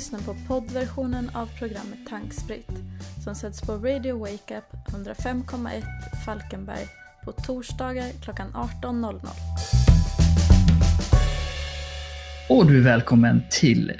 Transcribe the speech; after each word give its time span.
lyssnar 0.00 0.20
på 0.20 0.36
poddversionen 0.48 1.30
av 1.34 1.46
programmet 1.58 1.98
Tankspritt 2.08 2.70
som 3.24 3.34
sätts 3.34 3.60
på 3.60 3.72
Radio 3.72 4.18
Wake 4.18 4.58
Up 4.58 4.94
105,1 4.94 5.82
Falkenberg 6.24 6.86
på 7.24 7.32
torsdagar 7.32 8.10
klockan 8.22 8.52
18.00. 8.52 9.28
Och 12.48 12.66
du 12.66 12.78
är 12.78 12.82
välkommen 12.82 13.42
till 13.50 13.92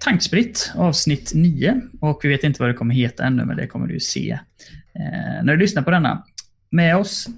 Tankspritt 0.00 0.72
avsnitt 0.76 1.32
9. 1.34 1.80
Och 2.00 2.20
vi 2.22 2.28
vet 2.28 2.44
inte 2.44 2.62
vad 2.62 2.70
det 2.70 2.74
kommer 2.74 2.94
heta 2.94 3.24
ännu, 3.24 3.44
men 3.44 3.56
det 3.56 3.66
kommer 3.66 3.86
du 3.86 4.00
se 4.00 4.30
eh, 4.94 5.42
när 5.42 5.52
du 5.52 5.56
lyssnar 5.56 5.82
på 5.82 5.90
denna. 5.90 6.26
Med 6.70 6.96
oss, 6.96 7.28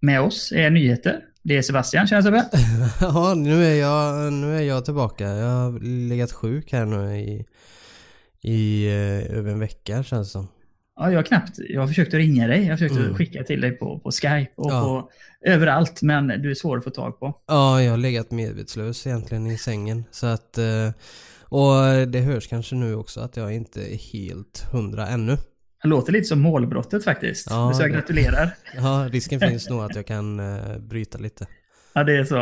med 0.00 0.20
oss 0.20 0.52
är 0.52 0.70
nyheter. 0.70 1.20
Det 1.48 1.56
är 1.56 1.62
Sebastian, 1.62 2.06
tjena 2.06 2.22
Sebbe. 2.22 2.44
Ja, 3.00 3.34
nu 3.34 3.64
är, 3.64 3.74
jag, 3.74 4.32
nu 4.32 4.56
är 4.56 4.62
jag 4.62 4.84
tillbaka. 4.84 5.24
Jag 5.28 5.46
har 5.50 5.80
legat 6.08 6.32
sjuk 6.32 6.72
här 6.72 6.84
nu 6.84 7.16
i, 7.18 7.44
i 8.42 8.86
eh, 8.86 9.36
över 9.38 9.50
en 9.52 9.58
vecka 9.58 10.02
känns 10.02 10.28
det 10.28 10.32
som. 10.32 10.48
Ja, 10.96 11.10
jag 11.10 11.18
har 11.18 11.22
knappt, 11.22 11.58
jag 11.68 11.80
har 11.80 11.88
försökt 11.88 12.14
att 12.14 12.18
ringa 12.18 12.46
dig, 12.46 12.62
jag 12.62 12.70
har 12.72 12.76
försökt 12.76 12.96
Mm. 13.00 13.14
skicka 13.14 13.42
till 13.44 13.60
dig 13.60 13.70
på, 13.72 13.98
på 13.98 14.10
Skype 14.10 14.50
och 14.56 14.70
Ja. 14.72 14.80
på 14.80 15.10
överallt, 15.50 16.02
men 16.02 16.26
du 16.26 16.50
är 16.50 16.54
svår 16.54 16.78
att 16.78 16.84
få 16.84 16.90
tag 16.90 17.20
på. 17.20 17.34
Ja, 17.46 17.82
jag 17.82 17.90
har 17.90 17.98
legat 17.98 18.30
medvetslös 18.30 19.06
egentligen 19.06 19.46
i 19.46 19.58
sängen. 19.58 20.04
Så 20.10 20.26
att... 20.26 20.58
eh, 20.58 20.90
Och 21.48 22.08
det 22.08 22.20
hörs 22.20 22.46
kanske 22.48 22.74
nu 22.74 22.94
också 22.94 23.20
att 23.20 23.36
jag 23.36 23.54
inte 23.54 23.94
är 23.94 23.96
helt 24.12 24.66
hundra 24.72 25.08
ännu. 25.08 25.36
Det 25.82 25.88
låter 25.88 26.12
lite 26.12 26.24
som 26.24 26.40
målbrottet 26.40 27.04
faktiskt. 27.04 27.46
Ja, 27.50 27.72
så 27.74 27.82
jag 27.82 27.92
gratulerar. 27.92 28.50
Ja, 28.76 29.08
risken 29.12 29.40
finns 29.40 29.70
nog 29.70 29.80
att 29.80 29.94
jag 29.96 30.06
kan 30.06 30.40
eh, 30.40 30.78
bryta 30.78 31.18
lite. 31.18 31.46
Ja, 31.94 32.04
det 32.04 32.16
är 32.16 32.24
så. 32.24 32.38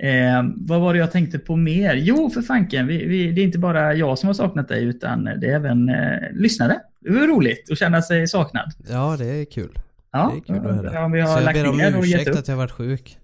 Eh, 0.00 0.42
vad 0.56 0.80
var 0.80 0.92
det 0.92 0.98
jag 0.98 1.12
tänkte 1.12 1.38
på 1.38 1.56
mer? 1.56 1.94
Jo, 1.94 2.30
för 2.30 2.42
fanken, 2.42 2.86
vi, 2.86 3.06
vi, 3.06 3.32
det 3.32 3.40
är 3.40 3.44
inte 3.44 3.58
bara 3.58 3.94
jag 3.94 4.18
som 4.18 4.26
har 4.26 4.34
saknat 4.34 4.68
dig, 4.68 4.84
utan 4.84 5.24
det 5.24 5.46
är 5.46 5.54
även 5.54 5.88
eh, 5.88 5.96
lyssnare. 6.32 6.80
Det 7.00 7.10
var 7.10 7.20
roligt 7.26 7.70
att 7.70 7.78
känna 7.78 8.02
sig 8.02 8.28
saknad. 8.28 8.72
Ja, 8.88 9.16
det 9.18 9.26
är 9.26 9.44
kul. 9.44 9.78
Ja, 10.12 10.32
det 10.46 10.52
är 10.52 10.58
kul 10.60 10.70
att 10.70 10.76
höra. 10.76 11.04
om 11.04 11.12
vi 11.12 11.20
har 11.20 11.28
Så 11.28 11.38
jag 11.38 11.44
lagt 11.44 11.58
ber 11.62 11.68
om 11.96 12.02
ursäkt 12.04 12.36
att 12.36 12.48
jag 12.48 12.56
varit 12.56 12.70
sjuk. 12.70 13.18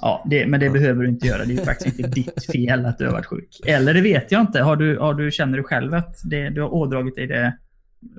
Ja, 0.00 0.24
det, 0.30 0.46
men 0.46 0.60
det 0.60 0.66
Ja. 0.66 0.72
behöver 0.72 1.02
du 1.02 1.08
inte 1.08 1.26
göra. 1.26 1.44
Det 1.44 1.52
är 1.52 1.56
ju 1.56 1.64
faktiskt 1.64 1.98
inte 1.98 2.10
ditt 2.10 2.46
fel 2.52 2.86
att 2.86 2.98
du 2.98 3.04
har 3.06 3.12
varit 3.12 3.26
sjuk. 3.26 3.60
Eller 3.66 3.94
det 3.94 4.00
vet 4.00 4.32
jag 4.32 4.40
inte. 4.40 4.60
Har 4.60 4.76
du, 4.76 4.98
har 4.98 5.14
du, 5.14 5.30
känner 5.30 5.56
du 5.58 5.62
själv 5.64 5.94
att 5.94 6.16
det, 6.24 6.50
du 6.50 6.62
har 6.62 6.74
ådragit 6.74 7.16
dig 7.16 7.26
det 7.26 7.56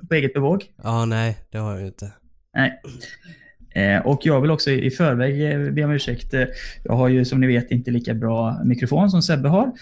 på 0.08 0.14
eget 0.14 0.34
bevåg? 0.34 0.64
Ja, 0.82 1.04
nej, 1.04 1.38
det 1.50 1.58
har 1.58 1.72
jag 1.72 1.80
ju 1.80 1.86
inte. 1.86 2.12
Nej. 2.56 2.80
Eh, 3.74 4.06
och 4.06 4.20
jag 4.26 4.40
vill 4.40 4.50
också 4.50 4.70
i 4.70 4.90
förväg 4.90 5.52
eh, 5.52 5.72
be 5.72 5.84
om 5.84 5.90
ursäkt. 5.90 6.34
Eh, 6.34 6.44
Jag 6.84 6.92
har 6.92 7.08
ju 7.08 7.24
som 7.24 7.40
ni 7.40 7.46
vet 7.46 7.70
inte 7.70 7.90
lika 7.90 8.14
bra 8.14 8.60
mikrofon 8.64 9.10
som 9.10 9.22
Sebbe 9.22 9.48
har. 9.48 9.72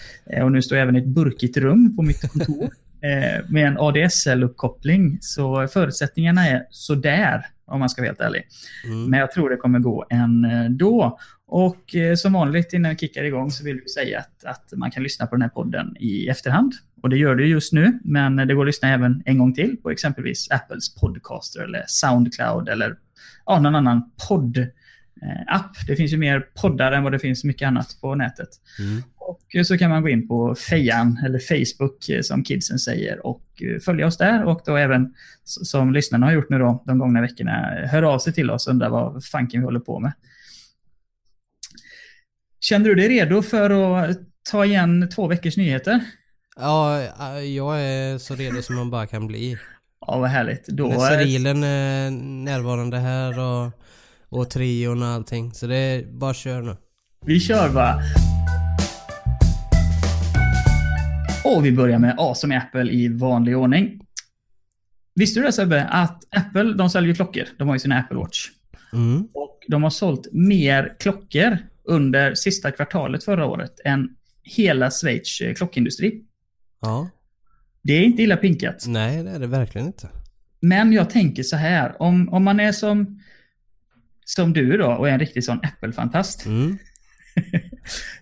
Och 0.43 0.51
nu 0.51 0.61
står 0.61 0.77
jag 0.77 0.83
även 0.83 0.95
i 0.95 0.99
ett 0.99 1.07
burkigt 1.07 1.57
rum 1.57 1.95
på 1.95 2.01
mitt 2.01 2.31
kontor 2.31 2.69
med 3.51 3.67
en 3.67 3.77
ADSL-uppkoppling. 3.77 5.17
Så 5.21 5.67
förutsättningarna 5.67 6.47
är 6.47 6.65
sådär, 6.69 7.45
om 7.65 7.79
man 7.79 7.89
ska 7.89 8.01
vara 8.01 8.09
helt 8.09 8.21
ärlig. 8.21 8.47
Mm. 8.85 9.09
Men 9.09 9.19
jag 9.19 9.31
tror 9.31 9.49
det 9.49 9.55
kommer 9.57 9.79
gå 9.79 10.05
ändå. 10.09 11.19
Och 11.47 11.95
som 12.17 12.33
vanligt 12.33 12.73
innan 12.73 12.91
vi 12.91 12.97
kickar 12.97 13.23
igång 13.23 13.51
så 13.51 13.63
vill 13.63 13.79
vi 13.83 13.89
säga 13.89 14.19
att, 14.19 14.43
att 14.45 14.73
man 14.77 14.91
kan 14.91 15.03
lyssna 15.03 15.27
på 15.27 15.35
den 15.35 15.41
här 15.41 15.49
podden 15.49 15.95
i 15.99 16.27
efterhand. 16.27 16.73
Och 17.01 17.09
det 17.09 17.17
gör 17.17 17.35
du 17.35 17.47
just 17.47 17.73
nu, 17.73 17.99
men 18.03 18.35
det 18.35 18.53
går 18.53 18.63
att 18.63 18.67
lyssna 18.67 18.89
även 18.89 19.23
en 19.25 19.37
gång 19.37 19.53
till 19.53 19.77
på 19.77 19.91
exempelvis 19.91 20.51
Apples 20.51 20.95
podcaster 20.95 21.63
eller 21.63 21.83
Soundcloud 21.87 22.69
eller 22.69 22.97
ja, 23.45 23.59
någon 23.59 23.75
annan 23.75 24.11
podd-app. 24.27 25.87
Det 25.87 25.95
finns 25.95 26.13
ju 26.13 26.17
mer 26.17 26.39
poddar 26.61 26.91
än 26.91 27.03
vad 27.03 27.11
det 27.11 27.19
finns 27.19 27.43
mycket 27.43 27.67
annat 27.67 27.97
på 28.01 28.15
nätet. 28.15 28.49
Mm. 28.79 29.03
Och 29.17 29.55
eh, 29.55 29.63
så 29.63 29.77
kan 29.77 29.89
man 29.89 30.01
gå 30.01 30.09
in 30.09 30.27
på 30.27 30.55
Fejan, 30.55 31.19
eller 31.25 31.39
Facebook 31.39 32.09
eh, 32.09 32.21
som 32.21 32.43
kidsen 32.43 32.79
säger, 32.79 33.25
och 33.25 33.45
eh, 33.61 33.79
följa 33.79 34.07
oss 34.07 34.17
där. 34.17 34.43
Och 34.43 34.61
då 34.65 34.75
även, 34.75 35.13
som 35.43 35.93
lyssnarna 35.93 36.25
har 36.25 36.33
gjort 36.33 36.49
nu 36.49 36.59
då, 36.59 36.83
de 36.87 36.99
gångna 36.99 37.21
veckorna, 37.21 37.79
eh, 37.79 37.89
hör 37.89 38.03
av 38.03 38.19
sig 38.19 38.33
till 38.33 38.51
oss 38.51 38.67
och 38.67 38.73
undrar 38.73 38.89
vad 38.89 39.25
fanken 39.25 39.61
vi 39.61 39.65
håller 39.65 39.79
på 39.79 39.99
med. 39.99 40.13
Känner 42.59 42.85
du 42.85 42.95
dig 42.95 43.09
redo 43.09 43.41
för 43.41 43.69
att 43.69 44.17
ta 44.51 44.65
igen 44.65 45.09
två 45.15 45.27
veckors 45.27 45.57
nyheter? 45.57 46.01
Ja, 46.55 47.01
eh, 47.01 47.43
jag 47.43 47.81
är 47.81 48.17
så 48.17 48.35
redo 48.35 48.61
som 48.61 48.75
man 48.75 48.89
bara 48.89 49.07
kan 49.07 49.27
bli. 49.27 49.57
Ja, 50.07 50.17
vad 50.17 50.29
härligt. 50.29 50.67
Då, 50.67 50.87
När 50.87 50.95
eh, 50.95 50.99
Cerilen 50.99 51.63
är 51.63 52.11
närvarande 52.45 52.97
här 52.97 53.39
och, 53.39 53.71
och 54.29 54.49
trion 54.49 55.01
och 55.03 55.07
allting. 55.07 55.53
Så 55.53 55.67
det 55.67 55.75
är 55.75 56.03
bara 56.03 56.33
kör 56.33 56.61
nu. 56.61 56.75
Vi 57.25 57.39
kör 57.39 57.69
va. 57.69 58.01
Och 61.43 61.65
vi 61.65 61.71
börjar 61.71 61.99
med 61.99 62.15
A 62.17 62.35
som 62.35 62.51
i 62.51 62.55
Apple 62.55 62.91
i 62.91 63.07
vanlig 63.07 63.57
ordning. 63.57 64.01
Visste 65.15 65.39
du 65.39 65.45
det 65.45 65.51
Sebbe, 65.51 65.85
att 65.85 66.23
Apple, 66.35 66.73
de 66.73 66.89
säljer 66.89 67.15
klockor. 67.15 67.43
De 67.57 67.67
har 67.67 67.75
ju 67.75 67.79
sina 67.79 67.99
Apple 67.99 68.17
Watch. 68.17 68.47
Mm. 68.93 69.27
Och 69.33 69.59
de 69.67 69.83
har 69.83 69.89
sålt 69.89 70.27
mer 70.31 70.95
klockor 70.99 71.57
under 71.83 72.35
sista 72.35 72.71
kvartalet 72.71 73.23
förra 73.23 73.45
året 73.45 73.79
än 73.85 74.09
hela 74.43 74.91
Schweiz 74.91 75.41
eh, 75.41 75.53
klockindustri. 75.53 76.23
Ja. 76.81 77.09
Det 77.83 77.93
är 77.93 78.03
inte 78.03 78.21
illa 78.23 78.37
pinkat. 78.37 78.83
Nej, 78.87 79.23
det 79.23 79.29
är 79.31 79.39
det 79.39 79.47
verkligen 79.47 79.87
inte. 79.87 80.09
Men 80.59 80.93
jag 80.93 81.09
tänker 81.09 81.43
så 81.43 81.55
här, 81.55 82.01
om, 82.01 82.29
om 82.33 82.43
man 82.43 82.59
är 82.59 82.71
som, 82.71 83.21
som 84.25 84.53
du 84.53 84.77
då 84.77 84.87
och 84.91 85.09
är 85.09 85.13
en 85.13 85.19
riktig 85.19 85.43
sån 85.43 85.59
Apple-fantast. 85.63 86.45
Mm. 86.45 86.77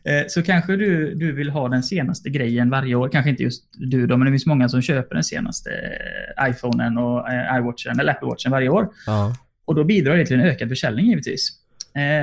Eh, 0.03 0.24
Så 0.28 0.44
kanske 0.44 0.75
du, 0.75 1.16
du 1.16 1.31
vill 1.31 1.50
ha 1.50 1.68
den 1.70 1.84
senaste 1.84 2.30
grejen 2.30 2.70
varje 2.70 2.96
år. 2.96 3.09
Kanske 3.09 3.30
inte 3.30 3.44
just 3.44 3.70
du 3.74 4.08
då, 4.08 4.18
men 4.18 4.25
det 4.25 4.31
finns 4.31 4.46
många 4.46 4.70
som 4.70 4.81
köper 4.81 5.16
den 5.16 5.24
senaste 5.24 5.70
eh, 6.38 6.50
iPhonen 6.50 6.97
och 6.97 7.30
eh, 7.31 7.58
iWatchen 7.58 8.00
eller 8.00 8.12
Apple 8.12 8.28
Watchen 8.28 8.52
varje 8.52 8.70
år. 8.70 8.90
Ja. 9.06 9.36
Och 9.66 9.76
då 9.76 9.84
bidrar 9.84 10.18
det 10.18 10.26
till 10.26 10.40
en 10.40 10.46
ökad 10.46 10.70
försäljning 10.70 11.06
givetvis. 11.06 11.50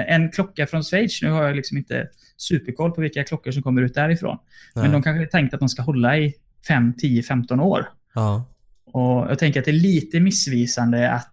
En 0.06 0.30
klocka 0.30 0.66
från 0.66 0.82
Schweiz, 0.82 1.22
nu 1.22 1.30
har 1.30 1.44
jag 1.44 1.56
liksom 1.56 1.78
inte 1.78 2.08
superkoll 2.36 2.91
på 2.91 3.00
vilka 3.00 3.24
klockor 3.24 3.50
som 3.50 3.62
kommer 3.62 3.82
ut 3.82 3.94
därifrån. 3.94 4.38
Men 4.74 4.84
Nej. 4.84 4.92
de 4.92 5.02
kanske 5.02 5.22
är 5.22 5.26
tänkt 5.26 5.54
att 5.54 5.60
de 5.60 5.69
ska 5.69 5.82
hålla 5.82 6.19
i 6.19 6.34
5, 6.69 6.92
10, 6.98 7.22
15 7.22 7.60
år. 7.60 7.88
Ja. 8.14 8.44
Och 8.86 9.30
jag 9.30 9.38
tänker 9.38 9.60
att 9.60 9.64
det 9.64 9.70
är 9.70 9.72
lite 9.72 10.20
missvisande 10.20 11.10
att, 11.10 11.32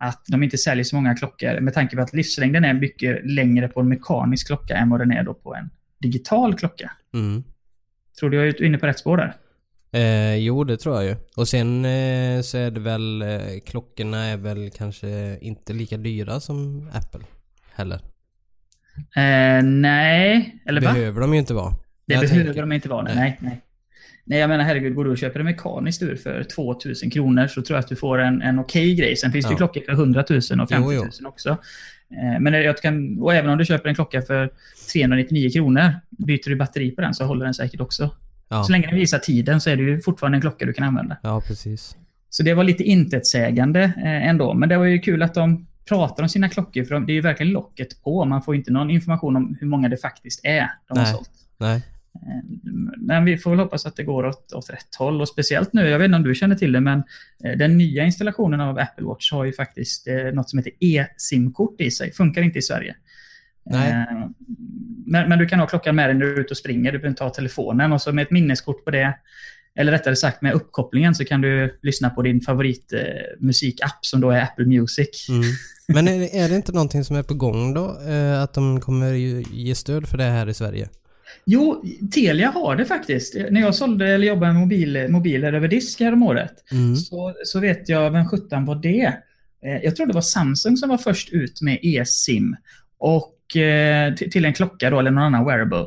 att 0.00 0.24
de 0.26 0.42
inte 0.42 0.58
säljer 0.58 0.84
så 0.84 0.96
många 0.96 1.14
klockor 1.14 1.60
med 1.60 1.74
tanke 1.74 1.96
på 1.96 2.02
att 2.02 2.14
livslängden 2.14 2.64
är 2.64 2.74
mycket 2.74 3.30
längre 3.30 3.68
på 3.68 3.80
en 3.80 3.88
mekanisk 3.88 4.46
klocka 4.46 4.76
än 4.76 4.90
vad 4.90 5.00
den 5.00 5.12
är 5.12 5.22
då 5.22 5.34
på 5.34 5.54
en 5.54 5.70
digital 5.98 6.54
klocka. 6.54 6.92
Mm. 7.14 7.44
Tror 8.18 8.30
du 8.30 8.36
jag 8.36 8.46
är 8.46 8.62
inne 8.62 8.78
på 8.78 8.86
rätt 8.86 8.98
spår 8.98 9.16
där? 9.16 9.36
Eh, 9.92 10.34
jo, 10.34 10.64
det 10.64 10.76
tror 10.76 10.94
jag 10.94 11.04
ju. 11.04 11.16
Och 11.36 11.48
sen 11.48 11.84
eh, 11.84 12.40
så 12.42 12.58
är 12.58 12.70
det 12.70 12.80
väl, 12.80 13.22
eh, 13.22 13.60
klockorna 13.66 14.24
är 14.24 14.36
väl 14.36 14.70
kanske 14.70 15.38
inte 15.40 15.72
lika 15.72 15.96
dyra 15.96 16.40
som 16.40 16.90
Apple 16.94 17.24
heller. 17.74 18.00
Eh, 19.16 19.62
nej, 19.64 20.56
eller 20.66 20.80
va? 20.80 20.92
Behöver 20.92 21.20
de 21.20 21.32
ju 21.34 21.38
inte 21.40 21.54
vara. 21.54 21.70
Det 22.06 22.14
Jag 22.14 22.20
behöver 22.20 22.44
tänker- 22.44 22.60
de 22.60 22.72
inte 22.72 22.88
vara. 22.88 23.02
Nej. 23.02 23.14
Nej. 23.16 23.38
nej, 23.40 23.60
nej. 24.24 24.38
Jag 24.38 24.48
menar 24.48 24.64
herregud, 24.64 24.94
går 24.94 25.04
du 25.04 25.10
och 25.10 25.18
köper 25.18 25.40
en 25.40 25.46
mekanisk 25.46 26.02
ur 26.02 26.16
för 26.16 26.42
2000 26.44 27.10
kronor 27.10 27.46
så 27.46 27.62
tror 27.62 27.76
jag 27.76 27.80
att 27.82 27.88
du 27.88 27.96
får 27.96 28.18
en, 28.18 28.42
en 28.42 28.58
okej 28.58 28.94
grej. 28.94 29.16
Sen 29.16 29.32
finns 29.32 29.44
det 29.46 29.50
ju 29.50 29.54
Ja. 29.54 29.56
klockor 29.56 29.80
för 29.80 29.92
100 29.92 30.24
000 30.30 30.38
och 30.38 30.44
50 30.68 30.74
000 30.76 30.94
Jo, 30.94 31.02
jo. 31.20 31.28
också. 31.28 31.48
Eh, 31.48 32.40
Men 32.40 32.52
jag 32.52 32.76
kan, 32.76 33.18
och 33.18 33.34
även 33.34 33.50
om 33.50 33.58
du 33.58 33.64
köper 33.64 33.88
en 33.88 33.94
klocka 33.94 34.22
för 34.22 34.50
399 34.92 35.50
kronor, 35.50 35.92
byter 36.10 36.48
du 36.50 36.56
batteri 36.56 36.90
på 36.90 37.00
den 37.00 37.14
så 37.14 37.24
håller 37.24 37.44
den 37.44 37.54
säkert 37.54 37.80
också. 37.80 38.10
Ja. 38.48 38.64
Så 38.64 38.72
länge 38.72 38.86
den 38.86 38.96
visar 38.96 39.18
tiden 39.18 39.60
så 39.60 39.70
är 39.70 39.76
det 39.76 39.82
ju 39.82 40.00
fortfarande 40.00 40.36
en 40.36 40.40
klocka 40.42 40.66
du 40.66 40.72
kan 40.72 40.84
använda. 40.84 41.16
ja, 41.22 41.40
precis. 41.46 41.96
Så 42.30 42.42
det 42.42 42.54
var 42.54 42.64
lite 42.64 42.82
intetsägande 42.82 43.80
eh, 43.82 44.28
ändå. 44.28 44.54
Men 44.54 44.68
det 44.68 44.78
var 44.78 44.84
ju 44.84 44.98
kul 44.98 45.22
att 45.22 45.34
de 45.34 45.66
pratar 45.88 46.22
om 46.22 46.28
sina 46.28 46.48
klockor, 46.48 46.84
för 46.84 46.94
de, 46.94 47.06
det 47.06 47.12
är 47.12 47.14
ju 47.14 47.20
verkligen 47.20 47.52
locket 47.52 48.02
på. 48.02 48.24
Man 48.24 48.42
får 48.42 48.54
inte 48.54 48.72
någon 48.72 48.90
information 48.90 49.36
om 49.36 49.56
hur 49.60 49.66
många 49.66 49.88
det 49.88 49.96
faktiskt 49.96 50.40
är 50.44 50.70
de 50.88 50.98
har 50.98 51.04
Nej. 51.04 51.12
sålt. 51.12 51.30
Nej. 51.58 51.76
Eh, 52.14 52.44
Men 52.96 53.24
vi 53.24 53.38
får 53.38 53.50
väl 53.50 53.58
hoppas 53.58 53.86
att 53.86 53.96
det 53.96 54.02
går 54.02 54.26
åt, 54.26 54.52
åt 54.52 54.70
rätt 54.70 54.94
håll. 54.98 55.20
Och 55.20 55.28
speciellt 55.28 55.72
nu, 55.72 55.88
jag 55.88 55.98
vet 55.98 56.04
inte 56.04 56.16
om 56.16 56.22
du 56.22 56.34
känner 56.34 56.56
till 56.56 56.72
det, 56.72 56.80
men 56.80 57.02
eh, 57.44 57.58
den 57.58 57.78
nya 57.78 58.04
installationen 58.04 58.60
av 58.60 58.78
Apple 58.78 59.04
Watch 59.04 59.32
har 59.32 59.44
ju 59.44 59.52
faktiskt 59.52 60.08
eh, 60.08 60.16
något 60.16 60.50
som 60.50 60.58
heter 60.58 60.72
e-simkort 60.80 61.80
i 61.80 61.90
sig. 61.90 62.12
Funkar 62.12 62.42
inte 62.42 62.58
i 62.58 62.62
Sverige. 62.62 62.96
Nej. 63.64 63.90
Eh, 63.90 64.28
Men, 65.06 65.28
men 65.28 65.38
du 65.38 65.46
kan 65.46 65.58
ha 65.60 65.66
klockan 65.66 65.96
med 65.96 66.08
dig 66.08 66.14
när 66.14 66.26
du 66.26 66.34
är 66.34 66.40
ute 66.40 66.50
och 66.50 66.56
springer. 66.56 66.92
Du 66.92 66.98
behöver 66.98 67.08
inte 67.08 67.24
ha 67.24 67.30
telefonen. 67.30 67.92
Och 67.92 68.02
så 68.02 68.12
med 68.12 68.22
ett 68.22 68.30
minneskort 68.30 68.84
på 68.84 68.90
det, 68.90 69.18
eller 69.78 69.92
rättare 69.92 70.16
sagt 70.16 70.42
med 70.42 70.52
uppkopplingen, 70.52 71.14
så 71.14 71.24
kan 71.24 71.40
du 71.40 71.78
lyssna 71.82 72.10
på 72.10 72.22
din 72.22 72.40
favoritmusikapp 72.40 74.06
som 74.06 74.20
då 74.20 74.30
är 74.30 74.42
Apple 74.42 74.66
Music. 74.66 75.28
Mm. 75.28 75.42
Men 75.88 76.08
är, 76.08 76.34
är 76.36 76.48
det 76.48 76.54
inte 76.56 76.72
någonting 76.72 77.04
som 77.04 77.16
är 77.16 77.22
på 77.22 77.34
gång 77.34 77.74
då? 77.74 78.00
Eh, 78.08 78.42
att 78.42 78.54
de 78.54 78.80
kommer 78.80 79.12
ge 79.52 79.74
stöd 79.74 80.08
för 80.08 80.18
det 80.18 80.24
här 80.24 80.48
i 80.48 80.54
Sverige? 80.54 80.88
Jo, 81.44 81.84
Telia 82.14 82.48
har 82.50 82.76
det 82.76 82.84
faktiskt. 82.84 83.34
När 83.50 83.60
jag 83.60 83.74
sålde 83.74 84.08
eller 84.08 84.26
jobbade 84.26 84.52
med 84.52 84.60
mobil, 84.60 85.06
mobiler 85.08 85.52
över 85.52 85.68
disk 85.68 86.00
häromåret 86.00 86.52
Mm. 86.72 86.96
så, 86.96 87.34
så 87.44 87.60
vet 87.60 87.88
jag 87.88 88.10
vem 88.10 88.28
sjutton 88.28 88.64
var 88.64 88.74
det. 88.74 89.04
Eh, 89.64 89.76
Jag 89.84 89.96
tror 89.96 90.06
det 90.06 90.12
var 90.14 90.20
Samsung 90.20 90.76
som 90.76 90.88
var 90.88 90.98
först 90.98 91.28
ut 91.32 91.62
med 91.62 91.78
eSIM 91.82 92.56
och, 92.98 93.56
eh, 93.56 94.14
till, 94.14 94.30
till 94.30 94.44
en 94.44 94.52
klocka 94.52 94.90
då, 94.90 94.98
eller 94.98 95.10
någon 95.10 95.24
annan 95.24 95.44
wearable. 95.46 95.86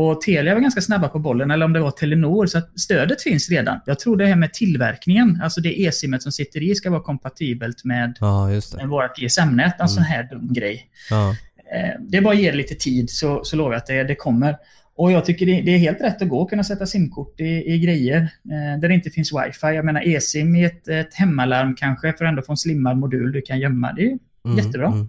Och 0.00 0.20
Telia 0.20 0.54
var 0.54 0.60
ganska 0.60 0.80
snabba 0.80 1.08
på 1.08 1.18
bollen, 1.18 1.50
eller 1.50 1.64
om 1.64 1.72
det 1.72 1.80
var 1.80 1.90
Telenor, 1.90 2.46
så 2.46 2.58
att 2.58 2.80
stödet 2.80 3.22
finns 3.22 3.50
redan. 3.50 3.80
Jag 3.86 3.98
tror 3.98 4.16
det 4.16 4.26
här 4.26 4.36
med 4.36 4.52
tillverkningen, 4.52 5.40
alltså 5.42 5.60
det 5.60 5.80
e-simmet 5.80 6.22
som 6.22 6.32
sitter 6.32 6.62
i 6.62 6.74
ska 6.74 6.90
vara 6.90 7.00
kompatibelt 7.02 7.84
med, 7.84 8.16
Ja, 8.20 8.50
med 8.76 8.88
vårt 8.88 9.18
GSM-nät. 9.18 9.80
En 9.80 9.88
sån 9.88 10.02
här 10.02 10.22
dum 10.30 10.52
grej. 10.52 10.86
Ja. 11.10 11.30
Eh, 11.74 12.00
Det 12.00 12.16
är 12.16 12.22
bara 12.22 12.34
att 12.34 12.40
ge 12.40 12.50
det 12.50 12.56
lite 12.56 12.74
tid 12.74 13.10
så, 13.10 13.44
så 13.44 13.56
lovar 13.56 13.72
jag 13.72 13.78
att 13.78 13.86
det, 13.86 14.04
det 14.04 14.14
kommer. 14.14 14.56
Och 14.96 15.12
jag 15.12 15.24
tycker 15.24 15.46
det, 15.46 15.60
det 15.62 15.74
är 15.74 15.78
helt 15.78 16.00
rätt 16.00 16.22
att 16.22 16.28
gå 16.28 16.38
och 16.40 16.50
kunna 16.50 16.64
sätta 16.64 16.86
simkort 16.86 17.40
i, 17.40 17.44
i 17.74 17.78
grejer 17.78 18.18
eh, 18.20 18.80
där 18.80 18.88
det 18.88 18.94
inte 18.94 19.10
finns 19.10 19.32
wifi. 19.32 19.66
Jag 19.74 19.84
menar 19.84 20.08
e-sim 20.08 20.56
i 20.56 20.64
ett, 20.64 20.88
ett 20.88 21.14
hemmalarm 21.14 21.74
kanske 21.76 22.12
för 22.12 22.24
att 22.24 22.28
ändå 22.28 22.42
få 22.42 22.52
en 22.52 22.56
slimmad 22.56 22.98
modul 22.98 23.32
du 23.32 23.40
kan 23.42 23.58
gömma. 23.60 23.92
Det 23.92 24.02
är 24.06 24.18
Mm, 24.44 24.58
jättebra. 24.58 24.86
mm. 24.86 25.08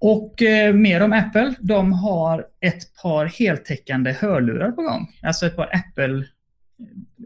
Och 0.00 0.42
eh, 0.42 0.74
mer 0.74 1.00
om 1.02 1.12
Apple. 1.12 1.54
De 1.60 1.92
har 1.92 2.46
ett 2.60 2.94
par 3.02 3.26
heltäckande 3.26 4.12
hörlurar 4.12 4.72
på 4.72 4.82
gång. 4.82 5.08
Alltså 5.22 5.46
ett 5.46 5.56
par 5.56 5.70
Apple... 5.74 6.24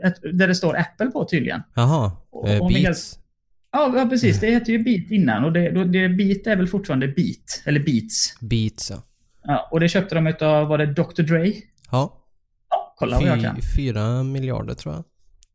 Ett, 0.04 0.38
där 0.38 0.48
det 0.48 0.54
står 0.54 0.76
Apple 0.76 1.06
på 1.06 1.24
tydligen. 1.24 1.62
Jaha. 1.74 2.12
Eh, 2.46 2.68
Beats. 2.68 3.18
Ja, 3.72 4.06
precis. 4.10 4.40
Det 4.40 4.50
hette 4.50 4.72
ju 4.72 4.78
Beat 4.78 5.10
innan 5.10 5.44
och 5.44 5.52
det, 5.52 5.84
det, 5.84 6.08
Beat 6.08 6.46
är 6.46 6.56
väl 6.56 6.66
fortfarande 6.66 7.08
Beat. 7.08 7.62
Eller 7.64 7.80
Beats. 7.80 8.36
Beats 8.40 8.90
ja. 8.90 9.02
Ja, 9.44 9.68
och 9.70 9.80
det 9.80 9.88
köpte 9.88 10.14
de 10.14 10.26
utav, 10.26 10.68
var 10.68 10.78
det 10.78 10.86
Dr. 10.86 11.22
Dre? 11.22 11.52
Ja. 11.90 12.20
Ja, 12.70 12.94
kolla 12.98 13.18
vad 13.18 13.28
jag 13.28 13.42
kan. 13.42 13.56
Fy, 13.56 13.62
fyra 13.76 14.22
miljarder 14.22 14.74
tror 14.74 14.94
jag. 14.94 15.04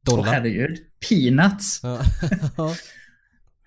Åh 0.10 0.16
Dollar. 0.16 0.32
herregud. 0.32 0.78
Peanuts. 1.10 1.80
Ja. 1.84 2.00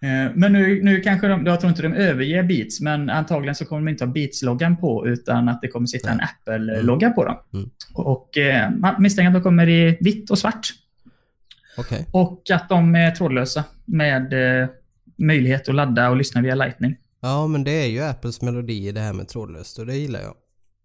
Eh, 0.03 0.31
Men 0.35 0.53
nu, 0.53 0.83
nu 0.83 1.01
kanske 1.01 1.29
de, 1.29 1.47
jag 1.47 1.61
tror 1.61 1.71
inte 1.71 1.83
de 1.83 1.95
överger 1.95 2.43
Beats, 2.43 2.81
men 2.81 3.11
antagligen 3.11 3.55
så 3.55 3.65
kommer 3.65 3.87
de 3.87 3.91
inte 3.91 4.05
ha 4.05 4.13
Beats-loggan 4.13 4.77
på 4.77 5.07
utan 5.07 5.49
att 5.49 5.61
det 5.61 5.69
kommer 5.69 5.87
sitta 5.87 6.11
en 6.11 6.21
Apple-logga 6.21 7.11
på 7.11 7.25
dem. 7.25 7.37
Mm. 7.55 7.71
Och 7.95 8.39
eh, 8.39 8.71
man 8.71 9.03
misstänker 9.03 9.29
att 9.29 9.35
de 9.35 9.43
kommer 9.43 9.69
i 9.69 9.99
vitt 10.01 10.31
och 10.31 10.39
svart. 10.39 10.69
Okej. 11.77 12.07
Och 12.11 12.51
att 12.53 12.69
de 12.69 12.95
är 12.95 13.11
trådlösa 13.11 13.65
med 13.85 14.61
eh, 14.63 14.69
möjlighet 15.17 15.69
att 15.69 15.75
ladda 15.75 16.11
och 16.11 16.17
lyssna 16.17 16.41
via 16.41 16.55
Lightning. 16.55 16.97
Ja, 17.21 17.47
men 17.47 17.65
det 17.65 17.83
är 17.83 17.87
ju 17.87 18.03
Apples 18.03 18.43
melodi 18.43 18.93
det 18.93 19.01
här 19.01 19.13
med 19.13 19.29
trådlöst 19.29 19.79
och 19.79 19.87
det 19.87 19.97
gillar 19.97 20.21
jag. 20.21 20.35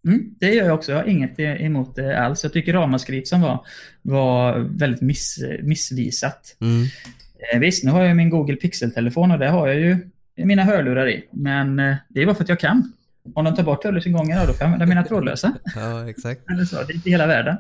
Mm, 0.08 0.36
det 0.40 0.54
gör 0.54 0.66
jag 0.66 0.76
också. 0.76 0.92
Jag 0.92 1.00
har 1.00 1.06
inget 1.06 1.40
emot 1.40 1.96
det 1.96 2.20
alls. 2.20 2.44
Jag 2.44 2.54
tycker 2.54 2.74
ramaskriet 2.74 3.28
som 3.28 3.42
var, 3.42 3.66
var 4.02 4.60
väldigt 4.60 5.02
miss, 5.02 5.40
missvisat. 5.64 6.58
Mm. 6.62 6.88
Eh, 7.54 7.60
visst, 7.60 7.84
nu 7.84 7.92
har 7.92 8.04
jag 8.04 8.16
min 8.18 8.30
Google 8.30 8.56
Pixel-telefon 8.56 9.32
och 9.32 9.40
det 9.40 9.50
har 9.50 9.68
jag 9.68 9.80
ju 9.80 10.10
mina 10.36 10.64
hörlurar 10.64 11.10
i. 11.10 11.28
Men 11.32 11.80
eh, 11.80 11.96
det 12.10 12.22
är 12.22 12.26
bara 12.26 12.36
för 12.36 12.44
att 12.44 12.50
jag 12.50 12.60
kan. 12.60 12.94
Om 13.34 13.46
de 13.46 13.56
tar 13.56 13.64
bort 13.64 13.84
hörlursingången, 13.84 14.40
då 14.40 14.54
får 14.54 14.56
jag 14.60 14.66
använda 14.66 14.86
mina 14.86 15.04
trådlösa. 15.04 15.54
Ja, 15.76 16.10
exakt. 16.10 16.50
Eller 16.50 16.66
så, 16.66 16.76
det 16.76 16.94
är 16.94 16.96
inte 16.96 17.10
hela 17.10 17.28
världen. 17.28 17.58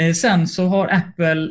Eh, 0.00 0.12
sen 0.12 0.48
så 0.48 0.66
har 0.66 0.88
Apple 0.88 1.48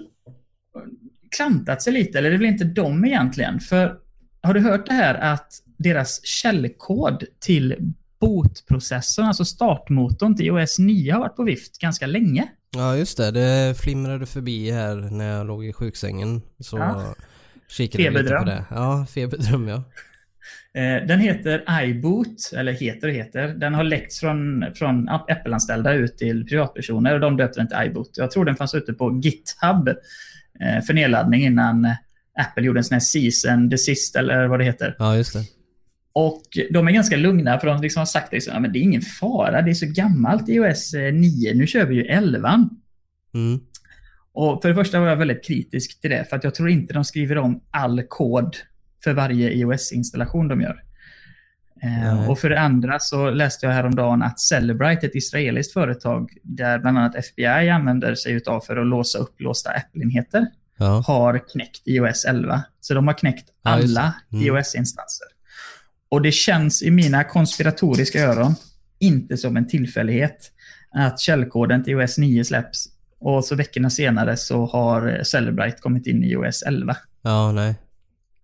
klantat 1.36 1.82
sig 1.82 1.94
lite, 1.94 2.18
eller 2.18 2.30
det 2.30 2.36
är 2.36 2.40
väl 2.40 2.48
inte 2.48 2.64
de 2.64 3.06
egentligen. 3.06 3.60
För 3.60 3.98
har 4.42 4.54
du 4.54 4.60
hört 4.60 4.86
det 4.86 4.94
här 4.94 5.16
att 5.16 5.54
deras 5.78 6.26
källkod 6.26 7.24
till 7.40 7.94
bootprocessorn, 8.20 9.26
alltså 9.26 9.46
startmotorn 9.46 10.36
till 10.36 10.46
iOS 10.46 10.80
9 10.80 11.14
har 11.14 11.20
varit 11.20 11.36
på 11.36 11.44
vift 11.44 11.80
ganska 11.80 12.08
länge. 12.08 12.48
Ja, 12.76 12.96
just 12.98 13.18
det. 13.18 13.32
Det 13.32 13.78
flimrade 13.80 14.26
förbi 14.26 14.72
här 14.72 14.96
när 14.96 15.30
jag 15.38 15.48
låg 15.48 15.66
i 15.66 15.74
sjuksängen. 15.74 16.42
Så 16.60 16.78
Ja. 16.78 17.16
kikade 17.68 18.04
jag 18.04 18.14
lite 18.14 18.36
på 18.36 18.44
det. 18.44 18.66
Ja, 18.70 19.06
feberdröm 19.14 19.68
ja. 19.68 19.84
Eh, 20.74 21.08
Den 21.08 21.20
heter 21.20 21.84
iBoot, 21.84 22.52
eller 22.56 22.72
heter 22.72 23.08
och 23.08 23.14
heter. 23.14 23.48
Den 23.48 23.74
har 23.74 23.84
läckts 23.84 24.20
från, 24.20 24.66
från 24.76 25.10
Apple-anställda 25.10 25.94
ut 25.94 26.18
till 26.18 26.46
privatpersoner 26.46 27.14
och 27.14 27.20
de 27.20 27.38
döpte 27.38 27.60
den 27.60 27.68
till 27.68 27.78
iBoot. 27.86 28.12
Jag 28.18 28.32
tror 28.32 28.46
den 28.46 28.56
fanns 28.56 28.76
ute 28.76 28.94
på 28.94 29.22
GitHub 29.24 29.88
eh, 30.60 30.84
för 30.86 30.94
nedladdning 30.94 31.42
innan 31.46 31.86
Apple 32.40 32.64
gjorde 32.64 32.80
en 32.80 32.84
sån 32.84 32.96
här 32.96 33.00
season 33.00 33.70
desist 33.70 34.16
eller 34.16 34.48
vad 34.48 34.60
det 34.60 34.66
heter. 34.66 34.96
Ja, 35.00 35.16
just 35.16 35.34
det. 35.34 35.44
Och 36.14 36.44
de 36.72 36.88
är 36.88 36.92
ganska 36.92 37.16
lugna 37.18 37.60
för 37.60 37.68
de 37.68 37.82
liksom 37.82 38.00
har 38.00 38.06
sagt 38.06 38.44
så, 38.44 38.50
ja, 38.52 38.60
men 38.60 38.72
det 38.74 38.80
är 38.80 38.82
ingen 38.82 39.02
fara, 39.02 39.62
det 39.62 39.70
är 39.72 39.74
så 39.74 39.86
gammalt 39.86 40.50
iOS 40.50 40.94
9, 41.14 41.54
nu 41.54 41.68
kör 41.68 41.86
vi 41.86 41.96
ju 41.96 42.04
11. 42.06 42.70
Mm. 43.34 43.60
Och 44.32 44.62
för 44.62 44.70
det 44.70 44.76
första 44.76 45.00
var 45.00 45.08
jag 45.08 45.16
väldigt 45.16 45.46
kritisk 45.46 46.02
till 46.02 46.10
det, 46.10 46.30
för 46.30 46.36
att 46.38 46.44
jag 46.44 46.56
tror 46.56 46.70
inte 46.70 46.94
de 46.94 47.04
skriver 47.06 47.38
om 47.38 47.62
all 47.72 48.04
kod 48.04 48.56
för 49.04 49.14
varje 49.14 49.50
iOS-installation 49.52 50.48
de 50.48 50.62
gör. 50.62 50.84
Eh, 51.82 52.16
Nej. 52.16 52.28
och 52.28 52.40
för 52.40 52.50
det 52.50 52.60
andra 52.60 53.00
så 53.00 53.30
läste 53.30 53.66
jag 53.66 53.74
häromdagen 53.74 54.22
att 54.22 54.40
Celebrite, 54.40 55.06
ett 55.08 55.16
israeliskt 55.16 55.74
företag 55.74 56.32
där 56.44 56.80
bland 56.80 56.98
annat 56.98 57.16
FBI 57.16 57.70
använder 57.70 58.16
sig 58.16 58.34
utav 58.34 58.60
för 58.62 58.78
att 58.78 58.88
låsa 58.88 59.18
upp 59.20 59.42
låsta 59.42 59.70
Apple-enheter, 59.70 60.48
Ja. 60.78 61.04
har 61.08 61.40
knäckt 61.52 61.88
iOS 61.88 62.26
11. 62.26 62.64
Så 62.82 62.94
de 62.94 63.08
har 63.08 63.14
knäckt 63.14 63.46
Ja, 63.64 63.72
alla 63.72 64.14
Mm. 64.34 64.46
iOS-instanser. 64.46 65.28
Och 66.10 66.22
det 66.22 66.32
känns 66.32 66.84
i 66.84 66.92
mina 66.92 67.24
konspiratoriska 67.24 68.26
öron 68.26 68.56
inte 69.00 69.38
som 69.38 69.58
en 69.58 69.68
tillfällighet 69.68 70.52
att 70.92 71.20
källkoden 71.20 71.84
till 71.84 71.94
iOS 71.94 72.18
9 72.18 72.46
släpps 72.46 72.90
och 73.20 73.46
så 73.46 73.56
veckorna 73.56 73.90
senare 73.90 74.38
så 74.38 74.66
har 74.66 75.24
Celebrite 75.24 75.78
kommit 75.82 76.08
in 76.08 76.24
i 76.24 76.32
iOS 76.32 76.64
11. 76.64 76.98
Ja, 77.22 77.52
nej. 77.52 77.76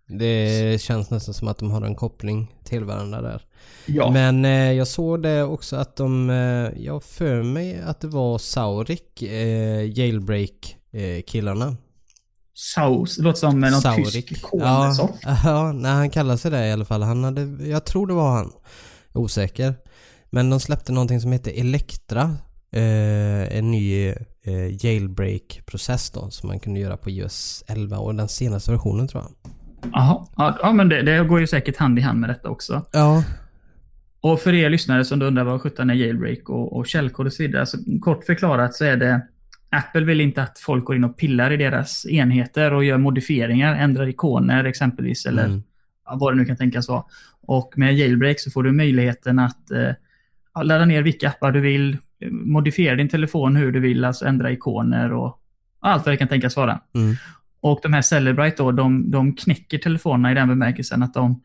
Det 0.07 0.81
känns 0.81 1.09
nästan 1.11 1.33
som 1.33 1.47
att 1.47 1.57
de 1.57 1.71
har 1.71 1.81
en 1.81 1.95
koppling 1.95 2.55
till 2.63 2.83
varandra 2.83 3.21
där. 3.21 3.41
Ja, 3.85 4.11
Men 4.11 4.45
eh, 4.45 4.71
jag 4.71 4.87
såg 4.87 5.23
det 5.23 5.43
också 5.43 5.75
att 5.75 5.95
de, 5.95 6.29
eh, 6.29 6.83
jag 6.83 7.03
för 7.03 7.43
mig 7.43 7.81
att 7.81 8.01
det 8.01 8.07
var 8.07 8.37
Saurik, 8.37 9.21
eh, 9.21 9.99
Jailbreak-killarna. 9.99 11.77
Saus, 12.57 13.17
det 13.17 13.23
låter 13.23 13.39
som 13.39 13.59
någon 13.59 13.95
tysk 13.95 14.31
ja, 14.31 14.37
kolsort. 14.41 15.19
ja, 15.43 15.71
nej 15.71 15.91
han 15.91 16.09
kallar 16.09 16.37
sig 16.37 16.51
det 16.51 16.67
i 16.67 16.71
alla 16.71 16.85
fall. 16.85 17.03
Han 17.03 17.23
hade, 17.23 17.67
jag 17.67 17.85
tror 17.85 18.07
det 18.07 18.13
var 18.13 18.31
han. 18.31 18.51
Osäker. 19.13 19.73
Men 20.29 20.49
de 20.49 20.59
släppte 20.59 20.91
någonting 20.91 21.21
som 21.21 21.31
heter 21.31 21.51
Elektra. 21.59 22.21
Eh, 22.71 23.57
en 23.57 23.71
ny 23.71 24.07
eh, 24.43 24.85
jailbreak-process 24.85 26.09
då 26.09 26.29
som 26.29 26.47
man 26.47 26.59
kunde 26.59 26.79
göra 26.79 26.97
på 26.97 27.09
iOS 27.09 27.63
11 27.67 27.97
och 27.97 28.15
den 28.15 28.27
senaste 28.27 28.71
versionen 28.71 29.07
tror 29.07 29.23
jag. 29.23 29.51
Jaha, 29.93 30.27
ja, 30.35 30.57
ja, 30.61 30.73
men 30.73 30.89
det, 30.89 31.01
det 31.01 31.23
går 31.23 31.39
ju 31.39 31.47
säkert 31.47 31.77
hand 31.77 31.99
i 31.99 32.01
hand 32.01 32.19
med 32.19 32.29
detta 32.29 32.49
också. 32.49 32.81
Ja. 32.91 33.23
Och 34.21 34.39
för 34.39 34.53
er 34.53 34.69
lyssnare 34.69 35.05
som 35.05 35.21
undrar 35.21 35.43
vad 35.43 35.61
sjutton 35.61 35.89
är 35.89 35.93
jailbreak 35.93 36.49
och, 36.49 36.77
och 36.77 36.87
källkod 36.87 37.25
och 37.25 37.33
så 37.33 37.43
vidare. 37.43 37.65
Så 37.65 37.77
kort 38.01 38.23
förklarat 38.23 38.75
så 38.75 38.85
är 38.85 38.97
det 38.97 39.21
Apple 39.77 40.03
vill 40.03 40.21
inte 40.21 40.43
att 40.43 40.59
folk 40.59 40.85
går 40.85 40.95
in 40.95 41.03
och 41.03 41.17
pillar 41.17 41.51
i 41.51 41.57
deras 41.57 42.05
enheter 42.05 42.73
och 42.73 42.83
gör 42.83 42.97
modifieringar, 42.97 43.75
ändrar 43.75 44.07
ikoner 44.07 44.63
exempelvis 44.63 45.25
eller 45.25 45.45
Mm. 45.45 45.63
vad 46.19 46.33
det 46.33 46.37
nu 46.37 46.45
kan 46.45 46.57
tänkas 46.57 46.89
vara. 46.89 47.03
Och 47.41 47.73
med 47.75 47.95
jailbreak 47.95 48.39
så 48.39 48.51
får 48.51 48.63
du 48.63 48.71
möjligheten 48.71 49.39
att 49.39 49.71
eh, 49.71 49.91
ladda 50.63 50.85
ner 50.85 51.01
vilka 51.01 51.29
appar 51.29 51.51
du 51.51 51.59
vill, 51.59 51.97
modifiera 52.31 52.95
din 52.95 53.09
telefon 53.09 53.55
hur 53.55 53.71
du 53.71 53.79
vill, 53.79 54.05
alltså 54.05 54.25
ändra 54.25 54.51
ikoner 54.51 55.13
och 55.13 55.39
allt 55.79 56.05
vad 56.05 56.13
det 56.13 56.17
kan 56.17 56.27
tänkas 56.27 56.57
vara. 56.57 56.79
Mm. 56.95 57.15
Och 57.61 57.79
de 57.83 57.93
här 57.93 58.01
Celebrite 58.01 58.63
då, 58.63 58.71
de, 58.71 59.11
de 59.11 59.35
knäcker 59.35 59.77
telefonerna 59.77 60.31
i 60.31 60.35
den 60.35 60.47
bemärkelsen 60.47 61.03
att 61.03 61.13
de 61.13 61.41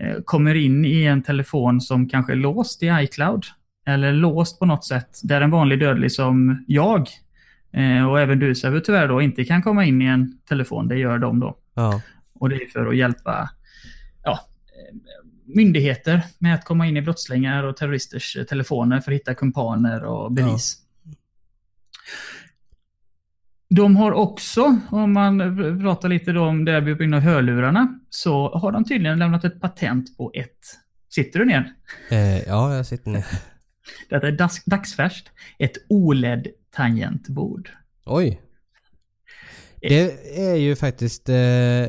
eh, 0.00 0.16
kommer 0.24 0.54
in 0.54 0.84
i 0.84 1.04
en 1.04 1.22
telefon 1.22 1.80
som 1.80 2.08
kanske 2.08 2.32
är 2.32 2.36
låst 2.36 2.82
i 2.82 2.86
iCloud. 3.00 3.44
Eller 3.86 4.12
låst 4.12 4.58
på 4.58 4.66
något 4.66 4.84
sätt, 4.84 5.20
där 5.22 5.40
en 5.40 5.50
vanlig 5.50 5.80
dödlig 5.80 6.12
som 6.12 6.64
jag 6.66 7.08
eh, 7.72 8.10
och 8.10 8.20
även 8.20 8.38
du 8.38 8.54
Sebbe 8.54 8.80
tyvärr 8.80 9.08
då 9.08 9.22
inte 9.22 9.44
kan 9.44 9.62
komma 9.62 9.84
in 9.84 10.02
i 10.02 10.04
en 10.04 10.38
telefon. 10.48 10.88
Det 10.88 10.98
gör 10.98 11.18
de 11.18 11.40
då. 11.40 11.58
Ja. 11.74 12.00
Och 12.34 12.48
det 12.48 12.56
är 12.56 12.68
för 12.68 12.86
att 12.86 12.96
hjälpa 12.96 13.50
ja, 14.24 14.32
eh, 14.32 14.96
myndigheter 15.54 16.22
med 16.38 16.54
att 16.54 16.64
komma 16.64 16.86
in 16.86 16.96
i 16.96 17.02
brottslingar 17.02 17.64
och 17.64 17.76
terroristers 17.76 18.36
eh, 18.36 18.44
telefoner 18.44 19.00
för 19.00 19.12
att 19.12 19.16
hitta 19.16 19.34
kumpaner 19.34 20.04
och 20.04 20.32
bevis. 20.32 20.78
De 23.74 23.96
har 23.96 24.12
också, 24.12 24.78
om 24.90 25.12
man 25.12 25.38
pratar 25.82 26.08
lite 26.08 26.32
då 26.32 26.44
om 26.44 26.64
det 26.64 26.80
vi 26.80 26.94
på 26.94 27.04
hörlurarna, 27.04 27.98
så 28.10 28.58
har 28.58 28.72
de 28.72 28.84
tydligen 28.84 29.18
lämnat 29.18 29.44
ett 29.44 29.60
patent 29.60 30.16
på 30.16 30.30
ett, 30.34 30.58
sitter 31.08 31.38
du 31.38 31.44
ner? 31.44 31.72
Eh, 32.10 32.42
ja, 32.48 32.74
jag 32.76 32.86
sitter 32.86 33.10
ner. 33.10 33.24
Detta 34.10 34.28
är 34.28 34.32
dags, 34.32 34.64
dagsfärskt, 34.64 35.30
ett 35.58 35.72
OLED-tangentbord. 36.72 37.70
Oj. 38.06 38.40
Det 39.80 40.38
är 40.40 40.54
ju 40.54 40.76
faktiskt, 40.76 41.28
eh, 41.28 41.34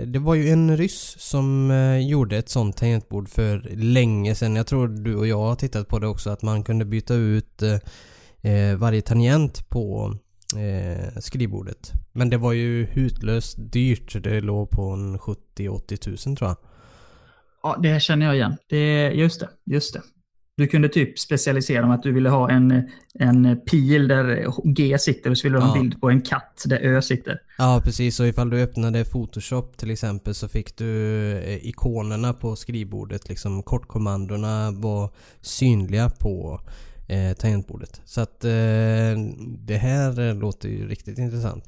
det 0.06 0.20
var 0.20 0.36
ju 0.36 0.50
en 0.50 0.78
ryss 0.78 1.16
som 1.20 1.72
eh, 1.72 2.08
gjorde 2.08 2.38
ett 2.38 2.50
sånt 2.50 2.78
tangentbord 2.78 3.30
för 3.30 3.76
länge 3.76 4.36
sedan. 4.36 4.56
Jag 4.56 4.68
tror 4.68 4.88
du 4.88 5.16
och 5.16 5.28
jag 5.28 5.38
har 5.38 5.56
tittat 5.56 5.88
på 5.88 6.00
det 6.00 6.08
också, 6.08 6.30
att 6.30 6.42
man 6.42 6.64
kunde 6.64 6.86
byta 6.86 7.14
ut 7.14 7.62
eh, 8.42 8.76
varje 8.78 9.02
tangent 9.02 9.70
på 9.70 10.16
skrivbordet. 11.20 11.92
Men 12.12 12.30
det 12.30 12.38
var 12.38 12.54
ju 12.54 12.86
hutlöst 12.86 13.56
dyrt. 13.58 14.24
Det 14.24 14.42
låg 14.42 14.70
på 14.70 14.82
en 14.82 15.18
70-80 15.18 15.98
tusen 15.98 16.36
tror 16.36 16.50
jag. 16.50 16.58
Ja, 17.64 17.80
det 17.82 17.90
här 17.90 18.00
känner 18.00 18.26
jag 18.26 18.36
igen. 18.36 18.58
Det, 18.70 19.12
just 19.12 19.40
det, 19.40 19.50
just 19.66 19.94
det. 19.94 20.02
Du 20.58 20.68
kunde 20.68 20.90
typ 20.90 21.20
specialisera 21.20 21.82
dem 21.82 21.92
att 21.92 22.04
du 22.04 22.12
ville 22.12 22.30
ha 22.30 22.50
en, 22.52 22.90
en 23.20 23.60
pil 23.72 24.08
där 24.08 24.48
G 24.74 24.98
sitter 25.00 25.30
och 25.30 25.38
så 25.38 25.48
ville 25.48 25.58
du 25.58 25.62
ha 25.62 25.70
en 25.72 25.76
Ja. 25.78 25.82
bild 25.84 26.02
på 26.02 26.10
en 26.10 26.22
katt 26.22 26.64
där 26.66 26.80
Ö 26.80 27.02
sitter. 27.02 27.40
Ja 27.58 27.82
precis, 27.86 28.20
och 28.20 28.28
ifall 28.28 28.50
du 28.50 28.62
öppnade 28.62 29.06
Photoshop 29.06 29.78
till 29.78 29.92
exempel 29.92 30.34
så 30.36 30.48
fick 30.48 30.78
du 30.78 30.88
eh, 31.38 31.68
ikonerna 31.68 32.34
på 32.34 32.56
skrivbordet, 32.56 33.30
liksom 33.30 33.64
kortkommandona 33.64 34.72
var 34.72 35.10
synliga 35.42 36.10
på 36.10 36.62
eh, 37.08 37.34
tangentbordet. 37.38 38.02
Så 38.06 38.22
att 38.22 38.44
eh, 38.44 38.52
det 39.60 39.78
här 39.78 40.20
eh, 40.30 40.36
låter 40.36 40.70
ju 40.70 40.88
riktigt 40.88 41.18
intressant. 41.18 41.66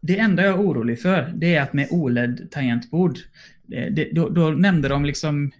Det 0.00 0.18
enda 0.18 0.42
jag 0.44 0.54
är 0.54 0.60
orolig 0.62 1.02
för, 1.02 1.32
det 1.36 1.54
är 1.54 1.62
att 1.62 1.72
med 1.72 1.88
OLED-tangentbord, 1.90 3.18
det, 3.66 3.90
det, 3.90 4.10
då, 4.12 4.28
då 4.28 4.50
nämnde 4.50 4.88
de 4.88 5.04
liksom 5.04 5.44
eh, 5.44 5.50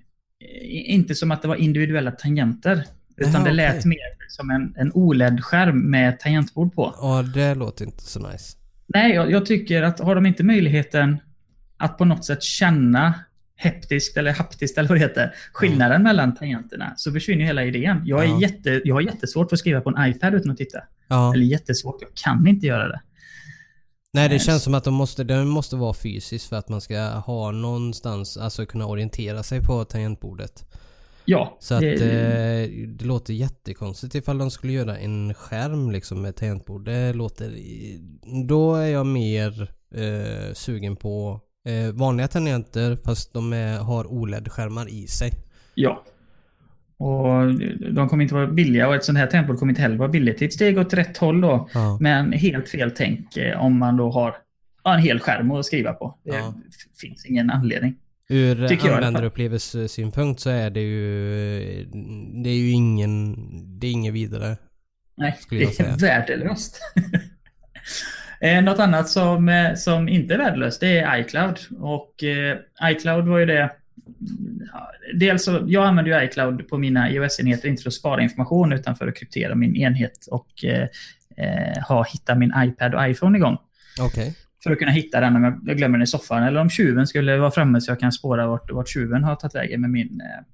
inte 0.87 1.15
som 1.15 1.31
att 1.31 1.43
det 1.43 1.49
var 1.49 1.57
individuella 1.57 2.11
tangenter. 2.11 2.85
Utan 3.17 3.33
Jaha, 3.33 3.45
det 3.45 3.53
lät 3.53 3.77
okej. 3.79 3.89
mer 3.89 4.29
som 4.29 4.51
en, 4.51 4.75
en 4.77 4.93
OLED-skärm 4.95 5.91
med 5.91 6.21
tangentbord 6.21 6.75
på. 6.75 6.95
Ja, 7.01 7.23
det 7.35 7.55
låter 7.55 7.85
inte 7.85 8.03
så 8.03 8.29
nice. 8.29 8.57
Nej, 8.87 9.15
jag, 9.15 9.31
jag 9.31 9.47
tycker 9.47 9.83
att 9.83 9.99
har 10.01 10.15
de 10.15 10.27
inte 10.27 10.43
möjligheten 10.45 11.17
att 11.77 11.99
på 11.99 12.05
något 12.05 12.25
sätt 12.25 12.43
känna 12.43 13.15
heptiskt 13.57 14.17
eller 14.17 14.33
haptiskt 14.33 14.79
eller 14.79 14.89
vad 14.89 14.99
det 14.99 15.03
heter, 15.03 15.35
skillnaden 15.53 16.03
mellan 16.03 16.35
tangenterna, 16.35 16.93
så 16.97 17.13
försvinner 17.13 17.45
hela 17.45 17.65
idén. 17.65 18.03
Jag, 18.05 18.25
är 18.25 18.29
Ja. 18.29 18.41
jätte, 18.41 18.81
jag 18.85 18.95
har 18.95 19.01
jättesvårt 19.01 19.49
för 19.49 19.57
att 19.57 19.61
skriva 19.61 19.81
på 19.81 19.91
en 19.91 20.07
iPad 20.11 20.35
utan 20.35 20.51
att 20.51 20.57
titta. 20.57 20.79
Ja. 21.09 21.35
Eller 21.35 21.45
jättesvårt, 21.45 21.97
jag 22.03 22.11
kan 22.15 22.47
inte 22.47 22.67
göra 22.67 22.89
det. 22.89 23.01
Nej 24.17 24.29
det 24.29 24.39
känns 24.39 24.63
som 24.63 24.75
att 24.75 24.85
de 24.85 24.95
måste, 24.95 25.25
det 25.25 25.45
måste 25.45 25.77
vara 25.77 25.95
fysiskt 25.95 26.49
för 26.49 26.57
att 26.57 26.69
man 26.69 26.81
ska 26.81 27.01
ha 27.01 27.51
någonstans, 27.51 28.37
alltså 28.37 28.67
kunna 28.67 28.87
orientera 28.87 29.43
sig 29.43 29.61
på 29.61 29.85
tangentbordet. 29.85 30.67
Ja, 31.25 31.57
Så 31.61 31.75
att 31.75 31.81
det, 31.81 32.65
eh, 32.65 32.87
det 32.89 33.05
låter 33.05 33.33
jättekonstigt 33.33 34.15
ifall 34.15 34.39
de 34.39 34.51
skulle 34.51 34.73
göra 34.73 34.99
en 34.99 35.35
skärm 35.35 35.91
liksom 35.91 36.23
med 36.23 36.37
tangentbord. 36.37 36.85
Det 36.85 37.13
låter... 37.13 37.53
Då 38.47 38.75
är 38.75 38.87
jag 38.87 39.07
mer 39.07 39.71
eh, 39.95 40.55
sugen 40.55 40.97
på 40.97 41.41
eh, 41.65 41.93
vanliga 41.93 42.29
tangenter 42.29 42.97
fast 43.05 43.33
de 43.33 43.53
är, 43.53 43.79
har 43.79 44.05
OLED-skärmar 44.05 44.89
i 44.89 45.07
sig. 45.07 45.33
ja. 45.75 46.05
Och 46.99 47.55
de 47.93 48.09
kommer 48.09 48.23
inte 48.23 48.35
vara 48.35 48.47
billiga 48.47 48.89
och 48.89 48.95
ett 48.95 49.05
sånt 49.05 49.19
här 49.19 49.27
tangentbord 49.27 49.59
kommer 49.59 49.71
inte 49.73 49.83
heller 49.83 49.97
vara 49.97 50.09
billigt. 50.09 50.39
Det 50.39 50.45
är 50.45 50.47
ett 50.47 50.53
steg 50.53 50.79
åt 50.79 50.95
rätt 50.95 51.17
håll 51.19 51.41
då. 51.41 51.69
Ja. 51.75 51.99
Men 52.01 52.33
helt 52.33 52.69
fel 52.69 52.91
tänk 52.91 53.37
eh, 53.37 53.61
om 53.65 53.79
man 53.79 53.97
då 53.97 54.11
har 54.11 54.37
en 54.85 54.99
hel 55.01 55.21
skärm 55.21 55.51
att 55.51 55.67
skriva 55.67 55.93
på. 55.93 56.19
Det 56.25 56.37
Ja. 56.37 56.55
finns 57.01 57.27
ingen 57.27 57.51
anledning. 57.51 57.95
Ur 58.29 58.69
Tycker 58.69 58.93
användarupplevelsesynpunkt 58.93 60.41
så 60.41 60.51
är 60.51 60.71
det 60.71 60.81
ju... 60.81 61.85
Det 62.45 62.51
är 62.51 62.57
ju 62.59 62.71
ingen... 62.71 63.35
Det 63.81 63.87
är 63.87 63.91
inget 63.93 64.15
vidare. 64.15 64.57
Nej, 65.17 65.37
det 65.51 65.63
är 65.81 66.01
värdelöst. 66.01 66.81
Eh, 68.41 68.63
Något 68.65 68.79
annat 68.79 69.09
som, 69.09 69.49
eh, 69.49 69.75
som 69.75 70.09
inte 70.09 70.35
är 70.35 70.39
värdelöst 70.39 70.81
det 70.81 70.99
är 70.99 71.19
iCloud. 71.21 71.59
Och 71.79 72.25
eh, 72.25 72.57
iCloud 72.85 73.27
var 73.29 73.39
ju 73.39 73.47
det... 73.47 73.71
Dels 75.15 75.45
så, 75.45 75.65
jag 75.67 75.85
använder 75.87 76.21
ju 76.21 76.27
iCloud 76.27 76.69
på 76.69 76.79
mina 76.79 77.11
iOS-enheter 77.11 77.69
inte 77.69 77.83
för 77.83 77.91
att 77.91 77.95
spara 77.95 78.23
information 78.23 78.73
utan 78.73 78.97
för 78.97 79.09
att 79.09 79.17
kryptera 79.17 79.55
min 79.55 79.77
enhet 79.77 80.27
och 80.31 80.65
eh, 80.65 80.89
ha, 81.89 82.05
hitta 82.05 82.35
min 82.35 82.53
iPad 82.57 82.95
och 82.95 83.09
iPhone 83.09 83.39
igång. 83.39 83.57
Okej. 84.01 84.35
För 84.63 84.71
att 84.73 84.79
kunna 84.79 84.91
hitta 84.91 85.21
den 85.21 85.37
om 85.37 85.45
jag- 85.45 85.61
jag 85.67 85.77
glömmer 85.77 85.99
den 85.99 86.03
i 86.03 86.07
soffan 86.07 86.43
eller 86.43 86.61
om 86.61 86.71
tjuven 86.71 87.07
skulle 87.07 87.37
vara 87.37 87.51
framme 87.51 87.81
så 87.81 87.91
jag 87.91 88.01
kan 88.01 88.13
spåra 88.13 88.47
vart, 88.47 88.71
vart 88.73 88.89
tjuven 88.89 89.25
har 89.25 89.37
tagit 89.37 89.55
vägen 89.55 89.81
med 89.81 89.91
min, 89.91 90.21
eh, 90.21 90.45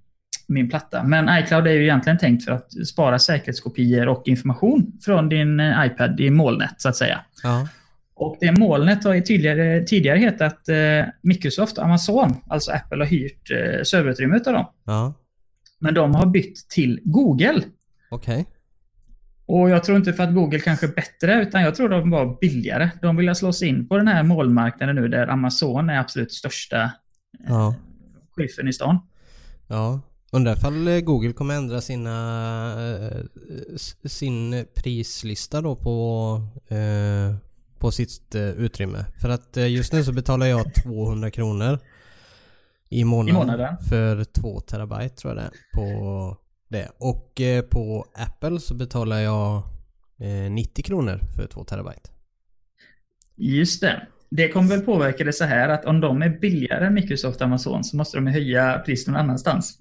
min 0.49 0.71
platta. 0.71 1.03
Men 1.03 1.39
iCloud 1.45 1.67
är 1.67 1.73
ju 1.73 1.83
egentligen 1.83 2.19
tänkt 2.19 2.45
för 2.45 2.53
att 2.53 2.87
spara 2.87 3.19
säkerhetskopior 3.19 4.09
och 4.09 4.23
information 4.29 4.93
från 5.05 5.29
din 5.29 5.61
eh, 5.61 5.87
iPad 5.87 6.21
i 6.21 6.31
molnet 6.31 6.75
så 6.77 6.89
att 6.89 6.97
säga. 6.97 7.21
Ja. 7.43 7.69
Och 8.15 8.37
det 8.41 8.59
molnet 8.59 9.05
har 9.05 9.15
ju 9.15 9.21
tidigare, 9.21 9.85
tidigare 9.85 10.19
hetat 10.19 10.69
eh, 10.69 11.05
Microsoft 11.23 11.79
och 11.79 11.85
Amazon, 11.85 12.35
alltså 12.49 12.73
Apple 12.73 12.99
har 12.99 13.07
hyrt 13.07 13.51
eh, 13.51 13.83
serverutrymme 13.83 14.37
utav 14.37 14.53
dem. 14.53 14.67
Ja. 14.85 15.15
Men 15.79 15.95
de 15.95 16.15
har 16.15 16.27
bytt 16.27 16.69
till 16.69 17.01
Google. 17.05 17.63
Okej. 18.11 18.47
Och 19.47 19.71
jag 19.71 19.85
tror 19.85 19.99
inte 19.99 20.13
för 20.13 20.23
att 20.23 20.35
Google 20.35 20.59
kanske 20.61 20.87
är 20.87 20.93
bättre, 20.93 21.43
utan 21.43 21.63
jag 21.63 21.75
tror 21.75 21.89
de 21.89 22.11
var 22.11 22.39
billigare. 22.41 22.91
De 23.03 23.17
vill 23.17 23.35
slå 23.35 23.53
sig 23.53 23.69
in 23.69 23.89
på 23.89 23.97
den 23.97 24.09
här 24.09 24.23
molnmarknaden 24.23 24.97
nu 24.97 25.09
där 25.09 25.27
Amazon 25.27 25.91
är 25.91 25.99
absolut 26.01 26.33
största 26.33 26.93
Ja. 27.49 27.75
chefen 28.37 28.69
i 28.69 28.73
stan. 28.73 28.99
Ja. 29.69 30.01
Undrar 30.33 30.53
ifall 30.53 30.89
eh, 30.89 31.01
Google 31.01 31.33
kommer 31.33 31.55
ändra 31.55 31.81
sina, 31.81 32.15
eh, 33.09 33.23
sin 34.05 34.67
prislista 34.75 35.61
då 35.61 35.77
på, 35.77 36.41
eh, 36.69 37.35
på 37.83 37.91
sitt 37.91 38.35
eh, 38.35 38.43
utrymme. 38.43 39.05
För 39.21 39.29
att 39.29 39.57
eh, 39.57 39.73
just 39.73 39.93
nu 39.93 40.05
så 40.05 40.13
betalar 40.13 40.47
jag 40.47 40.75
200 40.75 41.31
kronor 41.31 41.79
i 42.89 43.05
månaden, 43.05 43.37
I 43.37 43.39
månaden. 43.39 43.77
för 43.89 44.25
2 44.25 44.61
terabyte 44.61 45.17
tror 45.17 45.35
jag 45.35 45.43
det 45.43 45.47
är 45.47 45.75
på 45.75 46.37
det. 46.69 46.89
Och 46.99 47.41
eh, 47.41 47.63
på 47.63 48.07
Apple 48.15 48.61
så 48.61 48.75
betalar 48.75 49.19
jag 49.19 49.63
eh, 50.21 50.51
90 50.51 50.83
kronor 50.83 51.21
för 51.37 51.47
2 51.47 51.65
terabyte. 51.65 52.11
Just 53.37 53.81
det. 53.81 54.07
Det 54.31 54.49
kommer 54.49 54.69
väl 54.69 54.81
påverka 54.81 55.25
det 55.25 55.33
så 55.33 55.45
här 55.45 55.69
att 55.69 55.85
om 55.85 56.01
de 56.01 56.23
är 56.23 56.39
billigare 56.41 56.87
än 56.87 56.95
Microsoft 56.95 57.37
och 57.37 57.47
Amazon 57.47 57.85
så 57.85 57.97
måste 57.97 58.17
de 58.17 58.27
höja 58.27 58.83
priset 58.87 59.07
någon 59.09 59.17
annanstans. 59.17 59.79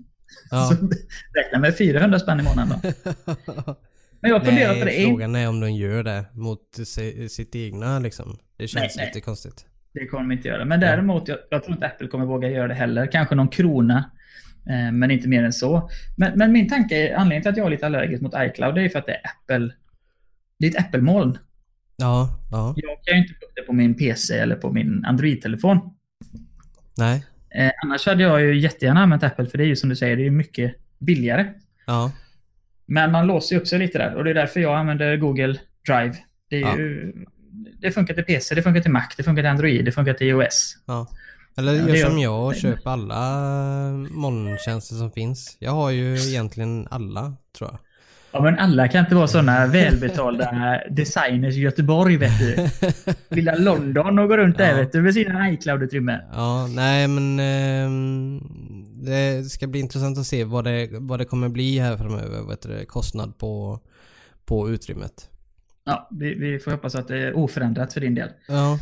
Ja. 0.51 0.65
Så 0.69 0.89
räkna 1.33 1.59
med 1.59 1.77
400 1.77 2.19
spänn 2.19 2.39
i 2.39 2.43
månaden 2.43 2.79
då. 2.83 3.75
Men 4.21 4.31
jag 4.31 4.39
har 4.39 4.45
funderat 4.45 4.79
på 4.79 4.85
det. 4.85 4.91
Nej, 4.91 5.05
frågan 5.05 5.35
är 5.35 5.49
om 5.49 5.59
de 5.59 5.71
gör 5.71 6.03
det 6.03 6.25
mot 6.33 6.59
si- 6.85 7.29
sitt 7.29 7.55
egna 7.55 7.99
liksom. 7.99 8.37
Det 8.57 8.67
känns 8.67 8.83
Nej, 8.83 8.91
nej. 8.97 9.05
lite 9.05 9.21
konstigt. 9.21 9.65
Det 9.93 10.07
kommer 10.07 10.23
de 10.23 10.31
inte 10.31 10.47
göra. 10.47 10.65
Men 10.65 10.79
däremot, 10.79 11.27
jag, 11.27 11.37
jag 11.49 11.63
tror 11.63 11.75
inte 11.75 11.85
Apple 11.87 12.07
kommer 12.07 12.25
våga 12.25 12.49
göra 12.49 12.67
det 12.67 12.73
heller. 12.73 13.11
Kanske 13.11 13.35
någon 13.35 13.47
krona. 13.47 14.11
Eh, 14.69 14.91
men 14.91 15.11
inte 15.11 15.27
mer 15.27 15.43
än 15.43 15.53
så. 15.53 15.89
Men, 16.17 16.37
men 16.37 16.51
min 16.51 16.69
tanke, 16.69 16.95
är, 16.95 17.15
anledningen 17.15 17.41
till 17.41 17.49
att 17.51 17.57
jag 17.57 17.65
är 17.65 17.71
lite 17.71 17.85
allergisk 17.85 18.21
mot 18.21 18.33
iCloud, 18.37 18.75
det 18.75 18.81
är 18.81 18.89
för 18.89 18.99
att 18.99 19.05
det 19.05 19.13
är 19.13 19.21
Apple. 19.23 19.73
Det 20.59 20.67
är 20.67 20.69
ett 20.69 20.85
Apple-moln. 20.85 21.37
Ja, 21.97 22.39
ja. 22.51 22.73
Jag 22.77 23.03
kan 23.03 23.15
ju 23.15 23.21
inte 23.21 23.33
få 23.33 23.45
det 23.55 23.61
på 23.61 23.73
min 23.73 23.95
PC 23.97 24.37
eller 24.37 24.55
på 24.55 24.71
min 24.71 25.05
Android-telefon. 25.05 25.79
Nej. 26.97 27.25
Eh, 27.55 27.71
annars 27.83 28.05
hade 28.05 28.23
jag 28.23 28.41
ju 28.41 28.59
jättegärna 28.59 28.99
använt 29.03 29.23
Apple, 29.23 29.45
för 29.45 29.57
det 29.57 29.63
är 29.63 29.67
ju 29.67 29.75
som 29.75 29.89
du 29.89 29.95
säger, 29.95 30.15
det 30.15 30.21
är 30.21 30.25
ju 30.25 30.31
mycket 30.31 30.75
billigare. 30.99 31.47
Ja. 31.85 32.11
Men 32.93 33.11
man 33.11 33.27
låser 33.27 33.55
ju 33.55 33.61
upp 33.61 33.67
sig 33.67 33.79
lite 33.79 33.97
där 33.97 34.15
och 34.15 34.23
det 34.23 34.29
är 34.29 34.33
därför 34.33 34.59
jag 34.59 34.77
använder 34.77 35.17
Google 35.17 35.55
Drive. 35.87 36.15
Det, 36.49 36.55
är 36.55 36.61
Ja. 36.61 36.77
ju, 36.77 37.13
det 37.81 37.91
funkar 37.91 38.13
till 38.13 38.23
PC, 38.23 38.55
det 38.55 38.61
funkar 38.63 38.81
till 38.81 38.91
Mac, 38.91 39.07
det 39.17 39.23
funkar 39.23 39.43
till 39.43 39.49
Android, 39.49 39.85
det 39.85 39.91
funkar 39.91 40.13
till 40.13 40.27
iOS. 40.27 40.77
Ja. 40.87 41.07
Eller 41.57 41.73
Ja, 41.73 41.95
gör 41.95 42.09
som 42.09 42.19
jag 42.19 42.45
och 42.47 42.55
köp 42.55 42.87
alla 42.87 43.21
molntjänster 44.11 44.95
som 44.95 45.11
finns. 45.11 45.57
Jag 45.59 45.71
har 45.71 45.89
ju 45.91 46.13
egentligen 46.15 46.87
alla, 46.91 47.33
tror 47.57 47.69
jag. 47.71 47.79
Ja, 48.33 48.41
men 48.41 48.59
alla 48.59 48.87
kan 48.87 48.99
inte 48.99 49.15
vara 49.15 49.27
sådana 49.27 49.67
välbetalda 49.67 50.81
designers 50.89 51.55
i 51.55 51.59
Göteborg, 51.59 52.17
vet 52.17 52.39
du. 52.39 52.67
Lilla 53.35 53.55
London 53.55 54.19
och 54.19 54.27
gå 54.27 54.37
runt 54.37 54.57
där, 54.57 54.69
Ja. 54.69 54.75
vet 54.77 54.91
du, 54.91 55.01
med 55.01 55.13
sina 55.13 55.49
iCloud-utrymme. 55.51 56.19
Ja, 56.33 56.67
nej 56.67 57.07
men 57.07 57.39
ehm, 57.39 58.80
det 59.05 59.43
ska 59.51 59.67
bli 59.67 59.79
intressant 59.79 60.17
att 60.17 60.25
se 60.27 60.43
vad 60.43 60.63
det, 60.63 60.87
vad 60.91 61.19
det 61.19 61.25
kommer 61.25 61.49
bli 61.49 61.79
här 61.79 61.97
framöver. 61.97 62.47
Vet 62.47 62.61
du, 62.61 62.85
kostnad 62.85 63.37
på, 63.37 63.79
på 64.45 64.69
utrymmet. 64.69 65.29
Ja, 65.83 66.07
vi, 66.11 66.33
vi 66.33 66.59
får 66.59 66.71
hoppas 66.71 66.95
att 66.95 67.07
det 67.07 67.17
är 67.17 67.33
oförändrat 67.33 67.93
för 67.93 68.01
din 68.01 68.15
del. 68.15 68.29
Ja, 68.47 68.79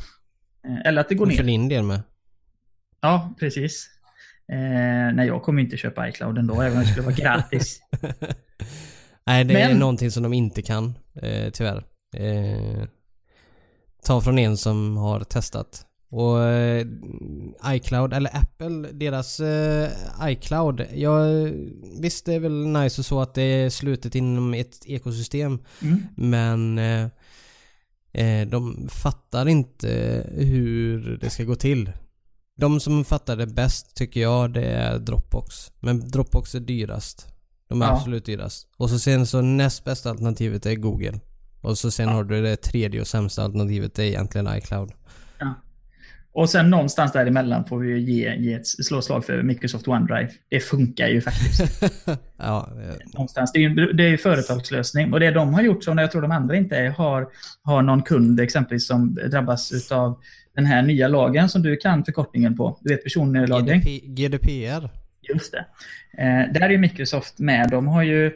Eh, 0.65 0.87
Eller 0.89 1.01
att 1.01 1.09
det 1.09 1.15
går 1.15 1.25
och 1.25 1.31
för 1.33 1.43
ner. 1.43 1.51
din 1.51 1.69
del 1.69 1.83
med. 1.83 2.01
Ja, 3.01 3.35
precis. 3.39 3.89
Eh, 4.51 5.13
nej, 5.15 5.27
jag 5.27 5.43
kommer 5.43 5.61
inte 5.61 5.77
köpa 5.77 6.09
iCloud 6.09 6.37
ändå, 6.37 6.61
även 6.61 6.77
om 6.77 6.83
det 6.83 6.89
skulle 6.89 7.05
vara 7.05 7.15
gratis. 7.15 7.79
Nej, 9.25 9.43
det 9.45 9.61
är 9.61 9.69
Men- 9.69 9.79
någonting 9.79 10.11
som 10.11 10.23
de 10.23 10.33
inte 10.33 10.61
kan, 10.61 10.93
eh, 11.21 11.49
tyvärr. 11.51 11.83
Eh, 12.15 12.83
ta 14.05 14.21
från 14.21 14.39
en 14.39 14.57
som 14.57 14.97
har 14.97 15.19
testat. 15.19 15.85
Och 16.11 16.43
eh, 16.43 16.87
iCloud, 17.65 18.13
eller 18.13 18.37
Apple, 18.37 18.91
deras 18.91 19.39
eh, 19.39 19.89
iCloud. 20.23 20.85
Ja, 20.93 21.23
visst 22.01 22.25
det 22.25 22.33
är 22.33 22.39
väl 22.39 22.67
nice 22.67 23.01
och 23.01 23.05
så 23.05 23.21
att 23.21 23.33
det 23.33 23.41
är 23.41 23.69
slutet 23.69 24.15
inom 24.15 24.53
ett 24.53 24.79
ekosystem. 24.85 25.59
Mm. 25.81 26.03
Men 26.15 26.77
eh, 28.11 28.47
de 28.47 28.87
fattar 28.91 29.47
inte 29.47 30.23
hur 30.35 31.17
det 31.21 31.29
ska 31.29 31.43
gå 31.43 31.55
till. 31.55 31.91
De 32.57 32.79
som 32.79 33.05
fattar 33.05 33.35
det 33.35 33.47
bäst 33.47 33.95
tycker 33.95 34.21
jag 34.21 34.53
det 34.53 34.65
är 34.65 34.99
Dropbox. 34.99 35.71
Men 35.79 36.09
Dropbox 36.09 36.55
är 36.55 36.59
dyrast. 36.59 37.27
De 37.67 37.81
är 37.81 37.85
Ja. 37.85 37.91
absolut 37.91 38.25
dyrast. 38.25 38.67
Och 38.77 38.89
så 38.89 38.99
sen 38.99 39.27
så 39.27 39.41
näst 39.41 39.83
bästa 39.83 40.09
alternativet 40.09 40.65
är 40.65 40.75
Google. 40.75 41.19
Och 41.61 41.77
så 41.77 41.91
sen 41.91 42.09
har 42.09 42.23
du 42.23 42.41
det 42.41 42.55
tredje 42.55 43.01
och 43.01 43.07
sämsta 43.07 43.43
alternativet 43.43 43.99
är 43.99 44.03
egentligen 44.03 44.57
iCloud. 44.57 44.91
Och 46.39 46.49
sen 46.49 46.69
någonstans 46.69 47.11
däremellan 47.11 47.65
får 47.65 47.79
vi 47.79 47.99
ge, 47.99 48.35
ge 48.35 48.53
ett 48.53 48.67
slå 48.67 49.01
slag 49.01 49.25
för 49.25 49.43
Microsoft 49.43 49.87
OneDrive. 49.87 50.29
Det 50.49 50.59
funkar 50.59 51.07
ju 51.07 51.21
faktiskt. 51.21 51.83
ja, 52.37 52.69
någonstans. 53.13 53.51
Det 53.51 53.59
är 53.59 53.61
ju 53.61 53.93
det 53.93 54.03
är 54.03 54.17
företagslösning. 54.17 55.13
Och 55.13 55.19
det 55.19 55.31
de 55.31 55.53
har 55.53 55.61
gjort, 55.61 55.83
som 55.83 55.97
jag 55.97 56.11
tror 56.11 56.21
de 56.21 56.31
andra 56.31 56.55
inte 56.55 56.77
är, 56.77 56.89
har, 56.89 57.27
har 57.63 57.81
någon 57.81 58.01
kund 58.01 58.39
exempelvis 58.39 58.87
som 58.87 59.15
drabbas 59.15 59.91
av 59.91 60.19
den 60.55 60.65
här 60.65 60.81
nya 60.81 61.07
lagen 61.07 61.49
som 61.49 61.61
du 61.61 61.77
kan 61.77 62.05
förkortningen 62.05 62.57
på. 62.57 62.77
Du 62.81 62.93
vet 62.93 63.03
personlagring. 63.03 63.81
GDP, 63.81 64.05
GDPR. 64.07 64.89
Just 65.33 65.51
det. 65.51 65.65
Eh, 66.23 66.53
där 66.53 66.61
är 66.61 66.69
ju 66.69 66.77
Microsoft 66.77 67.39
med. 67.39 67.69
De 67.69 67.87
har 67.87 68.03
ju 68.03 68.31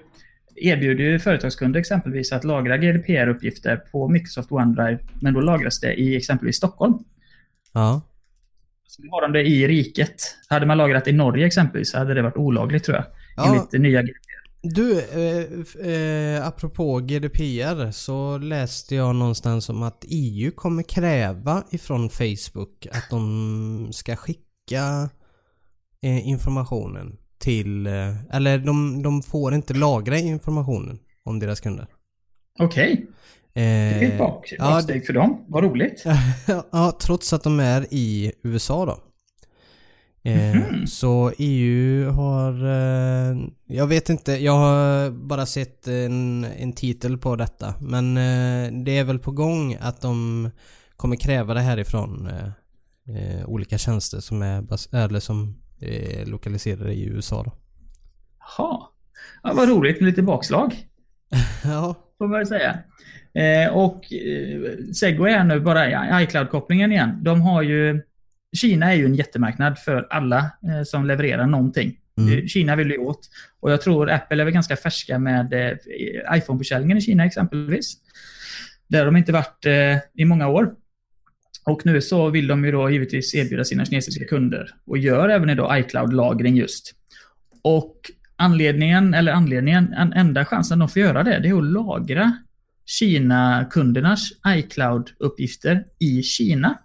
erbjuder 0.55 1.03
ju 1.03 1.19
företagskunder 1.19 1.79
exempelvis 1.79 2.31
att 2.31 2.43
lagra 2.43 2.77
GDPR-uppgifter 2.77 3.75
på 3.75 4.07
Microsoft 4.07 4.51
OneDrive, 4.51 4.99
men 5.21 5.33
då 5.33 5.39
lagras 5.39 5.79
det 5.79 5.93
i 5.93 6.15
exempelvis 6.15 6.55
Stockholm. 6.55 6.99
Ja. 7.73 8.01
Så 8.87 9.01
har 9.11 9.21
de 9.21 9.31
det 9.31 9.47
i 9.47 9.67
riket. 9.67 10.37
Hade 10.49 10.65
man 10.65 10.77
lagrat 10.77 11.07
i 11.07 11.11
Norge 11.11 11.47
exempelvis 11.47 11.91
så 11.91 11.97
hade 11.97 12.13
det 12.13 12.21
varit 12.21 12.37
olagligt 12.37 12.83
tror 12.83 12.97
jag. 12.97 13.05
Ja. 13.35 13.55
Enligt 13.55 13.81
nya 13.81 14.01
GDPR. 14.01 14.43
Du, 14.65 14.99
eh, 14.99 15.91
eh, 15.91 16.47
apropå 16.47 16.99
GDPR 16.99 17.91
så 17.91 18.37
läste 18.37 18.95
jag 18.95 19.15
någonstans 19.15 19.69
om 19.69 19.83
att 19.83 20.05
EU 20.07 20.51
kommer 20.51 20.83
kräva 20.83 21.63
ifrån 21.71 22.09
Facebook 22.09 22.87
att 22.91 23.09
de 23.09 23.89
ska 23.91 24.15
skicka 24.15 25.09
eh, 26.01 26.27
informationen 26.27 27.17
till, 27.39 27.87
eh, 27.87 28.35
eller 28.35 28.57
de, 28.57 29.03
de 29.03 29.21
får 29.21 29.53
inte 29.53 29.73
lagra 29.73 30.17
informationen 30.17 30.99
om 31.23 31.39
deras 31.39 31.59
kunder. 31.59 31.87
Okej. 32.59 32.93
Okay. 32.93 33.05
Det 33.53 33.61
är 33.61 34.11
ett 34.11 34.17
bak, 34.17 34.53
ja, 34.57 34.65
baksteg 34.65 35.05
för 35.05 35.13
dem. 35.13 35.45
Vad 35.47 35.63
roligt. 35.63 36.03
ja, 36.71 36.97
trots 37.01 37.33
att 37.33 37.43
de 37.43 37.59
är 37.59 37.87
i 37.91 38.31
USA 38.43 38.85
då. 38.85 38.99
Mm 40.25 40.57
-hmm. 40.57 40.85
Så 40.85 41.31
EU 41.37 42.09
har... 42.09 42.65
Eh, 42.65 43.37
jag 43.67 43.87
vet 43.87 44.09
inte, 44.09 44.31
jag 44.31 44.53
har 44.53 45.09
bara 45.09 45.45
sett 45.45 45.87
en, 45.87 46.43
en 46.43 46.73
titel 46.73 47.17
på 47.17 47.35
detta. 47.35 47.73
Men 47.79 48.15
det 48.85 48.97
är 48.97 49.03
väl 49.03 49.19
på 49.19 49.31
gång 49.31 49.77
att 49.81 50.01
de 50.01 50.49
kommer 50.95 51.15
kräva 51.15 51.53
det 51.53 51.61
härifrån 51.61 52.29
eh, 53.07 53.49
olika 53.49 53.77
tjänster 53.77 54.19
som 54.19 54.41
är, 54.41 54.95
eller 54.95 55.19
som 55.19 55.55
är 55.79 56.25
lokaliserade 56.25 56.93
i 56.93 57.05
USA 57.05 57.43
då. 57.43 57.51
Jaha. 58.39 58.81
Ja, 59.43 59.53
vad 59.53 59.69
roligt 59.69 59.99
med 60.01 60.09
lite 60.09 60.21
bakslag. 60.21 60.87
ja. 61.63 61.95
Får 62.17 62.27
man 62.27 62.37
väl 62.37 62.47
säga. 62.47 62.79
Eh, 63.33 63.73
och 63.73 64.13
eh, 64.13 64.93
Segway 64.93 65.33
är 65.33 65.43
nu 65.43 65.59
bara 65.59 66.21
iCloud-kopplingen 66.21 66.91
igen. 66.91 67.19
De 67.21 67.41
har 67.41 67.61
ju... 67.61 68.01
Kina 68.57 68.91
är 68.91 68.95
ju 68.95 69.05
en 69.05 69.15
jättemarknad 69.15 69.79
för 69.79 70.07
alla 70.09 70.37
eh, 70.37 70.83
som 70.85 71.05
levererar 71.05 71.47
någonting. 71.47 71.97
Mm. 72.17 72.39
Eh, 72.39 72.45
Kina 72.45 72.75
vill 72.75 72.91
ju 72.91 72.97
åt. 72.97 73.29
Och 73.59 73.71
jag 73.71 73.81
tror 73.81 74.09
Apple 74.09 74.41
är 74.41 74.45
väl 74.45 74.53
ganska 74.53 74.75
färska 74.75 75.19
med 75.19 75.53
eh, 75.53 75.77
iPhone-försäljningen 76.37 76.97
i 76.97 77.01
Kina 77.01 77.25
exempelvis. 77.25 77.93
Där 78.87 78.99
har 78.99 79.05
de 79.05 79.17
inte 79.17 79.31
varit 79.31 79.65
eh, 79.65 79.97
i 80.13 80.25
många 80.25 80.47
år. 80.47 80.71
Och 81.65 81.85
nu 81.85 82.01
så 82.01 82.29
vill 82.29 82.47
de 82.47 82.65
ju 82.65 82.71
då 82.71 82.89
givetvis 82.89 83.35
erbjuda 83.35 83.63
sina 83.63 83.85
kinesiska 83.85 84.25
kunder 84.25 84.69
och 84.85 84.97
gör 84.97 85.29
även 85.29 85.49
idag 85.49 85.79
iCloud-lagring 85.79 86.55
just. 86.55 86.93
Och 87.61 87.97
anledningen, 88.35 89.13
eller 89.13 89.31
anledningen, 89.31 89.93
en 89.93 90.13
enda 90.13 90.45
chansen 90.45 90.79
de 90.79 90.89
får 90.89 91.01
göra 91.01 91.23
det, 91.23 91.39
det 91.39 91.49
är 91.49 91.57
att 91.57 91.63
lagra 91.63 92.37
Kina-kundernas 92.85 94.29
iCloud-uppgifter 94.47 95.83
i 95.99 96.23
Kina. 96.23 96.77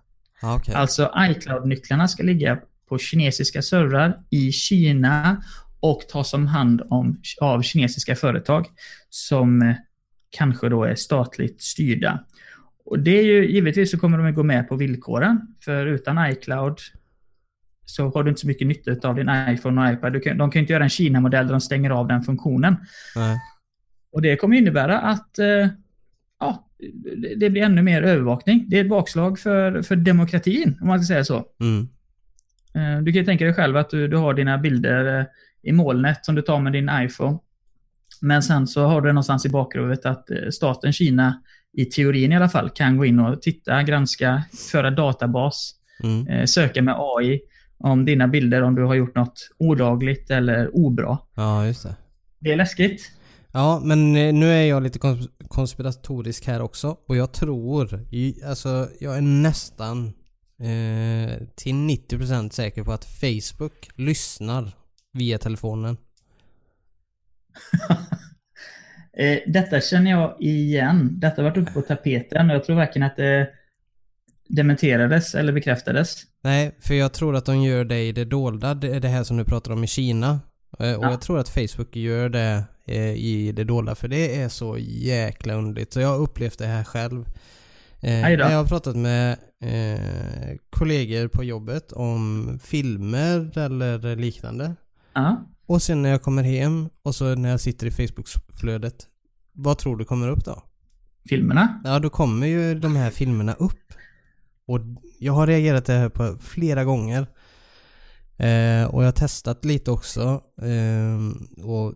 Okay. 0.56 0.74
Alltså 0.74 1.12
iCloud-nycklarna 1.16 2.08
ska 2.08 2.22
ligga 2.22 2.58
på 2.88 2.98
kinesiska 2.98 3.62
servrar 3.62 4.18
i 4.30 4.52
Kina 4.52 5.42
och 5.80 6.00
tas 6.08 6.34
om 6.34 6.46
hand 6.46 6.82
om, 6.90 7.20
av 7.40 7.62
kinesiska 7.62 8.16
företag 8.16 8.66
som 9.10 9.74
kanske 10.30 10.68
då 10.68 10.84
är 10.84 10.94
statligt 10.94 11.62
styrda. 11.62 12.24
Och 12.84 12.98
det 12.98 13.18
är 13.18 13.22
ju, 13.22 13.52
givetvis 13.52 13.90
så 13.90 13.98
kommer 13.98 14.18
de 14.18 14.26
att 14.26 14.34
gå 14.34 14.42
med 14.42 14.68
på 14.68 14.76
villkoren. 14.76 15.40
För 15.64 15.86
utan 15.86 16.30
iCloud 16.30 16.78
så 17.84 18.08
har 18.08 18.22
du 18.22 18.28
inte 18.28 18.40
så 18.40 18.46
mycket 18.46 18.66
nytta 18.66 19.08
av 19.08 19.14
din 19.14 19.30
iPhone 19.48 19.82
och 19.82 19.92
iPad. 19.92 20.22
Kan, 20.22 20.38
de 20.38 20.50
kan 20.50 20.60
inte 20.60 20.72
göra 20.72 20.84
en 20.84 20.90
Kina-modell 20.90 21.46
där 21.46 21.52
de 21.52 21.60
stänger 21.60 21.90
av 21.90 22.08
den 22.08 22.22
funktionen. 22.22 22.76
Nej. 23.16 23.38
Och 24.12 24.22
det 24.22 24.36
kommer 24.36 24.56
innebära 24.56 25.00
att 25.00 25.38
eh, 25.38 25.68
ja, 26.40 26.68
det 27.36 27.50
blir 27.50 27.62
ännu 27.62 27.82
mer 27.82 28.02
övervakning. 28.02 28.64
Det 28.68 28.78
är 28.78 28.84
ett 28.84 28.90
bakslag 28.90 29.38
för, 29.38 29.82
för 29.82 29.96
demokratin, 29.96 30.78
om 30.80 30.88
man 30.88 31.02
ska 31.02 31.14
säga 31.14 31.24
så. 31.24 31.44
Mm. 31.60 31.88
Eh, 32.74 33.02
du 33.02 33.12
kan 33.12 33.20
ju 33.20 33.24
tänka 33.24 33.44
dig 33.44 33.54
själv 33.54 33.76
att 33.76 33.90
du, 33.90 34.08
du 34.08 34.16
har 34.16 34.34
dina 34.34 34.58
bilder 34.58 35.20
eh, 35.20 35.26
i 35.62 35.72
molnet 35.72 36.24
som 36.24 36.34
du 36.34 36.42
tar 36.42 36.60
med 36.60 36.72
din 36.72 36.90
iPhone. 36.92 37.38
Men 38.20 38.42
sen 38.42 38.66
så 38.66 38.86
har 38.86 39.00
du 39.00 39.08
någonstans 39.08 39.46
i 39.46 39.48
bakhuvudet 39.48 40.06
att 40.06 40.30
eh, 40.30 40.48
staten 40.50 40.92
Kina 40.92 41.42
i 41.72 41.84
teorin 41.84 42.32
i 42.32 42.36
alla 42.36 42.48
fall, 42.48 42.70
kan 42.70 42.96
gå 42.96 43.04
in 43.04 43.20
och 43.20 43.42
titta, 43.42 43.82
granska, 43.82 44.42
föra 44.72 44.90
databas, 44.90 45.74
mm. 46.02 46.46
söka 46.46 46.82
med 46.82 46.94
AI 46.98 47.40
om 47.78 48.04
dina 48.04 48.28
bilder, 48.28 48.62
om 48.62 48.74
du 48.74 48.82
har 48.82 48.94
gjort 48.94 49.14
något 49.14 49.50
odagligt 49.58 50.30
eller 50.30 50.76
obra. 50.76 51.18
Ja, 51.34 51.66
just 51.66 51.82
det. 51.82 51.96
Det 52.38 52.52
är 52.52 52.56
läskigt. 52.56 53.17
Ja, 53.52 53.80
men 53.84 54.16
eh, 54.16 54.32
nu 54.32 54.50
är 54.50 54.62
jag 54.62 54.82
lite 54.82 54.98
konspiratorisk 55.48 56.46
här 56.46 56.60
också. 56.60 56.96
Och 57.06 57.16
jag 57.16 57.32
tror, 57.32 58.06
alltså 58.46 58.88
jag 59.00 59.16
är 59.16 59.20
nästan 59.20 60.06
eh, 60.60 61.38
till 61.54 61.74
90% 61.74 62.50
säker 62.50 62.84
på 62.84 62.92
att 62.92 63.04
Facebook 63.04 63.88
lyssnar 63.94 64.72
via 65.12 65.38
telefonen. 65.38 65.96
Eh, 69.18 69.38
detta 69.46 69.80
känner 69.80 70.10
jag 70.10 70.36
igen. 70.40 71.20
Detta 71.20 71.42
har 71.42 71.50
varit 71.50 71.58
uppe 71.58 71.72
på 71.72 71.82
tapeten 71.82 72.50
och 72.50 72.56
jag 72.56 72.64
tror 72.64 72.76
varken 72.76 73.02
att 73.02 73.16
det 73.16 73.48
dementerades 74.48 75.34
eller 75.34 75.52
bekräftades. 75.52 76.22
Nej, 76.42 76.76
för 76.80 76.94
jag 76.94 77.12
tror 77.12 77.36
att 77.36 77.46
de 77.46 77.62
gör 77.62 77.84
det 77.84 78.00
i 78.00 78.12
det 78.12 78.24
dolda, 78.24 78.74
det 78.74 79.08
här 79.08 79.24
som 79.24 79.36
du 79.36 79.44
pratar 79.44 79.72
om 79.72 79.84
i 79.84 79.86
Kina. 79.86 80.40
Eh, 80.78 80.94
och 80.94 81.04
ja. 81.04 81.10
jag 81.10 81.20
tror 81.20 81.38
att 81.38 81.48
Facebook 81.48 81.96
gör 81.96 82.28
det 82.28 82.64
eh, 82.88 83.14
i 83.14 83.52
det 83.52 83.64
dolda, 83.64 83.94
för 83.94 84.08
det 84.08 84.36
är 84.36 84.48
så 84.48 84.78
jäkla 84.78 85.54
underligt. 85.54 85.92
Så 85.92 86.00
jag 86.00 86.08
har 86.08 86.18
upplevt 86.18 86.58
det 86.58 86.66
här 86.66 86.84
själv. 86.84 87.24
Eh, 88.00 88.30
jag 88.30 88.48
har 88.48 88.64
pratat 88.64 88.96
med 88.96 89.38
eh, 89.60 90.56
kollegor 90.70 91.28
på 91.28 91.44
jobbet 91.44 91.92
om 91.92 92.58
filmer 92.62 93.58
eller 93.58 94.16
liknande. 94.16 94.74
Ja. 95.12 95.46
Och 95.66 95.82
sen 95.82 96.02
när 96.02 96.10
jag 96.10 96.22
kommer 96.22 96.42
hem 96.42 96.88
och 97.02 97.14
så 97.14 97.34
när 97.34 97.50
jag 97.50 97.60
sitter 97.60 97.86
i 97.86 97.90
Facebook-flödet. 97.90 99.06
Vad 99.52 99.78
tror 99.78 99.96
du 99.96 100.04
kommer 100.04 100.28
upp 100.28 100.44
då? 100.44 100.62
Filmerna? 101.28 101.80
Ja, 101.84 101.98
då 101.98 102.10
kommer 102.10 102.46
ju 102.46 102.74
de 102.74 102.96
här 102.96 103.10
filmerna 103.10 103.54
upp. 103.54 103.92
Och 104.66 104.80
jag 105.18 105.32
har 105.32 105.46
reagerat 105.46 105.84
det 105.84 105.92
här 105.92 106.08
på 106.08 106.36
flera 106.40 106.84
gånger. 106.84 107.26
Eh, 108.36 108.84
och 108.84 109.02
jag 109.02 109.06
har 109.06 109.12
testat 109.12 109.64
lite 109.64 109.90
också. 109.90 110.42
Eh, 110.62 111.18
och 111.64 111.94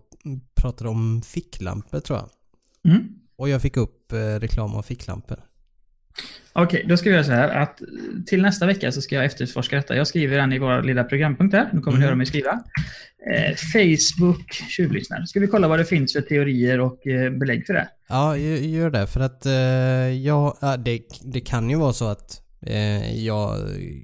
pratade 0.62 0.90
om 0.90 1.22
ficklampor 1.22 2.01
tror 2.01 2.18
jag. 2.18 2.29
Mm. 2.92 3.09
Och 3.37 3.48
jag 3.48 3.62
fick 3.62 3.77
upp 3.77 4.12
eh, 4.12 4.16
reklam 4.18 4.75
av 4.75 4.83
ficklampor. 4.83 5.38
Okej, 6.53 6.79
okay, 6.79 6.88
då 6.88 6.96
ska 6.96 7.09
vi 7.09 7.14
göra 7.14 7.25
så 7.25 7.33
här 7.33 7.48
att 7.48 7.81
till 8.27 8.42
nästa 8.42 8.66
vecka 8.66 8.92
så 8.92 9.03
ska 9.03 9.14
jag 9.14 9.25
efterforska 9.25 9.77
detta. 9.77 9.96
Jag 9.96 10.07
skriver 10.07 10.37
den 10.37 10.53
i 10.53 10.59
vår 10.59 10.83
lilla 10.83 11.05
programpunkt 11.05 11.55
här. 11.55 11.70
Nu 11.72 11.81
kommer 11.81 11.88
mm. 11.88 12.01
ni 12.01 12.07
höra 12.07 12.16
mig 12.16 12.27
skriva. 12.27 12.62
Eh, 13.33 13.57
Facebook 13.72 14.53
tjuvlyssnar. 14.53 15.25
Ska 15.25 15.40
vi 15.40 15.46
kolla 15.46 15.68
vad 15.68 15.79
det 15.79 15.85
finns 15.85 16.12
för 16.12 16.20
teorier 16.20 16.81
och 16.81 17.07
eh, 17.07 17.31
belägg 17.31 17.66
för 17.66 17.75
det? 17.75 17.88
Ja, 18.09 18.37
gör 18.37 18.90
det. 18.90 19.07
För 19.07 19.20
att 19.20 19.46
eh, 19.46 19.53
ja, 20.27 20.57
det, 20.85 21.03
det 21.22 21.40
kan 21.40 21.70
ju 21.70 21.77
vara 21.77 21.92
så 21.92 22.09
att 22.09 22.42
eh, 22.66 23.25
jag 23.25 23.57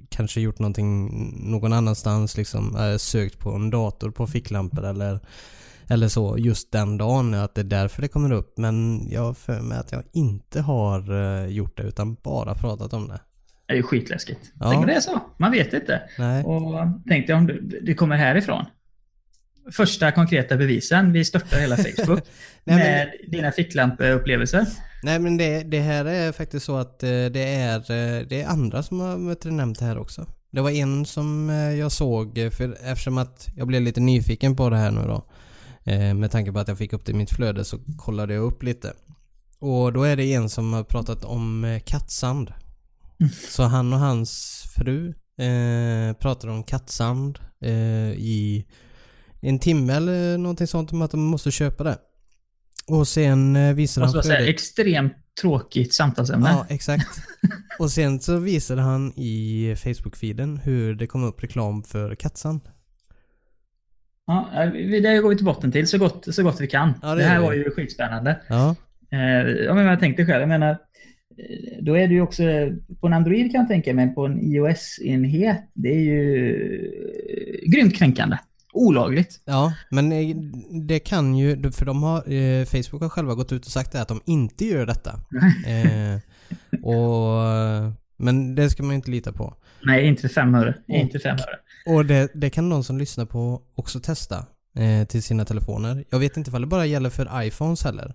kanske 0.09 0.41
gjort 0.41 0.59
någonting 0.59 1.09
någon 1.51 1.73
annanstans, 1.73 2.37
liksom 2.37 2.75
eh, 2.75 2.97
sökt 2.97 3.39
på 3.39 3.51
en 3.51 3.69
dator 3.69 4.11
på 4.11 4.27
ficklampor 4.27 4.85
eller 4.85 5.19
eller 5.89 6.07
så 6.07 6.37
just 6.37 6.71
den 6.71 6.97
dagen, 6.97 7.33
att 7.33 7.55
det 7.55 7.61
är 7.61 7.65
därför 7.65 8.01
det 8.01 8.07
kommer 8.07 8.31
upp. 8.31 8.57
Men 8.57 9.07
jag 9.11 9.21
har 9.21 9.33
för 9.33 9.61
mig 9.61 9.77
att 9.77 9.91
jag 9.91 10.03
inte 10.13 10.61
har 10.61 11.11
uh, 11.11 11.47
gjort 11.47 11.77
det 11.77 11.83
utan 11.83 12.15
bara 12.15 12.55
pratat 12.55 12.93
om 12.93 13.07
det. 13.07 13.19
Det 13.67 13.73
är 13.73 13.77
ju 13.77 13.83
skitläskigt. 13.83 14.39
Ja. 14.59 14.69
Tänk 14.69 14.81
om 14.81 14.87
det 14.87 14.93
är 14.93 14.99
så. 14.99 15.21
Man 15.37 15.51
vet 15.51 15.73
inte. 15.73 16.01
Nej. 16.17 16.43
Och 16.43 16.87
tänk 17.07 17.27
dig 17.27 17.35
om 17.35 17.71
det 17.81 17.93
kommer 17.93 18.17
härifrån. 18.17 18.65
Första 19.71 20.11
konkreta 20.11 20.57
bevisen. 20.57 21.13
Vi 21.13 21.25
störtar 21.25 21.59
hela 21.59 21.77
Facebook 21.77 22.23
Nej, 22.63 22.75
med 22.75 23.11
men... 23.21 23.31
dina 23.31 23.51
ficklampeupplevelser. 23.51 24.65
Nej 25.03 25.19
men 25.19 25.37
det, 25.37 25.63
det, 25.63 25.79
här 25.79 26.05
är 26.05 26.31
faktiskt 26.31 26.65
så 26.65 26.77
att 26.77 27.03
eh, 27.03 27.09
det 27.09 27.53
är, 27.55 27.77
eh, 27.77 28.25
det 28.27 28.41
är 28.41 28.47
andra 28.47 28.83
som 28.83 28.99
har 28.99 29.51
nämnt 29.51 29.79
det 29.79 29.85
här 29.85 29.97
också. 29.97 30.25
Det 30.51 30.61
var 30.61 30.71
en 30.71 31.05
som 31.05 31.49
jag 31.79 31.91
såg, 31.91 32.33
för 32.51 32.77
eftersom 32.83 33.17
att 33.17 33.47
jag 33.55 33.67
blev 33.67 33.81
lite 33.81 33.99
nyfiken 33.99 34.55
på 34.55 34.69
det 34.69 34.77
här 34.77 34.91
nu 34.91 35.01
då. 35.01 35.25
Eh, 35.83 36.13
med 36.13 36.31
tanke 36.31 36.51
på 36.51 36.59
att 36.59 36.67
jag 36.67 36.77
fick 36.77 36.93
upp 36.93 37.05
det 37.05 37.11
i 37.11 37.15
mitt 37.15 37.31
flöde 37.31 37.65
så 37.65 37.77
kollade 37.97 38.33
jag 38.33 38.43
upp 38.43 38.63
lite. 38.63 38.93
Och 39.59 39.93
då 39.93 40.03
är 40.03 40.15
det 40.15 40.33
en 40.33 40.49
som 40.49 40.73
har 40.73 40.83
pratat 40.83 41.23
om 41.23 41.63
eh, 41.63 41.79
kattsand. 41.79 42.53
Så 43.49 43.63
han 43.63 43.93
och 43.93 43.99
hans 43.99 44.63
fru 44.75 45.13
eh, 45.37 46.13
pratade 46.13 46.53
om 46.53 46.63
kattsand 46.63 47.39
eh, 47.61 48.11
i 48.11 48.65
en 49.41 49.59
timme 49.59 49.93
eller 49.93 50.37
någonting 50.37 50.67
sånt 50.67 50.91
om 50.91 51.01
att 51.01 51.11
de 51.11 51.19
måste 51.19 51.51
köpa 51.51 51.83
det. 51.83 51.97
Och 52.87 53.07
sen 53.07 53.55
eh, 53.55 53.73
visade 53.73 54.07
han 54.07 54.23
säga, 54.23 54.47
extremt 54.47 55.13
tråkigt 55.41 55.93
samtalsämne. 55.93 56.49
Ja, 56.49 56.65
exakt. 56.69 57.07
Och 57.79 57.91
sen 57.91 58.19
så 58.19 58.37
visade 58.37 58.81
han 58.81 59.13
i 59.15 59.73
Facebook-feeden 59.77 60.59
hur 60.63 60.95
det 60.95 61.07
kom 61.07 61.23
upp 61.23 61.43
reklam 61.43 61.83
för 61.83 62.15
kattsand. 62.15 62.61
Ja, 64.29 64.69
vi- 64.73 64.99
det 64.99 65.17
går 65.19 65.29
vi 65.29 65.35
till 65.35 65.45
botten 65.45 65.71
till 65.71 65.87
så 65.87 65.97
gott, 65.97 66.35
så 66.35 66.43
gott 66.43 66.61
vi 66.61 66.67
kan. 66.67 66.93
Ja, 67.01 67.09
det 67.15 67.21
det 67.21 67.23
här 67.27 67.39
var 67.39 67.53
ju 67.53 67.71
skitspännande. 67.71 68.39
Ja. 68.47 68.75
Eh, 69.11 69.47
ja, 69.65 69.73
men 69.73 69.85
jag 69.85 69.99
tänkte 69.99 70.25
själv, 70.25 70.39
jag 70.41 70.49
menar, 70.49 70.69
eh, 70.71 70.77
då 71.81 71.97
är 71.97 72.07
det 72.07 72.13
ju 72.13 72.21
också, 72.21 72.43
på 73.01 73.07
en 73.07 73.13
Android 73.13 73.51
kan 73.51 73.59
jag 73.61 73.67
tänka 73.67 73.93
mig, 73.93 74.15
på 74.15 74.25
en 74.25 74.39
iOS-enhet, 74.41 75.69
det 75.73 75.89
är 75.89 75.99
ju 75.99 76.55
eh, 77.63 77.71
grymt 77.71 77.95
kränkande. 77.95 78.37
Olagligt. 78.73 79.41
Ja, 79.45 79.73
men 79.91 80.11
eh, 80.11 80.35
det 80.87 80.99
kan 80.99 81.35
ju, 81.37 81.71
för 81.71 81.85
de 81.85 82.03
har, 82.03 82.17
eh, 82.33 82.65
Facebook 82.65 83.01
har 83.01 83.09
själva 83.09 83.35
gått 83.35 83.51
ut 83.51 83.65
och 83.65 83.71
sagt 83.71 83.95
att 83.95 84.07
de 84.07 84.21
inte 84.25 84.65
gör 84.65 84.85
detta. 84.85 85.11
Eh, 85.67 86.19
och, 86.83 87.43
men 88.17 88.55
det 88.55 88.69
ska 88.69 88.83
man 88.83 88.89
ju 88.91 88.95
inte 88.95 89.11
lita 89.11 89.31
på. 89.31 89.53
Nej, 89.85 90.07
inte 90.07 90.29
fem 90.29 90.55
öre. 90.55 90.75
Inte 90.87 91.19
fem 91.19 91.35
öre. 91.35 91.55
Och 91.85 92.05
det, 92.05 92.31
det 92.33 92.49
kan 92.49 92.69
någon 92.69 92.83
som 92.83 92.97
lyssnar 92.97 93.25
på 93.25 93.61
också 93.75 93.99
testa 93.99 94.45
eh, 94.77 95.07
till 95.07 95.23
sina 95.23 95.45
telefoner. 95.45 96.03
Jag 96.09 96.19
vet 96.19 96.37
inte 96.37 96.49
ifall 96.49 96.61
det 96.61 96.67
bara 96.67 96.85
gäller 96.85 97.09
för 97.09 97.43
iPhones 97.43 97.83
heller. 97.83 98.13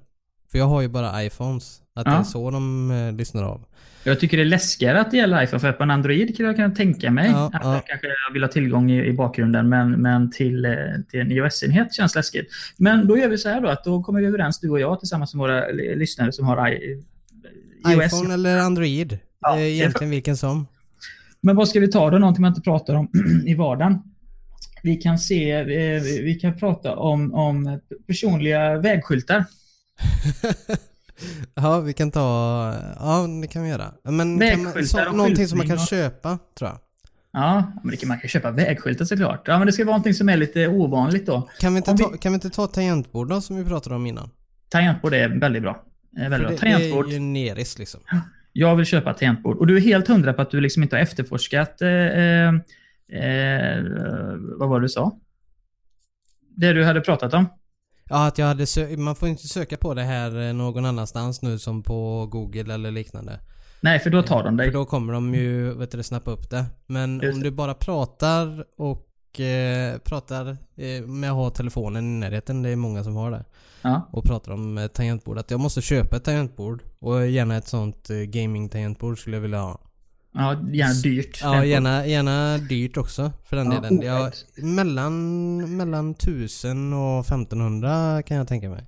För 0.51 0.59
jag 0.59 0.67
har 0.67 0.81
ju 0.81 0.89
bara 0.89 1.25
iPhones. 1.25 1.81
Att 1.97 2.05
det 2.05 2.11
Ja. 2.11 2.19
är 2.21 2.23
så 2.25 2.51
de 2.51 2.91
eh, 2.91 3.13
lyssnar 3.13 3.43
av. 3.43 3.65
Jag 4.07 4.21
tycker 4.21 4.37
det 4.37 4.43
är 4.43 4.45
läskigare 4.45 5.01
att 5.01 5.11
det 5.11 5.17
gäller 5.17 5.43
iPhone, 5.43 5.61
för 5.61 5.73
på 5.73 5.83
en 5.83 5.91
Android 5.91 6.37
kan 6.37 6.47
jag 6.47 6.57
kunna 6.57 6.71
tänka 6.75 7.11
mig 7.11 7.31
Ja, 7.31 7.47
att 7.55 7.61
ja. 7.65 7.75
jag 7.75 7.87
kanske 7.87 8.07
vill 8.33 8.43
ha 8.43 8.49
tillgång 8.49 8.91
i, 8.91 9.05
i 9.07 9.13
bakgrunden, 9.13 9.69
men, 9.69 9.91
men 9.91 10.31
till, 10.31 10.65
eh, 10.65 10.73
till 11.11 11.21
en 11.21 11.33
iOS-enhet 11.33 11.95
känns 11.95 12.15
läskigt. 12.15 12.47
Men 12.77 13.07
då 13.07 13.19
gör 13.19 13.29
vi 13.29 13.39
så 13.39 13.49
här 13.49 13.61
då, 13.61 13.69
att 13.69 13.85
då 13.85 14.03
kommer 14.03 14.21
vi 14.21 14.27
överens, 14.27 14.61
du 14.61 14.71
och 14.71 14.81
jag, 14.81 14.99
tillsammans 15.01 15.35
med 15.35 15.39
våra 15.39 15.67
lyssnare 15.97 16.33
som 16.33 16.47
har 16.47 16.69
I, 16.69 17.05
iOS. 17.89 18.05
iPhone 18.07 18.35
eller 18.35 18.59
Android. 18.59 19.19
Ja, 19.41 19.55
det 19.57 19.71
egentligen 19.71 20.11
vilken 20.11 20.37
som. 20.37 20.67
Men 21.45 21.57
vad 21.57 21.69
ska 21.69 21.81
vi 21.81 21.91
ta 21.91 22.11
då? 22.11 22.19
Någonting 22.19 22.43
man 22.43 22.49
inte 22.51 22.61
pratar 22.61 22.95
om 22.95 23.09
i 23.47 23.55
vardagen. 23.55 23.99
Vi 24.83 24.97
kan 24.97 25.19
se, 25.19 25.51
eh, 25.51 26.03
vi 26.03 26.39
kan 26.41 26.59
prata 26.59 26.97
om, 26.97 27.35
om 27.35 27.81
personliga 28.07 28.77
vägskyltar. 28.79 29.45
ja, 31.55 31.81
vi 31.81 31.93
kan 31.93 32.11
ta... 32.11 32.21
Ja, 32.99 33.27
det 33.43 33.47
kan 33.47 33.63
vi 33.63 33.69
göra. 33.69 33.93
Men 34.05 34.13
kan 34.13 34.17
man, 34.17 34.39
Vägskyltar 34.39 35.05
så, 35.05 35.11
och 35.11 35.17
någonting 35.17 35.49
som 35.49 35.59
man 35.59 35.69
kan 35.69 35.79
köpa, 35.79 36.39
tror 36.59 36.71
jag. 36.71 36.79
Ja, 37.33 37.73
men 37.83 37.91
det 37.91 37.97
kan, 37.97 38.09
man 38.09 38.19
kan 38.21 38.29
köpa 38.29 38.51
vägskyltar 38.51 39.05
såklart. 39.05 39.49
Ja, 39.49 39.59
men 39.59 39.67
det 39.67 39.73
ska 39.73 39.85
vara 39.85 39.93
någonting 39.97 40.15
som 40.15 40.29
är 40.29 40.37
lite 40.37 40.69
ovanligt 40.69 41.27
då. 41.27 41.49
Kan 41.61 41.73
vi 41.75 41.77
inte, 41.77 41.91
Om 41.91 41.97
vi- 41.97 42.05
ta, 42.05 42.11
kan 42.17 42.33
vi 42.33 42.35
inte 42.35 42.51
ta 42.51 42.67
tangentbord 42.67 43.29
då, 43.29 43.41
som 43.41 43.57
vi 43.57 43.65
pratade 43.65 43.97
om 43.97 44.07
innan? 44.07 44.31
Tangentbord 44.69 45.15
är 45.15 45.29
väldigt 45.41 45.63
bra. 45.63 45.85
Eh, 46.19 46.29
Väldigt 46.29 46.41
bra. 46.41 46.49
Det, 46.49 46.55
det 46.55 46.59
Tangentbord. 46.61 47.07
är 47.09 47.11
ju 47.13 47.19
neris 47.19 47.79
liksom. 47.79 48.01
Jag 48.57 48.77
vill 48.77 48.87
köpa 48.87 49.11
ett 49.11 49.19
tangentbord. 49.19 49.57
Och 49.57 49.67
du 49.67 49.77
är 49.77 49.81
helt 49.81 50.09
hundra 50.09 50.33
på 50.33 50.43
att 50.43 50.51
du 50.51 50.61
liksom 50.61 50.83
inte 50.83 50.97
har 50.97 51.03
efterforskat... 51.03 51.83
Eh, 51.83 51.89
eh, 51.91 52.49
eh, 53.09 53.85
vad 54.59 54.69
var 54.69 54.81
det 54.81 54.85
du 54.85 54.89
sa? 54.89 55.19
Det 56.57 56.73
du 56.73 56.85
hade 56.85 57.01
pratat 57.01 57.35
om? 57.35 57.47
Ja, 58.09 58.27
att 58.27 58.39
jag 58.39 58.47
hade 58.47 58.67
Man 58.99 59.17
får 59.17 59.29
inte 59.29 59.49
söka 59.49 59.77
på 59.77 59.95
det 59.95 60.03
här 60.03 60.49
eh, 60.49 60.55
någon 60.55 60.85
annanstans 60.85 61.43
nu 61.43 61.59
som 61.59 61.83
på 61.83 62.27
Google 62.27 62.75
eller 62.75 62.91
liknande. 62.91 63.41
Nej, 63.81 63.99
för 63.99 64.11
då 64.11 64.23
tar 64.23 64.45
de 64.45 64.57
dig. 64.57 64.67
För 64.67 64.79
då 64.79 64.85
kommer 64.85 65.13
de 65.13 65.35
ju, 65.35 65.75
vet 65.75 65.91
du, 65.91 66.03
snappa 66.03 66.31
upp 66.31 66.51
det. 66.51 66.65
Men 66.87 67.21
Just 67.21 67.35
om 67.35 67.43
du 67.43 67.51
bara 67.51 67.75
pratar 67.75 68.65
och 68.77 69.41
eh, 69.41 69.99
pratar 69.99 70.57
eh, 70.77 71.03
med 71.07 71.31
att 71.31 71.37
ha 71.37 71.51
telefonen 71.51 72.05
i 72.05 72.19
närheten, 72.21 72.63
det 72.63 72.69
är 72.69 72.77
många 72.77 73.05
som 73.05 73.17
har 73.17 73.31
det. 73.31 73.45
Ja. 73.83 74.09
Och 74.13 74.25
pratar 74.25 74.53
om 74.53 74.79
eh, 74.79 74.87
tangentbord. 74.87 75.39
Att 75.39 75.51
jag 75.51 75.61
måste 75.61 75.83
köpa 75.83 76.17
ett 76.17 76.25
tangentbord. 76.25 76.83
Och 77.05 77.27
gärna 77.27 77.57
ett 77.57 77.69
sånt 77.69 78.11
eh, 78.11 78.17
gaming-tangentbord 78.17 79.19
skulle 79.19 79.37
jag 79.37 79.43
vilja 79.43 79.59
ha. 79.61 79.81
ja, 80.35 80.63
gärna 80.73 80.95
dyrt. 80.95 81.41
Ja, 81.43 81.65
gärna, 81.65 82.07
gärna 82.07 82.59
dyrt 82.59 82.97
också 82.97 83.33
för 83.45 83.57
den 83.57 83.73
Ja, 83.73 83.81
delen. 83.81 84.03
Jag, 84.03 84.33
mellan, 84.57 85.77
mellan 85.77 86.11
1000 86.11 86.93
och 86.93 87.21
1500 87.21 88.23
kan 88.23 88.37
jag 88.37 88.49
tänka 88.49 88.69
mig. 88.71 88.85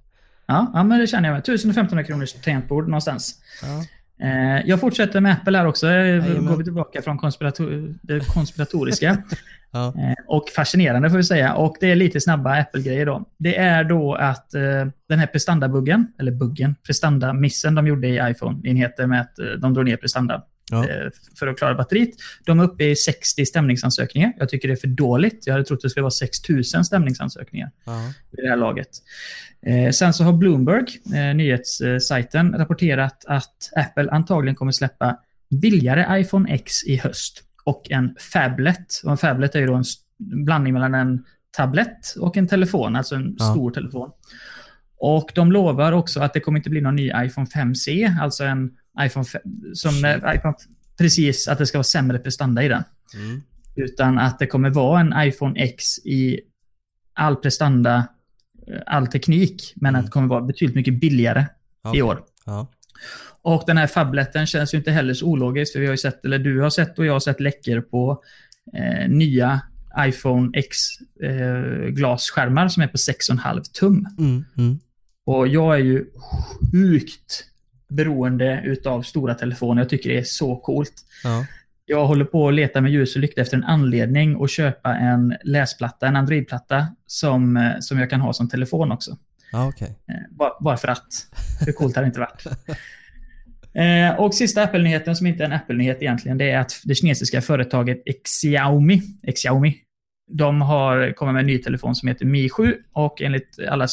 Ja, 0.46 0.70
ja, 0.74 0.84
men 0.84 1.00
det 1.00 1.06
känner 1.06 1.28
jag 1.28 1.34
med. 1.34 1.48
1500 1.48 2.04
kronors 2.04 2.32
tangentbord 2.32 2.88
någonstans. 2.88 3.34
Ja. 3.62 3.84
Eh, 4.26 4.62
jag 4.66 4.80
fortsätter 4.80 5.20
med 5.20 5.32
Apple 5.32 5.58
här 5.58 5.66
också. 5.66 5.86
Eh, 5.86 5.92
Jajamän. 5.92 6.46
Går 6.46 6.56
vi 6.56 6.64
tillbaka 6.64 7.02
från 7.02 7.18
konspirator 7.18 7.94
det 8.02 8.26
konspiratoriska. 8.34 9.22
Ja. 9.72 9.86
Eh, 9.98 10.14
och 10.26 10.48
fascinerande 10.56 11.10
får 11.10 11.16
vi 11.16 11.24
säga. 11.24 11.54
Och 11.54 11.76
det 11.80 11.90
är 11.90 11.96
lite 11.96 12.20
snabba 12.20 12.60
Apple-grejer 12.60 13.06
då. 13.06 13.24
Det 13.38 13.56
är 13.56 13.84
då 13.84 14.14
att 14.14 14.54
eh, 14.54 14.62
den 15.08 15.18
här 15.18 15.26
prestandabuggen, 15.26 16.06
eller 16.18 16.32
buggen, 16.32 16.74
prestandamissen 16.86 17.74
de 17.74 17.86
gjorde 17.86 18.08
i 18.08 18.16
iPhone-enheter 18.30 19.06
med 19.06 19.20
att 19.20 19.38
eh, 19.38 19.46
de 19.46 19.74
drog 19.74 19.84
ner 19.84 19.96
prestanda 19.96 20.42
Ja. 20.70 20.88
eh, 20.88 21.10
för 21.38 21.46
att 21.46 21.58
klara 21.58 21.74
batteriet. 21.74 22.10
De 22.46 22.60
är 22.60 22.64
uppe 22.64 22.84
i 22.84 22.96
60 22.96 23.46
stämningsansökningar. 23.46 24.32
Jag 24.38 24.48
tycker 24.48 24.68
det 24.68 24.74
är 24.74 24.76
för 24.76 24.86
dåligt. 24.88 25.46
Jag 25.46 25.54
hade 25.54 25.64
trott 25.64 25.82
det 25.82 25.90
skulle 25.90 26.02
vara 26.02 26.10
6000 26.10 26.84
stämningsansökningar 26.84 27.70
Ja. 27.84 28.00
i 28.38 28.42
det 28.42 28.48
här 28.48 28.56
laget. 28.56 28.88
Eh, 29.66 29.90
sen 29.90 30.12
så 30.12 30.24
har 30.24 30.32
Bloomberg, 30.32 30.84
eh, 31.14 31.34
nyhetssajten, 31.36 32.54
rapporterat 32.58 33.24
att 33.26 33.70
Apple 33.76 34.10
antagligen 34.10 34.54
kommer 34.54 34.72
släppa 34.72 35.16
billigare 35.50 36.20
iPhone 36.20 36.50
X 36.54 36.84
i 36.84 36.96
höst 36.96 37.42
och 37.66 37.90
en 37.90 38.14
Fablet. 38.32 39.00
Och 39.04 39.10
en 39.10 39.16
Fablet 39.16 39.54
är 39.54 39.58
ju 39.60 39.66
då 39.66 39.74
en 39.74 39.84
blandning 40.18 40.72
mellan 40.72 40.94
en 40.94 41.24
tablett 41.50 42.14
och 42.20 42.36
en 42.36 42.48
telefon, 42.48 42.96
alltså 42.96 43.14
en 43.14 43.36
Ja. 43.38 43.44
stor 43.52 43.70
telefon. 43.70 44.10
Och 44.98 45.30
de 45.34 45.52
lovar 45.52 45.92
också 45.92 46.20
att 46.20 46.34
det 46.34 46.40
kommer 46.40 46.58
inte 46.58 46.70
bli 46.70 46.80
någon 46.80 46.96
ny 46.96 47.12
iPhone 47.16 47.46
5C, 47.46 48.16
alltså 48.20 48.44
en 48.44 48.70
iPhone 49.00 49.24
5, 49.24 49.40
som 49.74 49.92
iPhone, 50.34 50.54
precis 50.98 51.48
att 51.48 51.58
det 51.58 51.66
ska 51.66 51.78
vara 51.78 51.84
sämre 51.84 52.18
prestanda 52.18 52.62
i 52.62 52.68
den. 52.68 52.82
Mm. 53.14 53.42
Utan 53.76 54.18
att 54.18 54.38
det 54.38 54.46
kommer 54.46 54.70
vara 54.70 55.00
en 55.00 55.14
iPhone 55.28 55.60
X 55.60 55.98
i 55.98 56.40
all 57.14 57.36
prestanda, 57.36 58.08
eh, 58.68 58.80
all 58.86 59.06
teknik, 59.06 59.72
men 59.76 59.88
Mm. 59.88 59.98
att 59.98 60.06
det 60.06 60.10
kommer 60.12 60.28
vara 60.28 60.40
betydligt 60.42 60.76
mycket 60.76 61.00
billigare 61.00 61.40
i 61.40 61.46
Okej. 61.88 62.02
år. 62.02 62.22
Ja. 62.46 62.68
Och 63.42 63.64
den 63.66 63.76
här 63.76 63.86
fabletten 63.86 64.46
känns 64.46 64.74
ju 64.74 64.78
inte 64.78 64.90
heller 64.90 65.14
så 65.14 65.26
ologisk, 65.26 65.72
för 65.72 65.80
vi 65.80 65.86
har 65.86 65.92
ju 65.92 65.98
sett, 65.98 66.24
eller 66.24 66.38
du 66.38 66.60
har 66.60 66.70
sett 66.70 66.98
och 66.98 67.06
jag 67.06 67.12
har 67.12 67.20
sett 67.20 67.40
läckor 67.40 67.80
på 67.80 68.22
eh, 68.74 69.08
nya 69.08 69.60
iPhone 69.98 70.58
X 70.58 70.78
eh, 71.22 71.88
glasskärmar 71.88 72.68
som 72.68 72.82
är 72.82 72.86
på 72.86 72.96
6,5 72.96 73.62
tum. 73.72 74.06
Mm. 74.18 74.44
Mm. 74.58 74.78
Och 75.24 75.48
jag 75.48 75.74
är 75.74 75.84
ju 75.84 76.04
sjukt 76.72 77.44
beroende 77.88 78.62
utav 78.64 79.02
stora 79.02 79.34
telefoner. 79.34 79.82
Jag 79.82 79.88
tycker 79.88 80.10
det 80.10 80.18
är 80.18 80.24
så 80.24 80.56
coolt. 80.56 80.94
Ja. 81.24 81.46
Jag 81.86 82.06
håller 82.06 82.24
på 82.24 82.48
att 82.48 82.54
leta 82.54 82.80
med 82.80 82.92
ljus 82.92 83.14
och 83.14 83.20
lykta 83.20 83.40
efter 83.40 83.56
en 83.56 83.64
anledning 83.64 84.42
att 84.44 84.50
köpa 84.50 84.94
en 84.96 85.36
läsplatta, 85.44 86.06
en 86.06 86.16
Android-platta, 86.16 86.86
som, 87.06 87.56
eh, 87.56 87.72
som 87.80 87.98
jag 87.98 88.10
kan 88.10 88.20
ha 88.20 88.32
som 88.32 88.48
telefon 88.48 88.92
också. 88.92 89.16
Ja, 89.56 89.68
okej. 89.68 89.88
Eh, 90.08 90.36
Bara, 90.36 90.52
bara 90.60 90.76
för 90.76 90.88
att. 90.88 91.06
Hur 91.66 91.72
coolt 91.72 91.96
har 91.96 92.02
det 92.02 92.06
inte 92.06 92.20
varit? 92.20 92.46
Eh, 93.76 94.14
och 94.20 94.34
sista 94.34 94.62
Apple-nyheten, 94.62 95.16
som 95.16 95.26
inte 95.26 95.42
är 95.42 95.46
en 95.46 95.52
Apple-nyhet 95.52 96.02
egentligen, 96.02 96.38
det 96.38 96.50
är 96.50 96.58
att 96.58 96.72
det 96.84 96.94
kinesiska 96.94 97.42
företaget 97.42 98.02
Xiaomi, 98.24 99.02
Xiaomi 99.34 99.76
de 100.30 100.60
har 100.60 101.12
kommit 101.12 101.32
med 101.32 101.40
en 101.40 101.46
ny 101.46 101.58
telefon 101.58 101.94
som 101.94 102.08
heter 102.08 102.24
Mi 102.26 102.48
7 102.48 102.74
och 102.92 103.22
enligt 103.22 103.58
alla 103.68 103.86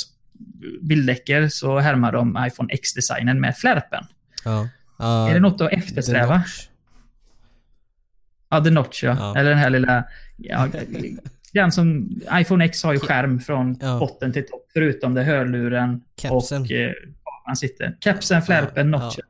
bildläckor 0.82 1.48
så 1.48 1.80
härmar 1.80 2.12
de 2.12 2.46
iPhone 2.48 2.74
X-designen 2.74 3.42
med 3.42 3.58
flärpen. 3.58 4.06
Ja. 4.46 4.70
Ja, 5.00 5.30
är 5.30 5.34
det 5.34 5.40
något 5.40 5.62
att 5.62 5.72
eftersträva? 5.72 6.44
Ja, 8.50 8.64
The 8.64 8.70
Notch 8.70 9.04
ja. 9.04 9.16
Ja. 9.20 9.38
Eller 9.38 9.50
den 9.50 9.60
här 9.60 9.70
lilla... 9.70 10.04
Ja, 10.38 10.68
den 11.54 11.72
som... 11.72 12.10
iPhone 12.34 12.66
X 12.66 12.84
har 12.84 12.94
ju 12.94 13.00
skärm 13.00 13.40
från 13.40 13.78
Ja. 13.82 14.00
botten 14.00 14.34
till 14.34 14.46
topp, 14.46 14.66
förutom 14.74 15.14
det 15.14 15.24
hörluren 15.24 16.02
Kepsen. 16.22 16.62
och 16.62 16.72
eh, 16.72 16.92
man 17.48 17.56
sitter. 17.56 17.98
Kepsen, 18.00 18.42
flärpen, 18.42 18.92
Ja, 18.94 19.00
notchen. 19.00 19.24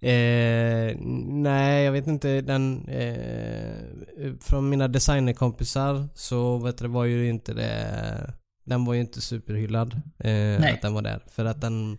Eh, 0.00 0.96
nej, 1.26 1.84
jag 1.84 1.92
vet 1.92 2.06
inte. 2.06 2.40
Den... 2.40 2.88
Eh, 2.88 4.32
från 4.40 4.68
mina 4.68 4.88
designerkompisar 4.88 6.08
så 6.14 6.58
vet 6.58 6.78
du, 6.78 6.88
var 6.88 7.04
ju 7.04 7.28
inte 7.28 7.54
det... 7.54 8.32
Den 8.64 8.84
var 8.84 8.94
ju 8.94 9.00
inte 9.00 9.20
superhyllad. 9.20 10.00
Eh, 10.18 10.72
att 10.74 10.82
den 10.82 10.94
var 10.94 11.02
där. 11.02 11.20
För 11.30 11.44
att 11.44 11.60
den... 11.60 11.98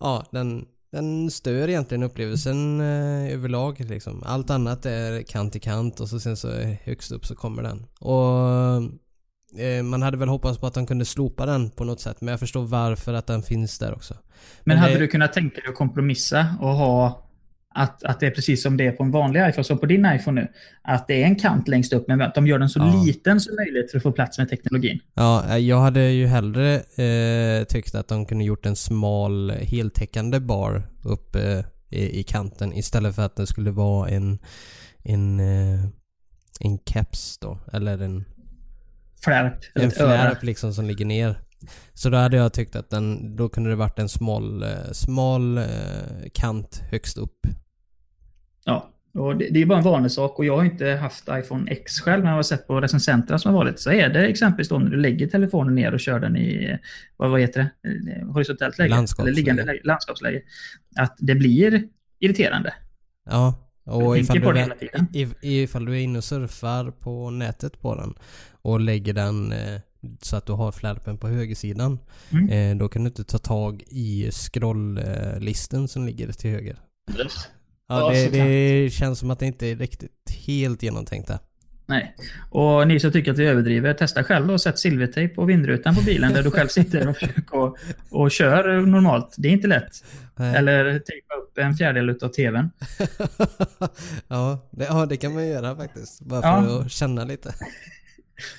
Ja, 0.00 0.24
den... 0.30 0.64
Den 0.92 1.30
stör 1.30 1.68
egentligen 1.68 2.02
upplevelsen 2.02 2.80
eh, 2.80 3.32
överlag 3.34 3.80
liksom. 3.80 4.22
Allt 4.26 4.50
annat 4.50 4.86
är 4.86 5.22
kant 5.22 5.56
i 5.56 5.60
kant 5.60 6.00
och 6.00 6.08
så 6.08 6.20
sen 6.20 6.36
så 6.36 6.50
högst 6.84 7.12
upp 7.12 7.26
så 7.26 7.34
kommer 7.34 7.62
den. 7.62 7.86
Och 8.00 9.60
eh, 9.60 9.82
man 9.82 10.02
hade 10.02 10.16
väl 10.16 10.28
hoppats 10.28 10.58
på 10.58 10.66
att 10.66 10.74
de 10.74 10.86
kunde 10.86 11.04
slopa 11.04 11.46
den 11.46 11.70
på 11.70 11.84
något 11.84 12.00
sätt 12.00 12.20
men 12.20 12.28
jag 12.32 12.40
förstår 12.40 12.62
varför 12.62 13.14
att 13.14 13.26
den 13.26 13.42
finns 13.42 13.78
där 13.78 13.94
också. 13.94 14.14
Men 14.14 14.20
Men 14.64 14.78
hade 14.78 14.92
det- 14.92 14.98
du 14.98 15.06
kunnat 15.08 15.32
tänka 15.32 15.60
dig 15.60 15.68
att 15.70 15.74
kompromissa 15.74 16.46
och 16.60 16.68
ha 16.74 17.26
att, 17.74 18.04
att 18.04 18.20
det 18.20 18.26
är 18.26 18.30
precis 18.30 18.62
som 18.62 18.76
det 18.76 18.86
är 18.86 18.92
på 18.92 19.02
en 19.02 19.10
vanlig 19.10 19.40
iPhone, 19.48 19.64
som 19.64 19.78
på 19.78 19.86
din 19.86 20.06
iPhone 20.06 20.40
nu. 20.40 20.48
Att 20.82 21.08
det 21.08 21.22
är 21.22 21.26
en 21.26 21.36
kant 21.36 21.68
längst 21.68 21.92
upp, 21.92 22.08
men 22.08 22.30
de 22.34 22.46
gör 22.46 22.58
den 22.58 22.68
så 22.68 22.78
Ja. 22.78 23.02
liten 23.06 23.40
som 23.40 23.54
möjligt 23.56 23.90
för 23.90 23.96
att 23.98 24.02
få 24.02 24.12
plats 24.12 24.38
med 24.38 24.48
teknologin. 24.48 25.00
Ja, 25.14 25.58
jag 25.58 25.80
hade 25.80 26.10
ju 26.10 26.26
hellre 26.26 26.74
eh, 26.80 27.64
tyckt 27.64 27.94
att 27.94 28.08
de 28.08 28.26
kunde 28.26 28.44
gjort 28.44 28.66
en 28.66 28.76
smal 28.76 29.50
heltäckande 29.50 30.40
bar 30.40 30.82
uppe 31.04 31.64
i, 31.90 32.20
i 32.20 32.22
kanten 32.22 32.72
istället 32.72 33.14
för 33.14 33.22
att 33.22 33.36
det 33.36 33.46
skulle 33.46 33.70
vara 33.70 34.08
en 34.08 34.38
en 35.02 35.40
eh, 35.40 35.80
en 36.60 36.78
caps 36.78 37.38
då, 37.38 37.58
eller 37.72 37.98
en, 38.02 38.24
Flärp. 39.24 39.54
en 39.74 39.90
flärp 39.90 40.42
liksom 40.42 40.74
som 40.74 40.84
ligger 40.84 41.04
ner. 41.04 41.40
Så 41.94 42.10
då 42.10 42.16
hade 42.16 42.36
jag 42.36 42.52
tyckt 42.52 42.76
att 42.76 42.90
den, 42.90 43.36
då 43.36 43.48
kunde 43.48 43.70
det 43.70 43.76
varit 43.76 43.98
en 43.98 44.08
smal, 44.08 44.62
eh, 44.62 44.68
smal 44.92 45.58
eh, 45.58 45.64
kant 46.34 46.80
högst 46.90 47.18
upp. 47.18 47.38
Ja, 48.64 48.90
och 49.14 49.36
det, 49.36 49.48
det 49.50 49.62
är 49.62 49.66
bara 49.66 49.78
en 49.78 49.84
vanlig 49.84 50.12
sak 50.12 50.38
och 50.38 50.44
jag 50.44 50.56
har 50.56 50.64
inte 50.64 50.86
haft 50.88 51.28
iPhone 51.30 51.70
X 51.70 52.00
själv, 52.00 52.22
men 52.22 52.30
jag 52.30 52.38
har 52.38 52.42
sett 52.42 52.66
på 52.66 52.80
recensenterna 52.80 53.38
som 53.38 53.54
har 53.54 53.64
varit 53.64 53.80
så 53.80 53.90
är 53.92 54.08
det 54.08 54.26
exempelvis 54.26 54.68
då 54.68 54.78
när 54.78 54.90
du 54.90 54.96
lägger 54.96 55.26
telefonen 55.26 55.74
ner 55.74 55.94
och 55.94 56.00
kör 56.00 56.20
den 56.20 56.36
i, 56.36 56.78
vad, 57.16 57.30
vad 57.30 57.40
heter 57.40 57.60
det, 57.82 57.88
Eh, 58.12 58.26
horisontellt 58.26 58.78
läge? 58.78 58.90
Landskapsläge. 58.90 59.28
Eller 59.30 59.36
liggande 59.36 59.64
läge, 59.64 59.80
landskapsläge. 59.84 60.42
Att 60.96 61.16
det 61.18 61.34
blir 61.34 61.82
irriterande. 62.18 62.74
Ja, 63.30 63.54
och 63.84 64.18
ifall 64.18 64.40
du, 64.40 64.58
är- 64.60 65.44
ifall 65.44 65.84
du 65.84 65.92
är 65.92 66.00
inne 66.00 66.18
och 66.18 66.24
surfar 66.24 66.90
på 66.90 67.30
nätet 67.30 67.80
på 67.80 67.94
den 67.94 68.14
och 68.62 68.80
lägger 68.80 69.12
den 69.12 69.52
eh, 69.52 69.80
så 70.22 70.36
att 70.36 70.46
du 70.46 70.52
har 70.52 70.72
flärpen 70.72 71.18
på 71.18 71.28
högersidan. 71.28 71.98
Mm. 72.32 72.48
Eh, 72.48 72.76
då 72.78 72.88
kan 72.88 73.04
du 73.04 73.08
inte 73.08 73.24
ta 73.24 73.38
tag 73.38 73.82
i 73.86 74.30
scrolllisten 74.32 75.88
som 75.88 76.06
ligger 76.06 76.32
till 76.32 76.50
höger. 76.50 76.76
Ja, 77.18 77.24
Ja, 77.88 78.10
det, 78.10 78.28
det 78.28 78.90
känns 78.92 79.18
som 79.18 79.30
att 79.30 79.38
det 79.38 79.46
inte 79.46 79.66
är 79.66 79.76
riktigt 79.76 80.30
helt 80.46 80.82
genomtänkt 80.82 81.28
där. 81.28 81.38
Nej. 81.86 82.16
Och 82.50 82.88
ni 82.88 83.00
som 83.00 83.12
tycker 83.12 83.32
att 83.32 83.38
vi 83.38 83.46
överdriver, 83.46 83.94
testa 83.94 84.24
själv 84.24 84.50
och 84.50 84.60
sätt 84.60 84.78
silvertejp 84.78 85.34
på 85.34 85.44
vindrutan 85.44 85.94
på 85.94 86.02
bilen 86.02 86.32
där 86.32 86.42
du 86.42 86.50
själv 86.50 86.68
sitter 86.68 87.08
och 87.08 87.16
försöker 87.16 87.54
och, 87.56 87.76
och 88.10 88.30
kör 88.30 88.80
normalt. 88.86 89.34
Det 89.38 89.48
är 89.48 89.52
inte 89.52 89.66
lätt. 89.68 90.04
Nej. 90.36 90.56
Eller 90.56 90.84
tejpa 90.84 91.34
upp 91.34 91.58
en 91.58 91.74
fjärdedel 91.74 92.10
utav 92.10 92.28
tvn. 92.28 92.70
ja, 94.28 94.68
det, 94.70 94.84
ja, 94.84 95.06
det 95.06 95.16
kan 95.16 95.34
man 95.34 95.46
göra 95.48 95.76
faktiskt. 95.76 96.20
Bara 96.20 96.40
Ja. 96.40 96.62
för 96.62 96.80
att 96.80 96.90
känna 96.90 97.24
lite. 97.24 97.54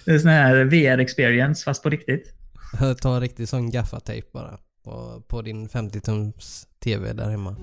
Det 0.05 0.11
är 0.11 0.19
sån 0.19 0.29
här 0.31 0.55
VR-experience 0.65 1.63
fast 1.63 1.83
på 1.83 1.89
riktigt. 1.89 2.33
Ta 3.01 3.15
en 3.15 3.21
riktig 3.21 3.47
sån 3.49 3.71
gaffatejp 3.71 4.27
bara. 4.33 4.57
På, 4.83 5.23
på 5.27 5.41
din 5.41 5.69
50-tums 5.69 6.65
TV 6.83 7.13
där 7.13 7.29
hemma. 7.29 7.55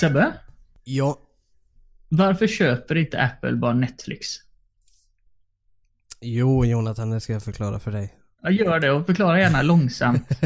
Sebbe, 0.00 0.32
Ja, 0.84 1.18
varför 2.08 2.46
köper 2.46 2.96
inte 2.96 3.20
Apple 3.22 3.52
bara 3.52 3.74
Netflix? 3.74 4.26
jo 6.20 6.64
Jonathan, 6.64 7.10
det 7.10 7.20
ska 7.20 7.32
jag 7.32 7.42
förklara 7.42 7.78
för 7.78 7.90
dig. 7.90 8.14
Jag 8.42 8.52
gör 8.52 8.80
det 8.80 8.90
och 8.90 9.06
förklara 9.06 9.40
gärna 9.40 9.62
långsamt 9.62 10.28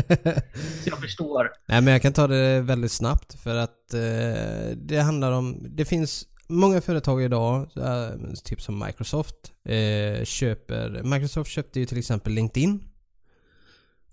så 0.83 0.89
jag 0.91 0.99
förstår. 1.01 1.51
Nej 1.67 1.81
men 1.81 1.93
jag 1.93 2.03
kan 2.03 2.13
ta 2.13 2.27
det 2.27 2.61
väldigt 2.61 2.93
snabbt 2.93 3.35
för 3.41 3.55
att 3.55 3.95
eh, 3.95 4.77
det 4.77 5.01
handlar 5.03 5.33
om, 5.33 5.67
det 5.77 5.85
finns 5.85 6.27
många 6.49 6.81
företag 6.81 7.23
idag, 7.23 7.69
eh, 7.77 8.33
typ 8.45 8.63
som 8.63 8.79
Microsoft, 8.87 9.53
eh, 9.65 10.25
köper, 10.25 11.03
Microsoft 11.05 11.51
köpte 11.51 11.81
ju 11.81 11.87
till 11.87 11.99
exempel 11.99 12.33
LinkedIn 12.33 12.81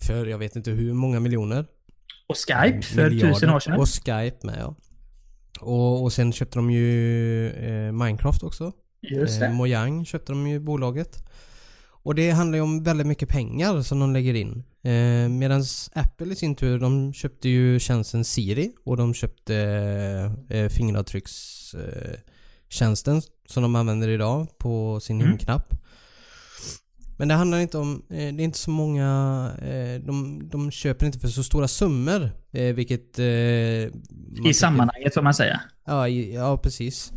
för 0.02 0.26
jag 0.26 0.38
vet 0.38 0.56
inte 0.56 0.72
hur 0.72 0.94
många 0.94 1.20
miljoner. 1.20 1.66
Och 2.28 2.36
Skype 2.38 2.82
för 2.82 3.10
miljarder. 3.10 3.34
tusen 3.34 3.50
år 3.50 3.60
sedan. 3.60 3.80
Och 3.80 3.88
Skype 3.90 4.38
med 4.48 4.58
ja. 4.60 4.76
Och, 5.60 6.04
och 6.04 6.14
sen 6.14 6.34
köpte 6.34 6.58
de 6.60 6.72
ju 6.72 7.50
eh, 7.50 7.92
Minecraft 7.92 8.44
också. 8.44 8.72
Just 9.02 9.42
Eh, 9.42 9.48
det. 9.50 9.54
Mojang 9.56 10.06
köpte 10.06 10.32
de 10.32 10.48
ju 10.48 10.60
bolaget. 10.60 11.18
Och 11.88 12.16
det 12.16 12.32
handlar 12.32 12.58
ju 12.58 12.62
om 12.62 12.84
väldigt 12.84 13.08
mycket 13.08 13.30
pengar 13.30 13.82
som 13.82 14.00
de 14.00 14.14
lägger 14.14 14.34
in. 14.34 14.64
Eh, 14.84 15.30
Medan 15.30 15.64
Apple 15.94 16.34
i 16.34 16.36
sin 16.36 16.56
tur, 16.56 16.80
de 16.80 17.14
köpte 17.14 17.50
ju 17.50 17.80
tjänsten 17.80 18.24
Siri 18.26 18.72
och 18.84 18.98
de 18.98 19.14
köpte 19.14 19.56
eh, 20.50 20.70
fingeravtryckstjänsten 20.70 21.34
eh, 21.50 21.65
tjänsten 22.70 23.22
som 23.46 23.64
de 23.64 23.76
använder 23.76 24.08
idag 24.08 24.48
på 24.58 25.00
sin 25.00 25.16
Mm. 25.16 25.28
hemknapp. 25.28 25.74
Men 27.18 27.28
det 27.28 27.34
handlar 27.34 27.58
inte 27.60 27.78
om, 27.78 28.06
eh, 28.10 28.16
det 28.16 28.24
är 28.24 28.42
inte 28.42 28.58
så 28.58 28.70
många, 28.70 29.52
eh, 29.62 30.02
de, 30.06 30.42
de 30.50 30.72
köper 30.72 31.06
inte 31.06 31.20
för 31.20 31.28
så 31.28 31.44
stora 31.44 31.68
summor. 31.68 32.30
Eh, 32.52 32.76
vilket... 32.76 33.20
Eh, 33.20 33.26
I 33.26 33.92
tycker- 34.36 34.54
sammanhanget 34.54 35.14
får 35.14 35.22
man 35.22 35.34
säga. 35.34 35.62
Ja, 35.86 36.08
ja 36.08 36.58
precis. 36.58 37.12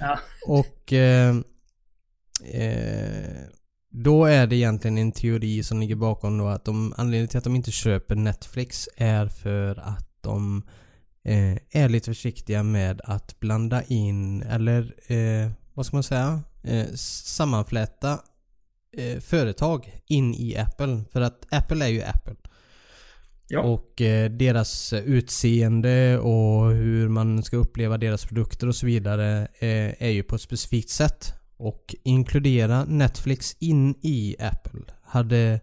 Ja. 0.00 0.18
Och 0.46 0.92
eh, 0.92 1.36
eh, 2.52 3.40
då 3.90 4.24
är 4.24 4.46
det 4.46 4.56
egentligen 4.56 4.98
en 4.98 5.12
teori 5.12 5.62
som 5.62 5.80
ligger 5.80 5.94
bakom 5.96 6.38
då 6.38 6.46
att 6.48 6.64
de, 6.64 6.94
anledningen 6.96 7.28
till 7.28 7.38
att 7.38 7.44
de 7.44 7.56
inte 7.56 7.70
köper 7.70 8.14
Netflix 8.16 8.88
är 8.96 9.26
för 9.26 9.78
att 9.78 10.08
de 10.20 10.62
eh, 11.24 11.56
är 11.70 11.88
lite 11.88 12.10
försiktiga 12.10 12.62
med 12.62 13.00
att 13.04 13.40
blanda 13.40 13.82
in 13.82 14.42
eller 14.42 14.94
eh, 15.06 15.50
vad 15.74 15.86
ska 15.86 15.96
man 15.96 16.02
säga? 16.02 16.42
Eh, 16.62 16.86
sammanfläta 16.94 18.20
eh, 18.96 19.20
företag 19.20 20.00
in 20.06 20.34
i 20.34 20.56
Apple. 20.56 21.04
För 21.12 21.20
att 21.20 21.46
Apple 21.50 21.84
är 21.84 21.88
ju 21.88 22.02
Apple. 22.02 22.36
Ja. 23.48 23.60
Och 23.60 24.00
eh, 24.00 24.30
deras 24.30 24.92
utseende 24.92 26.18
och 26.18 26.70
hur 26.70 27.08
man 27.08 27.42
ska 27.42 27.56
uppleva 27.56 27.98
deras 27.98 28.24
produkter 28.24 28.68
och 28.68 28.76
så 28.76 28.86
vidare 28.86 29.48
är 29.98 30.10
ju 30.10 30.22
på 30.22 30.34
ett 30.34 30.42
specifikt 30.42 30.90
sätt. 30.90 31.32
Och 31.56 31.94
inkludera 32.04 32.84
Netflix 32.84 33.56
in 33.58 33.94
i 34.02 34.36
Apple 34.38 34.80
hade 35.02 35.60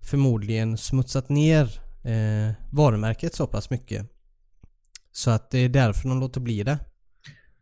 förmodligen 0.00 0.78
smutsat 0.78 1.28
ner 1.28 1.80
varumärket 2.70 3.34
så 3.34 3.46
pass 3.46 3.70
mycket. 3.70 4.11
Så 5.12 5.30
att 5.30 5.50
det 5.50 5.58
är 5.58 5.68
därför 5.68 6.08
de 6.08 6.20
låter 6.20 6.40
bli 6.40 6.62
det. 6.62 6.78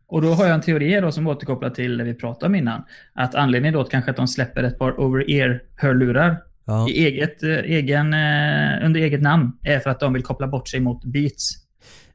Och 0.07 0.21
då 0.21 0.33
har 0.33 0.45
jag 0.45 0.55
en 0.55 0.61
teori 0.61 1.01
då 1.01 1.11
som 1.11 1.27
återkopplar 1.27 1.69
till 1.69 1.97
det 1.97 2.03
vi 2.03 2.13
pratade 2.13 2.45
om 2.45 2.55
innan. 2.55 2.83
Att 3.13 3.35
anledningen 3.35 3.73
då 3.73 3.83
kanske 3.83 4.11
att 4.11 4.17
de 4.17 4.27
släpper 4.27 4.63
ett 4.63 4.79
par 4.79 4.99
over-ear-hörlurar 4.99 6.37
Ja. 6.65 6.89
i 6.89 7.05
eget, 7.05 7.43
eh, 7.43 7.49
egen, 7.49 8.13
eh, 8.13 8.85
under 8.85 8.99
eget 8.99 9.21
namn 9.21 9.51
är 9.63 9.79
för 9.79 9.89
att 9.89 9.99
de 9.99 10.13
vill 10.13 10.23
koppla 10.23 10.47
bort 10.47 10.67
sig 10.67 10.79
mot 10.79 11.05
Beats. 11.05 11.51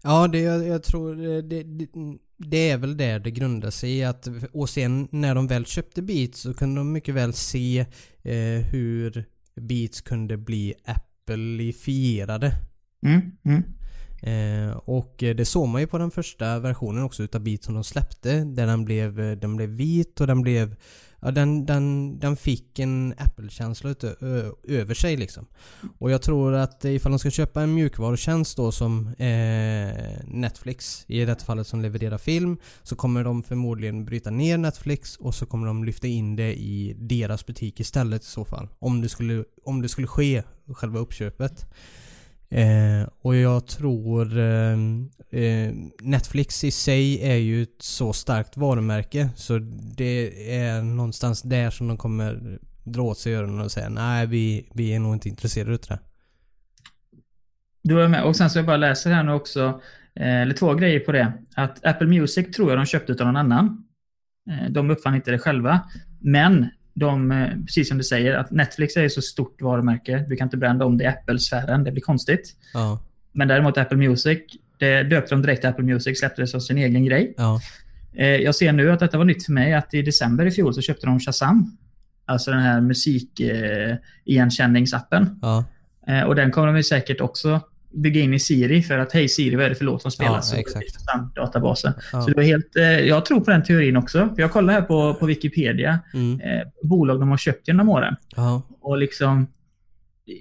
Ja, 0.02 0.28
det, 0.28 0.40
jag, 0.40 0.66
jag 0.68 0.82
tror 0.82 1.16
det, 1.42 1.62
det, 1.62 1.86
det 2.38 2.70
är 2.70 2.76
väl 2.76 2.96
där 2.96 3.18
det 3.18 3.30
grundar 3.30 3.70
sig 3.70 3.98
i 3.98 4.04
att 4.04 4.28
och 4.52 4.68
sen 4.68 5.08
när 5.12 5.34
de 5.34 5.46
väl 5.46 5.66
köpte 5.66 6.02
Beats 6.02 6.40
så 6.40 6.54
kunde 6.54 6.80
de 6.80 6.92
mycket 6.92 7.14
väl 7.14 7.32
se 7.32 7.78
eh, 8.22 8.66
hur 8.70 9.24
Beats 9.60 10.00
kunde 10.00 10.36
bli 10.36 10.74
Appleifierade. 10.84 12.52
Mm, 13.06 13.20
mm. 13.44 13.62
Eh, 14.22 14.76
och 14.76 15.14
det 15.18 15.48
såg 15.48 15.68
man 15.68 15.80
ju 15.80 15.86
på 15.86 15.98
den 15.98 16.10
första 16.10 16.58
versionen 16.58 17.04
också 17.04 17.22
utav 17.22 17.40
Beats 17.40 17.66
som 17.66 17.74
de 17.74 17.84
släppte. 17.84 18.44
Där 18.44 18.66
den 18.66 18.84
blev, 18.84 19.20
eh, 19.20 19.36
den 19.36 19.56
blev 19.56 19.68
vit 19.68 20.20
och 20.20 20.26
den 20.26 20.42
blev 20.42 20.76
Ja, 21.20 21.30
den, 21.30 21.66
den, 21.66 22.18
den 22.18 22.36
fick 22.36 22.78
en 22.78 23.14
Apple-känsla 23.18 23.94
över 24.68 24.94
sig 24.94 25.16
liksom. 25.16 25.46
Och 25.98 26.10
jag 26.10 26.22
tror 26.22 26.54
att 26.54 26.84
ifall 26.84 27.12
de 27.12 27.18
ska 27.18 27.30
köpa 27.30 27.62
en 27.62 27.74
mjukvarutjänst 27.74 28.56
då 28.56 28.72
som 28.72 29.06
eh, 29.06 30.24
Netflix, 30.24 31.04
i 31.08 31.24
detta 31.24 31.44
fallet 31.44 31.66
som 31.66 31.82
levererar 31.82 32.18
film, 32.18 32.56
så 32.82 32.96
kommer 32.96 33.24
de 33.24 33.42
förmodligen 33.42 34.04
bryta 34.04 34.30
ner 34.30 34.58
Netflix 34.58 35.16
och 35.16 35.34
så 35.34 35.46
kommer 35.46 35.66
de 35.66 35.84
lyfta 35.84 36.06
in 36.06 36.36
det 36.36 36.54
i 36.54 36.96
deras 36.98 37.46
butik 37.46 37.80
istället 37.80 38.22
i 38.22 38.26
så 38.26 38.44
fall. 38.44 38.68
Om 38.78 39.00
det 39.00 39.08
skulle, 39.08 39.44
om 39.64 39.82
det 39.82 39.88
skulle 39.88 40.06
ske, 40.06 40.42
själva 40.68 40.98
uppköpet. 40.98 41.66
Eh, 42.48 43.08
och 43.22 43.36
jag 43.36 43.66
tror 43.66 44.38
eh, 44.38 44.78
eh, 45.30 45.74
Netflix 46.02 46.64
i 46.64 46.70
sig 46.70 47.30
är 47.30 47.36
ju 47.36 47.62
ett 47.62 47.82
så 47.82 48.12
starkt 48.12 48.56
varumärke 48.56 49.28
så 49.36 49.58
det 49.96 50.50
är 50.58 50.82
någonstans 50.82 51.42
där 51.42 51.70
som 51.70 51.88
de 51.88 51.96
kommer 51.96 52.58
dra 52.84 53.02
åt 53.02 53.18
sig 53.18 53.34
öronen 53.34 53.60
och 53.60 53.72
säga 53.72 53.88
nej 53.88 54.26
vi, 54.26 54.68
vi 54.74 54.94
är 54.94 55.00
nog 55.00 55.14
inte 55.14 55.28
intresserade 55.28 55.72
av 55.72 55.78
det. 55.88 55.98
Du 57.82 58.02
är 58.02 58.08
med. 58.08 58.24
Och 58.24 58.36
sen 58.36 58.50
så 58.50 58.58
jag 58.58 58.66
bara 58.66 58.76
läser 58.76 59.12
här 59.12 59.22
nu 59.22 59.32
också, 59.32 59.80
eh, 60.14 60.40
eller 60.42 60.54
två 60.54 60.74
grejer 60.74 61.00
på 61.00 61.12
det. 61.12 61.32
Att 61.54 61.86
Apple 61.86 62.06
Music 62.06 62.56
tror 62.56 62.70
jag 62.70 62.78
de 62.78 62.86
köpte 62.86 63.12
av 63.12 63.18
någon 63.18 63.36
annan. 63.36 63.84
Eh, 64.50 64.70
de 64.70 64.90
uppfann 64.90 65.14
inte 65.14 65.30
det 65.30 65.38
själva. 65.38 65.80
Men 66.20 66.66
de, 66.96 67.30
eh, 67.32 67.48
precis 67.66 67.88
som 67.88 67.98
du 67.98 68.04
säger, 68.04 68.34
att 68.34 68.50
Netflix 68.50 68.96
är 68.96 69.02
ju 69.02 69.10
så 69.10 69.22
stort 69.22 69.62
varumärke. 69.62 70.24
Du 70.28 70.36
kan 70.36 70.46
inte 70.46 70.56
brända 70.56 70.84
om 70.84 70.98
det 70.98 71.04
i 71.04 71.06
Apple-sfären, 71.06 71.84
det 71.84 71.92
blir 71.92 72.02
konstigt. 72.02 72.56
Ja, 72.74 73.00
Men 73.32 73.48
däremot 73.48 73.78
Apple 73.78 73.96
Music, 73.96 74.38
det 74.78 75.02
döpte 75.02 75.34
de 75.34 75.42
direkt 75.42 75.60
till 75.60 75.70
Apple 75.70 75.84
Music, 75.84 76.18
släppte 76.18 76.42
det 76.42 76.46
som 76.46 76.60
sin 76.60 76.78
egen 76.78 77.04
grej. 77.04 77.34
ja, 77.36 77.60
Eh, 78.18 78.36
jag 78.36 78.54
ser 78.54 78.72
nu 78.72 78.92
att 78.92 79.00
detta 79.00 79.18
var 79.18 79.24
nytt 79.24 79.44
för 79.44 79.52
mig, 79.52 79.74
att 79.74 79.94
i 79.94 80.02
december 80.02 80.46
i 80.46 80.50
fjol 80.50 80.74
så 80.74 80.80
köpte 80.80 81.06
de 81.06 81.20
Shazam. 81.20 81.76
Alltså 82.24 82.50
den 82.50 82.60
här 82.60 82.80
musik-igenkänningsappen. 82.80 85.38
ja. 85.42 85.64
Eh, 86.08 86.22
och 86.22 86.34
den 86.34 86.50
kommer 86.50 86.72
de 86.72 86.82
säkert 86.82 87.20
också 87.20 87.60
bygga 87.96 88.20
in 88.20 88.34
i 88.34 88.38
Siri 88.38 88.82
för 88.82 88.98
att 88.98 89.12
hej 89.12 89.28
Siri, 89.28 89.56
vad 89.56 89.64
är 89.64 89.68
det 89.68 89.74
för 89.74 89.84
låt 89.84 90.02
som 90.02 90.10
spelas? 90.10 90.52
Ja, 90.52 90.58
exakt. 90.58 90.86
databasen. 91.36 91.92
Ja. 92.12 92.22
Så 92.22 92.28
det 92.30 92.36
var 92.36 92.42
helt, 92.42 92.76
eh, 92.76 92.82
jag 92.84 93.24
tror 93.24 93.40
på 93.40 93.50
den 93.50 93.62
teorin 93.62 93.96
också. 93.96 94.18
För 94.34 94.42
jag 94.42 94.52
kollar 94.52 94.72
här 94.74 94.82
på, 94.82 95.14
på 95.14 95.26
Wikipedia, 95.26 95.98
Mm. 96.14 96.40
eh, 96.40 96.62
bolag 96.82 97.20
de 97.20 97.28
har 97.28 97.36
köpt 97.36 97.68
genom 97.68 97.88
åren. 97.88 98.16
Ja. 98.36 98.62
Och 98.80 98.98
liksom, 98.98 99.46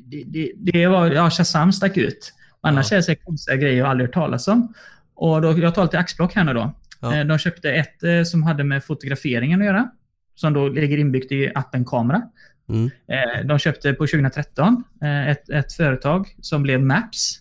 det, 0.05 0.23
det, 0.25 0.51
det 0.57 0.87
var, 0.87 1.11
ja, 1.11 1.29
Shazam 1.29 1.71
stack 1.73 1.97
ut. 1.97 2.33
Annars 2.61 2.91
Ja. 2.91 2.97
är 2.97 3.03
det 3.07 3.15
konstiga 3.15 3.57
grejer 3.57 3.77
jag 3.77 3.87
aldrig 3.87 4.07
hört 4.09 4.13
talas 4.13 4.47
om. 4.47 4.73
Och 5.15 5.41
då, 5.41 5.59
jag 5.59 5.75
tar 5.75 5.83
lite 5.83 5.99
axplock 5.99 6.33
här 6.35 6.43
nu 6.43 6.53
då. 6.53 6.73
Ja. 7.01 7.15
Eh, 7.15 7.25
De 7.25 7.37
köpte 7.37 7.71
ett 7.71 8.03
eh, 8.03 8.23
som 8.23 8.43
hade 8.43 8.63
med 8.63 8.83
fotograferingen 8.83 9.61
att 9.61 9.65
göra. 9.67 9.89
Som 10.35 10.53
då 10.53 10.67
ligger 10.69 10.97
inbyggt 10.97 11.31
i 11.31 11.51
appen 11.55 11.85
Kamera. 11.85 12.21
Mm. 12.69 12.85
Eh, 13.07 13.45
De 13.47 13.59
köpte 13.59 13.93
på 13.93 14.07
2013 14.07 14.83
eh, 15.01 15.29
ett, 15.29 15.49
ett 15.49 15.73
företag 15.73 16.35
som 16.41 16.63
blev 16.63 16.81
Maps. 16.81 17.39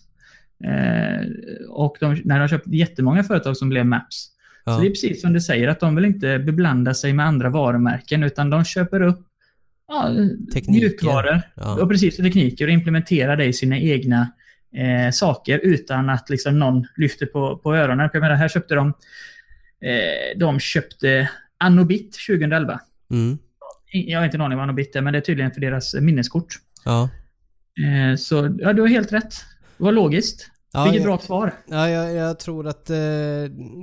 Eh, 0.63 1.27
Och 1.69 1.97
de, 1.99 2.21
när 2.25 2.39
de 2.39 2.47
köpte 2.47 2.69
jättemånga 2.69 3.23
företag 3.23 3.57
som 3.57 3.69
blev 3.69 3.85
Maps. 3.85 4.15
Så 4.25 4.31
Ja. 4.71 4.77
det 4.79 4.85
är 4.87 4.89
precis 4.89 5.21
som 5.21 5.33
du 5.33 5.41
säger, 5.41 5.67
att 5.67 5.79
de 5.79 5.95
vill 5.95 6.05
inte 6.05 6.39
beblanda 6.39 6.93
sig 6.93 7.13
med 7.13 7.25
andra 7.25 7.49
varumärken, 7.49 8.23
utan 8.23 8.49
de 8.49 8.63
köper 8.65 9.01
upp 9.01 9.19
ja, 9.87 10.09
mjukvaror 10.67 11.41
Ja. 11.55 11.81
och 11.81 11.89
precis 11.89 12.17
tekniker 12.17 12.67
och 12.67 12.73
implementerar 12.73 13.37
det 13.37 13.45
i 13.45 13.53
sina 13.53 13.77
egna 13.79 14.31
eh, 14.75 15.11
saker 15.11 15.59
utan 15.63 16.09
att 16.09 16.29
liksom 16.29 16.59
någon 16.59 16.85
lyfter 16.97 17.25
på, 17.25 17.57
på 17.57 17.75
öronen. 17.75 18.09
Jag 18.13 18.21
menar, 18.21 18.35
här 18.35 18.47
köpte 18.47 18.75
de, 18.75 18.87
eh, 19.81 20.37
de 20.39 20.59
köpte 20.59 21.29
Anobit 21.57 22.15
2011. 22.27 22.79
Mm. 23.11 23.37
Jag 23.91 24.19
har 24.19 24.25
inte 24.25 24.37
en 24.37 24.41
aning 24.41 24.57
vad 24.57 24.63
Anobit 24.63 24.95
är, 24.95 25.01
men 25.01 25.13
det 25.13 25.19
är 25.19 25.21
tydligen 25.21 25.51
för 25.51 25.61
deras 25.61 25.93
minneskort. 25.95 26.47
Ja. 26.85 27.09
Eh, 27.85 28.15
så 28.15 28.55
ja, 28.59 28.73
du 28.73 28.81
har 28.81 28.89
helt 28.89 29.13
rätt. 29.13 29.33
Var 29.77 29.91
logiskt. 29.91 30.51
Ja, 30.73 30.83
Vilket 30.83 31.01
jag- 31.01 31.07
bra 31.07 31.17
svar. 31.19 31.53
Ja, 31.67 31.89
jag, 31.89 32.13
jag 32.13 32.39
tror 32.39 32.67
att 32.67 32.89
eh, 32.89 32.95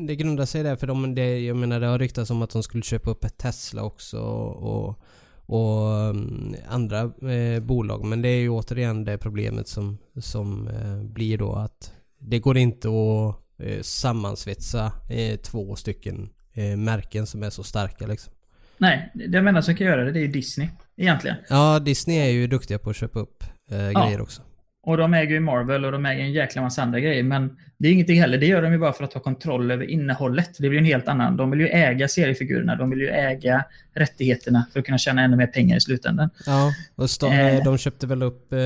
det 0.06 0.16
grundar 0.16 0.44
sig 0.44 0.62
där 0.62 0.76
för 0.76 0.86
de, 0.86 1.14
det, 1.14 1.38
jag 1.40 1.56
menar 1.56 1.80
det 1.80 1.86
har 1.86 1.98
ryktats 1.98 2.30
om 2.30 2.42
att 2.42 2.50
de 2.50 2.62
skulle 2.62 2.82
köpa 2.82 3.10
upp 3.10 3.24
ett 3.24 3.38
Tesla 3.38 3.82
också 3.82 4.18
och, 4.18 4.98
och 5.46 5.92
mm, 6.10 6.54
andra 6.68 7.00
eh, 7.32 7.62
bolag. 7.62 8.04
Men 8.04 8.22
det 8.22 8.28
är 8.28 8.40
ju 8.40 8.48
återigen 8.48 9.04
det 9.04 9.18
problemet 9.18 9.68
som, 9.68 9.98
som 10.20 10.68
eh, 10.68 11.02
blir 11.02 11.38
då 11.38 11.52
att 11.52 11.92
det 12.18 12.38
går 12.38 12.58
inte 12.58 12.88
att 12.88 13.36
eh, 13.58 13.82
sammansvetsa 13.82 14.92
eh, 15.10 15.36
två 15.36 15.76
stycken 15.76 16.30
eh, 16.52 16.76
märken 16.76 17.26
som 17.26 17.42
är 17.42 17.50
så 17.50 17.62
starka 17.62 18.06
liksom. 18.06 18.32
Nej, 18.78 19.10
det 19.14 19.38
enda 19.38 19.62
som 19.62 19.74
kan 19.74 19.86
göra 19.86 20.04
det, 20.04 20.12
det 20.12 20.18
är 20.18 20.22
ju 20.26 20.32
Disney. 20.32 20.68
Egentligen. 20.96 21.36
Ja, 21.48 21.78
Disney 21.78 22.18
är 22.18 22.30
ju 22.30 22.46
duktiga 22.46 22.78
på 22.78 22.90
att 22.90 22.96
köpa 22.96 23.18
upp 23.18 23.44
grejer 23.68 24.20
också. 24.20 24.42
Och 24.84 24.96
de 24.96 25.14
äger 25.14 25.34
ju 25.34 25.40
Marvel 25.40 25.84
och 25.84 25.92
de 25.92 26.06
äger 26.06 26.22
en 26.24 26.32
jäkla 26.32 26.62
massa 26.62 26.82
andra 26.82 27.00
grejer. 27.00 27.22
Men 27.22 27.56
det 27.78 27.88
är 27.88 27.92
ingenting 27.92 28.20
heller. 28.20 28.38
Det 28.38 28.46
gör 28.46 28.62
de 28.62 28.72
ju 28.72 28.78
bara 28.78 28.92
för 28.92 29.04
att 29.04 29.12
ha 29.12 29.20
kontroll 29.20 29.70
över 29.70 29.90
innehållet. 29.90 30.50
Det 30.58 30.60
blir 30.68 30.72
ju 30.72 30.78
en 30.78 30.84
helt 30.84 31.08
annan. 31.08 31.36
De 31.36 31.50
vill 31.50 31.60
ju 31.60 31.66
äga 31.68 32.08
seriefigurerna. 32.08 32.76
De 32.76 32.90
vill 32.90 33.00
ju 33.00 33.08
äga 33.08 33.64
rättigheterna 33.94 34.66
för 34.72 34.80
att 34.80 34.86
kunna 34.86 34.98
tjäna 34.98 35.22
ännu 35.22 35.36
mer 35.36 35.46
pengar 35.46 35.76
i 35.76 35.80
slutändan. 35.80 36.30
Ja, 36.46 36.72
och 36.94 37.10
Star, 37.10 37.32
Eh. 37.32 37.64
de 37.64 37.78
köpte 37.78 38.06
väl 38.06 38.22
upp, 38.22 38.52
eh, 38.52 38.58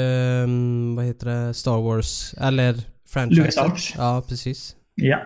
vad 0.96 1.04
heter 1.04 1.26
det, 1.46 1.54
Star 1.54 1.82
Wars, 1.82 2.34
eller 2.40 2.74
franchise. 3.08 3.40
LucasArts. 3.40 3.94
Ja, 3.96 4.24
precis. 4.28 4.76
Ja. 4.94 5.22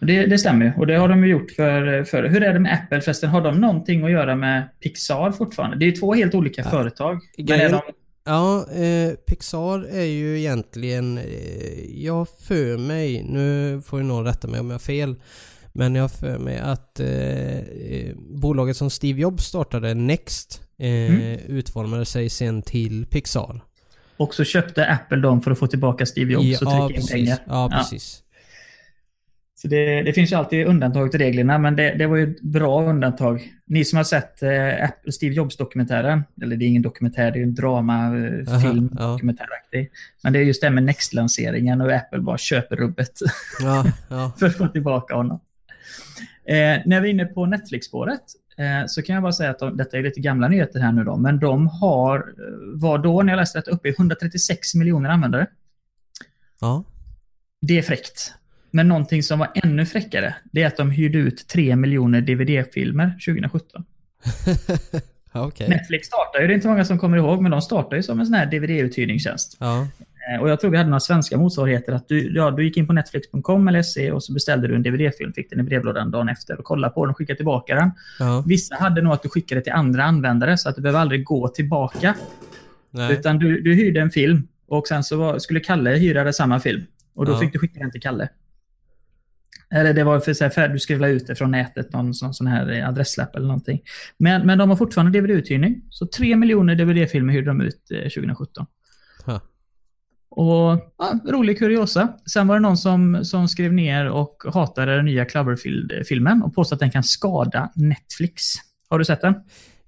Det, 0.00 0.26
det 0.26 0.38
stämmer 0.38 0.64
ju. 0.66 0.72
Och 0.76 0.86
det 0.86 0.94
har 0.96 1.08
de 1.08 1.24
ju 1.24 1.30
gjort 1.30 1.50
för, 1.50 2.04
för... 2.04 2.28
Hur 2.28 2.42
är 2.42 2.52
det 2.52 2.60
med 2.60 2.72
Apple 2.74 3.00
förresten? 3.00 3.30
Har 3.30 3.40
de 3.40 3.60
någonting 3.60 4.04
att 4.04 4.10
göra 4.10 4.34
med 4.36 4.62
Pixar 4.82 5.30
fortfarande? 5.32 5.76
Det 5.76 5.84
är 5.84 5.86
ju 5.86 5.92
två 5.92 6.14
helt 6.14 6.34
olika 6.34 6.62
Ja. 6.64 6.70
företag. 6.70 7.20
Grejen- 7.38 7.80
Ja, 8.30 8.66
eh, 8.72 9.12
Pixar 9.26 9.84
är 9.84 10.04
ju 10.04 10.38
egentligen, 10.38 11.18
eh, 11.18 12.04
jag 12.04 12.26
för 12.40 12.78
mig, 12.78 13.22
nu 13.22 13.82
får 13.86 13.98
ju 14.00 14.04
någon 14.06 14.24
rätta 14.24 14.48
mig 14.48 14.60
om 14.60 14.66
jag 14.66 14.74
har 14.74 14.78
fel, 14.78 15.14
men 15.72 15.94
jag 15.94 16.10
för 16.10 16.38
mig 16.38 16.58
att 16.58 17.00
eh, 17.00 17.58
eh, 17.58 18.14
bolaget 18.16 18.76
som 18.76 18.90
Steve 18.90 19.20
Jobs 19.20 19.44
startade, 19.44 19.94
Next, 19.94 20.60
eh, 20.78 20.88
Mm. 20.90 21.38
utformade 21.46 22.04
sig 22.04 22.28
sen 22.30 22.62
till 22.62 23.06
Pixar. 23.06 23.60
och 24.16 24.34
så 24.34 24.44
köpte 24.44 24.86
Apple 24.86 25.16
dem 25.20 25.42
för 25.42 25.50
att 25.50 25.58
få 25.58 25.66
tillbaka 25.66 26.06
Steve 26.06 26.32
Jobs 26.32 26.62
och 26.62 26.68
ja, 26.68 26.70
trycka 26.70 26.84
in 26.86 26.94
precis. 26.94 27.10
pengar. 27.12 27.38
Ja, 27.46 27.68
Ja. 27.70 27.76
precis. 27.78 28.22
Så 29.62 29.68
det, 29.68 30.02
det 30.02 30.12
finns 30.12 30.32
ju 30.32 30.36
alltid 30.36 30.66
undantag 30.66 31.10
till 31.10 31.20
reglerna, 31.20 31.58
men 31.58 31.76
det, 31.76 31.94
det 31.94 32.06
var 32.06 32.16
ju 32.16 32.32
ett 32.32 32.40
bra 32.40 32.88
undantag. 32.88 33.52
Ni 33.66 33.84
som 33.84 33.96
har 33.96 34.04
sett 34.04 34.42
eh, 34.42 34.84
Apple, 34.84 35.12
Steve 35.12 35.34
Jobs-dokumentären, 35.34 36.22
eller 36.42 36.56
det 36.56 36.64
är 36.64 36.66
ingen 36.66 36.82
dokumentär, 36.82 37.30
det 37.30 37.38
är 37.38 37.42
en 37.42 37.54
dramafilm, 37.54 38.60
film, 38.60 38.96
ja. 38.98 39.06
dokumentäraktig. 39.06 39.90
Men 40.22 40.32
det 40.32 40.38
är 40.38 40.42
just 40.42 40.62
det 40.62 40.70
med 40.70 40.82
Next-lanseringen 40.82 41.80
och 41.80 41.92
Apple 41.92 42.20
bara 42.20 42.38
köper 42.38 42.76
rubbet 42.76 43.12
Ja, 43.60 43.84
ja. 44.08 44.32
för 44.38 44.46
att 44.46 44.56
få 44.56 44.68
tillbaka 44.68 45.14
honom. 45.14 45.40
Eh, 46.44 46.78
när 46.86 47.00
vi 47.00 47.08
är 47.08 47.12
inne 47.12 47.24
på 47.24 47.46
Netflix-spåret 47.46 48.22
eh, 48.58 48.86
så 48.86 49.02
kan 49.02 49.14
jag 49.14 49.22
bara 49.22 49.32
säga 49.32 49.50
att 49.50 49.58
de, 49.58 49.76
detta 49.76 49.98
är 49.98 50.02
lite 50.02 50.20
gamla 50.20 50.48
nyheter 50.48 50.80
här 50.80 50.92
nu 50.92 51.04
då, 51.04 51.16
men 51.16 51.40
de 51.40 51.66
har, 51.66 52.18
eh, 52.18 52.80
var 52.80 52.98
då 52.98 53.22
när 53.22 53.32
jag 53.32 53.36
läste 53.38 53.58
detta, 53.58 53.70
uppe 53.70 53.88
i 53.88 53.94
136 53.98 54.74
miljoner 54.74 55.10
användare. 55.10 55.46
ja. 56.60 56.84
Det 57.62 57.78
är 57.78 57.82
fräckt. 57.82 58.34
Men 58.70 58.88
någonting 58.88 59.22
som 59.22 59.38
var 59.38 59.48
ännu 59.54 59.86
fräckare, 59.86 60.34
det 60.52 60.62
är 60.62 60.66
att 60.66 60.76
de 60.76 60.90
hyrde 60.90 61.18
ut 61.18 61.48
3 61.48 61.76
miljoner 61.76 62.20
DVD-filmer 62.20 63.18
2017. 63.26 63.84
ja 65.32 65.46
Okej. 65.46 65.68
Netflix 65.68 66.06
startade 66.06 66.42
ju, 66.42 66.46
det 66.48 66.52
är 66.52 66.54
inte 66.54 66.68
många 66.68 66.84
som 66.84 66.98
kommer 66.98 67.16
ihåg, 67.16 67.42
men 67.42 67.50
de 67.50 67.62
startade 67.62 67.96
ju 67.96 68.02
som 68.02 68.20
en 68.20 68.26
sån 68.26 68.34
här 68.34 68.46
DVD-uthyrningstjänst. 68.46 69.56
Ja. 69.60 69.86
Eh, 70.34 70.40
Och 70.42 70.50
jag 70.50 70.60
tror 70.60 70.70
vi 70.70 70.76
hade 70.76 70.88
några 70.90 71.00
svenska 71.00 71.36
motsvarigheter. 71.38 71.92
Att 71.92 72.08
du, 72.08 72.34
ja, 72.34 72.50
du 72.50 72.64
gick 72.64 72.76
in 72.76 72.86
på 72.86 72.92
netflix.com 72.92 73.68
eller 73.68 73.82
se 73.82 74.12
och 74.12 74.24
så 74.24 74.32
beställde 74.32 74.68
du 74.68 74.74
en 74.74 74.82
DVD-film, 74.82 75.32
fick 75.32 75.50
den 75.50 75.60
i 75.60 75.62
brevlådan 75.62 76.10
dagen 76.10 76.28
efter 76.28 76.58
och 76.58 76.64
kollade 76.64 76.94
på 76.94 77.04
den 77.04 77.10
och 77.10 77.16
skickade 77.18 77.36
tillbaka 77.36 77.74
den. 77.74 77.90
Ja. 78.18 78.44
Vissa 78.46 78.74
hade 78.74 79.02
nog 79.02 79.12
att 79.12 79.22
du 79.22 79.28
skickade 79.28 79.60
till 79.60 79.72
andra 79.72 80.04
användare 80.04 80.58
så 80.58 80.68
att 80.68 80.76
du 80.76 80.82
behöver 80.82 81.00
aldrig 81.00 81.24
gå 81.24 81.48
tillbaka. 81.48 82.14
Nej. 82.90 83.12
Utan 83.12 83.38
du, 83.38 83.60
du 83.60 83.74
hyrde 83.74 84.00
en 84.00 84.10
film 84.10 84.48
och 84.68 84.86
sen 84.86 85.04
så 85.04 85.16
var, 85.16 85.38
skulle 85.38 85.60
Kalle 85.60 85.90
hyra 85.90 86.32
samma 86.32 86.60
film. 86.60 86.82
Och 87.14 87.26
då 87.26 87.32
Ja. 87.32 87.38
fick 87.40 87.52
du 87.52 87.58
skicka 87.58 87.80
den 87.80 87.90
till 87.90 88.00
Kalle. 88.00 88.28
Eller 89.74 89.94
det 89.94 90.04
var 90.04 90.20
för 90.20 90.34
så 90.34 90.44
här, 90.44 90.68
du 90.68 90.78
skulle 90.78 91.08
ut 91.08 91.26
det 91.26 91.34
från 91.34 91.50
nätet, 91.50 91.92
någon 91.92 92.14
sån, 92.14 92.34
sån 92.34 92.46
här 92.46 92.72
eh, 92.72 92.88
adresslapp 92.88 93.36
eller 93.36 93.46
någonting. 93.46 93.80
Men, 94.18 94.46
men 94.46 94.58
de 94.58 94.70
har 94.70 94.76
fortfarande 94.76 95.18
DVD-uthyrning. 95.18 95.82
Så 95.90 96.06
3 96.06 96.36
miljoner 96.36 96.74
DVD-filmer 96.74 97.32
hyrde 97.32 97.46
de 97.46 97.60
ut 97.60 97.90
eh, 97.90 98.02
2017. 98.02 98.66
Ha. 99.26 99.40
Och 100.30 100.92
ja, 100.98 101.18
rolig 101.28 101.58
kuriosa. 101.58 102.08
Sen 102.32 102.46
var 102.46 102.54
det 102.54 102.60
någon 102.60 102.76
som, 102.76 103.24
som 103.24 103.48
skrev 103.48 103.72
ner 103.72 104.08
och 104.08 104.42
hatade 104.54 104.96
den 104.96 105.04
nya 105.04 105.24
Cloverfield-filmen 105.24 106.42
och 106.42 106.54
påstod 106.54 106.76
att 106.76 106.80
den 106.80 106.90
kan 106.90 107.04
skada 107.04 107.70
Netflix. 107.74 108.42
Har 108.88 108.98
du 108.98 109.04
sett 109.04 109.20
den? 109.20 109.34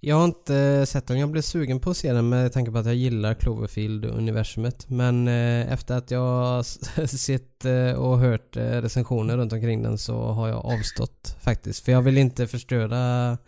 Jag 0.05 0.17
har 0.17 0.25
inte 0.25 0.87
sett 0.87 1.07
den. 1.07 1.19
Jag 1.19 1.31
blev 1.31 1.43
sugen 1.43 1.81
på 1.81 1.91
att 1.91 1.97
se 1.97 2.13
den 2.13 2.29
med 2.29 2.53
tanke 2.53 2.71
på 2.71 2.79
att 2.79 2.87
jag 2.87 2.95
gillar 2.95 3.35
Cloverfield-universumet. 3.35 4.89
Men 4.89 5.29
eh, 5.29 5.73
efter 5.73 5.97
att 5.97 6.11
jag 6.11 6.65
sett 7.07 7.65
eh, 7.65 7.93
och 7.93 8.19
hört 8.19 8.57
eh, 8.57 8.63
recensioner 8.63 9.37
runt 9.37 9.53
omkring 9.53 9.83
den 9.83 9.99
så 9.99 10.25
har 10.25 10.49
jag 10.49 10.67
avstått 10.67 11.37
faktiskt. 11.41 11.85
För 11.85 11.93
jag 11.93 12.03
vill 12.03 12.19
inte 12.19 12.47
förstöra 12.47 13.39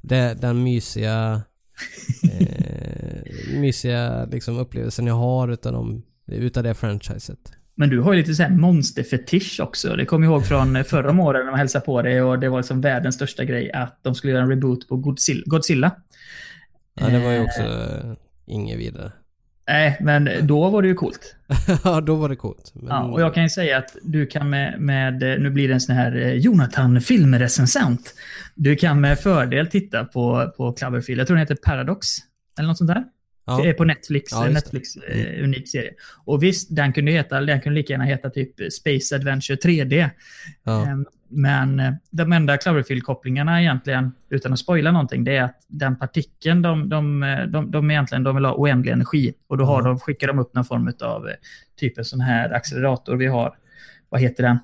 det, 0.00 0.34
den 0.40 0.62
mysiga 0.62 1.42
eh, 2.32 3.58
mysiga 3.60 4.24
liksom, 4.24 4.58
upplevelsen 4.58 5.06
jag 5.06 5.14
har 5.14 5.48
utav, 5.48 5.72
dem, 5.72 6.02
utav 6.26 6.62
det 6.62 6.74
franchiset. 6.74 7.52
Men 7.78 7.90
du 7.90 8.00
har 8.00 8.12
ju 8.12 8.18
lite 8.18 8.34
så 8.34 8.42
här 8.42 8.50
monsterfetisch 8.50 9.60
också. 9.60 9.96
Det 9.96 10.04
kommer 10.04 10.26
jag 10.26 10.32
ihåg 10.32 10.46
från 10.46 10.84
förra 10.84 11.22
året 11.22 11.44
när 11.44 11.52
de 11.52 11.58
hälsade 11.58 11.84
på 11.84 12.02
dig 12.02 12.22
och 12.22 12.38
det 12.38 12.48
var 12.48 12.58
liksom 12.58 12.80
världens 12.80 13.14
största 13.14 13.44
grej 13.44 13.72
att 13.72 13.98
de 14.02 14.14
skulle 14.14 14.32
göra 14.32 14.42
en 14.42 14.50
reboot 14.50 14.88
på 14.88 14.96
Godzilla. 15.46 15.92
Ja, 17.00 17.06
det 17.06 17.18
var 17.18 17.30
ju 17.30 17.36
Eh, 17.36 17.44
också 17.44 17.62
eh, 17.62 18.14
inget 18.46 18.78
vidare. 18.78 19.12
Nej, 19.68 19.96
men 20.00 20.30
då 20.42 20.70
var 20.70 20.82
det 20.82 20.88
ju 20.88 20.94
coolt. 20.94 21.36
ja, 21.84 22.00
då 22.00 22.14
var 22.14 22.28
det 22.28 22.36
coolt. 22.36 22.72
Men, 22.74 22.86
Ja, 22.86 23.02
och 23.02 23.20
jag 23.20 23.34
kan 23.34 23.42
ju 23.42 23.48
säga 23.48 23.78
att 23.78 23.96
du 24.02 24.26
kan 24.26 24.50
med, 24.50 24.80
med 24.80 25.14
nu 25.18 25.50
blir 25.50 25.68
det 25.68 25.74
en 25.74 25.80
sån 25.80 25.94
här 25.94 26.16
eh, 26.16 26.32
Jonathan 26.32 27.00
filmrecensent. 27.00 28.14
Du 28.54 28.76
kan 28.76 29.00
med 29.00 29.18
fördel 29.18 29.66
titta 29.66 30.04
på, 30.04 30.52
på 30.56 30.72
Cloverfield. 30.72 31.20
Jag 31.20 31.26
tror 31.26 31.36
den 31.36 31.42
heter 31.42 31.58
Paradox. 31.64 32.06
Eller 32.58 32.68
något 32.68 32.78
sånt 32.78 32.88
där. 32.88 33.04
Ja. 33.46 33.60
Det 33.62 33.68
är 33.68 33.72
på 33.72 33.84
Netflix. 33.84 34.32
Ja. 34.32 34.48
Netflix 34.48 34.96
eh, 34.96 35.44
unik 35.44 35.68
serie. 35.68 35.92
Och 36.24 36.42
visst, 36.42 36.76
den 36.76 36.92
kunde, 36.92 37.12
heta, 37.12 37.40
den 37.40 37.60
kunde 37.60 37.78
lika 37.78 37.92
gärna 37.92 38.04
heta 38.04 38.30
typ 38.30 38.72
Space 38.72 39.16
Adventure 39.16 39.56
3D. 39.56 40.10
Ja. 40.64 40.86
Ehm, 40.86 41.06
Men 41.28 41.80
eh, 41.80 41.92
de 42.10 42.32
enda 42.32 42.56
Cloverfield-kopplingarna 42.56 43.60
egentligen, 43.60 44.12
utan 44.30 44.52
att 44.52 44.58
spoila 44.58 44.92
någonting, 44.92 45.24
det 45.24 45.36
är 45.36 45.42
att 45.42 45.60
den 45.68 45.96
partikeln, 45.96 46.62
de, 46.62 46.88
de, 46.88 47.20
de, 47.48 47.70
de, 47.70 47.90
egentligen, 47.90 48.24
de 48.24 48.34
vill 48.34 48.44
ha 48.44 48.54
oändlig 48.54 48.92
energi. 48.92 49.34
Och 49.46 49.58
då 49.58 49.64
har 49.64 49.82
de, 49.82 49.98
skickar 49.98 50.26
de 50.26 50.38
upp 50.38 50.54
någon 50.54 50.64
form 50.64 50.92
av 51.00 51.28
typ 51.76 51.98
en 51.98 52.04
sån 52.04 52.20
här 52.20 52.50
accelerator 52.54 53.16
vi 53.16 53.26
har. 53.26 53.54
Vad 54.08 54.20
heter 54.20 54.42
den? 54.42 54.58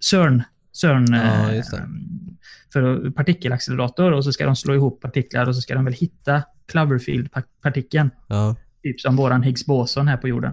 CERN. 0.00 0.42
CERN 0.72 1.14
eh, 1.14 1.48
det. 1.48 1.64
för 2.72 3.10
partikelaccelerator 3.10 4.12
och 4.12 4.24
så 4.24 4.32
ska 4.32 4.46
de 4.46 4.56
slå 4.56 4.74
ihop 4.74 5.00
partiklar 5.00 5.48
och 5.48 5.54
så 5.54 5.60
ska 5.60 5.74
de 5.74 5.84
väl 5.84 5.94
hitta 5.94 6.42
Cloverfield-partikeln. 6.72 8.10
ja. 8.26 8.56
Typ 8.82 9.00
som 9.00 9.16
våran 9.16 9.42
Higgs 9.42 9.66
boson 9.66 10.08
här 10.08 10.16
på 10.16 10.28
jorden. 10.28 10.52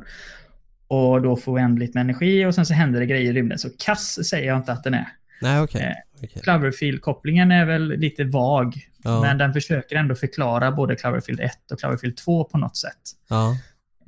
och 0.88 1.22
då 1.22 1.36
få 1.36 1.52
oändligt 1.52 1.94
med 1.94 2.02
energi 2.02 2.46
och 2.46 2.56
sen 2.56 2.66
så 2.66 2.74
händer 2.74 3.00
det 3.00 3.06
grejer 3.06 3.30
i 3.32 3.34
rymden. 3.34 3.60
Så 3.60 3.70
kass 3.86 4.28
säger 4.30 4.48
jag 4.48 4.58
inte 4.58 4.72
att 4.72 4.84
den 4.84 4.94
är. 4.94 5.08
Nej, 5.42 5.62
okej. 5.62 5.82
Eh, 5.82 6.24
Okej. 6.24 6.42
Cloverfield-kopplingen 6.44 7.52
är 7.52 7.66
väl 7.66 7.88
lite 7.90 8.24
vag, 8.24 8.74
Ja. 9.04 9.22
men 9.22 9.38
den 9.38 9.54
försöker 9.54 9.96
ändå 9.96 10.16
förklara 10.16 10.72
både 10.72 10.96
Cloverfield 10.96 11.40
1 11.40 11.52
och 11.72 11.80
Cloverfield 11.80 12.18
2 12.18 12.44
på 12.44 12.58
något 12.58 12.78
sätt. 12.78 12.98
Ja. 13.30 13.58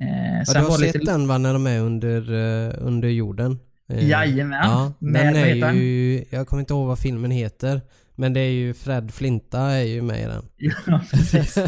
Eh, 0.00 0.42
Ja, 0.46 0.52
du 0.54 0.60
har 0.66 0.70
sett 0.78 0.94
lite... 0.94 1.12
den 1.12 1.28
va, 1.28 1.38
när 1.38 1.52
de 1.52 1.66
är 1.66 1.80
under, 1.80 2.20
eh, 2.68 2.74
under 2.78 3.08
jorden? 3.08 3.58
Eh, 3.88 4.08
Jajamän. 4.08 4.60
Ja, 4.70 4.92
den 4.98 5.36
är 5.36 5.72
ju, 5.72 6.24
jag 6.30 6.46
kommer 6.48 6.60
inte 6.60 6.72
ihåg 6.72 6.86
vad 6.86 6.98
filmen 6.98 7.30
heter. 7.30 7.80
Men 8.20 8.32
det 8.32 8.40
är 8.40 8.50
ju 8.50 8.74
Fred 8.74 9.10
Flinta 9.14 9.60
är 9.60 9.84
ju 9.84 10.02
med 10.02 10.20
i 10.20 10.24
den. 10.24 10.44
Ja, 10.86 11.00
precis. 11.10 11.58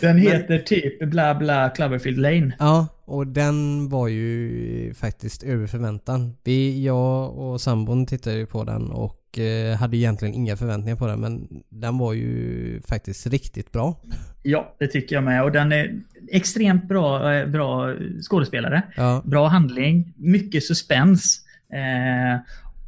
Den 0.00 0.18
heter 0.18 0.58
typ 0.58 1.04
bla 1.10 1.34
bla 1.34 1.68
Cloverfield 1.70 2.18
Lane. 2.18 2.52
Ja, 2.58 2.86
och 3.04 3.26
den 3.26 3.88
var 3.88 4.08
ju 4.08 4.94
faktiskt 4.94 5.42
över 5.42 5.66
förväntan. 5.66 6.36
Vi, 6.44 6.84
jag 6.84 7.38
och 7.38 7.60
sambon 7.60 8.06
tittade 8.06 8.36
ju 8.36 8.46
på 8.46 8.64
den 8.64 8.90
och 8.90 9.38
eh, 9.38 9.76
hade 9.76 9.96
egentligen 9.96 10.34
inga 10.34 10.56
förväntningar 10.56 10.96
på 10.96 11.06
den 11.06 11.20
men 11.20 11.48
den 11.68 11.98
var 11.98 12.12
ju 12.12 12.80
faktiskt 12.88 13.26
riktigt 13.26 13.72
bra. 13.72 14.00
Ja, 14.42 14.76
det 14.78 14.86
tycker 14.86 15.16
jag 15.16 15.24
med. 15.24 15.42
Och 15.44 15.52
den 15.52 15.72
är 15.72 16.00
extremt 16.30 16.88
bra, 16.88 17.34
eh, 17.34 17.46
bra 17.46 17.94
skådespelare. 18.30 18.82
Ja, 18.96 19.22
Bra 19.24 19.48
handling, 19.48 20.12
mycket 20.16 20.64
suspens. 20.64 21.40
Eh, 21.72 22.40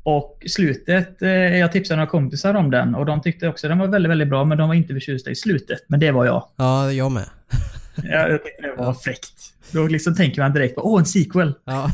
och 0.05 0.43
slutet, 0.47 1.23
eh, 1.23 1.31
jag 1.31 1.73
tipsade 1.73 1.97
några 1.97 2.11
kompisar 2.11 2.55
om 2.55 2.71
den 2.71 2.95
och 2.95 3.07
de 3.07 3.23
tyckte 3.23 3.49
också 3.49 3.69
den 3.69 3.79
var 3.79 3.87
väldigt, 3.87 4.11
väldigt 4.11 4.29
bra 4.29 4.45
men 4.45 4.59
de 4.59 4.69
var 4.69 4.75
inte 4.75 4.95
förtjusta 4.95 5.31
i 5.31 5.35
slutet. 5.35 5.79
Men 5.87 6.01
det 6.01 6.11
var 6.11 6.25
jag. 6.25 6.49
ja 6.57 6.93
jag 6.93 7.13
med. 7.13 7.25
Jag, 8.03 8.31
jag 8.31 8.45
tyckte 8.45 8.63
det 8.63 8.75
var 8.77 8.95
fräckt. 8.95 9.41
Då 9.71 9.87
liksom 9.87 10.15
tänker 10.17 10.43
man 10.43 10.53
direkt 10.53 10.75
på 10.75 10.93
åh, 10.93 11.01
en 11.01 11.07
sequel. 11.07 11.55
Ja. 11.65 11.91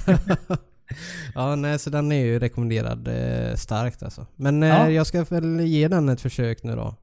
ja, 1.35 1.57
nej 1.57 1.79
så 1.79 1.91
den 1.91 2.13
är 2.13 2.25
ju 2.25 2.39
rekommenderad 2.39 3.09
eh, 3.09 3.55
starkt 3.55 4.03
alltså. 4.03 4.27
Men 4.37 4.63
eh, 4.63 4.69
Ja. 4.69 4.91
jag 4.91 5.07
ska 5.07 5.25
väl 5.25 5.61
ge 5.61 5.89
den 5.89 6.09
ett 6.09 6.21
försök 6.21 6.63
nu 6.63 6.77
då. 6.77 6.95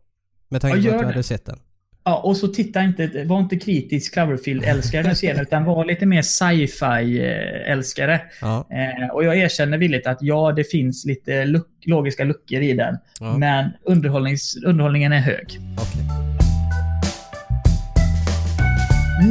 Med 0.50 0.62
tanke 0.62 0.78
Ja, 0.80 0.90
på 0.90 0.96
att 0.96 1.02
du 1.02 1.06
hade 1.08 1.24
sett 1.24 1.46
den. 1.46 1.60
Ja, 2.08 2.22
och 2.24 2.38
så 2.38 2.48
titta 2.48 2.84
inte, 2.84 3.24
var 3.26 3.40
inte 3.40 3.58
kritisk 3.58 4.14
Cloverfield-älskare 4.14 5.16
ser 5.16 5.34
den, 5.34 5.42
utan 5.42 5.64
var 5.64 5.86
lite 5.86 6.06
mer 6.06 6.22
sci-fi-älskare. 6.22 8.22
Ja, 8.42 8.68
Eh, 8.72 9.08
och 9.14 9.24
jag 9.24 9.38
erkänner 9.38 9.78
villigt 9.78 10.08
att 10.08 10.18
ja, 10.22 10.52
det 10.52 10.64
finns 10.64 11.06
lite 11.06 11.46
luck, 11.46 11.68
logiska 11.86 12.24
luckor 12.24 12.62
i 12.62 12.74
den. 12.74 12.98
Ja. 13.20 13.38
Men 13.38 13.70
underhållningen 13.84 15.14
är 15.14 15.20
hög. 15.20 15.60
okej. 15.78 16.02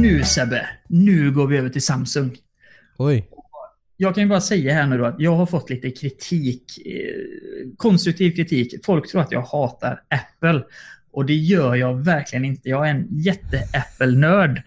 Nu 0.01 0.23
Sebbe, 0.23 0.67
nu 0.87 1.31
går 1.31 1.47
vi 1.47 1.57
över 1.57 1.69
till 1.69 1.85
Samsung. 1.85 2.35
Oj. 2.97 3.29
Jag 3.97 4.15
kan 4.15 4.23
ju 4.23 4.29
bara 4.29 4.41
säga 4.41 4.73
här 4.73 4.87
nu 4.87 4.97
då 4.97 5.05
att 5.05 5.19
jag 5.19 5.35
har 5.35 5.45
fått 5.45 5.69
lite 5.69 5.91
kritik, 5.91 6.63
eh, 6.85 7.71
konstruktiv 7.77 8.35
kritik. 8.35 8.85
Folk 8.85 9.11
tror 9.11 9.21
att 9.21 9.31
jag 9.31 9.41
hatar 9.41 10.01
Apple. 10.09 10.63
Och 11.17 11.25
det 11.25 11.35
gör 11.35 11.75
jag 11.75 12.03
verkligen 12.03 12.45
inte. 12.45 12.69
Jag 12.69 12.87
är 12.87 12.91
en 12.91 13.07
jätte-Apple-nörd. 13.09 14.61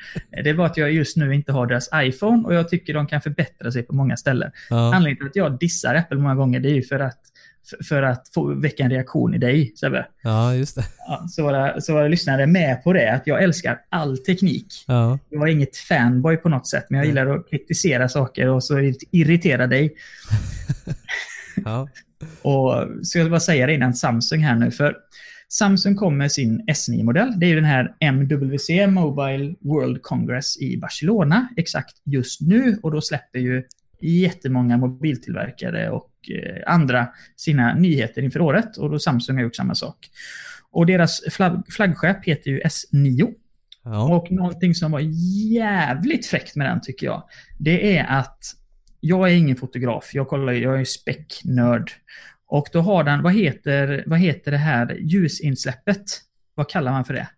Det 0.45 0.51
är 0.51 0.55
bara 0.55 0.67
att 0.67 0.77
jag 0.77 0.93
just 0.93 1.17
nu 1.17 1.35
inte 1.35 1.53
har 1.53 1.67
deras 1.67 1.89
iPhone 1.95 2.47
och 2.47 2.55
jag 2.55 2.69
tycker 2.69 2.95
de 2.95 3.07
kan 3.07 3.21
förbättra 3.21 3.73
sig 3.73 3.83
på 3.83 3.95
många 3.95 4.17
ställen. 4.17 4.51
Ja. 4.71 4.95
Anledningen 4.95 5.17
till 5.17 5.27
att 5.27 5.37
jag 5.37 5.59
dissar 5.59 5.95
Apple 5.95 6.19
många 6.19 6.35
gånger 6.35 6.61
det 6.61 6.69
är 6.69 6.75
ju 6.75 6.83
för 6.83 7.01
att, 7.01 7.19
för, 7.89 8.03
att 8.03 8.29
få 8.35 8.55
väcka 8.55 8.83
en 8.83 8.91
reaktion 8.91 9.35
i 9.35 9.39
dig, 9.39 9.73
Sebbe. 9.77 10.07
ja, 10.23 10.55
just 10.55 10.77
det. 10.77 10.85
Ja, 11.09 11.27
så, 11.29 11.43
var, 11.43 11.81
så 11.81 11.95
var 11.95 12.09
lyssnare 12.09 12.47
med 12.47 12.85
på 12.85 12.93
det, 12.93 13.13
att 13.13 13.27
jag 13.27 13.43
älskar 13.43 13.79
all 13.89 14.19
teknik. 14.19 14.85
Ja. 14.87 15.19
Jag 15.29 15.49
är 15.49 15.53
inget 15.53 15.77
fanboy 15.77 16.37
på 16.37 16.49
något 16.49 16.69
sätt, 16.69 16.87
men 16.89 16.99
jag 16.99 17.07
gillar 17.07 17.27
att 17.27 17.51
kritisera 17.51 18.09
saker 18.09 18.49
och 18.49 18.65
så 18.65 18.93
irritera 19.11 19.67
dig. 19.67 19.95
Ja. 21.65 21.89
Och 22.43 22.89
så 23.03 23.19
jag 23.19 23.25
vill 23.25 23.31
bara 23.31 23.41
säga 23.41 23.67
det 23.67 23.75
innan 23.75 23.95
Samsung 23.95 24.41
här 24.41 24.55
nu, 24.55 24.71
för 24.71 24.97
Samsung 25.53 25.97
kom 25.97 26.19
med 26.19 26.33
sin 26.33 26.63
S9-modell. 26.67 27.41
Det 27.41 27.47
är 27.47 27.49
ju 27.49 27.55
den 27.55 27.65
här 27.65 27.95
MWC, 28.01 28.87
Mobile 28.87 29.55
World 29.61 30.03
Congress 30.03 30.61
i 30.61 30.77
Barcelona, 30.77 31.49
exakt 31.57 31.97
just 32.05 32.41
nu. 32.41 32.79
Och 32.83 32.91
då 32.91 33.01
släpper 33.01 33.39
ju 33.39 33.63
jättemånga 34.01 34.77
mobiltillverkare 34.77 35.91
och 35.91 36.11
eh, 36.31 36.73
andra 36.75 37.09
sina 37.37 37.75
nyheter 37.75 38.23
inför 38.23 38.41
året. 38.41 38.77
Och 38.77 38.91
då 38.91 38.99
Samsung 38.99 39.37
har 39.37 39.43
gjort 39.43 39.57
samma 39.57 39.75
sak. 39.75 39.97
Och 40.71 40.87
deras 40.87 41.21
flagg, 41.31 41.73
flaggskepp 41.73 42.25
heter 42.25 42.51
ju 42.51 42.61
S9. 42.61 43.35
Ja. 43.85 44.17
Och 44.17 44.33
någonting 44.33 44.75
som 44.75 44.93
var 44.93 45.01
jävligt 45.53 46.27
fräckt 46.27 46.57
med 46.57 46.67
den 46.67 46.81
tycker 46.81 47.07
jag, 47.07 47.23
det 47.59 47.99
är 47.99 48.07
att 48.07 48.39
jag 49.01 49.31
är 49.31 49.35
ingen 49.35 49.57
fotograf. 49.57 50.15
Jag 50.15 50.29
kollar, 50.29 50.53
jag 50.53 50.75
är 50.75 50.79
ju 50.79 50.85
späcknörd. 50.85 51.91
Och 52.51 52.69
då 52.73 52.81
har 52.81 53.05
den, 53.05 53.23
vad 53.23 53.35
heter, 53.35 54.05
vad 54.07 54.19
heter 54.19 54.51
det 54.51 54.57
här 54.57 54.97
ljusinsläppet? 55.01 56.05
Vad 56.55 56.69
kallar 56.69 56.93
man 56.93 57.05
för 57.05 57.15
det? 57.15 57.29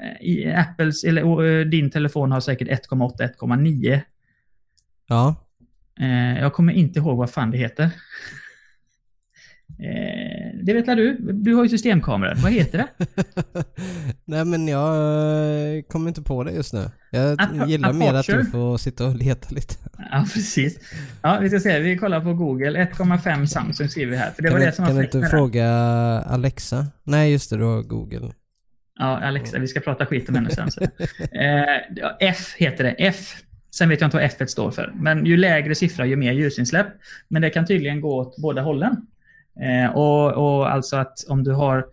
Eh, 0.00 0.26
I 0.26 0.54
Apples, 0.54 1.04
eller 1.04 1.44
eh, 1.44 1.66
din 1.66 1.90
telefon 1.90 2.32
har 2.32 2.40
säkert 2.40 2.68
1,8, 2.68 3.30
1,9. 3.40 4.00
Ja. 5.06 5.34
Eh, 6.00 6.38
jag 6.38 6.52
kommer 6.52 6.72
inte 6.72 6.98
ihåg 6.98 7.18
vad 7.18 7.30
fan 7.30 7.50
det 7.50 7.58
heter. 7.58 7.90
Eh, 9.78 10.64
det 10.64 10.72
vet 10.72 10.86
du? 10.86 11.16
Du 11.32 11.54
har 11.54 11.62
ju 11.62 11.68
systemkameror. 11.68 12.34
Vad 12.34 12.52
heter 12.52 12.78
det? 12.78 13.06
Nej 14.24 14.44
men 14.44 14.68
jag 14.68 14.88
eh, 15.76 15.82
kommer 15.82 16.08
inte 16.08 16.22
på 16.22 16.44
det 16.44 16.52
just 16.52 16.72
nu. 16.72 16.90
Jag 17.10 17.38
Ap- 17.40 17.66
gillar 17.68 17.92
mer 17.92 18.14
att 18.14 18.26
du 18.26 18.32
aperture. 18.32 18.50
får 18.50 18.76
sitta 18.76 19.06
och 19.06 19.16
leta 19.16 19.54
lite. 19.54 19.74
Ja, 20.10 20.26
precis. 20.34 20.78
Ja, 21.22 21.38
vi 21.42 21.48
ska 21.48 21.60
se. 21.60 21.78
Vi 21.80 21.98
kollar 21.98 22.20
på 22.20 22.34
Google. 22.34 22.84
1,5 22.84 23.46
Samsung 23.46 23.88
skriver 23.88 24.10
vi 24.10 24.16
här. 24.18 24.30
För 24.30 24.42
det 24.42 24.48
kan 24.48 24.58
var 24.58 24.66
det 24.66 24.72
som 24.72 24.84
var 24.84 24.90
kan 24.92 24.96
du 24.98 25.04
inte 25.04 25.22
fråga 25.22 25.68
Alexa? 26.26 26.86
Nej 27.04 27.32
just 27.32 27.50
det, 27.50 27.56
du 27.56 27.64
har 27.64 27.82
Google. 27.82 28.32
Ja, 28.98 29.20
Alexa, 29.24 29.58
vi 29.58 29.66
ska 29.66 29.80
prata 29.80 30.06
skit 30.06 30.28
om 30.28 30.34
henne 30.34 30.50
sen. 30.50 30.70
Så. 30.70 30.80
Eh, 30.82 32.08
F 32.20 32.54
heter 32.56 32.84
det. 32.84 32.90
F. 32.90 33.36
Sen 33.74 33.88
vet 33.88 34.00
jag 34.00 34.06
inte 34.08 34.16
vad 34.16 34.24
F 34.26 34.48
står 34.48 34.70
för. 34.70 34.92
Men 34.94 35.26
ju 35.26 35.36
lägre 35.36 35.74
siffra, 35.74 36.06
ju 36.06 36.16
mer 36.16 36.32
ljusinsläpp. 36.32 36.86
Men 37.28 37.42
det 37.42 37.50
kan 37.50 37.66
tydligen 37.66 38.00
gå 38.00 38.16
åt 38.20 38.36
båda 38.36 38.62
hållen. 38.62 38.96
Eh, 39.62 39.90
och, 39.96 40.32
och 40.32 40.72
alltså 40.72 40.96
att 40.96 41.14
om 41.28 41.44
du 41.44 41.52
har 41.52 41.84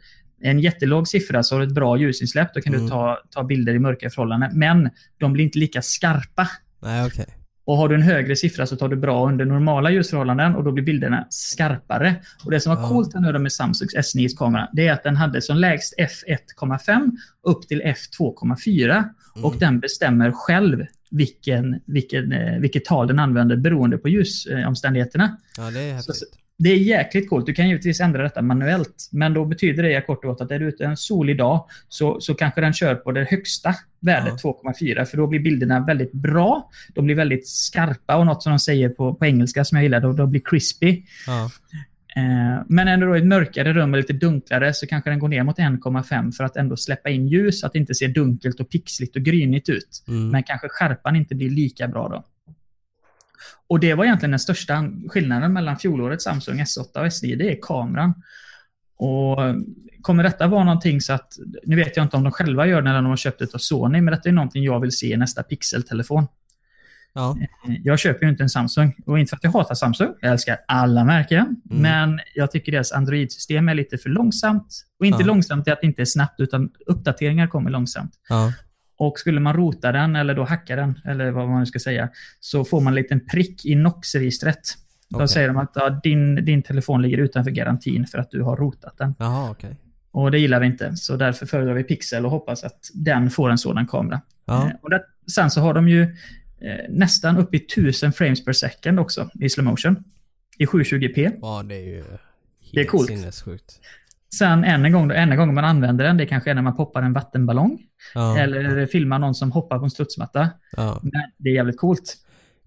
en 0.42 0.60
jättelåg 0.60 1.08
siffra 1.08 1.44
så 1.44 1.56
har 1.56 1.60
du 1.62 1.68
ett 1.68 1.74
bra 1.74 1.98
ljusinsläpp. 1.98 2.54
Då 2.54 2.62
kan 2.62 2.74
Mm. 2.74 2.86
du 2.86 2.92
ta, 2.92 3.18
ta 3.30 3.44
bilder 3.44 3.74
i 3.74 3.80
mörka 3.80 4.10
förhållanden. 4.10 4.50
Men 4.54 4.90
de 5.18 5.34
blir 5.34 5.44
inte 5.46 5.60
lika 5.60 5.82
skarpa. 5.82 6.48
Nej 6.82 7.06
okej. 7.08 7.26
Och 7.66 7.78
har 7.78 7.90
du 7.90 7.96
en 7.96 8.02
högre 8.02 8.36
siffra 8.36 8.66
så 8.66 8.76
tar 8.76 8.88
du 8.90 8.96
bra 8.96 9.28
under 9.28 9.46
normala 9.46 9.92
ljusförhållanden 9.92 10.56
och 10.56 10.64
då 10.64 10.72
blir 10.72 10.84
bilderna 10.84 11.28
skarpare. 11.30 12.16
Och 12.46 12.52
Det 12.52 12.60
som 12.60 12.76
var 12.76 12.82
Ja. 12.82 12.90
coolt 12.90 13.14
här 13.14 13.22
nu 13.32 13.40
med 13.40 13.52
Samsungs 13.52 13.96
S9 13.96 14.38
kamera, 14.38 14.70
det 14.74 14.88
är 14.88 14.94
att 14.94 15.04
den 15.04 15.16
hade 15.16 15.42
som 15.42 15.58
lägst 15.58 15.94
f1,5 16.00 17.12
upp 17.48 17.68
till 17.68 17.82
f2,4 17.82 19.04
och 19.36 19.48
Mm. 19.56 19.60
den 19.60 19.80
bestämmer 19.80 20.32
själv 20.32 20.86
vilken, 21.12 21.80
vilken, 21.86 22.32
eh, 22.32 22.60
vilket 22.60 22.86
tal 22.86 23.08
den 23.08 23.20
använder 23.20 23.56
beroende 23.58 23.98
på 23.98 24.10
ljusomständigheterna. 24.10 25.38
Ja 25.58 25.64
det 25.72 25.80
är 25.80 25.98
Så- 26.00 26.12
häftigt. 26.12 26.40
Det 26.58 26.70
är 26.70 26.78
jäkligt 26.78 27.30
coolt. 27.30 27.46
Du 27.46 27.54
kan 27.54 27.68
givetvis 27.70 28.00
ändra 28.00 28.24
detta 28.24 28.42
manuellt. 28.42 29.10
Men 29.12 29.34
då 29.34 29.46
betyder 29.46 29.84
det 29.84 30.02
kort 30.02 30.24
och 30.24 30.30
gott 30.30 30.42
att 30.42 30.52
är 30.52 30.60
du 30.60 30.68
ute 30.68 30.86
en 30.86 30.98
solig 30.98 31.38
dag 31.38 31.66
så, 31.88 32.20
så 32.22 32.36
kanske 32.36 32.62
den 32.62 32.74
kör 32.74 32.96
på 32.96 33.12
det 33.12 33.24
högsta 33.24 33.76
värdet, 34.00 34.34
2,4. 34.44 35.06
För 35.06 35.18
då 35.18 35.28
blir 35.28 35.40
bilderna 35.40 35.86
väldigt 35.86 36.12
bra. 36.12 36.70
De 36.94 37.06
blir 37.06 37.16
väldigt 37.16 37.48
skarpa 37.48 38.16
och 38.16 38.26
något 38.26 38.44
som 38.44 38.52
de 38.52 38.60
säger 38.60 38.90
på, 38.90 39.14
på 39.14 39.26
engelska 39.26 39.66
som 39.66 39.76
jag 39.76 39.84
gillar, 39.84 40.00
de, 40.00 40.16
de 40.16 40.32
blir 40.32 40.42
crispy. 40.46 41.04
Ja. 41.28 41.50
Eh, 42.16 42.64
men 42.68 42.88
ändå 42.88 43.06
då 43.06 43.16
i 43.16 43.20
ett 43.20 43.26
mörkare 43.26 43.74
rum 43.74 43.94
och 43.94 43.98
lite 43.98 44.14
dunklare 44.14 44.74
så 44.74 44.88
kanske 44.88 45.10
den 45.10 45.20
går 45.20 45.28
ner 45.28 45.44
mot 45.44 45.58
1,5 45.58 46.32
för 46.32 46.44
att 46.44 46.56
ändå 46.56 46.78
släppa 46.78 47.10
in 47.10 47.28
ljus, 47.28 47.60
så 47.60 47.66
att 47.66 47.74
det 47.74 47.80
inte 47.80 47.96
ser 47.96 48.08
dunkelt 48.08 48.60
och 48.60 48.70
pixligt 48.70 49.16
och 49.16 49.22
grynigt 49.22 49.70
ut. 49.70 50.04
Mm. 50.08 50.30
Men 50.30 50.44
kanske 50.44 50.68
skärpan 50.70 51.16
inte 51.16 51.36
blir 51.36 51.50
lika 51.50 51.88
bra 51.88 52.10
då. 52.10 52.24
Och 53.68 53.80
det 53.80 53.94
var 53.94 54.06
egentligen 54.06 54.32
den 54.32 54.40
största 54.40 54.90
skillnaden 55.08 55.54
mellan 55.54 55.78
fjolårets 55.78 56.24
Samsung 56.24 56.60
S8 56.60 57.00
och 57.00 57.06
S9, 57.06 57.38
det 57.38 57.52
är 57.52 57.58
kameran. 57.62 58.14
Och 58.98 59.38
kommer 60.02 60.24
detta 60.24 60.48
vara 60.48 60.64
någonting 60.64 61.02
så 61.02 61.14
att, 61.14 61.34
nu 61.64 61.76
vet 61.76 61.98
jag 61.98 62.06
inte 62.06 62.18
om 62.18 62.24
de 62.24 62.32
själva 62.32 62.68
gör 62.68 62.82
det 62.82 62.90
när 62.90 63.02
de 63.02 63.06
har 63.06 63.18
köpt 63.18 63.40
det 63.40 63.56
av 63.56 63.60
Sony, 63.60 64.02
men 64.02 64.14
detta 64.14 64.30
är 64.30 64.34
någonting 64.34 64.64
jag 64.64 64.80
vill 64.80 64.92
se 64.92 65.14
i 65.14 65.18
nästa 65.18 65.44
Pixel-telefon. 65.44 66.28
Ja. 67.14 67.38
Jag 67.84 68.00
köper 68.00 68.26
ju 68.26 68.32
inte 68.32 68.44
en 68.44 68.50
Samsung. 68.50 68.96
Och 69.06 69.20
inte 69.20 69.30
för 69.30 69.38
att 69.38 69.44
jag 69.44 69.52
hatar 69.52 69.76
Samsung. 69.76 70.14
Jag 70.22 70.32
älskar 70.32 70.58
alla 70.68 71.04
märken. 71.04 71.62
Mm. 71.70 71.82
Men 71.82 72.20
jag 72.36 72.52
tycker 72.52 72.72
deras 72.72 72.92
Android-system 72.92 73.70
är 73.70 73.76
lite 73.76 73.98
för 73.98 74.10
långsamt. 74.10 74.86
Och 75.00 75.06
inte 75.06 75.22
Ja. 75.22 75.26
långsamt 75.28 75.68
i 75.68 75.72
att 75.72 75.82
det 75.82 75.88
inte 75.88 76.02
är 76.02 76.06
snabbt, 76.06 76.40
utan 76.40 76.70
uppdateringar 76.86 77.48
kommer 77.48 77.70
långsamt. 77.70 78.14
Ja. 78.30 78.54
Och 78.98 79.20
skulle 79.20 79.40
man 79.40 79.54
rota 79.56 79.92
den, 79.92 80.16
eller 80.16 80.36
då 80.36 80.44
hacka 80.44 80.76
den, 80.76 81.00
eller 81.06 81.32
vad 81.32 81.50
man 81.50 81.60
nu 81.60 81.66
ska 81.66 81.80
säga, 81.80 82.10
så 82.40 82.66
får 82.66 82.82
man 82.82 82.94
en 82.94 82.96
liten 82.96 83.26
prick 83.28 83.66
i 83.66 83.76
NOx-registret. 83.76 84.78
Då 85.10 85.28
säger 85.28 85.48
de 85.48 85.58
att 85.58 85.72
ja, 85.76 86.00
din, 86.04 86.36
din 86.46 86.64
telefon 86.64 87.02
ligger 87.02 87.18
utanför 87.18 87.52
garantin 87.52 88.06
för 88.08 88.18
att 88.18 88.32
du 88.32 88.42
har 88.42 88.58
rotat 88.58 88.98
den. 88.98 89.16
Jaha 89.20 89.52
okej. 89.52 89.78
Och 90.12 90.32
det 90.32 90.40
gillar 90.40 90.60
vi 90.60 90.66
inte, 90.66 90.96
så 90.96 91.16
därför 91.16 91.46
föredrar 91.46 91.74
vi 91.74 91.84
Pixel 91.84 92.26
och 92.26 92.32
hoppas 92.32 92.64
att 92.64 92.90
den 92.94 93.30
får 93.30 93.50
en 93.50 93.58
sådan 93.58 93.88
kamera. 93.88 94.22
Ja. 94.46 94.66
Eh, 94.68 94.72
Och 94.82 94.90
det, 94.90 95.04
sen 95.36 95.52
så 95.52 95.62
har 95.62 95.74
de 95.74 95.90
ju 95.90 96.02
eh, 96.02 96.10
nästan 96.90 97.38
upp 97.38 97.54
i 97.54 97.58
1000 97.58 98.14
frames 98.14 98.46
per 98.46 98.54
second 98.54 99.00
också 99.00 99.30
i 99.40 99.50
slow 99.50 99.66
motion. 99.66 100.04
I 100.58 100.66
720p. 100.66 101.32
Ja, 101.42 101.64
det 101.64 101.76
är 101.76 101.80
ju 101.88 102.04
Det 102.74 102.82
är 102.82 102.86
coolt. 102.86 103.08
sinnessjukt. 103.08 103.80
Sen 104.40 104.64
en 104.64 104.92
gång, 104.92 105.08
då, 105.08 105.16
enda 105.16 105.36
gången 105.36 105.56
man 105.56 105.66
använder 105.66 106.06
den, 106.06 106.18
det 106.18 106.26
kanske 106.26 106.50
är 106.52 106.56
när 106.56 106.62
man 106.62 106.76
poppar 106.76 107.02
en 107.02 107.14
vattenballong. 107.14 107.80
Ja, 108.16 108.38
Eller 108.38 108.86
filmar 108.86 109.20
någon 109.20 109.36
som 109.36 109.52
hoppar 109.52 109.78
på 109.80 109.84
en 109.84 109.92
studsmatta. 109.92 110.50
ja. 110.78 111.00
Men 111.02 111.22
det 111.38 111.50
är 111.50 111.54
jävligt 111.54 111.78
coolt. 111.80 112.18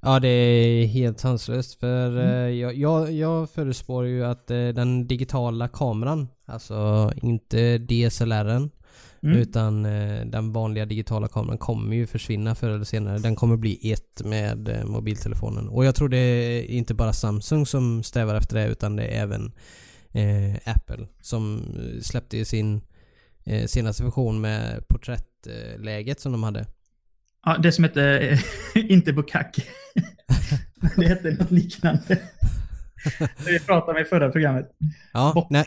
ja, 0.03 0.21
det 0.21 0.29
är 0.29 0.87
helt 0.87 1.21
sanslöst. 1.21 1.81
För 1.81 2.11
Mm. 2.11 2.31
eh, 2.31 2.61
jag, 2.61 2.75
jag, 2.75 3.12
jag 3.12 3.51
förutspår 3.51 4.07
ju 4.07 4.25
att 4.25 4.51
eh, 4.51 4.57
den 4.69 5.07
digitala 5.07 5.69
kameran, 5.69 6.29
alltså 6.47 7.12
inte 7.23 7.79
DSLRen, 7.79 8.71
Mm. 9.23 9.39
utan 9.39 9.87
eh, 9.87 10.27
den 10.27 10.53
vanliga 10.53 10.87
digitala 10.87 11.29
kameran 11.29 11.59
kommer 11.59 11.97
ju 11.97 12.07
försvinna 12.07 12.55
förr 12.55 12.69
eller 12.69 12.85
senare. 12.85 13.19
Den 13.19 13.37
kommer 13.37 13.57
bli 13.57 13.93
ett 13.93 14.23
med 14.25 14.83
mobiltelefonen. 14.87 15.69
Och 15.69 15.85
jag 15.85 15.95
tror 15.95 16.09
det 16.09 16.17
är 16.19 16.62
inte 16.71 16.95
bara 16.95 17.12
Samsung 17.12 17.67
som 17.67 18.03
strävar 18.03 18.35
efter 18.35 18.57
det 18.57 18.67
utan 18.67 18.97
det 18.97 19.03
är 19.05 19.23
även 19.23 19.53
eh, 20.17 20.55
Apple 20.64 21.07
som 21.21 21.59
eh, 21.59 22.01
släppte 22.01 22.45
sin 22.45 22.81
eh, 23.45 23.67
senaste 23.67 24.05
version 24.05 24.41
med 24.41 24.89
porträttläget 24.89 26.21
som 26.21 26.33
de 26.33 26.43
hade. 26.43 26.67
Ja, 27.45 27.57
det 27.59 27.73
som 27.73 27.85
hette, 27.85 28.19
eh, 28.19 28.39
inte 28.93 29.12
Bukaki. 29.12 29.62
det 30.97 31.09
hette 31.09 31.31
något 31.31 31.51
liknande. 31.51 32.03
Det 32.07 32.21
vi 33.47 33.61
pratade 33.61 33.93
om 33.93 34.03
i 34.03 34.05
förra 34.05 34.31
programmet. 34.31 34.71
Ja, 35.12 35.47
nej, 35.51 35.64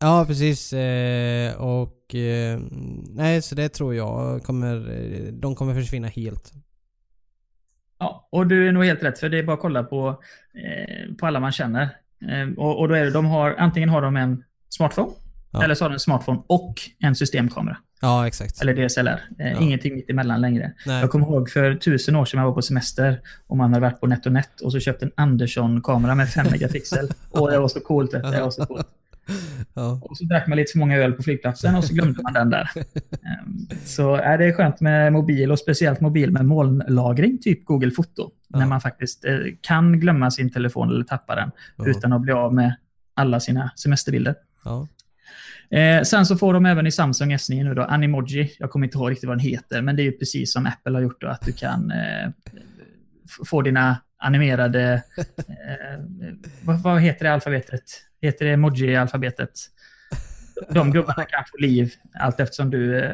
ja 0.00 0.24
precis. 0.28 0.72
Eh, 0.72 1.54
och 1.54 2.14
eh, 2.14 2.60
nej, 3.08 3.42
så 3.42 3.54
det 3.54 3.68
tror 3.68 3.94
jag 3.94 4.42
kommer, 4.42 4.76
eh, 4.76 5.32
de 5.32 5.54
kommer 5.54 5.74
försvinna 5.74 6.08
helt. 6.08 6.52
Ja, 7.98 8.28
och 8.30 8.46
du 8.46 8.68
är 8.68 8.72
nog 8.72 8.84
helt 8.84 9.02
rätt, 9.02 9.18
för 9.18 9.28
det 9.28 9.38
är 9.38 9.42
bara 9.42 9.54
att 9.54 9.60
kolla 9.60 9.82
på, 9.82 10.22
eh, 10.54 11.14
på 11.14 11.26
alla 11.26 11.40
man 11.40 11.52
känner. 11.52 12.03
Eh, 12.28 12.48
och, 12.56 12.78
och 12.80 12.88
då 12.88 12.94
är 12.94 13.04
det, 13.04 13.10
de 13.10 13.26
har, 13.26 13.54
antingen 13.58 13.88
har 13.88 14.02
de 14.02 14.16
en 14.16 14.44
smartphone, 14.68 15.10
Ja. 15.52 15.64
eller 15.64 15.74
så 15.74 15.84
har 15.84 15.88
de 15.90 15.94
en 15.94 16.00
smartphone 16.00 16.40
och 16.46 16.74
en 16.98 17.14
systemkamera. 17.14 17.76
Ja, 18.00 18.26
exakt. 18.26 18.62
Eller 18.62 18.74
DSLR. 18.88 19.20
Eh, 19.38 19.52
Ja. 19.52 19.60
Ingenting 19.60 19.94
mitt 19.94 20.10
emellan 20.10 20.40
längre. 20.40 20.72
Nej. 20.86 21.00
Jag 21.00 21.10
kommer 21.10 21.26
ihåg 21.26 21.50
för 21.50 21.74
tusen 21.74 22.16
år 22.16 22.24
sedan 22.24 22.38
jag 22.40 22.46
var 22.46 22.54
på 22.54 22.62
semester 22.62 23.20
och 23.46 23.56
man 23.56 23.72
hade 23.72 23.80
varit 23.86 24.00
på 24.00 24.06
NetOnNet 24.06 24.60
och 24.60 24.72
så 24.72 24.80
köpt 24.80 25.02
en 25.02 25.10
Andersson-kamera 25.16 26.14
med 26.14 26.28
5 26.28 26.46
megapixel. 26.50 27.08
och 27.30 27.50
det 27.50 27.58
var 27.58 27.68
så 27.68 27.80
coolt. 27.80 28.10
Det 28.10 28.40
var 28.40 28.50
så 28.50 28.66
coolt. 28.66 28.86
Ja. 29.74 30.00
Och 30.02 30.16
så 30.18 30.24
drack 30.24 30.46
man 30.46 30.56
lite 30.58 30.72
för 30.72 30.78
många 30.78 30.96
öl 30.96 31.12
på 31.12 31.22
flygplatsen 31.22 31.74
och 31.74 31.84
så 31.84 31.94
glömde 31.94 32.22
man 32.22 32.32
den 32.32 32.50
där. 32.50 32.70
Ehm, 32.76 33.68
Så 33.84 34.14
är 34.14 34.38
det 34.38 34.44
är 34.44 34.52
skönt 34.52 34.80
med 34.80 35.12
mobil 35.12 35.52
och 35.52 35.58
speciellt 35.58 36.00
mobil 36.00 36.30
med 36.30 36.44
molnlagring, 36.44 37.38
typ 37.38 37.64
Google 37.64 37.90
Foto. 37.90 38.30
Ja. 38.48 38.58
När 38.58 38.66
man 38.66 38.80
faktiskt 38.80 39.24
eh, 39.24 39.36
kan 39.60 40.00
glömma 40.00 40.30
sin 40.30 40.50
telefon 40.52 40.88
eller 40.90 41.04
tappa 41.04 41.34
den 41.34 41.50
Ja. 41.76 41.88
utan 41.88 42.12
att 42.12 42.20
bli 42.20 42.32
av 42.32 42.54
med 42.54 42.74
alla 43.14 43.40
sina 43.40 43.70
semesterbilder. 43.76 44.34
Eh, 45.70 46.02
sen 46.02 46.26
så 46.26 46.36
får 46.36 46.54
de 46.54 46.66
även 46.66 46.86
i 46.86 46.92
Samsung 46.92 47.32
S9 47.34 47.64
nu 47.64 47.74
då, 47.74 47.82
Animoji. 47.82 48.52
Jag 48.58 48.70
kommer 48.70 48.86
inte 48.86 48.98
ihåg 48.98 49.10
riktigt 49.10 49.28
vad 49.28 49.38
den 49.38 49.44
heter, 49.46 49.82
men 49.82 49.96
det 49.96 50.02
är 50.02 50.04
ju 50.04 50.12
precis 50.12 50.52
som 50.52 50.66
Apple 50.66 50.92
har 50.92 51.00
gjort 51.02 51.20
då, 51.20 51.26
att 51.28 51.40
du 51.42 51.52
kan 51.52 51.90
eh, 51.90 52.30
få 53.46 53.62
dina 53.62 53.96
animerade... 54.18 55.02
Eh, 55.48 56.00
vad, 56.64 56.82
vad 56.82 57.00
heter 57.00 57.24
det 57.24 57.32
alfabetet? 57.32 57.82
Heter 58.24 58.44
det 58.44 58.52
emoji-alfabetet? 58.52 59.50
De 60.70 60.92
gubbarna 60.92 61.24
kan 61.24 61.44
få 61.50 61.56
liv 61.56 61.92
allt 62.14 62.40
eftersom 62.40 62.70
du... 62.70 62.98
Eh, 63.04 63.12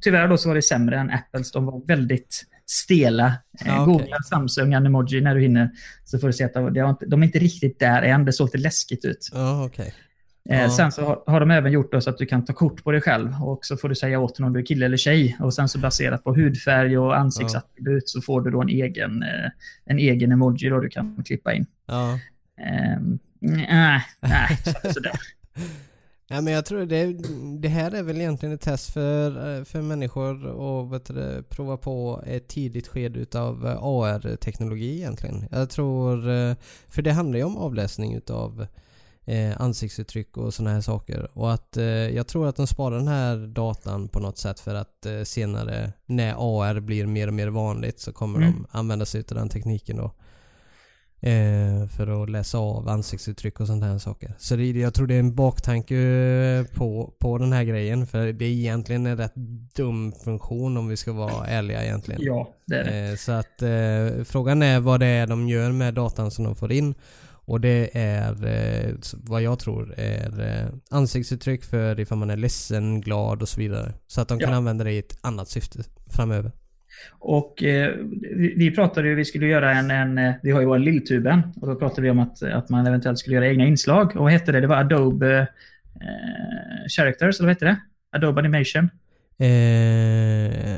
tyvärr 0.00 0.28
då 0.28 0.36
så 0.36 0.48
var 0.48 0.54
det 0.54 0.62
sämre 0.62 0.98
än 0.98 1.10
Apples. 1.10 1.52
De 1.52 1.66
var 1.66 1.86
väldigt 1.86 2.44
stela. 2.66 3.26
Eh, 3.26 3.32
Ja, 3.66 3.82
okej. 3.82 3.94
Googla 3.94 4.16
Samsung 4.22 4.74
Animoji 4.74 5.20
när 5.20 5.34
du 5.34 5.40
hinner, 5.40 5.70
så 6.04 6.18
får 6.18 6.26
du 6.26 6.32
se 6.32 6.44
att 6.44 6.54
de, 6.54 7.22
är 7.22 7.24
inte 7.24 7.38
riktigt 7.38 7.78
där 7.78 8.02
än. 8.02 8.24
Det 8.24 8.32
såg 8.32 8.46
lite 8.48 8.58
läskigt 8.58 9.04
ut. 9.04 9.28
Ja, 9.32 9.64
okej. 9.66 9.94
Eh, 10.50 10.60
Ja. 10.62 10.70
Sen 10.70 10.92
så 10.92 11.04
har, 11.04 11.22
har 11.26 11.40
de 11.40 11.50
även 11.50 11.72
gjort 11.72 11.94
så 12.02 12.10
att 12.10 12.18
du 12.18 12.26
kan 12.26 12.44
ta 12.44 12.52
kort 12.52 12.84
på 12.84 12.92
dig 12.92 13.00
själv 13.00 13.42
och 13.42 13.58
så 13.62 13.76
får 13.76 13.88
du 13.88 13.94
säga 13.94 14.20
åt 14.20 14.40
om 14.40 14.52
du 14.52 14.60
är 14.60 14.64
kille 14.66 14.86
eller 14.86 14.96
tjej. 14.96 15.36
Och 15.40 15.54
sen 15.54 15.68
så 15.68 15.78
baserat 15.78 16.24
på 16.24 16.34
hudfärg 16.34 16.98
och 16.98 17.18
ansiktsattribut 17.18 18.08
så 18.08 18.20
får 18.20 18.40
du 18.40 18.50
då 18.50 18.62
en 18.62 18.68
egen, 18.68 19.22
eh, 19.22 19.50
en 19.84 19.98
egen 19.98 20.32
emoji 20.32 20.68
då 20.68 20.80
du 20.80 20.88
kan 20.88 21.22
klippa 21.26 21.52
in. 21.54 21.66
Ja. 21.86 22.18
Ehm, 22.60 23.18
nej, 23.40 24.02
nej, 24.20 24.58
så- 24.64 24.92
sådär. 24.92 25.20
Ja, 26.32 26.40
men 26.40 26.52
jag 26.52 26.64
tror 26.64 26.86
det, 26.86 27.12
det 27.60 27.68
här 27.68 27.90
är 27.90 28.02
väl 28.02 28.20
egentligen 28.20 28.54
ett 28.54 28.60
test 28.60 28.90
för, 28.90 29.58
eh, 29.58 29.64
för 29.64 29.82
människor 29.82 30.34
att 30.82 30.90
vet 30.92 31.04
du, 31.04 31.14
det, 31.14 31.42
prova 31.48 31.76
på 31.76 32.22
ett 32.26 32.48
tidigt 32.48 32.88
skede 32.88 33.18
utav 33.20 33.66
eh, 33.66 33.76
AR-teknologi 33.82 34.96
egentligen. 34.96 35.44
Jag 35.50 35.70
tror, 35.70 36.28
eh, 36.30 36.54
för 36.88 37.02
det 37.02 37.12
handlar 37.12 37.38
ju 37.38 37.44
om 37.44 37.56
avläsning 37.56 38.14
utav 38.14 38.66
eh, 39.24 39.60
ansiktsuttryck 39.60 40.36
och 40.36 40.54
sådana 40.54 40.74
här 40.74 40.80
saker. 40.80 41.28
Och 41.38 41.52
att 41.52 41.76
eh, 41.76 41.84
jag 41.84 42.26
tror 42.26 42.46
att 42.48 42.56
de 42.56 42.66
sparar 42.66 42.96
den 42.98 43.08
här 43.08 43.36
datan 43.46 44.08
på 44.08 44.18
något 44.20 44.38
sätt 44.38 44.60
för 44.60 44.74
att 44.74 45.06
eh, 45.06 45.22
senare 45.22 45.92
när 46.06 46.34
AR 46.38 46.80
blir 46.80 47.06
mer 47.06 47.28
och 47.28 47.34
mer 47.34 47.48
vanligt 47.48 48.00
så 48.00 48.12
kommer 48.12 48.38
Mm. 48.38 48.52
de 48.52 48.66
använda 48.78 49.06
sig 49.06 49.24
av 49.30 49.36
den 49.36 49.48
tekniken 49.48 49.96
då. 49.96 50.12
Eh, 51.22 51.86
för 51.86 52.22
att 52.22 52.30
läsa 52.30 52.58
av 52.58 52.88
ansiktsuttryck 52.88 53.60
och 53.60 53.66
sådana 53.66 53.86
här 53.86 53.98
saker. 53.98 54.34
Så 54.38 54.56
det, 54.56 54.70
jag 54.70 54.94
tror 54.94 55.06
det 55.06 55.14
är 55.14 55.18
en 55.20 55.34
baktanke 55.34 55.96
eh, 55.96 56.76
på, 56.76 57.12
på 57.18 57.38
den 57.38 57.52
här 57.52 57.64
grejen. 57.64 58.06
För 58.06 58.32
det 58.32 58.44
är 58.44 58.48
egentligen 58.50 59.06
en 59.06 59.16
rätt 59.16 59.34
dum 59.74 60.12
funktion 60.24 60.76
om 60.76 60.88
vi 60.88 60.96
ska 60.96 61.12
vara 61.12 61.46
ärliga 61.46 61.84
egentligen. 61.84 62.20
Ja, 62.24 62.54
det 62.66 62.76
är 62.76 62.84
det. 62.84 63.10
Eh, 63.10 63.16
så 63.16 63.32
att 63.32 63.62
eh, 63.62 64.24
frågan 64.24 64.62
är 64.62 64.80
vad 64.80 65.00
det 65.00 65.06
är 65.06 65.26
de 65.26 65.48
gör 65.48 65.72
med 65.72 65.94
datan 65.94 66.30
som 66.30 66.44
de 66.44 66.54
får 66.56 66.72
in. 66.72 66.94
Och 67.44 67.60
det 67.60 67.90
är 67.92 68.46
eh, 68.46 68.94
vad 69.12 69.42
jag 69.42 69.58
tror 69.58 69.94
är 69.96 70.40
eh, 70.60 70.66
ansiktsuttryck 70.90 71.64
för 71.64 72.00
ifall 72.00 72.18
man 72.18 72.30
är 72.30 72.36
ledsen, 72.36 73.00
glad 73.00 73.42
och 73.42 73.48
så 73.48 73.60
vidare. 73.60 73.92
Så 74.06 74.20
att 74.20 74.28
de 74.28 74.38
kan 74.38 74.50
Ja. 74.50 74.56
använda 74.56 74.84
det 74.84 74.92
i 74.92 74.98
ett 74.98 75.18
annat 75.20 75.48
syfte 75.48 75.78
framöver. 76.06 76.52
Och 77.18 77.62
eh, 77.62 77.94
vi, 78.36 78.54
vi 78.56 78.70
pratade 78.70 79.08
ju, 79.08 79.14
vi 79.14 79.24
skulle 79.24 79.46
göra 79.46 79.72
en, 79.72 79.90
en 79.90 80.18
eh, 80.18 80.32
vi 80.42 80.50
har 80.50 80.60
ju 80.60 80.66
vår 80.66 80.78
lilltuben 80.78 81.42
och 81.60 81.66
då 81.68 81.74
pratade 81.74 82.02
vi 82.02 82.10
om 82.10 82.18
att, 82.18 82.42
att 82.42 82.68
man 82.68 82.86
eventuellt 82.86 83.18
skulle 83.18 83.36
göra 83.36 83.46
egna 83.48 83.64
inslag. 83.64 84.16
Och 84.16 84.22
vad 84.22 84.32
hette 84.32 84.52
det? 84.52 84.60
Det 84.60 84.66
var 84.66 84.76
Adobe 84.76 85.40
eh, 86.00 86.88
Characters, 86.88 87.40
eller 87.40 87.46
vad 87.46 87.56
hette 87.56 87.64
det? 87.64 87.76
Adobe 88.12 88.40
Animation. 88.40 88.90
Eh, 89.38 89.46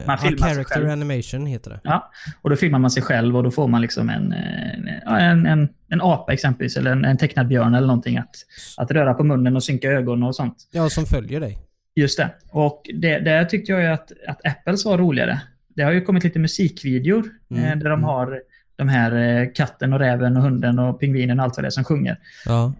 Man 0.07 0.17
ja, 0.17 0.17
filmar 0.23 0.47
sig 0.47 0.55
character 0.55 0.89
animation 0.89 1.47
heter 1.47 1.71
det. 1.71 1.81
Ja, 1.85 2.11
och 2.43 2.51
då 2.51 2.57
filmar 2.57 2.79
man 2.79 2.91
sig 2.91 3.03
själv 3.03 3.37
och 3.37 3.43
då 3.43 3.51
får 3.51 3.69
man 3.69 3.81
liksom 3.81 4.11
en, 4.11 4.33
en, 4.33 4.89
ja, 5.05 5.19
en, 5.19 5.47
en, 5.89 6.01
apa 6.01 6.33
exempelvis, 6.33 6.77
eller 6.77 6.93
en, 6.93 7.05
en 7.05 7.19
tecknad 7.19 7.49
björn 7.49 7.75
eller 7.75 7.87
någonting 7.87 8.17
att, 8.17 8.31
att 8.77 8.91
röra 8.91 9.15
på 9.15 9.25
munnen 9.25 9.57
och 9.57 9.65
synka 9.65 9.89
ögonen 9.89 10.23
och 10.23 10.37
sånt. 10.37 10.57
Ja, 10.73 10.91
som 10.91 11.07
följer 11.07 11.41
dig. 11.41 11.59
Just 11.95 12.19
det. 12.19 12.31
Och 12.51 12.83
det, 12.95 13.19
där 13.19 13.45
tyckte 13.45 13.73
jag 13.73 13.93
att, 13.93 14.13
att 14.29 14.47
Apples 14.47 14.85
var 14.85 14.99
roligare. 14.99 15.41
Det 15.75 15.83
har 15.83 15.93
ju 15.93 16.01
kommit 16.01 16.25
lite 16.25 16.39
musikvideor 16.39 17.31
Mm, 17.51 17.65
eh, 17.65 17.71
där 17.71 17.85
de 17.91 17.93
mm. 17.93 18.05
har 18.05 18.41
de 18.77 18.89
här 18.89 19.41
eh, 19.43 19.49
katten 19.55 19.93
och 19.93 19.99
räven 19.99 20.37
och 20.37 20.43
hunden 20.43 20.79
och 20.79 21.01
pingvinen 21.01 21.39
och 21.39 21.45
allt 21.45 21.57
vad 21.57 21.65
det 21.65 21.69
är 21.69 21.71
som 21.71 21.85
sjunger. 21.85 22.19
Ja, 22.45 22.73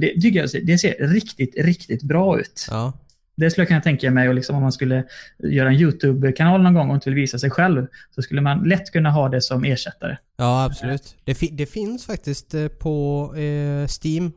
Det, 0.00 0.20
tycker 0.20 0.38
jag, 0.40 0.66
det 0.66 0.78
ser 0.78 1.06
riktigt, 1.08 1.54
riktigt 1.64 2.02
bra 2.02 2.40
ut. 2.40 2.66
ja. 2.70 2.92
Det 3.36 3.50
skulle 3.50 3.62
jag 3.62 3.68
kunna 3.68 3.80
tänka 3.80 4.10
mig 4.10 4.28
och 4.28 4.34
liksom 4.34 4.56
om 4.56 4.62
man 4.62 4.72
skulle 4.72 5.04
göra 5.38 5.68
en 5.68 5.74
YouTube-kanal 5.74 6.62
någon 6.62 6.74
gång 6.74 6.88
och 6.90 6.94
inte 6.94 7.10
vill 7.10 7.16
visa 7.16 7.38
sig 7.38 7.50
själv 7.50 7.86
så 8.14 8.22
skulle 8.22 8.40
man 8.40 8.68
lätt 8.68 8.90
kunna 8.92 9.10
ha 9.10 9.28
det 9.28 9.40
som 9.42 9.64
ersättare. 9.64 10.16
Ja, 10.36 10.64
absolut. 10.64 11.16
Det, 11.24 11.34
fi- 11.34 11.50
det 11.52 11.66
finns 11.66 12.06
faktiskt 12.06 12.54
eh, 12.54 12.68
på 12.68 13.24
eh, 13.36 13.88
Steam 14.02 14.32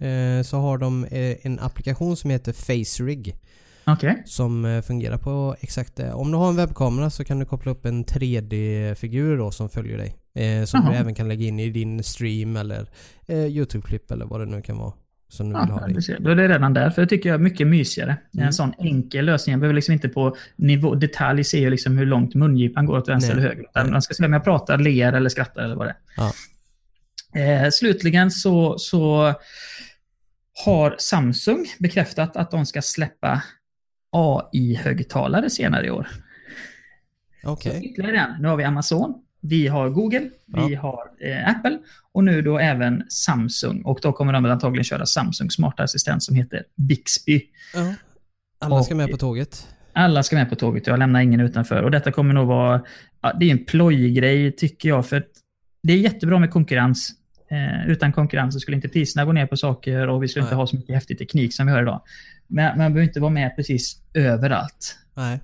eh, 0.00 0.42
så 0.44 0.56
har 0.58 0.78
de 0.78 1.04
eh, 1.04 1.36
en 1.42 1.58
applikation 1.60 2.16
som 2.16 2.30
heter 2.30 2.52
FaceRig 2.52 3.34
Okej. 3.86 4.22
som 4.26 4.64
eh, 4.64 4.82
fungerar 4.82 5.18
på 5.18 5.56
exakt 5.60 5.96
det. 5.96 6.12
Om 6.12 6.30
du 6.32 6.38
har 6.38 6.48
en 6.48 6.56
webbkamera 6.56 7.10
så 7.10 7.24
kan 7.24 7.38
du 7.38 7.44
koppla 7.46 7.72
upp 7.72 7.84
en 7.86 8.04
3D-figur 8.04 9.36
då 9.38 9.50
som 9.50 9.68
följer 9.68 9.98
dig. 9.98 10.16
Eh, 10.44 10.64
som 10.64 10.80
Jaha. 10.80 10.92
du 10.92 10.96
även 10.98 11.14
kan 11.14 11.28
lägga 11.28 11.46
in 11.46 11.60
i 11.60 11.70
din 11.70 12.02
stream 12.02 12.56
eller 12.56 12.86
eh, 13.26 13.36
YouTube-klipp 13.46 14.10
eller 14.10 14.26
vad 14.26 14.40
det 14.40 14.46
nu 14.46 14.62
kan 14.62 14.78
vara. 14.78 14.92
Som 15.28 15.48
du 15.52 15.60
vill 15.60 15.70
ha 15.70 15.80
Ja, 15.80 15.86
du 15.92 15.98
i. 15.98 16.02
ser. 16.02 16.18
Då 16.20 16.30
är 16.30 16.34
det 16.34 16.48
redan 16.48 16.74
där, 16.74 16.90
för 16.90 17.02
det 17.02 17.08
tycker 17.08 17.28
jag 17.28 17.34
är 17.34 17.42
mycket 17.42 17.66
mysigare. 17.66 18.16
Mm. 18.34 18.46
En 18.46 18.52
sån 18.52 18.74
enkel 18.78 19.24
lösning. 19.24 19.52
Jag 19.52 19.60
behöver 19.60 19.74
liksom 19.74 19.92
inte 19.94 20.08
på 20.08 20.36
nivå, 20.56 20.94
detalj 20.94 21.44
se 21.44 21.70
liksom 21.70 21.98
hur 21.98 22.06
långt 22.06 22.34
mungipan 22.34 22.86
går 22.86 22.98
åt 22.98 23.08
vänster 23.08 23.32
eller 23.32 23.42
höger. 23.42 23.90
Man 23.90 24.02
ska 24.02 24.14
se 24.14 24.24
om 24.26 24.32
jag 24.32 24.44
pratar, 24.44 24.78
ler 24.78 25.12
eller 25.12 25.28
skrattar 25.28 25.62
eller 25.62 25.76
vad 25.76 25.86
det 25.86 25.90
är. 25.90 25.96
Ja. 26.16 26.32
Eh, 27.40 27.70
slutligen 27.70 28.30
så, 28.30 28.78
så 28.78 29.34
har 30.64 30.96
Samsung 30.98 31.66
bekräftat 31.78 32.36
att 32.36 32.50
de 32.50 32.66
ska 32.66 32.82
släppa 32.82 33.42
AI-högtalare 34.14 35.50
senare 35.50 35.86
i 35.86 35.90
år. 35.90 36.06
Okej. 37.44 37.72
Så 37.80 37.84
ytterligare 37.86 38.16
en. 38.18 38.42
Nu 38.42 38.48
har 38.48 38.56
vi 38.56 38.64
Amazon, 38.64 39.14
vi 39.40 39.66
har 39.66 39.88
Google, 39.90 40.30
vi 40.46 40.72
Ja. 40.72 40.80
har 40.80 41.10
eh, 41.20 41.48
Apple 41.48 41.78
och 42.12 42.24
nu 42.24 42.42
då 42.42 42.58
även 42.58 43.02
Samsung. 43.08 43.82
Och 43.82 43.98
då 44.02 44.12
kommer 44.12 44.32
de 44.32 44.42
väl 44.42 44.52
antagligen 44.52 44.84
köra 44.84 45.06
Samsungs 45.06 45.54
smarta 45.54 45.82
assistent 45.82 46.22
som 46.22 46.36
heter 46.36 46.62
Bixby. 46.76 47.42
Ja. 47.74 47.94
Alla 48.58 48.82
ska 48.82 48.94
Och- 48.94 48.98
med 48.98 49.10
på 49.10 49.16
tåget. 49.16 49.68
Alla 49.96 50.22
ska 50.22 50.36
med 50.36 50.48
på 50.50 50.56
tåget, 50.56 50.86
jag 50.86 50.98
lämnar 50.98 51.20
ingen 51.20 51.40
utanför. 51.40 51.82
Och 51.82 51.90
detta 51.90 52.12
kommer 52.12 52.34
nog 52.34 52.46
vara, 52.46 52.82
ja, 53.22 53.32
det 53.40 53.46
är 53.46 53.50
en 53.50 53.64
plojgrej 53.64 54.52
tycker 54.52 54.88
jag, 54.88 55.06
för 55.06 55.24
det 55.82 55.92
är 55.92 55.96
jättebra 55.96 56.38
med 56.38 56.50
konkurrens. 56.50 57.12
Eh, 57.48 57.88
utan 57.90 58.12
konkurrens 58.12 58.54
så 58.54 58.60
skulle 58.60 58.74
inte 58.76 58.88
priserna 58.88 59.24
gå 59.24 59.32
ner 59.32 59.46
på 59.46 59.56
saker 59.56 60.08
och 60.08 60.22
vi 60.22 60.28
skulle 60.28 60.42
Nej. 60.42 60.48
inte 60.48 60.56
ha 60.56 60.66
så 60.66 60.76
mycket 60.76 60.94
häftig 60.94 61.18
teknik 61.18 61.54
som 61.54 61.66
vi 61.66 61.72
har 61.72 61.82
idag. 61.82 62.00
Men 62.46 62.78
man 62.78 62.92
behöver 62.92 63.08
inte 63.08 63.20
vara 63.20 63.30
med 63.30 63.56
precis 63.56 64.02
överallt. 64.14 64.96
Nej. 65.14 65.40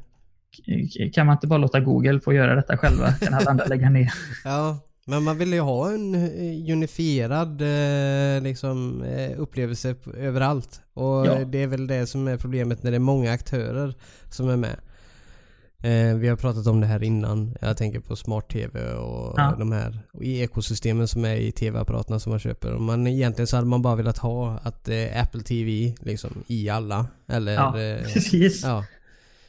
K- 0.66 1.10
Kan 1.12 1.26
man 1.26 1.36
inte 1.36 1.46
bara 1.46 1.58
låta 1.58 1.80
Google 1.80 2.20
få 2.20 2.32
göra 2.32 2.54
detta 2.54 2.76
själva? 2.76 3.12
Kan 3.20 3.34
alla 3.34 3.50
andra 3.50 3.64
lägga 3.64 3.90
ner? 3.90 4.12
Ja, 4.44 4.78
men 5.06 5.22
man 5.22 5.38
vill 5.38 5.52
ju 5.52 5.60
ha 5.60 5.92
en 5.92 6.14
eh, 6.14 6.72
unifierad 6.72 7.60
eh, 7.62 8.42
liksom, 8.42 9.02
eh, 9.02 9.40
upplevelse 9.40 9.94
överallt. 10.16 10.80
Och 10.94 11.26
Ja. 11.26 11.44
det 11.44 11.62
är 11.62 11.66
väl 11.66 11.86
det 11.86 12.06
som 12.06 12.28
är 12.28 12.36
problemet 12.36 12.82
när 12.82 12.90
det 12.90 12.96
är 12.96 12.98
många 12.98 13.32
aktörer 13.32 13.94
som 14.30 14.48
är 14.48 14.56
med. 14.56 14.76
Eh, 15.82 16.14
vi 16.16 16.28
har 16.28 16.36
pratat 16.36 16.66
om 16.66 16.80
det 16.80 16.86
här 16.86 17.02
innan. 17.02 17.54
Jag 17.60 17.76
tänker 17.76 18.00
på 18.00 18.16
smart-tv 18.16 18.92
och 18.92 19.34
Ja. 19.36 19.54
de 19.58 19.72
här 19.72 19.98
och 20.12 20.22
i 20.24 20.40
ekosystemen 20.42 21.08
som 21.08 21.24
är 21.24 21.34
i 21.36 21.52
tv-apparaterna 21.52 22.18
som 22.18 22.30
man 22.30 22.38
köper. 22.40 22.72
Och 22.72 22.80
man, 22.82 23.06
egentligen 23.06 23.46
så 23.46 23.56
hade 23.56 23.68
man 23.68 23.82
bara 23.82 23.96
velat 23.96 24.18
ha 24.18 24.58
att 24.62 24.88
eh, 24.88 25.22
Apple 25.22 25.42
TV 25.42 25.94
liksom 26.00 26.30
i 26.46 26.68
alla. 26.68 27.06
Eller... 27.28 27.52
Ja, 27.52 27.80
eh, 27.80 28.02
precis. 28.14 28.62
ja. 28.64 28.84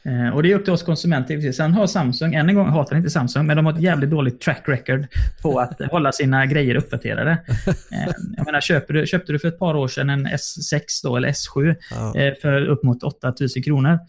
Eh, 0.03 0.35
Och 0.35 0.43
det 0.43 0.51
är 0.51 0.55
upp 0.55 0.63
till 0.63 0.73
oss 0.73 0.83
konsumenter. 0.83 1.51
Sen 1.51 1.73
har 1.73 1.87
Samsung, 1.87 2.33
än 2.33 2.49
en 2.49 2.55
gång 2.55 2.67
hatar 2.67 2.95
inte 2.95 3.09
Samsung, 3.09 3.45
men 3.47 3.57
de 3.57 3.65
har 3.65 3.73
ett 3.73 3.81
jävligt 3.81 4.09
dåligt 4.09 4.41
track 4.41 4.63
record 4.65 5.07
på 5.41 5.59
att 5.59 5.81
hålla 5.91 6.11
sina 6.11 6.45
grejer 6.45 6.75
uppdaterade. 6.75 7.31
Eh, 7.67 8.13
Jag 8.37 8.45
menar, 8.45 8.61
köper 8.61 8.93
du, 8.93 9.07
köpte 9.07 9.31
du 9.31 9.39
för 9.39 9.47
ett 9.47 9.59
par 9.59 9.75
år 9.75 9.87
sedan 9.87 10.09
en 10.09 10.27
S6 10.27 10.81
då, 11.03 11.17
eller 11.17 11.29
S7 11.29 11.75
Ja. 11.91 12.15
eh, 12.15 12.33
för 12.41 12.65
upp 12.65 12.83
mot 12.83 13.03
8000 13.03 13.63
kronor 13.63 13.99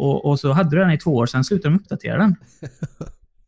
och, 0.00 0.24
och 0.24 0.40
så 0.40 0.52
hade 0.52 0.70
du 0.76 0.78
den 0.82 0.90
i 0.90 0.98
två 0.98 1.14
år, 1.16 1.26
sen 1.26 1.44
slutade 1.44 1.74
de 1.74 1.80
uppdatera 1.80 2.18
den. 2.18 2.34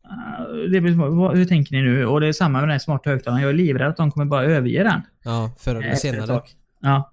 Eh, 0.05 0.69
Det 0.71 0.81
blir, 0.81 0.93
vad- 0.93 1.37
hur 1.37 1.45
tänker 1.45 1.75
ni 1.75 1.81
nu? 1.81 2.05
Och 2.05 2.21
det 2.21 2.27
är 2.27 2.33
samma 2.33 2.59
med 2.59 2.63
den 2.63 2.71
här 2.71 2.79
smarta 2.79 3.09
högtalaren. 3.09 3.41
Jag 3.41 3.49
är 3.49 3.53
livrädd 3.53 3.87
att 3.87 3.97
de 3.97 4.11
kommer 4.11 4.25
bara 4.25 4.43
överge 4.43 4.83
den. 4.83 5.01
ja, 5.23 5.51
förr 5.59 5.75
eller 5.75 5.87
ett 5.91 5.99
senare. 5.99 6.41
Ja, 6.81 7.11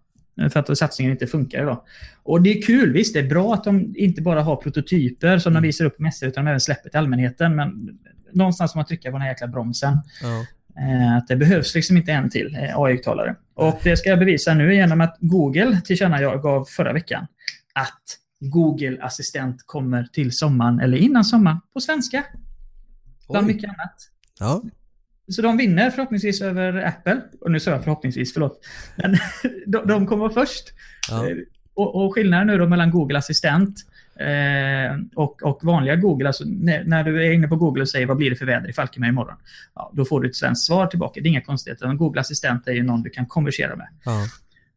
för 0.53 0.61
att 0.61 0.78
satsningen 0.78 1.12
inte 1.12 1.26
funkar 1.26 1.62
idag. 1.62 1.82
Och 2.22 2.43
det 2.43 2.51
är 2.59 2.62
kul, 2.62 2.93
visst 2.93 3.14
det 3.14 3.20
är 3.20 3.28
bra 3.28 3.55
att 3.55 3.64
de 3.64 3.95
inte 3.97 4.22
bara 4.22 4.43
har 4.43 4.57
prototyper 4.57 5.39
som 5.39 5.55
de 5.55 5.62
visar 5.62 5.84
upp 5.84 5.97
på 5.97 6.03
mässor 6.03 6.28
utan 6.28 6.45
de 6.45 6.49
även 6.51 6.61
släpper 6.61 6.91
till 6.91 6.99
allmänheten. 6.99 7.57
Men 7.57 7.99
någonstans 8.32 8.72
får 8.72 8.78
man 8.78 8.86
trycka 8.86 9.09
på 9.11 9.12
den 9.12 9.22
här 9.22 9.28
jäkla 9.28 9.47
bromsen. 9.47 9.97
Ja. 10.22 10.47
Eh, 10.82 11.16
Att 11.16 11.28
det 11.28 11.36
behövs 11.36 11.74
liksom 11.74 11.97
inte 11.97 12.12
en 12.12 12.30
till 12.30 12.55
eh, 12.55 12.78
AI-högtalare. 12.78 13.34
Och 13.55 13.80
det 13.82 13.97
ska 13.97 14.09
jag 14.11 14.18
bevisa 14.18 14.55
nu 14.55 14.74
genom 14.74 15.01
att 15.01 15.16
Google 15.20 15.80
tillkännagav 15.84 16.64
förra 16.64 16.93
veckan 16.93 17.26
att 17.72 18.17
Google 18.41 18.99
Assistent 19.03 19.62
kommer 19.66 20.05
till 20.05 20.32
sommaren, 20.32 20.80
eller 20.80 20.97
innan 20.97 21.24
sommaren, 21.24 21.61
på 21.72 21.80
svenska. 21.80 22.24
Bland 23.30 23.47
Oj. 23.47 23.55
mycket 23.55 23.68
annat. 23.70 23.95
Ja. 24.39 24.62
Så 25.30 25.43
de 25.43 25.57
vinner 25.57 25.91
förhoppningsvis 25.91 26.43
över 26.43 26.86
Apple. 26.86 27.20
Och 27.41 27.51
nu 27.51 27.61
sa 27.61 27.70
jag 27.70 27.84
förhoppningsvis, 27.84 28.32
förlåt. 28.32 28.61
Men 28.97 29.16
de, 29.66 29.86
de 29.89 30.07
kommer 30.07 30.28
först. 30.28 30.64
Ja. 31.11 31.28
Eh, 31.28 31.36
Och, 31.74 32.05
och 32.05 32.14
skillnaden 32.14 32.47
nu 32.47 32.59
då 32.59 32.66
mellan 32.66 32.91
Google 32.91 33.18
Assistent 33.18 33.74
eh, 34.20 34.99
och, 35.14 35.43
och 35.43 35.64
vanliga 35.64 35.97
Google, 35.97 36.26
alltså 36.26 36.45
när, 36.47 36.84
när 36.84 37.05
du 37.05 37.26
är 37.26 37.32
inne 37.32 37.49
på 37.49 37.57
Google 37.57 37.82
och 37.82 37.89
säger 37.89 38.07
vad 38.07 38.16
blir 38.16 38.30
det 38.30 38.36
för 38.36 38.47
väder 38.47 38.68
i 38.68 38.72
Falkenberg 38.72 39.09
imorgon? 39.09 39.36
Ja, 39.74 39.93
då 39.95 40.05
får 40.05 40.20
du 40.20 40.28
ett 40.28 40.36
svenskt 40.36 40.66
svar 40.66 40.86
tillbaka. 40.86 41.20
Det 41.20 41.26
är 41.28 41.30
inga 41.30 41.41
konstigheter. 41.41 41.86
En 41.86 41.97
Google 41.97 42.20
Assistent 42.20 42.68
är 42.68 42.72
ju 42.72 42.82
någon 42.82 43.03
du 43.03 43.11
kan 43.11 43.26
konversera 43.26 43.76
med. 43.76 43.89
Ja. 44.05 44.26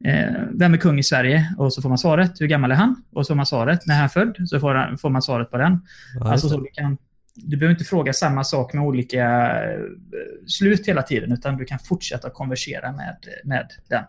Eh, 0.04 0.34
vem 0.54 0.74
är 0.74 0.78
kung 0.78 1.00
i 1.00 1.04
Sverige? 1.04 1.54
Och 1.58 1.74
så 1.74 1.82
får 1.82 1.90
man 1.90 1.98
svaret. 1.98 2.42
Hur 2.42 2.48
gammal 2.48 2.72
är 2.72 2.76
han? 2.76 3.04
Och 3.12 3.26
så 3.26 3.32
får 3.32 3.36
man 3.36 3.46
svaret. 3.46 3.88
När 3.88 3.96
är 3.96 4.00
han 4.00 4.10
född? 4.10 4.38
Så 4.46 4.60
får, 4.60 4.76
han, 4.76 4.98
får 4.98 5.10
man 5.10 5.22
svaret 5.22 5.52
på 5.52 5.58
den. 5.58 5.80
Ja, 6.20 6.32
alltså 6.32 6.50
så 6.50 6.60
du, 6.60 6.70
kan, 6.74 6.98
du 7.36 7.58
behöver 7.58 7.74
inte 7.74 7.86
fråga 7.86 8.14
samma 8.14 8.44
sak 8.44 8.74
med 8.74 8.84
olika 8.84 9.24
eh, 9.72 9.80
slut 10.48 10.88
hela 10.88 11.02
tiden, 11.02 11.32
utan 11.32 11.58
du 11.58 11.66
kan 11.66 11.80
fortsätta 11.80 12.30
konversera 12.30 12.92
med, 12.92 13.18
med 13.44 13.68
den. 13.90 14.04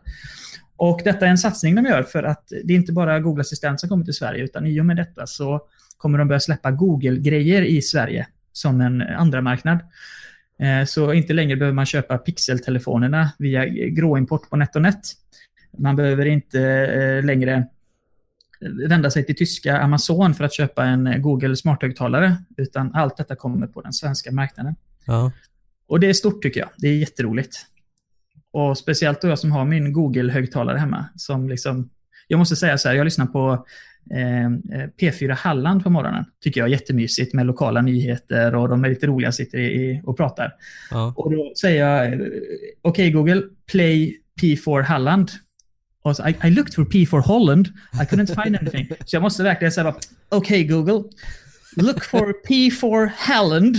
Och 0.76 1.00
detta 1.04 1.26
är 1.26 1.30
en 1.30 1.38
satsning 1.38 1.74
de 1.74 1.84
gör 1.84 2.02
för 2.02 2.22
att 2.22 2.48
det 2.64 2.72
är 2.72 2.76
inte 2.76 2.92
bara 2.92 3.20
Google 3.20 3.40
Assistent 3.40 3.80
som 3.80 3.88
kommer 3.88 4.04
till 4.04 4.14
Sverige, 4.14 4.44
utan 4.44 4.66
i 4.66 4.80
och 4.80 4.86
med 4.86 4.96
detta 4.96 5.26
så 5.26 5.60
kommer 5.96 6.18
de 6.18 6.28
börja 6.28 6.40
släppa 6.40 6.70
Google-grejer 6.70 7.62
i 7.62 7.82
Sverige 7.82 8.26
som 8.52 8.80
en 8.80 9.02
andra 9.02 9.40
marknad. 9.40 9.78
Eh, 10.58 10.84
Så 10.86 11.12
inte 11.12 11.32
längre 11.32 11.56
behöver 11.56 11.74
man 11.74 11.86
köpa 11.86 12.18
pixeltelefonerna 12.18 13.32
via 13.38 13.66
gråimport 13.66 14.50
på 14.50 14.56
NetOnNet. 14.56 15.00
Man 15.78 15.96
behöver 15.96 16.26
inte 16.26 16.60
eh, 16.60 17.24
längre 17.24 17.66
vända 18.88 19.10
sig 19.10 19.26
till 19.26 19.36
tyska 19.36 19.78
Amazon 19.78 20.34
för 20.34 20.44
att 20.44 20.54
köpa 20.54 20.84
en 20.84 21.22
Google 21.22 21.56
smarthögtalare, 21.56 22.36
utan 22.56 22.94
allt 22.94 23.16
detta 23.16 23.36
kommer 23.36 23.66
på 23.66 23.82
den 23.82 23.92
svenska 23.92 24.32
marknaden. 24.32 24.74
Ja. 25.04 25.32
Och 25.86 26.00
det 26.00 26.08
är 26.08 26.12
stort 26.12 26.42
tycker 26.42 26.60
jag. 26.60 26.68
Det 26.76 26.88
är 26.88 26.96
jätteroligt. 26.96 27.66
Och 28.50 28.78
speciellt 28.78 29.20
då 29.20 29.28
jag 29.28 29.38
som 29.38 29.52
har 29.52 29.64
min 29.64 29.92
Google-högtalare 29.92 30.78
hemma. 30.78 31.06
Som 31.16 31.48
liksom, 31.48 31.90
jag 32.28 32.38
måste 32.38 32.56
säga 32.56 32.78
så 32.78 32.88
här, 32.88 32.96
jag 32.96 33.04
lyssnar 33.04 33.26
på 33.26 33.66
eh, 34.10 34.48
P4 35.00 35.32
Halland 35.32 35.84
på 35.84 35.90
morgonen. 35.90 36.24
Tycker 36.40 36.60
jag 36.60 36.66
är 36.66 36.70
jättemysigt 36.70 37.34
med 37.34 37.46
lokala 37.46 37.82
nyheter 37.82 38.54
och 38.54 38.68
de 38.68 38.84
är 38.84 38.88
lite 38.88 39.06
roliga, 39.06 39.32
sitter 39.32 39.58
i, 39.58 40.00
och 40.04 40.16
pratar. 40.16 40.54
Ja. 40.90 41.14
Och 41.16 41.32
då 41.32 41.52
säger 41.60 41.86
jag, 41.86 42.12
eh, 42.12 42.18
okej 42.82 43.10
Google, 43.10 43.42
play 43.72 44.18
P4 44.40 44.82
Halland. 44.82 45.30
Och 46.02 46.16
så, 46.16 46.28
I, 46.28 46.36
I 46.44 46.50
looked 46.50 46.74
for 46.74 46.84
P4 46.84 47.20
Holland, 47.20 47.66
I 47.94 47.96
couldn't 48.04 48.42
find 48.42 48.56
anything. 48.56 48.88
Så 49.04 49.16
jag 49.16 49.22
måste 49.22 49.42
verkligen 49.42 49.72
säga, 49.72 49.94
okej 50.28 50.64
Google, 50.64 51.02
look 51.76 52.04
for 52.04 52.34
P4 52.48 53.10
Halland. 53.16 53.76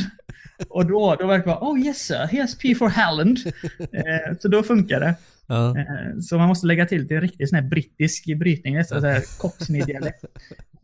Och 0.69 0.85
då, 0.85 1.15
då 1.19 1.27
verkar 1.27 1.43
det 1.45 1.49
vara, 1.51 1.71
oh 1.71 1.79
yes 1.79 1.97
sir, 1.97 2.15
here's 2.31 2.59
P4 2.61 2.89
Halland. 2.89 3.39
Eh, 3.79 4.37
så 4.39 4.47
då 4.47 4.63
funkar 4.63 4.99
det. 4.99 5.15
Ja. 5.47 5.77
Eh, 5.77 6.19
så 6.21 6.37
man 6.37 6.47
måste 6.47 6.67
lägga 6.67 6.85
till 6.85 7.07
till 7.07 7.15
en 7.15 7.21
riktig 7.21 7.49
sån 7.49 7.55
här 7.55 7.69
brittisk 7.69 8.25
brytning, 8.37 8.75
nästan 8.75 9.01
så 9.01 9.07
här 9.07 9.21
cockney-dialekt. 9.39 10.23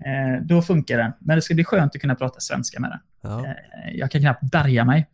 Eh, 0.05 0.43
då 0.45 0.61
funkar 0.61 0.97
den. 0.97 1.11
Men 1.19 1.35
det 1.35 1.41
ska 1.41 1.53
bli 1.53 1.63
skönt 1.63 1.95
att 1.95 2.01
kunna 2.01 2.15
prata 2.15 2.39
svenska 2.39 2.79
med 2.79 2.89
den. 2.91 2.99
Ja. 3.21 3.45
Eh, 3.45 3.95
Jag 3.97 4.11
kan 4.11 4.21
knappt 4.21 4.51
bärga 4.51 4.85
mig. 4.85 5.07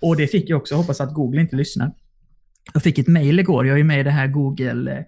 Och 0.00 0.16
det 0.16 0.26
fick 0.26 0.50
jag 0.50 0.56
också. 0.56 0.74
Hoppas 0.74 1.00
att 1.00 1.14
Google 1.14 1.40
inte 1.40 1.56
lyssnar. 1.56 1.92
Jag 2.74 2.82
fick 2.82 2.98
ett 2.98 3.06
mejl 3.08 3.40
igår. 3.40 3.66
Jag 3.66 3.80
är 3.80 3.84
med 3.84 4.00
i 4.00 4.02
det 4.02 4.10
här 4.10 4.26
Google... 4.26 5.04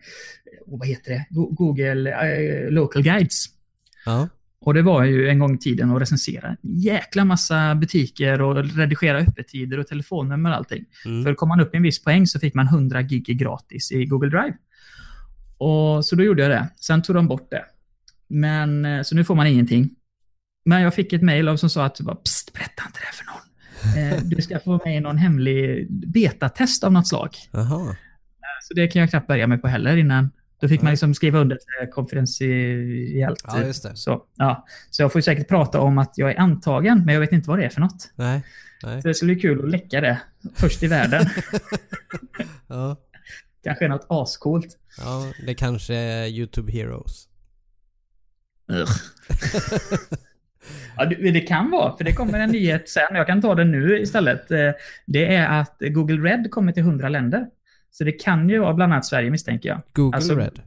Vad 0.67 0.89
heter 0.89 1.11
det? 1.13 1.27
Go- 1.31 1.51
Google 1.55 2.11
eh, 2.11 2.71
Local 2.71 3.03
Guides. 3.03 3.45
Ja. 4.07 4.29
Och 4.61 4.75
det 4.75 4.83
var 4.83 5.05
ju 5.05 5.29
en 5.29 5.39
gång 5.39 5.55
i 5.55 5.59
tiden 5.59 5.91
att 5.91 6.01
recensera 6.03 6.49
en 6.49 6.57
jäkla 6.63 7.25
massa 7.25 7.75
butiker 7.75 8.41
och 8.43 8.57
redigera 8.77 9.19
öppettider 9.19 9.79
och 9.79 9.87
telefonnummer 9.87 10.51
och 10.51 10.57
allting. 10.57 10.85
Mm. 11.05 11.25
För 11.25 11.35
kom 11.35 11.49
man 11.49 11.61
upp 11.61 11.75
i 11.75 11.77
en 11.77 11.83
viss 11.83 12.05
poäng 12.05 12.27
så 12.27 12.41
fick 12.41 12.55
man 12.55 12.67
100 12.67 13.03
gig 13.03 13.39
gratis 13.39 13.93
i 13.93 14.05
Google 14.05 14.29
Drive. 14.31 14.55
Och 15.59 16.05
Så 16.07 16.17
då 16.17 16.23
gjorde 16.25 16.43
jag 16.43 16.51
det. 16.51 16.69
Sen 16.81 17.03
tog 17.03 17.17
de 17.17 17.29
bort 17.29 17.51
det. 17.51 17.65
Men, 18.29 18.85
eh, 18.85 19.03
så 19.03 19.15
nu 19.15 19.25
får 19.25 19.35
man 19.35 19.47
ingenting. 19.47 19.91
Men 20.65 20.83
jag 20.83 20.95
fick 20.95 21.13
ett 21.13 21.23
mejl 21.23 21.59
som 21.59 21.71
sa 21.71 21.85
att 21.85 22.01
bara, 22.01 22.17
Psst, 22.17 22.53
berätta 22.53 22.83
inte 22.87 22.99
det 23.01 23.17
för 23.17 23.25
någon. 23.27 23.41
Eh, 23.99 24.23
Du 24.25 24.43
ska 24.43 24.59
få 24.61 24.71
vara 24.71 24.81
med 24.85 24.97
i 24.97 25.01
någon 25.01 25.19
hemlig 25.19 25.87
betatest 25.91 26.85
av 26.85 26.93
något 26.93 27.09
slag. 27.09 27.31
Jaha. 27.53 27.97
Så 28.63 28.75
det 28.75 28.87
kan 28.89 29.01
jag 29.01 29.11
knappt 29.11 29.27
börja 29.27 29.47
med 29.47 29.63
på 29.63 29.69
heller 29.69 29.97
innan. 29.97 30.31
Då 30.65 30.69
fick 30.69 30.83
man 30.83 30.91
liksom 30.91 31.15
skriva 31.15 31.39
under 31.39 31.59
ett 31.83 31.93
konferentiellt. 31.93 33.45
Ja, 33.47 33.63
just 33.67 33.83
det. 33.83 33.97
Så, 33.97 34.25
ja. 34.37 34.67
så 34.91 35.03
jag 35.03 35.13
får 35.13 35.19
ju 35.19 35.23
säkert 35.23 35.49
prata 35.49 35.81
om 35.81 35.99
att 35.99 36.19
jag 36.19 36.31
är 36.31 36.41
antagen, 36.41 37.03
men 37.05 37.15
jag 37.15 37.21
vet 37.21 37.33
inte 37.33 37.51
vad 37.51 37.59
det 37.59 37.65
är 37.65 37.69
för 37.69 37.81
något. 37.81 38.13
Nej. 38.17 38.43
Nej. 38.83 39.03
Så 39.03 39.09
det 39.09 39.15
skulle 39.15 39.35
bli 39.35 39.43
kul 39.43 39.65
att 39.65 39.71
läcka 39.71 40.01
det 40.01 40.21
först 40.55 40.83
i 40.83 40.87
världen. 40.87 41.27
Ja. 42.69 42.97
Kanske 43.65 43.89
något 43.89 44.07
ascoolt. 44.09 44.79
Ja, 44.99 45.33
det 45.47 45.55
kanske 45.55 45.95
är 45.95 46.27
YouTube 46.27 46.73
Heroes. 46.73 47.29
Ja, 50.97 51.05
det, 51.05 51.31
det 51.31 51.41
kan 51.41 51.71
vara, 51.71 51.97
för 51.97 52.05
det 52.05 52.13
kommer 52.13 52.41
en 52.41 52.51
nyhet 52.51 52.89
sen. 52.89 53.15
Jag 53.15 53.27
kan 53.27 53.43
ta 53.43 53.55
den 53.55 53.71
nu 53.71 54.01
istället. 54.01 54.51
Eh, 54.51 54.71
Det 55.07 55.35
är 55.35 55.61
att 55.61 55.77
Google 55.81 56.31
Red 56.31 56.51
kommer 56.51 56.73
till 56.73 56.83
100 56.83 57.09
länder. 57.09 57.47
Så 57.99 58.05
det 58.05 58.13
kan 58.13 58.49
ju 58.49 58.59
vara 58.59 58.75
bland 58.75 58.93
annat 58.93 59.07
Sverige 59.07 59.31
misstänker 59.31 59.69
jag. 59.69 59.81
Google 59.93 60.17
Alltså- 60.17 60.35
Red. 60.35 60.61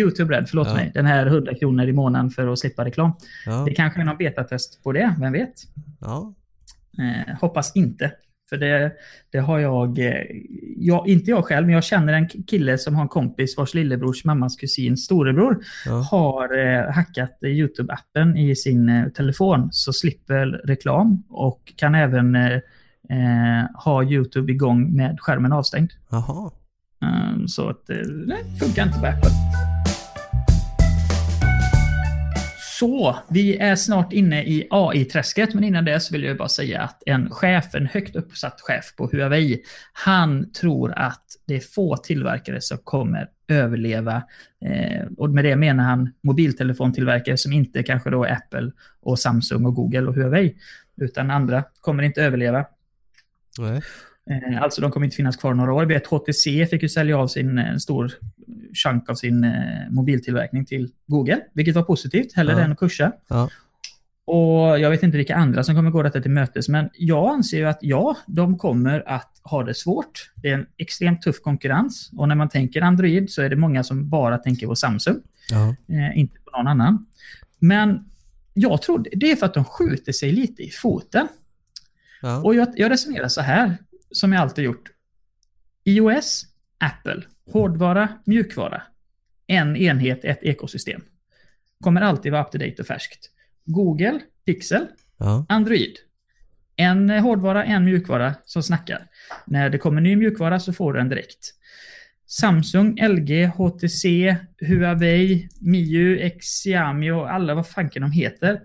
YouTube 0.00 0.34
Red, 0.36 0.48
förlåt 0.48 0.68
Ja. 0.68 0.74
mig. 0.74 0.90
Den 0.94 1.06
här 1.06 1.26
100 1.26 1.54
kronor 1.54 1.86
i 1.88 1.92
månaden 1.92 2.30
för 2.30 2.46
att 2.52 2.58
slippa 2.58 2.84
reklam. 2.84 3.12
Ja. 3.46 3.64
Det 3.68 3.74
kanske 3.74 4.00
är 4.00 4.04
någon 4.04 4.16
betatest 4.16 4.82
på 4.82 4.92
det, 4.92 5.14
vem 5.20 5.32
vet? 5.32 5.54
Ja. 6.00 6.34
Eh, 6.98 7.34
hoppas 7.40 7.76
inte. 7.76 8.12
För 8.50 8.56
det, 8.56 8.92
det 9.32 9.38
har 9.38 9.58
jag, 9.58 9.98
eh, 9.98 10.14
jag, 10.76 11.08
inte 11.08 11.30
jag 11.30 11.44
själv, 11.44 11.66
men 11.66 11.74
jag 11.74 11.84
känner 11.84 12.12
en 12.12 12.28
kille 12.28 12.78
som 12.78 12.94
har 12.94 13.02
en 13.02 13.08
kompis 13.08 13.56
vars 13.56 13.74
lillebrors 13.74 14.24
mammas 14.24 14.56
kusins 14.56 15.04
storebror 15.04 15.64
Ja. 15.86 15.92
har 16.10 16.58
eh, 16.58 16.92
hackat 16.92 17.38
YouTube-appen 17.42 18.36
i 18.38 18.56
sin 18.56 18.88
eh, 18.88 19.08
telefon 19.08 19.68
så 19.72 19.92
slipper 19.92 20.46
reklam 20.64 21.22
och 21.28 21.72
kan 21.76 21.94
även 21.94 22.34
eh, 22.34 22.52
eh, 23.10 23.66
ha 23.84 24.04
YouTube 24.04 24.52
igång 24.52 24.96
med 24.96 25.20
skärmen 25.20 25.52
avstängd. 25.52 25.90
Jaha. 26.10 26.50
Um, 27.00 27.48
så 27.48 27.68
att 27.68 27.90
eh, 27.90 27.96
det 27.96 28.58
funkar 28.60 28.82
inte 28.86 28.98
på 28.98 29.06
Apple. 29.06 29.30
Så, 32.78 33.16
vi 33.30 33.56
är 33.56 33.76
snart 33.76 34.12
inne 34.12 34.42
i 34.42 34.66
AI-träsket, 34.70 35.54
men 35.54 35.64
innan 35.64 35.84
det 35.84 36.00
så 36.00 36.12
vill 36.12 36.24
jag 36.24 36.36
bara 36.36 36.48
säga 36.48 36.82
att 36.82 37.02
en 37.06 37.30
chef, 37.30 37.74
en 37.74 37.86
högt 37.86 38.16
uppsatt 38.16 38.60
chef 38.60 38.96
på 38.96 39.08
Huawei, 39.12 39.62
han 39.92 40.52
tror 40.52 40.92
att 40.92 41.24
det 41.46 41.56
är 41.56 41.60
få 41.60 41.96
tillverkare 41.96 42.60
som 42.60 42.78
kommer 42.78 43.28
överleva. 43.48 44.22
Eh, 44.64 45.06
och 45.16 45.30
med 45.30 45.44
det 45.44 45.56
menar 45.56 45.84
han 45.84 46.12
mobiltelefontillverkare 46.22 47.36
som 47.36 47.52
inte 47.52 47.82
kanske 47.82 48.10
då 48.10 48.24
är 48.24 48.32
Apple 48.32 48.70
och 49.00 49.18
Samsung 49.18 49.66
och 49.66 49.74
Google 49.74 50.06
och 50.06 50.14
Huawei, 50.14 50.54
utan 51.00 51.30
andra 51.30 51.64
kommer 51.80 52.02
inte 52.02 52.22
överleva. 52.22 52.66
Nej. 53.58 53.82
Eh, 54.30 54.62
alltså 54.62 54.80
de 54.80 54.90
kommer 54.90 55.04
inte 55.06 55.16
finnas 55.16 55.36
kvar 55.36 55.54
några 55.54 55.72
år. 55.72 55.84
Vi 55.86 55.94
vet 55.94 56.06
HTC 56.06 56.66
fick 56.66 56.82
ju 56.82 56.88
sälja 56.88 57.18
av 57.18 57.26
sin 57.28 57.58
en 57.58 57.80
stor 57.80 58.12
chunk 58.74 59.10
av 59.10 59.14
sin 59.14 59.44
eh, 59.44 59.52
mobiltillverkning 59.90 60.64
till 60.66 60.90
Google, 61.06 61.40
vilket 61.52 61.74
var 61.74 61.82
positivt. 61.82 62.32
Hellre 62.34 62.52
Ja. 62.52 62.60
än 62.60 62.72
att 62.72 62.78
kursa. 62.78 63.12
Ja. 63.28 63.50
Och 64.26 64.80
jag 64.80 64.90
vet 64.90 65.02
inte 65.02 65.16
vilka 65.16 65.36
andra 65.36 65.64
som 65.64 65.74
kommer 65.74 65.90
gå 65.90 66.02
detta 66.02 66.20
till 66.20 66.30
mötes, 66.30 66.68
men 66.68 66.90
jag 66.94 67.28
anser 67.34 67.56
ju 67.58 67.64
att 67.64 67.78
ja, 67.80 68.16
de 68.26 68.58
kommer 68.58 69.08
att 69.08 69.40
ha 69.42 69.64
det 69.64 69.74
svårt. 69.74 70.30
Det 70.36 70.48
är 70.50 70.54
en 70.54 70.66
extremt 70.76 71.22
tuff 71.22 71.40
konkurrens 71.40 72.10
och 72.16 72.28
när 72.28 72.34
man 72.34 72.48
tänker 72.48 72.82
Android 72.82 73.30
så 73.30 73.42
är 73.42 73.48
det 73.50 73.56
många 73.56 73.84
som 73.84 74.08
bara 74.08 74.38
tänker 74.38 74.66
på 74.66 74.76
Samsung, 74.76 75.16
Ja. 75.50 75.68
eh, 75.94 76.18
inte 76.18 76.34
på 76.44 76.50
någon 76.58 76.66
annan. 76.66 77.06
Men 77.58 78.04
jag 78.54 78.82
tror 78.82 79.06
det 79.12 79.30
är 79.30 79.36
för 79.36 79.46
att 79.46 79.54
de 79.54 79.64
skjuter 79.64 80.12
sig 80.12 80.32
lite 80.32 80.62
i 80.62 80.70
foten. 80.70 81.28
Ja. 82.22 82.42
Och 82.42 82.54
jag, 82.54 82.68
jag 82.76 82.90
resonerar 82.90 83.28
så 83.28 83.40
här, 83.40 83.76
som 84.10 84.32
jag 84.32 84.42
alltid 84.42 84.64
gjort. 84.64 84.90
iOS, 85.84 86.42
Apple, 86.78 87.22
hårdvara, 87.52 88.08
mjukvara. 88.24 88.82
En 89.46 89.76
enhet, 89.76 90.24
ett 90.24 90.42
ekosystem. 90.42 91.00
Kommer 91.80 92.00
alltid 92.00 92.32
vara 92.32 92.42
up 92.44 92.50
to 92.52 92.58
date 92.58 92.74
och 92.82 92.86
färskt. 92.86 93.30
Google, 93.64 94.20
Pixel, 94.46 94.86
Ja. 95.18 95.46
Android. 95.48 95.96
En 96.76 97.10
hårdvara, 97.10 97.64
en 97.64 97.84
mjukvara 97.84 98.34
som 98.44 98.62
snackar. 98.62 99.06
När 99.46 99.70
det 99.70 99.78
kommer 99.78 100.00
ny 100.00 100.16
mjukvara 100.16 100.60
så 100.60 100.72
får 100.72 100.92
du 100.92 100.98
den 100.98 101.08
direkt. 101.08 101.54
Samsung, 102.26 102.98
LG, 103.08 103.46
HTC, 103.46 104.36
Huawei, 104.60 105.48
Miu, 105.60 106.30
Xiaomi 106.30 107.10
och 107.10 107.32
alla 107.32 107.54
vad 107.54 107.68
fanken 107.68 108.02
de 108.02 108.12
heter. 108.12 108.60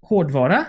Hårdvara 0.00 0.66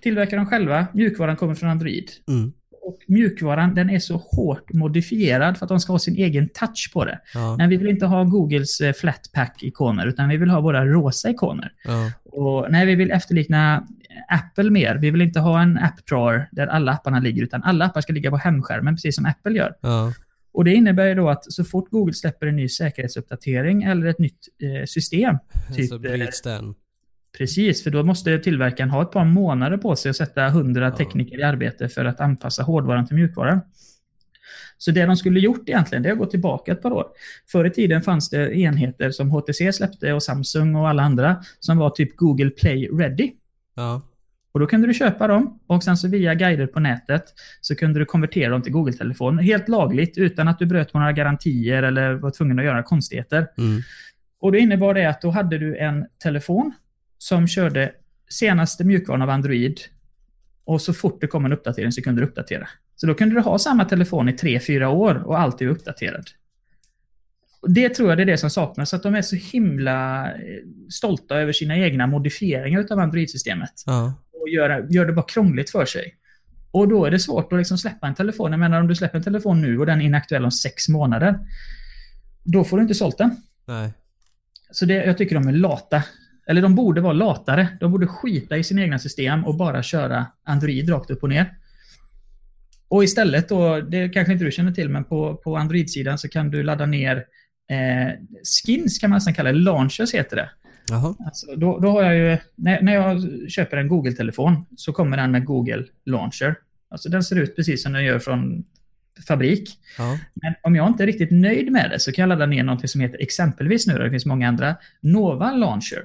tillverkar 0.00 0.36
de 0.36 0.46
själva, 0.46 0.86
mjukvaran 0.94 1.36
kommer 1.36 1.54
från 1.54 1.70
Android. 1.70 2.10
Mm. 2.28 2.52
Och 2.86 2.98
mjukvaran 3.06 3.74
den 3.74 3.90
är 3.90 3.98
så 3.98 4.16
hårt 4.16 4.72
modifierad 4.72 5.58
för 5.58 5.64
att 5.66 5.68
de 5.68 5.80
ska 5.80 5.92
ha 5.92 5.98
sin 5.98 6.16
egen 6.16 6.48
touch 6.48 6.90
på 6.92 7.04
det. 7.04 7.20
Ja. 7.34 7.56
Men 7.56 7.68
vi 7.68 7.76
vill 7.76 7.88
inte 7.88 8.06
ha 8.06 8.24
Googles 8.24 8.80
eh, 8.80 8.92
Flatpak-ikoner, 8.92 10.06
utan 10.06 10.28
vi 10.28 10.36
vill 10.36 10.50
ha 10.50 10.60
våra 10.60 10.86
rosa 10.86 11.30
ikoner. 11.30 11.72
Ja. 11.84 12.10
Och 12.24 12.66
nej, 12.70 12.86
vi 12.86 12.94
vill 12.94 13.10
efterlikna 13.10 13.86
Apple 14.28 14.70
mer. 14.70 14.94
Vi 14.94 15.10
vill 15.10 15.22
inte 15.22 15.40
ha 15.40 15.62
en 15.62 15.78
app 15.78 16.06
drawer 16.06 16.48
där 16.52 16.66
alla 16.66 16.92
apparna 16.92 17.20
ligger, 17.20 17.42
utan 17.42 17.62
alla 17.62 17.84
appar 17.84 18.00
ska 18.00 18.12
ligga 18.12 18.30
på 18.30 18.36
hemskärmen, 18.36 18.94
precis 18.94 19.14
som 19.14 19.26
Apple 19.26 19.52
gör. 19.52 19.74
Ja. 19.80 20.12
Och 20.52 20.64
det 20.64 20.74
innebär 20.74 21.06
ju 21.06 21.14
då 21.14 21.28
att 21.28 21.52
så 21.52 21.64
fort 21.64 21.90
Google 21.90 22.14
släpper 22.14 22.46
en 22.46 22.56
ny 22.56 22.68
säkerhetsuppdatering 22.68 23.82
eller 23.82 24.06
ett 24.06 24.18
nytt 24.18 24.48
eh, 24.62 24.84
system, 24.86 25.38
typ, 25.76 25.88
Så 25.88 25.98
bryts 25.98 26.42
den. 26.42 26.74
Precis, 27.38 27.82
för 27.82 27.90
då 27.90 28.02
måste 28.02 28.38
tillverkaren 28.38 28.90
ha 28.90 29.02
ett 29.02 29.10
par 29.10 29.24
månader 29.24 29.76
på 29.76 29.96
sig 29.96 30.10
att 30.10 30.16
sätta 30.16 30.46
100 30.46 30.84
Ja. 30.84 30.96
tekniker 30.96 31.38
i 31.38 31.42
arbete 31.42 31.88
för 31.88 32.04
att 32.04 32.20
anpassa 32.20 32.62
hårdvaran 32.62 33.06
till 33.06 33.16
mjukvaran. 33.16 33.60
Så 34.78 34.90
det 34.90 35.06
de 35.06 35.16
skulle 35.16 35.40
gjort 35.40 35.68
egentligen, 35.68 36.02
det 36.02 36.08
är 36.08 36.12
att 36.12 36.18
gå 36.18 36.26
tillbaka 36.26 36.72
ett 36.72 36.82
par 36.82 36.92
år. 36.92 37.06
Förr 37.52 37.64
i 37.64 37.70
tiden 37.70 38.02
fanns 38.02 38.30
det 38.30 38.58
enheter 38.58 39.10
som 39.10 39.30
HTC 39.30 39.72
släppte 39.72 40.12
och 40.12 40.22
Samsung 40.22 40.74
och 40.74 40.88
alla 40.88 41.02
andra 41.02 41.36
som 41.60 41.78
var 41.78 41.90
typ 41.90 42.16
Google 42.16 42.50
Play 42.50 42.88
Ready. 42.88 43.32
Ja. 43.74 44.02
Och 44.52 44.60
då 44.60 44.66
kunde 44.66 44.86
du 44.86 44.94
köpa 44.94 45.26
dem 45.26 45.60
och 45.66 45.84
sen 45.84 45.96
så 45.96 46.08
via 46.08 46.34
guider 46.34 46.66
på 46.66 46.80
nätet 46.80 47.24
så 47.60 47.76
kunde 47.76 47.98
du 47.98 48.04
konvertera 48.04 48.50
dem 48.50 48.62
till 48.62 48.72
Google-telefon. 48.72 49.38
Helt 49.38 49.68
lagligt 49.68 50.18
utan 50.18 50.48
att 50.48 50.58
du 50.58 50.66
bröt 50.66 50.94
några 50.94 51.12
garantier 51.12 51.82
eller 51.82 52.14
var 52.14 52.30
tvungen 52.30 52.58
att 52.58 52.64
göra 52.64 52.82
konstigheter. 52.82 53.46
Mm. 53.58 53.82
Och 54.40 54.52
det 54.52 54.58
innebar 54.58 54.94
det 54.94 55.06
att 55.06 55.20
då 55.20 55.30
hade 55.30 55.58
du 55.58 55.76
en 55.76 56.06
telefon 56.22 56.72
som 57.18 57.48
körde 57.48 57.92
senaste 58.30 58.84
mjukvaran 58.84 59.22
av 59.22 59.30
Android 59.30 59.80
och 60.64 60.82
så 60.82 60.92
fort 60.94 61.20
det 61.20 61.26
kom 61.26 61.44
en 61.44 61.52
uppdatering 61.52 61.92
så 61.92 62.02
kunde 62.02 62.20
du 62.22 62.26
uppdatera. 62.26 62.68
Så 62.96 63.06
då 63.06 63.14
kunde 63.14 63.34
du 63.34 63.40
ha 63.40 63.58
samma 63.58 63.84
telefon 63.84 64.28
i 64.28 64.32
3-4 64.32 64.84
år 64.84 65.14
och 65.26 65.40
alltid 65.40 65.68
vara 65.68 65.76
uppdaterad. 65.76 66.24
Och 67.62 67.70
det 67.70 67.88
tror 67.88 68.08
jag 68.08 68.18
det 68.18 68.22
är 68.22 68.26
det 68.26 68.38
som 68.38 68.50
saknas, 68.50 68.90
så 68.90 68.96
att 68.96 69.02
de 69.02 69.14
är 69.14 69.22
så 69.22 69.36
himla 69.36 70.26
eh, 70.26 70.38
stolta 70.90 71.36
över 71.36 71.52
sina 71.52 71.76
egna 71.78 72.06
modifieringar 72.06 72.86
av 72.90 72.98
Android-systemet 72.98 73.70
Ja. 73.86 74.14
och 74.42 74.48
gör, 74.48 74.86
gör 74.90 75.06
det 75.06 75.12
bara 75.12 75.26
krångligt 75.26 75.70
för 75.70 75.84
sig. 75.86 76.14
Och 76.70 76.88
då 76.88 77.04
är 77.04 77.10
det 77.10 77.18
svårt 77.18 77.52
att 77.52 77.58
liksom 77.58 77.78
släppa 77.78 78.06
en 78.06 78.14
telefon. 78.14 78.50
Jag 78.50 78.60
menar 78.60 78.80
om 78.80 78.88
du 78.88 78.94
släpper 78.94 79.18
en 79.18 79.24
telefon 79.24 79.62
nu 79.62 79.78
och 79.78 79.86
den 79.86 80.00
är 80.00 80.04
inaktuell 80.04 80.44
om 80.44 80.50
sex 80.50 80.88
månader. 80.88 81.38
Då 82.44 82.64
får 82.64 82.76
du 82.76 82.82
inte 82.82 82.94
sålt 82.94 83.18
den. 83.18 83.36
Nej. 83.66 83.92
Så 84.70 84.84
det, 84.86 84.94
jag 84.94 85.18
tycker 85.18 85.34
de 85.34 85.48
är 85.48 85.52
lata. 85.52 86.02
Eller 86.46 86.62
de 86.62 86.74
borde 86.74 87.00
vara 87.00 87.12
latare. 87.12 87.68
De 87.80 87.92
borde 87.92 88.06
skita 88.06 88.56
i 88.56 88.64
sina 88.64 88.82
egna 88.82 88.98
system 88.98 89.44
och 89.44 89.56
bara 89.56 89.82
köra 89.82 90.26
Android 90.44 90.90
rakt 90.90 91.10
upp 91.10 91.22
och 91.22 91.28
ner. 91.28 91.54
Och 92.88 93.04
istället 93.04 93.48
då, 93.48 93.80
det 93.80 94.08
kanske 94.08 94.32
inte 94.32 94.44
du 94.44 94.50
känner 94.50 94.72
till, 94.72 94.88
men 94.88 95.04
på, 95.04 95.34
på 95.36 95.56
Android-sidan 95.56 96.18
så 96.18 96.28
kan 96.28 96.50
du 96.50 96.62
ladda 96.62 96.86
ner 96.86 97.16
eh, 97.70 98.12
skins 98.64 98.98
kan 98.98 99.10
man 99.10 99.16
nästan 99.16 99.34
kalla 99.34 99.52
det. 99.52 99.58
Launchers 99.58 100.14
heter 100.14 100.36
det. 100.36 100.50
Alltså, 101.26 101.56
då, 101.56 101.78
då 101.78 101.90
har 101.90 102.02
jag 102.02 102.16
ju, 102.16 102.38
när, 102.54 102.82
när 102.82 102.94
jag 102.94 103.22
köper 103.50 103.76
en 103.76 103.88
Google-telefon 103.88 104.66
så 104.76 104.92
kommer 104.92 105.16
den 105.16 105.30
med 105.30 105.44
Google 105.44 105.84
Launcher. 106.04 106.54
Alltså 106.90 107.08
den 107.08 107.22
ser 107.22 107.36
ut 107.36 107.56
precis 107.56 107.82
som 107.82 107.92
den 107.92 108.04
gör 108.04 108.18
från 108.18 108.64
fabrik. 109.28 109.78
Ja. 109.98 110.18
Men 110.34 110.54
om 110.62 110.76
jag 110.76 110.88
inte 110.88 111.02
är 111.02 111.06
riktigt 111.06 111.30
nöjd 111.30 111.72
med 111.72 111.90
det 111.90 111.98
så 112.00 112.12
kan 112.12 112.22
jag 112.22 112.28
ladda 112.28 112.46
ner 112.46 112.62
något 112.62 112.90
som 112.90 113.00
heter 113.00 113.22
exempelvis 113.22 113.86
nu, 113.86 113.94
då, 113.94 114.02
det 114.02 114.10
finns 114.10 114.26
många 114.26 114.48
andra, 114.48 114.76
Nova 115.00 115.52
Launcher. 115.52 116.02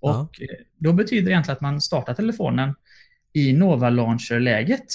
Och 0.00 0.42
eh, 0.42 0.48
då 0.78 0.92
betyder 0.92 1.24
det 1.24 1.30
egentligen 1.30 1.56
att 1.56 1.60
man 1.60 1.80
startar 1.80 2.14
telefonen 2.14 2.74
i 3.32 3.52
Nova 3.52 3.90
Launcher-läget. 3.90 4.86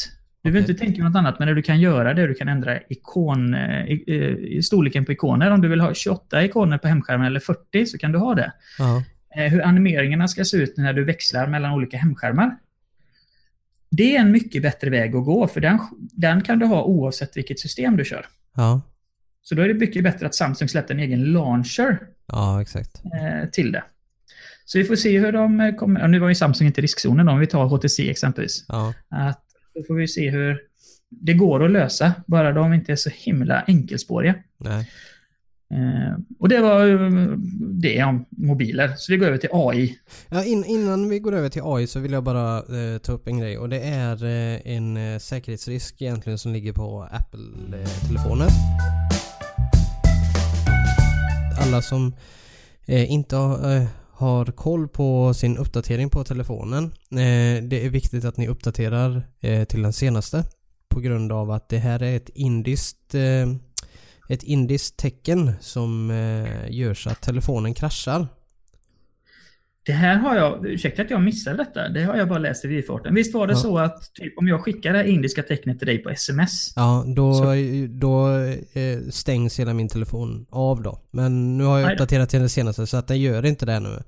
Du 0.42 0.52
behöver 0.52 0.66
Okej. 0.66 0.74
inte 0.74 0.86
tänka 0.86 1.04
något 1.04 1.16
annat, 1.16 1.40
men 1.40 1.48
det 1.48 1.54
du 1.54 1.62
kan 1.62 1.80
göra 1.80 2.14
det 2.14 2.22
är 2.22 2.24
att 2.24 2.34
du 2.34 2.36
kan 2.36 2.48
ändra 2.48 2.80
ikon, 2.90 3.54
eh, 3.54 3.86
i, 3.86 4.38
i 4.58 4.64
storleken 4.64 5.06
på 5.06 5.12
ikoner. 5.12 5.52
Om 5.52 5.62
du 5.62 5.68
vill 5.68 5.82
ha 5.82 5.94
28 5.94 6.44
ikoner 6.46 6.78
på 6.78 6.88
hemskärmen 6.88 7.28
eller 7.28 7.40
40 7.40 7.86
så 7.86 7.98
kan 7.98 8.12
du 8.12 8.20
ha 8.20 8.36
det. 8.36 8.54
Ja. 8.80 9.04
Eh, 9.36 9.52
hur 9.52 9.62
animeringarna 9.62 10.28
ska 10.28 10.46
se 10.46 10.58
ut 10.58 10.78
när 10.78 10.94
du 10.94 11.04
växlar 11.04 11.48
mellan 11.48 11.74
olika 11.74 11.98
hemskärmar. 11.98 12.58
Det 13.90 14.16
är 14.16 14.20
en 14.20 14.32
mycket 14.32 14.62
bättre 14.62 14.90
väg 14.90 15.16
att 15.16 15.26
gå, 15.26 15.48
för 15.48 15.62
den, 15.62 15.80
den 16.00 16.42
kan 16.42 16.60
du 16.60 16.66
ha 16.66 16.84
oavsett 16.84 17.38
vilket 17.38 17.60
system 17.60 17.98
du 17.98 18.06
kör. 18.06 18.26
Ja. 18.56 18.82
Så 19.42 19.56
då 19.56 19.62
är 19.62 19.68
det 19.68 19.74
mycket 19.74 20.04
bättre 20.04 20.26
att 20.26 20.36
Samsung 20.36 20.70
släppte 20.70 20.94
en 20.94 21.00
egen 21.00 21.24
launcher 21.24 22.00
Ja, 22.28 22.62
eh, 22.62 23.50
till 23.52 23.72
det. 23.72 23.84
Så 24.66 24.78
vi 24.78 24.84
får 24.84 24.96
se 24.96 25.20
hur 25.20 25.32
de 25.32 25.60
eh, 25.60 25.76
kommer... 25.76 26.08
Nu 26.08 26.20
var 26.20 26.30
ju 26.30 26.36
Samsung 26.36 26.68
inte 26.68 26.82
i 26.82 26.84
riskzonen 26.84 27.30
om 27.30 27.40
vi 27.40 27.48
tar 27.48 27.66
HTC 27.66 28.10
exempelvis. 28.10 28.66
Ja. 28.68 28.94
Att, 29.10 29.44
då 29.76 29.84
får 29.84 29.96
vi 29.96 30.08
se 30.08 30.30
hur 30.30 30.60
det 31.10 31.34
går 31.34 31.66
att 31.66 31.72
lösa, 31.72 32.14
bara 32.28 32.52
de 32.52 32.74
inte 32.74 32.92
är 32.92 32.96
så 32.96 33.10
himla 33.14 33.64
enkelspåriga. 33.68 34.36
Nej. 34.58 34.90
Eh, 35.74 36.18
och 36.40 36.50
det 36.50 36.60
var 36.60 36.88
eh, 36.88 37.38
det 37.60 38.04
om 38.04 38.26
mobiler. 38.30 38.94
Så 38.98 39.12
vi 39.12 39.18
går 39.18 39.28
över 39.28 39.38
till 39.38 39.50
AI. 39.52 39.98
Ja, 40.30 40.44
in, 40.44 40.66
innan 40.66 41.10
vi 41.10 41.20
går 41.20 41.34
över 41.34 41.50
till 41.50 41.62
AI 41.66 41.88
så 41.88 42.00
vill 42.00 42.12
jag 42.12 42.24
bara 42.24 42.58
eh, 42.58 42.98
ta 42.98 43.12
upp 43.12 43.28
en 43.28 43.40
grej 43.40 43.58
och 43.58 43.70
det 43.70 43.80
är 43.80 44.26
eh, 44.26 44.76
en 44.76 45.20
säkerhetsrisk 45.20 46.02
egentligen 46.02 46.38
som 46.38 46.54
ligger 46.54 46.74
på 46.74 47.08
Apple-telefoner. 47.12 48.48
Alla 51.62 51.82
som 51.82 52.16
eh, 52.86 53.12
inte 53.12 53.36
har, 53.36 53.76
eh, 53.76 53.88
har 54.14 54.46
koll 54.46 54.88
på 54.88 55.34
sin 55.34 55.58
uppdatering 55.58 56.10
på 56.10 56.24
telefonen. 56.24 56.84
Eh, 57.12 57.64
det 57.64 57.86
är 57.86 57.90
viktigt 57.90 58.26
att 58.26 58.38
ni 58.38 58.48
uppdaterar 58.48 59.28
eh, 59.40 59.64
till 59.64 59.82
den 59.82 59.94
senaste. 59.94 60.44
På 60.90 61.00
grund 61.00 61.32
av 61.32 61.52
att 61.52 61.70
det 61.70 61.78
här 61.78 62.04
är 62.04 62.16
ett 62.16 62.30
indiskt 62.30 63.16
eh, 63.16 63.48
ett 64.30 64.44
indiskt 64.44 64.98
tecken 64.98 65.52
som 65.62 66.12
eh, 66.12 66.72
gör 66.72 66.94
så 66.94 67.10
att 67.10 67.22
telefonen 67.22 67.74
kraschar. 67.74 68.28
Det 69.86 69.92
här 69.92 70.16
har 70.18 70.36
jag, 70.36 70.66
ursäkta 70.66 71.02
att 71.02 71.10
jag 71.10 71.22
missade 71.22 71.58
detta, 71.58 71.90
det 71.90 72.04
har 72.04 72.16
jag 72.16 72.30
bara 72.30 72.40
läst 72.40 72.66
i 72.66 72.68
vifarten. 72.68 73.16
Visst 73.16 73.34
var 73.34 73.48
det 73.48 73.54
Ja. 73.54 73.60
så 73.60 73.78
att 73.78 74.14
typ, 74.14 74.38
om 74.38 74.48
jag 74.48 74.62
skickar 74.62 74.92
det 74.94 74.98
här 75.00 75.06
indiska 75.06 75.44
tecknet 75.44 75.80
till 75.80 75.88
dig 75.88 75.98
på 75.98 76.10
sms, 76.10 76.74
Ja, 76.76 77.04
då, 77.16 77.34
Så- 77.34 77.54
då 77.90 78.28
eh, 78.74 79.00
stängs 79.10 79.60
hela 79.60 79.74
min 79.74 79.88
telefon 79.90 80.46
av 80.50 80.82
då. 80.82 81.00
Men 81.12 81.58
nu 81.58 81.64
har 81.64 81.80
jag 81.80 81.92
uppdaterat 81.92 82.30
till 82.30 82.40
den 82.40 82.50
senaste 82.50 82.88
så 82.88 82.98
att 82.98 83.08
den 83.08 83.22
gör 83.22 83.46
inte 83.46 83.66
det 83.66 83.80
nu. 83.80 84.00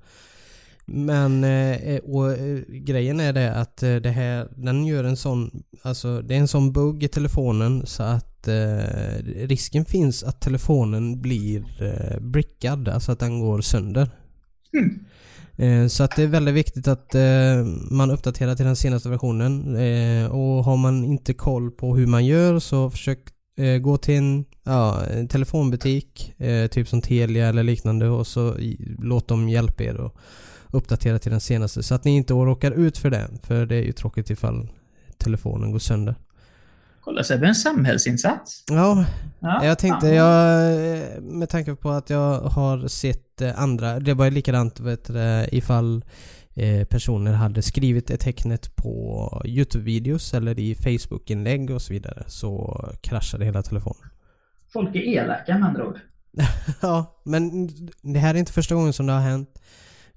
Men 0.85 1.43
eh, 1.43 1.97
och, 1.99 2.31
eh, 2.31 2.59
grejen 2.67 3.19
är 3.19 3.33
det 3.33 3.53
att 3.55 3.77
det 3.77 4.09
här, 4.15 4.47
den 4.55 4.85
gör 4.85 5.03
en 5.03 5.17
sån, 5.17 5.63
alltså 5.81 6.21
det 6.21 6.35
är 6.35 6.39
en 6.39 6.47
sån 6.47 6.71
bugg 6.73 7.03
i 7.03 7.07
telefonen 7.07 7.85
så 7.85 8.03
att 8.03 8.47
eh, 8.47 9.23
risken 9.47 9.85
finns 9.85 10.23
att 10.23 10.41
telefonen 10.41 11.21
blir 11.21 11.63
eh, 11.83 12.19
brickad, 12.21 12.89
alltså 12.89 13.11
att 13.11 13.19
den 13.19 13.39
går 13.39 13.61
sönder. 13.61 14.09
Mm. 14.73 14.99
Eh, 15.57 15.87
så 15.87 16.03
att 16.03 16.15
det 16.15 16.23
är 16.23 16.27
väldigt 16.27 16.55
viktigt 16.55 16.87
att 16.87 17.15
eh, 17.15 17.65
man 17.91 18.11
uppdaterar 18.11 18.55
till 18.55 18.65
den 18.65 18.75
senaste 18.75 19.09
versionen. 19.09 19.75
Eh, 19.75 20.25
och 20.25 20.63
har 20.63 20.77
man 20.77 21.03
inte 21.03 21.33
koll 21.33 21.71
på 21.71 21.95
hur 21.95 22.07
man 22.07 22.25
gör 22.25 22.59
så 22.59 22.89
försök 22.89 23.19
gå 23.81 23.97
till 23.97 24.15
en, 24.15 24.45
ja, 24.63 25.01
en 25.05 25.27
telefonbutik, 25.27 26.33
typ 26.71 26.87
som 26.87 27.01
Telia 27.01 27.47
eller 27.47 27.63
liknande 27.63 28.09
och 28.09 28.27
så 28.27 28.55
låt 28.99 29.27
dem 29.27 29.49
hjälpa 29.49 29.83
er 29.83 30.05
att 30.05 30.13
uppdatera 30.71 31.19
till 31.19 31.31
den 31.31 31.39
senaste. 31.39 31.83
Så 31.83 31.95
att 31.95 32.03
ni 32.03 32.15
inte 32.15 32.33
råkar 32.33 32.71
ut 32.71 32.97
för 32.97 33.09
det. 33.09 33.29
För 33.43 33.65
det 33.65 33.75
är 33.75 33.81
ju 33.81 33.91
tråkigt 33.91 34.29
ifall 34.29 34.69
telefonen 35.17 35.71
går 35.71 35.79
sönder. 35.79 36.15
Kolla 37.05 37.23
Sebbe, 37.23 37.47
en 37.47 37.55
samhällsinsats. 37.55 38.63
Ja, 38.71 39.05
Ja, 39.45 39.65
jag 39.65 39.79
tänkte, 39.79 40.07
ja. 40.07 40.13
jag, 40.13 41.23
med 41.23 41.49
tanke 41.49 41.75
på 41.75 41.89
att 41.89 42.09
jag 42.09 42.39
har 42.39 42.87
sett 42.87 43.41
eh, 43.41 43.61
andra, 43.61 43.99
det 43.99 44.13
var 44.13 44.25
ju 44.25 44.31
likadant 44.31 44.79
vet 44.79 45.05
du, 45.05 45.13
det, 45.13 45.49
ifall 45.51 46.05
eh, 46.53 46.85
personer 46.85 47.33
hade 47.33 47.61
skrivit 47.61 48.09
ett 48.09 48.19
tecknet 48.19 48.75
på 48.75 49.41
Youtube-videos 49.45 50.37
eller 50.37 50.59
i 50.59 50.75
Facebook-inlägg 50.75 51.69
och 51.69 51.81
så 51.81 51.93
vidare 51.93 52.23
så 52.27 52.79
kraschade 53.01 53.45
hela 53.45 53.63
telefonen. 53.63 54.09
Folk 54.73 54.95
är 54.95 54.99
elaka 54.99 55.57
med 55.57 55.67
andra 55.67 55.87
ord. 55.87 55.99
ja, 56.81 57.21
men 57.23 57.67
det 58.01 58.19
här 58.19 58.35
är 58.35 58.39
inte 58.39 58.53
första 58.53 58.75
gången 58.75 58.93
som 58.93 59.05
det 59.05 59.13
har 59.13 59.21
hänt 59.21 59.61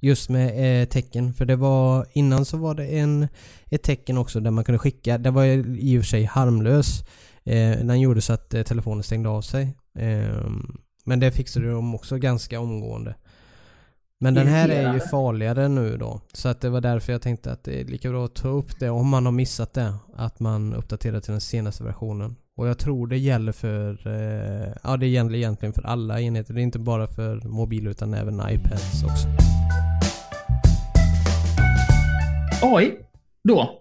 just 0.01 0.29
med 0.29 0.83
eh, 0.83 0.89
tecken. 0.89 1.35
För 1.35 1.45
det 1.45 1.57
var, 1.57 2.07
innan 2.13 2.45
så 2.45 2.57
var 2.57 2.75
det 2.75 2.87
en, 2.87 3.29
ett 3.71 3.83
tecken 3.83 4.19
också 4.19 4.41
där 4.41 4.51
man 4.51 4.65
kunde 4.65 4.79
skicka, 4.79 5.19
det 5.19 5.31
var 5.31 5.45
i 5.45 5.99
och 5.99 6.03
för 6.03 6.09
sig 6.09 6.25
harmlös. 6.25 7.05
Eh, 7.45 7.71
den 7.71 8.01
gjorde 8.01 8.21
så 8.21 8.33
att 8.33 8.55
eh, 8.55 8.63
telefonen 8.63 9.03
stängde 9.03 9.29
av 9.29 9.43
sig. 9.43 9.77
Eh, 9.99 10.51
men 11.05 11.21
det 11.21 11.33
fixade 11.33 11.71
de 11.71 11.95
också 11.95 12.17
ganska 12.17 12.61
omgående. 12.61 13.15
Men 14.21 14.35
den 14.35 14.47
här 14.47 14.69
är 14.69 14.95
ju 14.95 15.01
farligare 15.01 15.69
nu 15.69 15.97
då. 15.97 16.21
Så 16.33 16.49
att 16.49 16.61
det 16.61 16.71
var 16.71 16.81
därför 16.81 17.13
jag 17.13 17.23
tänkte 17.23 17.53
att 17.53 17.65
det 17.65 17.81
är 17.81 17.85
lika 17.85 18.11
bra 18.11 18.25
att 18.25 18.35
ta 18.35 18.49
upp 18.49 18.81
det 18.81 18.91
om 18.91 19.09
man 19.09 19.25
har 19.25 19.33
missat 19.33 19.75
det. 19.75 19.95
Att 20.17 20.41
man 20.41 20.75
uppdaterar 20.75 21.21
till 21.21 21.33
den 21.33 21.41
senaste 21.41 21.85
versionen. 21.85 22.37
Och 22.57 22.69
jag 22.69 22.79
tror 22.79 23.07
det 23.07 23.19
gäller 23.19 23.53
för, 23.53 24.07
eh, 24.07 24.73
ja 24.83 24.97
det 24.97 25.07
gäller 25.07 25.35
egentligen 25.35 25.73
för 25.73 25.83
alla 25.83 26.21
enheter. 26.21 26.55
Det 26.55 26.61
är 26.61 26.63
inte 26.63 26.79
bara 26.79 27.07
för 27.07 27.37
mobil 27.49 27.87
utan 27.87 28.15
även 28.15 28.43
iPads 28.51 29.05
också. 29.05 29.29
AI 32.63 32.93
då. 33.45 33.75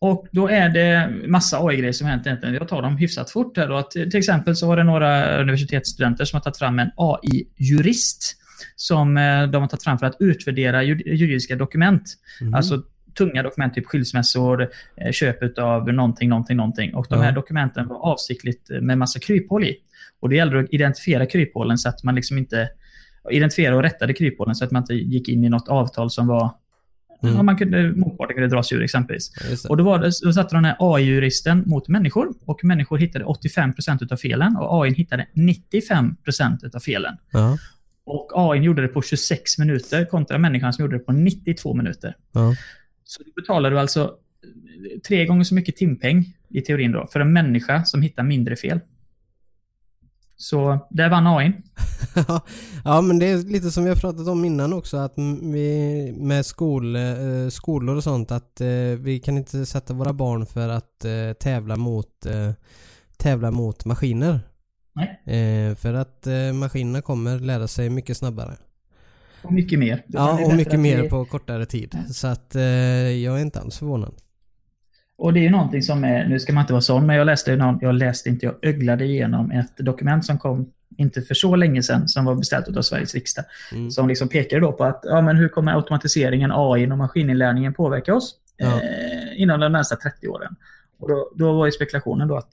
Och 0.00 0.26
då 0.32 0.48
är 0.48 0.68
det 0.68 1.10
massa 1.26 1.58
AI-grejer 1.66 1.92
som 1.92 2.06
hänt 2.06 2.26
egentligen. 2.26 2.54
Jag 2.54 2.68
tar 2.68 2.82
dem 2.82 2.96
hyfsat 2.96 3.30
fort 3.30 3.56
här 3.56 3.68
då. 3.68 3.76
Att, 3.76 3.90
till 3.90 4.16
exempel 4.16 4.56
så 4.56 4.66
var 4.66 4.76
det 4.76 4.84
några 4.84 5.40
universitetsstudenter 5.40 6.24
som 6.24 6.36
har 6.36 6.40
tagit 6.40 6.56
fram 6.58 6.78
en 6.78 6.90
AI-jurist. 6.96 8.34
Som 8.76 9.16
eh, 9.16 9.42
de 9.46 9.62
har 9.62 9.68
tagit 9.68 9.84
fram 9.84 9.98
för 9.98 10.06
att 10.06 10.16
utvärdera 10.20 10.82
jur- 10.82 11.08
juridiska 11.08 11.56
dokument. 11.56 12.02
Mhm. 12.40 12.54
Alltså 12.54 12.82
tunga 13.18 13.42
dokument, 13.42 13.74
typ 13.74 13.86
skilsmässor, 13.86 14.68
eh, 14.96 15.12
köp 15.12 15.58
av 15.58 15.92
någonting, 15.92 16.28
någonting, 16.28 16.56
någonting. 16.56 16.94
Och 16.94 17.06
de 17.10 17.14
Ja. 17.18 17.22
här 17.24 17.32
dokumenten 17.32 17.88
var 17.88 17.96
avsiktligt 17.96 18.70
eh, 18.70 18.80
med 18.80 18.98
massa 18.98 19.20
kryphål 19.20 19.64
i. 19.64 19.76
Och 20.20 20.28
det 20.28 20.36
gällde 20.36 20.60
att 20.60 20.66
identifiera 20.70 21.26
kryphålen 21.26 21.78
så 21.78 21.88
att 21.88 22.02
man 22.04 22.14
liksom 22.14 22.38
inte 22.38 22.68
identifiera 23.30 23.76
och 23.76 23.82
rättade 23.82 24.12
kryphålen 24.12 24.54
så 24.54 24.64
att 24.64 24.70
man 24.70 24.82
inte 24.82 24.94
gick 24.94 25.28
in 25.28 25.44
i 25.44 25.48
något 25.48 25.68
avtal 25.68 26.10
som 26.10 26.26
var 26.26 26.50
Mm. 27.22 27.46
Man 27.46 27.56
kunde, 27.56 27.92
motparten 27.92 28.34
kunde 28.34 28.48
dras 28.48 28.72
ur 28.72 28.82
exempelvis. 28.82 29.32
Ja. 29.50 29.68
Och 29.68 29.76
då, 29.76 29.84
var 29.84 29.98
det, 29.98 30.12
då 30.22 30.32
satte 30.32 30.54
de 30.54 30.62
den 30.62 30.64
här 30.64 30.76
AI-juristen 30.78 31.62
mot 31.66 31.88
människor 31.88 32.34
och 32.44 32.64
människor 32.64 32.98
hittade 32.98 33.24
85% 33.24 34.12
av 34.12 34.16
felen 34.16 34.56
och 34.56 34.82
AI 34.82 34.94
hittade 34.94 35.26
95% 35.34 36.76
av 36.76 36.80
felen. 36.80 37.16
Ja, 37.30 37.58
Och 38.04 38.30
AI 38.34 38.58
gjorde 38.58 38.82
det 38.82 38.88
på 38.88 39.02
26 39.02 39.58
minuter 39.58 40.04
kontra 40.04 40.38
människan 40.38 40.72
som 40.72 40.84
gjorde 40.84 40.98
det 40.98 41.04
på 41.04 41.12
92 41.12 41.74
minuter. 41.74 42.16
ja. 42.32 42.54
Så 43.04 43.22
då 43.22 43.30
betalar 43.36 43.70
du 43.70 43.78
alltså 43.78 44.00
eh, 44.02 45.00
tre 45.00 45.26
gånger 45.26 45.44
så 45.44 45.54
mycket 45.54 45.76
timpeng 45.76 46.34
i 46.48 46.60
teorin 46.60 46.92
då 46.92 47.06
för 47.12 47.20
en 47.20 47.32
människa 47.32 47.84
som 47.84 48.02
hittar 48.02 48.22
mindre 48.22 48.56
fel. 48.56 48.80
Så 50.40 50.86
där 50.90 51.10
vann 51.10 51.26
AI. 51.26 51.52
ja 52.84 53.00
men 53.00 53.18
det 53.18 53.26
är 53.26 53.36
lite 53.38 53.70
som 53.70 53.84
vi 53.84 53.88
har 53.90 53.96
pratat 53.96 54.28
om 54.28 54.44
innan 54.44 54.72
också 54.72 54.96
att 54.96 55.14
vi 55.42 56.12
med 56.16 56.46
skol, 56.46 56.96
eh, 56.96 57.48
skolor 57.50 57.96
och 57.96 58.04
sånt 58.04 58.30
att 58.30 58.60
eh, 58.60 58.68
vi 58.98 59.20
kan 59.24 59.36
inte 59.38 59.66
sätta 59.66 59.94
våra 59.94 60.12
barn 60.12 60.46
för 60.46 60.68
att 60.68 61.04
eh, 61.04 61.32
tävla 61.40 61.76
mot 61.76 62.26
tävla 63.16 63.50
mot 63.50 63.84
maskiner. 63.84 64.40
Nej. 64.94 65.74
För 65.76 65.94
att 65.94 66.26
maskinerna 66.54 67.02
kommer 67.02 67.38
lära 67.38 67.68
sig 67.68 67.90
mycket 67.90 68.16
snabbare. 68.16 68.56
Och 69.42 69.52
mycket 69.52 69.78
mer. 69.78 70.04
Ja 70.08 70.44
och 70.44 70.54
mycket 70.54 70.80
mer 70.80 71.02
vi- 71.02 71.08
på 71.08 71.24
kortare 71.24 71.66
tid. 71.66 71.98
Så 72.10 72.26
att 72.26 72.50
jag 72.54 73.38
är 73.38 73.38
inte 73.38 73.60
alls 73.60 73.78
förvånad. 73.78 74.14
Och 75.18 75.32
det 75.32 75.40
är 75.40 75.42
ju 75.42 75.50
någonting 75.50 75.82
som 75.82 76.04
är, 76.04 76.28
nu 76.28 76.38
ska 76.40 76.52
man 76.52 76.60
inte 76.60 76.72
vara 76.72 76.80
sån, 76.80 77.06
men 77.06 77.16
jag 77.16 77.26
läste, 77.26 77.56
någon, 77.56 77.78
jag 77.80 77.94
läste 77.94 78.28
inte, 78.28 78.46
jag 78.46 78.54
öglade 78.62 79.04
igenom 79.04 79.50
ett 79.50 79.76
dokument 79.76 80.24
som 80.26 80.38
kom 80.38 80.72
inte 80.96 81.22
för 81.22 81.34
så 81.34 81.56
länge 81.56 81.82
sedan, 81.82 82.08
som 82.08 82.24
var 82.24 82.34
beställt 82.34 82.76
av 82.76 82.82
Sveriges 82.82 83.14
riksdag. 83.14 83.44
Mm. 83.72 83.90
Som 83.90 84.08
liksom 84.08 84.28
pekade 84.28 84.60
då 84.60 84.72
på 84.72 84.84
att, 84.84 85.00
ja 85.04 85.20
men 85.20 85.36
hur 85.36 85.48
kommer 85.48 85.72
automatiseringen, 85.72 86.50
AI 86.54 86.90
och 86.90 86.98
maskininlärningen 86.98 87.74
påverka 87.74 88.14
oss 88.14 88.34
Ja. 88.56 88.66
eh, 88.66 89.42
inom 89.42 89.60
de 89.60 89.72
närmsta 89.72 89.96
30 89.96 90.28
åren? 90.28 90.56
Och 90.98 91.08
då, 91.08 91.32
då 91.36 91.52
var 91.52 91.66
ju 91.66 91.72
spekulationen 91.72 92.28
då 92.28 92.36
att 92.36 92.50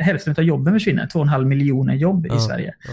hälften 0.00 0.34
av 0.38 0.44
jobben 0.44 0.74
försvinner, 0.74 1.06
2,5 1.06 1.44
miljoner 1.44 1.94
jobb 1.94 2.26
Ja, 2.26 2.36
i 2.36 2.40
Sverige. 2.40 2.74
ja. 2.84 2.90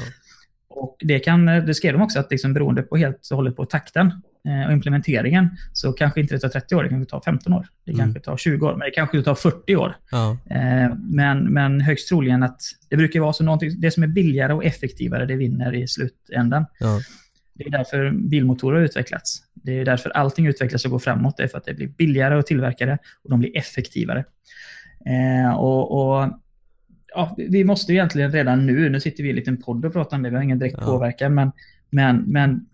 Och 0.69 0.97
det, 0.99 1.19
kan, 1.19 1.45
det 1.45 1.73
skrev 1.73 1.93
de 1.93 2.01
också 2.01 2.19
att 2.19 2.31
liksom 2.31 2.53
beroende 2.53 2.81
på 2.81 2.97
helt 2.97 3.27
och 3.31 3.35
hållet 3.37 3.55
på 3.55 3.65
takten 3.65 4.21
och 4.67 4.73
implementeringen 4.73 5.49
så 5.73 5.93
kanske 5.93 6.21
inte 6.21 6.35
det 6.35 6.39
tar 6.39 6.49
30 6.49 6.75
år, 6.75 6.83
det 6.83 6.89
kanske 6.89 7.09
tar 7.09 7.21
15 7.21 7.53
år. 7.53 7.67
Det 7.85 7.91
Mm. 7.91 7.99
kanske 8.05 8.19
tar 8.19 8.37
20 8.37 8.65
år, 8.67 8.71
men 8.71 8.79
det 8.79 8.91
kanske 8.91 9.21
tar 9.23 9.35
40 9.35 9.75
år. 9.75 9.95
Ja, 10.11 10.37
Eh, 10.49 10.95
men, 10.99 11.53
men 11.53 11.81
högst 11.81 12.07
troligen 12.09 12.43
att 12.43 12.61
det 12.89 12.97
brukar 12.97 13.19
vara 13.19 13.33
så 13.33 13.43
någonting, 13.43 13.71
det 13.81 13.91
som 13.91 14.03
är 14.03 14.07
billigare 14.07 14.53
och 14.53 14.65
effektivare, 14.65 15.25
det 15.25 15.35
vinner 15.35 15.73
i 15.75 15.87
slutändan. 15.87 16.65
ja, 16.79 16.99
Det 17.53 17.63
är 17.65 17.69
därför 17.69 18.11
bilmotorer 18.11 18.77
har 18.77 18.83
utvecklats. 18.85 19.43
Det 19.53 19.79
är 19.79 19.85
därför 19.85 20.09
allting 20.09 20.47
utvecklas 20.47 20.85
och 20.85 20.91
går 20.91 20.99
framåt. 20.99 21.37
Det 21.37 21.43
är 21.43 21.47
för 21.47 21.57
att 21.57 21.65
det 21.65 21.73
blir 21.73 21.87
billigare 21.87 22.35
att 22.39 22.45
tillverka 22.47 22.85
det 22.85 22.97
och 23.23 23.29
de 23.29 23.39
blir 23.39 23.57
effektivare. 23.57 24.25
Eh, 25.05 25.53
och, 25.55 25.91
och 26.21 26.29
ja, 27.15 27.35
vi 27.49 27.63
måste 27.63 27.91
ju 27.91 27.97
egentligen 27.97 28.31
redan 28.31 28.65
nu, 28.65 28.89
nu 28.89 28.99
sitter 28.99 29.23
vi 29.23 29.29
i 29.29 29.31
en 29.31 29.35
liten 29.35 29.57
podd 29.61 29.85
och 29.85 29.93
pratar 29.93 30.17
om 30.17 30.23
det, 30.23 30.29
vi 30.29 30.35
har 30.35 30.43
ingen 30.43 30.59
direkt 30.59 30.75
Ja. 30.79 30.85
påverkan, 30.85 31.33
men, 31.33 31.51
men, 31.89 32.17
men 32.27 32.65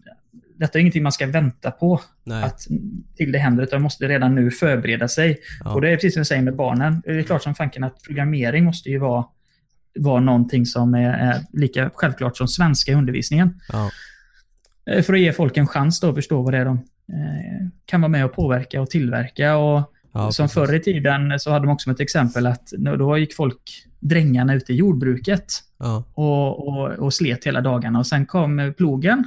detta 0.58 0.78
är 0.78 0.82
ingenting 0.82 1.04
man 1.04 1.12
ska 1.12 1.28
vänta 1.28 1.72
på 1.72 2.02
nej. 2.24 2.44
att 2.44 2.68
till 3.16 3.32
det 3.32 3.40
händer, 3.40 3.64
utan 3.64 3.78
man 3.78 3.84
måste 3.84 4.08
redan 4.08 4.36
nu 4.36 4.52
förbereda 4.52 5.08
sig. 5.08 5.38
Ja. 5.64 5.74
Och 5.74 5.82
det 5.82 5.90
är 5.90 5.96
precis 5.96 6.14
som 6.14 6.20
jag 6.20 6.28
säger 6.28 6.42
med 6.42 6.56
barnen. 6.56 7.02
Det 7.06 7.12
är 7.12 7.24
klart 7.24 7.44
som 7.44 7.56
fanken 7.56 7.84
att 7.84 8.04
programmering 8.04 8.66
måste 8.66 8.90
ju 8.90 8.98
vara, 8.98 9.26
vara 10.00 10.20
någonting 10.20 10.66
som 10.66 10.94
är, 10.94 11.14
är 11.14 11.42
lika 11.54 11.92
självklart 11.94 12.38
som 12.38 12.48
svenska 12.48 12.92
i 12.92 12.96
undervisningen. 12.96 13.60
Ja, 13.72 13.92
Eh, 14.88 15.04
För 15.04 15.14
att 15.14 15.20
ge 15.20 15.34
folk 15.34 15.58
en 15.58 15.68
chans 15.68 16.00
då 16.00 16.10
att 16.10 16.16
förstå 16.16 16.42
vad 16.42 16.54
det 16.54 16.58
är 16.58 16.66
de 16.66 16.78
eh, 17.14 17.68
kan 17.86 18.02
vara 18.02 18.10
med 18.10 18.26
och 18.26 18.34
påverka 18.34 18.82
och 18.82 18.90
tillverka. 18.90 19.58
Och 19.58 19.94
ja, 20.14 20.32
som 20.32 20.50
förr 20.50 20.76
i 20.76 20.80
tiden 20.80 21.40
så 21.40 21.52
hade 21.52 21.66
de 21.66 21.72
också 21.72 21.92
ett 21.92 22.00
exempel 22.00 22.48
att 22.48 22.68
då 22.78 23.18
gick 23.18 23.36
folk, 23.36 23.84
drängarna 24.00 24.54
ute 24.54 24.74
i 24.74 24.76
jordbruket 24.76 25.46
och, 26.14 26.68
och, 26.68 26.90
och 26.92 27.14
slet 27.14 27.46
hela 27.46 27.62
dagarna. 27.62 28.00
Och 28.00 28.08
sen 28.08 28.26
kom 28.26 28.74
plogen 28.78 29.24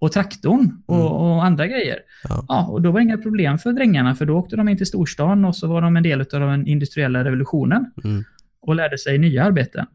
och 0.00 0.12
traktorn 0.12 0.82
och, 0.86 0.96
Mm. 0.96 1.06
och 1.12 1.44
andra 1.44 1.66
grejer. 1.66 1.98
Ja. 2.28 2.44
Ja, 2.48 2.66
och 2.66 2.82
då 2.82 2.90
var 2.90 3.00
det 3.00 3.04
inga 3.04 3.18
problem 3.18 3.58
för 3.58 3.72
drängarna 3.72 4.14
för 4.14 4.26
då 4.26 4.38
åkte 4.38 4.56
de 4.56 4.68
in 4.68 4.76
till 4.76 4.86
storstan 4.86 5.44
och 5.44 5.56
så 5.56 5.66
var 5.68 5.82
de 5.82 5.96
en 5.96 6.02
del 6.02 6.20
av 6.20 6.26
den 6.40 6.66
industriella 6.66 7.24
revolutionen 7.24 7.90
mm, 8.04 8.24
och 8.60 8.74
lärde 8.74 8.98
sig 8.98 9.18
nya 9.18 9.44
arbeten. 9.44 9.86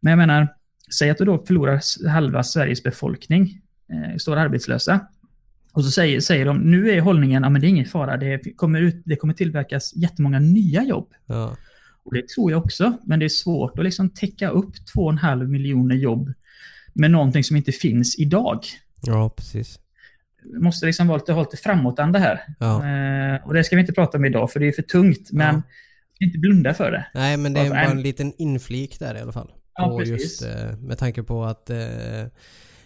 Men 0.00 0.10
jag 0.10 0.18
menar, 0.18 0.48
säg 0.98 1.10
att 1.10 1.18
du 1.18 1.24
då 1.24 1.38
förlorar 1.38 2.08
halva 2.08 2.42
Sveriges 2.42 2.82
befolkning, 2.82 3.60
eh, 3.92 4.16
står 4.16 4.36
arbetslösa. 4.36 5.00
Och 5.72 5.84
så 5.84 5.90
säger, 5.90 6.20
säger 6.20 6.44
de, 6.46 6.58
nu 6.58 6.90
är 6.90 7.00
hållningen, 7.00 7.42
ja 7.42 7.48
men 7.50 7.60
det 7.60 7.66
är 7.66 7.68
ingen 7.68 7.86
fara, 7.86 8.16
det 8.16 8.56
kommer, 8.56 8.80
ut, 8.80 9.02
det 9.04 9.16
kommer 9.16 9.34
tillverkas 9.34 9.92
jättemånga 9.96 10.38
nya 10.38 10.82
jobb. 10.84 11.08
ja, 11.26 11.56
Och 12.04 12.14
det 12.14 12.28
tror 12.28 12.50
jag 12.50 12.64
också, 12.64 12.92
men 13.04 13.18
det 13.18 13.24
är 13.24 13.28
svårt 13.28 13.78
att 13.78 13.84
liksom 13.84 14.10
täcka 14.10 14.48
upp 14.48 14.70
2,5 14.96 15.46
miljoner 15.46 15.94
jobb 15.96 16.32
med 16.94 17.10
någonting 17.10 17.44
som 17.44 17.56
inte 17.56 17.72
finns 17.72 18.18
idag. 18.18 18.58
Ja, 19.02 19.28
precis. 19.36 19.78
Vi 20.52 20.58
måste 20.58 20.86
liksom 20.86 21.08
vara 21.08 21.18
lite, 21.18 21.34
lite 21.34 21.56
framåtanda 21.56 22.18
här. 22.18 22.40
Ja. 22.60 22.76
Eh, 22.86 23.46
och 23.46 23.54
det 23.54 23.64
ska 23.64 23.76
vi 23.76 23.80
inte 23.80 23.92
prata 23.92 24.18
om 24.18 24.24
idag, 24.24 24.50
för 24.52 24.60
det 24.60 24.68
är 24.68 24.72
för 24.72 24.82
tungt, 24.82 25.32
men 25.32 25.54
Ja. 26.18 26.26
inte 26.26 26.38
blunda 26.38 26.74
för 26.74 26.90
det. 26.92 27.06
Nej 27.14 27.36
men 27.36 27.52
det 27.52 27.60
är 27.60 27.68
bara 27.70 27.80
en 27.84 28.02
liten 28.02 28.32
inflik 28.38 28.98
där 28.98 29.14
i 29.14 29.20
alla 29.20 29.32
fall. 29.32 29.50
Ja, 29.74 29.98
precis. 29.98 30.20
just, 30.22 30.42
eh, 30.42 30.76
med 30.78 30.98
tanke 30.98 31.22
på 31.22 31.44
att 31.44 31.70
eh, 31.70 31.78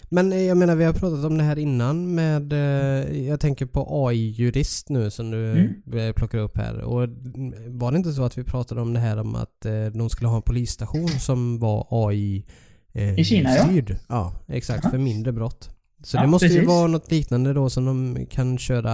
Men 0.09 0.33
eh, 0.33 0.43
jag 0.43 0.57
menar 0.57 0.77
vi 0.77 0.85
har 0.85 0.93
pratat 0.93 1.25
om 1.25 1.39
det 1.39 1.45
här 1.45 1.59
innan 1.59 2.15
med 2.15 2.53
eh, 2.53 3.27
Jag 3.27 3.41
tänker 3.41 3.67
på 3.67 4.07
AI-jurist 4.09 4.89
nu 4.89 5.11
som 5.11 5.31
du 5.31 5.51
Mm. 5.51 5.99
eh, 6.09 6.13
plockar 6.13 6.39
upp 6.39 6.57
här 6.59 6.81
och 6.81 7.05
mm, 7.05 7.79
Var 7.79 7.91
det 7.93 7.97
inte 7.99 8.13
så 8.13 8.25
att 8.25 8.39
vi 8.39 8.45
pratade 8.45 8.81
om 8.81 8.95
det 8.95 9.01
här 9.01 9.17
om 9.21 9.35
att 9.35 9.67
de 9.93 10.11
skulle 10.11 10.29
ha 10.29 10.37
en 10.37 10.43
polisstation 10.43 11.09
som 11.09 11.59
var 11.59 11.87
AI 11.91 12.45
eh, 12.93 13.19
I 13.19 13.25
Kina, 13.25 13.51
ja. 13.57 13.65
styrd? 13.65 13.97
Ja, 14.09 14.33
exakt 14.49 14.85
Ja. 14.85 14.91
för 14.91 14.99
mindre 14.99 15.33
brott. 15.33 15.76
Så 16.07 16.17
Ja, 16.17 16.21
det 16.21 16.27
måste 16.29 16.47
ju 16.47 16.53
precis. 16.53 16.69
vara 16.69 16.87
något 16.87 17.11
liknande 17.11 17.53
då 17.53 17.71
som 17.71 17.85
de 17.85 18.27
kan 18.27 18.59
köra, 18.59 18.93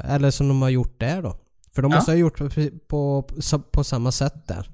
eller 0.00 0.30
som 0.30 0.48
de 0.48 0.62
har 0.62 0.68
gjort 0.68 1.00
där 1.00 1.22
då. 1.22 1.36
För 1.74 1.82
de 1.82 1.90
Ja. 1.90 1.96
måste 1.96 2.10
ha 2.10 2.16
gjort 2.16 2.38
på, 2.38 2.48
på, 2.88 3.22
på 3.72 3.84
samma 3.84 4.12
sätt 4.12 4.46
där. 4.48 4.66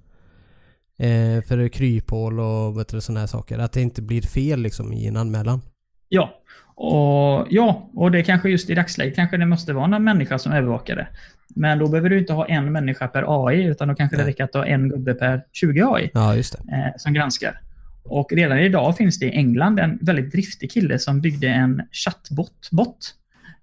Eh, 0.99 1.43
för 1.43 1.69
kryphål 1.69 2.41
och 2.41 2.91
sådana 3.03 3.21
här 3.21 3.27
saker. 3.27 3.59
Att 3.59 3.73
det 3.73 3.83
inte 3.83 4.03
blir 4.03 4.23
fel 4.23 4.61
liksom 4.61 4.93
i 4.93 5.07
en 5.07 5.17
anmälan. 5.17 5.61
Ja. 6.09 6.31
Och, 6.75 7.47
ja, 7.51 7.91
och 7.95 8.11
det 8.11 8.23
kanske 8.23 8.49
just 8.49 8.71
i 8.71 8.75
dagsläget 8.75 9.15
kanske 9.17 9.37
det 9.37 9.47
måste 9.47 9.73
vara 9.73 9.87
någon 9.87 10.05
människa 10.05 10.39
som 10.39 10.53
övervakar 10.53 10.97
det. 10.97 11.09
Men 11.49 11.79
då 11.79 11.89
behöver 11.89 12.11
du 12.11 12.19
inte 12.19 12.33
ha 12.33 12.47
en 12.47 12.73
människa 12.73 13.09
per 13.09 13.47
AI, 13.47 13.65
utan 13.65 13.89
då 13.89 13.95
kanske 13.95 14.17
det 14.17 14.23
Nej. 14.23 14.31
räcker 14.33 14.45
att 14.45 14.55
ha 14.55 14.67
en 14.67 14.89
gubbe 14.89 15.15
per 15.15 15.43
20 15.53 15.83
AI 15.95 16.11
Ja, 16.15 16.37
just 16.37 16.53
det. 16.53 16.73
eh, 16.75 16.93
som 16.97 17.13
granskar. 17.15 17.61
Och 18.09 18.33
redan 18.33 18.59
idag 18.59 18.97
finns 18.97 19.19
det 19.19 19.27
i 19.27 19.31
England 19.31 19.79
en 19.79 19.99
väldigt 20.03 20.33
driftig 20.33 20.71
kille 20.71 20.99
som 20.99 21.21
byggde 21.21 21.49
en 21.49 21.83
chattbot 21.93 22.71
bot, 22.71 23.15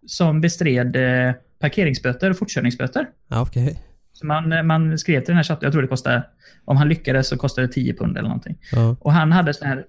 som 0.05 0.41
bestred 0.41 0.95
eh, 0.95 1.33
parkeringsböter 1.59 2.29
och 2.29 2.37
fortkörningsböter. 2.37 3.07
Okej. 3.29 3.79
Så 4.13 4.25
man, 4.25 4.67
man 4.67 4.97
skrev 4.97 5.19
till 5.19 5.27
den 5.27 5.35
här 5.35 5.43
chatten, 5.43 5.65
jag 5.65 5.73
tror 5.73 5.81
det 5.81 5.87
kostade, 5.87 6.23
om 6.65 6.77
han 6.77 6.89
lyckades 6.89 7.27
så 7.27 7.37
kostade 7.37 7.67
det 7.67 7.73
10 7.73 7.93
pund 7.93 8.17
eller 8.17 8.27
någonting. 8.27 8.57
Ja. 8.71 8.95
Och 8.99 9.13
han 9.13 9.31
hade 9.31 9.53
sån 9.53 9.67
här 9.67 9.85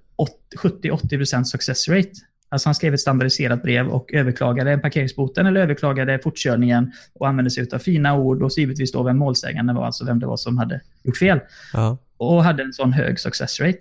70-80% 0.62 1.44
success 1.44 1.88
rate. 1.88 2.10
Alltså 2.48 2.68
han 2.68 2.74
skrev 2.74 2.94
ett 2.94 3.00
standardiserat 3.00 3.62
brev 3.62 3.86
och 3.86 4.12
överklagade 4.12 4.78
parkeringsboten 4.78 5.46
eller 5.46 5.60
överklagade 5.60 6.18
fortkörningen 6.22 6.92
och 7.14 7.28
använde 7.28 7.50
sig 7.50 7.68
av 7.72 7.78
fina 7.78 8.16
ord 8.16 8.42
och 8.42 8.52
så 8.52 8.60
givetvis 8.60 8.92
då 8.92 9.02
vem 9.02 9.18
målsäganden 9.18 9.76
var, 9.76 9.86
alltså 9.86 10.04
vem 10.04 10.18
det 10.18 10.26
var 10.26 10.36
som 10.36 10.58
hade 10.58 10.80
gjort 11.02 11.16
fel. 11.16 11.40
Ja. 11.72 11.98
Och 12.16 12.44
hade 12.44 12.62
en 12.62 12.72
sån 12.72 12.92
hög 12.92 13.20
success 13.20 13.60
rate. 13.60 13.80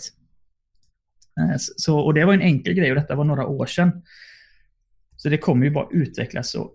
Eh, 1.39 1.55
Så, 1.57 1.99
och 1.99 2.13
det 2.13 2.25
var 2.25 2.33
en 2.33 2.41
enkel 2.41 2.73
grej 2.73 2.89
och 2.89 2.95
detta 2.95 3.15
var 3.15 3.23
några 3.23 3.47
år 3.47 3.65
sedan. 3.65 4.01
Så 5.17 5.29
det 5.29 5.37
kommer 5.37 5.65
ju 5.65 5.71
bara 5.71 5.87
utvecklas 5.91 6.55
och 6.55 6.71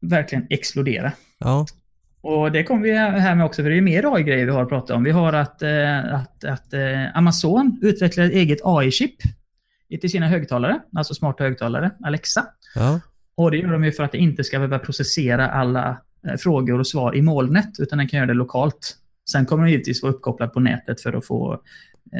verkligen 0.00 0.46
explodera. 0.50 1.12
Ja. 1.38 1.66
Och 2.22 2.52
det 2.52 2.64
kommer 2.64 2.82
vi 2.82 2.92
här 2.96 3.34
med 3.34 3.46
också, 3.46 3.62
för 3.62 3.70
det 3.70 3.76
är 3.76 3.80
mer 3.80 4.14
AI-grejer 4.14 4.46
vi 4.46 4.52
har 4.52 4.62
att 4.62 4.68
prata 4.68 4.94
om. 4.94 5.04
Vi 5.04 5.10
har 5.10 5.32
att, 5.32 5.62
eh, 5.62 6.14
att, 6.14 6.44
att 6.44 6.72
eh, 6.72 7.16
Amazon 7.16 7.78
utvecklar 7.82 8.24
ett 8.24 8.32
eget 8.32 8.58
AI-chip 8.64 9.16
till 10.00 10.10
sina 10.10 10.28
högtalare, 10.28 10.80
alltså 10.96 11.14
smarta 11.14 11.44
högtalare, 11.44 11.90
Alexa. 12.04 12.46
Ja. 12.74 13.00
Och 13.34 13.50
det 13.50 13.56
gör 13.56 13.72
de 13.72 13.84
ju 13.84 13.92
för 13.92 14.02
att 14.02 14.12
det 14.12 14.18
inte 14.18 14.44
ska 14.44 14.58
behöva 14.58 14.78
processera 14.78 15.48
alla 15.48 16.02
frågor 16.38 16.78
och 16.80 16.86
svar 16.86 17.16
i 17.16 17.22
molnet, 17.22 17.70
utan 17.78 17.98
den 17.98 18.08
kan 18.08 18.18
göra 18.18 18.26
det 18.26 18.34
lokalt. 18.34 18.96
Sen 19.30 19.46
kommer 19.46 19.62
den 19.62 19.72
givetvis 19.72 20.02
vara 20.02 20.12
uppkopplad 20.12 20.52
på 20.52 20.60
nätet 20.60 21.00
för 21.00 21.12
att 21.12 21.26
få 21.26 21.62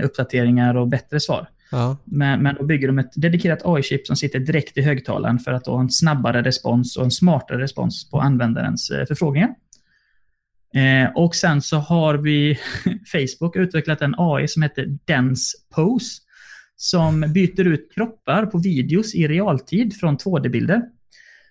uppdateringar 0.02 0.76
och 0.76 0.88
bättre 0.88 1.20
svar. 1.20 1.48
Ja. 1.70 1.96
Men, 2.04 2.42
men 2.42 2.54
då 2.54 2.64
bygger 2.64 2.86
de 2.86 2.98
ett 2.98 3.12
dedikerat 3.14 3.64
AI-chip 3.64 4.06
som 4.06 4.16
sitter 4.16 4.38
direkt 4.38 4.78
i 4.78 4.82
högtalaren 4.82 5.38
för 5.38 5.52
att 5.52 5.66
ha 5.66 5.80
en 5.80 5.90
snabbare 5.90 6.42
respons 6.42 6.96
och 6.96 7.04
en 7.04 7.10
smartare 7.10 7.62
respons 7.62 8.10
på 8.10 8.20
användarens 8.20 8.90
eh, 8.90 9.06
förfrågningar. 9.06 9.54
Eh, 10.74 11.12
och 11.14 11.34
sen 11.34 11.62
så 11.62 11.76
har 11.76 12.14
vi 12.14 12.58
Facebook 13.12 13.56
utvecklat 13.56 14.02
en 14.02 14.14
AI 14.18 14.48
som 14.48 14.62
heter 14.62 14.98
Dense 15.04 15.56
Pose. 15.74 16.20
Som 16.76 17.20
byter 17.20 17.66
ut 17.66 17.94
kroppar 17.94 18.46
på 18.46 18.58
videos 18.58 19.14
i 19.14 19.28
realtid 19.28 19.96
från 19.96 20.16
2D-bilder. 20.16 20.82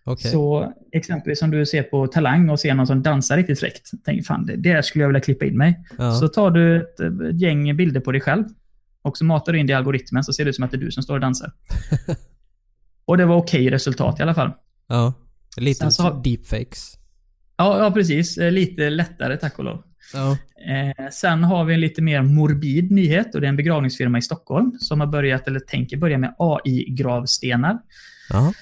Okej. 0.04 0.32
Så 0.32 0.74
exempelvis 0.92 1.42
om 1.42 1.52
du 1.52 1.66
ser 1.66 1.84
på 1.84 2.08
Talang 2.08 2.50
och 2.50 2.60
ser 2.60 2.74
någon 2.74 2.88
som 2.88 3.04
dansar 3.04 3.38
riktigt 3.38 3.60
fräckt. 3.60 3.92
Tänk 4.06 4.26
fan, 4.26 4.46
det 4.46 4.56
där 4.56 4.82
skulle 4.82 5.04
jag 5.04 5.10
vilja 5.10 5.22
klippa 5.22 5.46
in 5.46 5.58
mig. 5.58 5.80
Ja. 5.98 6.14
Så 6.14 6.28
tar 6.28 6.52
du 6.52 6.78
ett 6.78 7.42
gäng 7.42 7.78
bilder 7.78 8.02
på 8.02 8.12
dig 8.12 8.22
själv 8.22 8.46
och 9.04 9.18
så 9.18 9.26
matar 9.26 9.54
du 9.54 9.60
in 9.60 9.68
det 9.68 9.72
i 9.72 9.74
algoritmen 9.76 10.24
så 10.24 10.34
ser 10.34 10.44
det 10.46 10.50
ut 10.50 10.56
som 10.56 10.64
att 10.66 10.72
det 10.72 10.78
är 10.78 10.82
du 10.82 10.92
som 10.92 11.04
står 11.04 11.14
och 11.14 11.20
dansar. 11.20 11.52
och 13.06 13.18
det 13.18 13.26
var 13.26 13.36
okej 13.36 13.70
resultat 13.70 14.20
i 14.20 14.24
alla 14.24 14.34
fall. 14.34 14.52
ja. 14.88 15.14
Lite 15.58 15.92
så 15.92 16.10
deepfakes. 16.22 16.94
Ja, 17.58 17.80
ja, 17.84 17.92
precis. 17.92 18.38
Eh, 18.38 18.52
Lite 18.52 18.90
lättare 18.90 19.38
tack 19.38 19.60
och 19.60 19.66
lov. 19.66 19.84
Ja. 20.14 20.32
Eh, 20.72 21.10
sen 21.12 21.44
har 21.44 21.66
vi 21.66 21.74
en 21.74 21.80
lite 21.82 22.02
mer 22.02 22.22
morbid 22.22 22.92
nyhet 22.92 23.36
och 23.36 23.42
det 23.42 23.48
är 23.48 23.50
en 23.50 23.56
begravningsfirma 23.56 24.18
i 24.18 24.22
Stockholm 24.22 24.72
som 24.80 25.00
har 25.00 25.08
börjat, 25.08 25.48
eller 25.48 25.60
tänker 25.60 25.98
börja 25.98 26.18
med 26.18 26.36
AI-gravstenar. 26.40 27.78
Ja. 28.30 28.54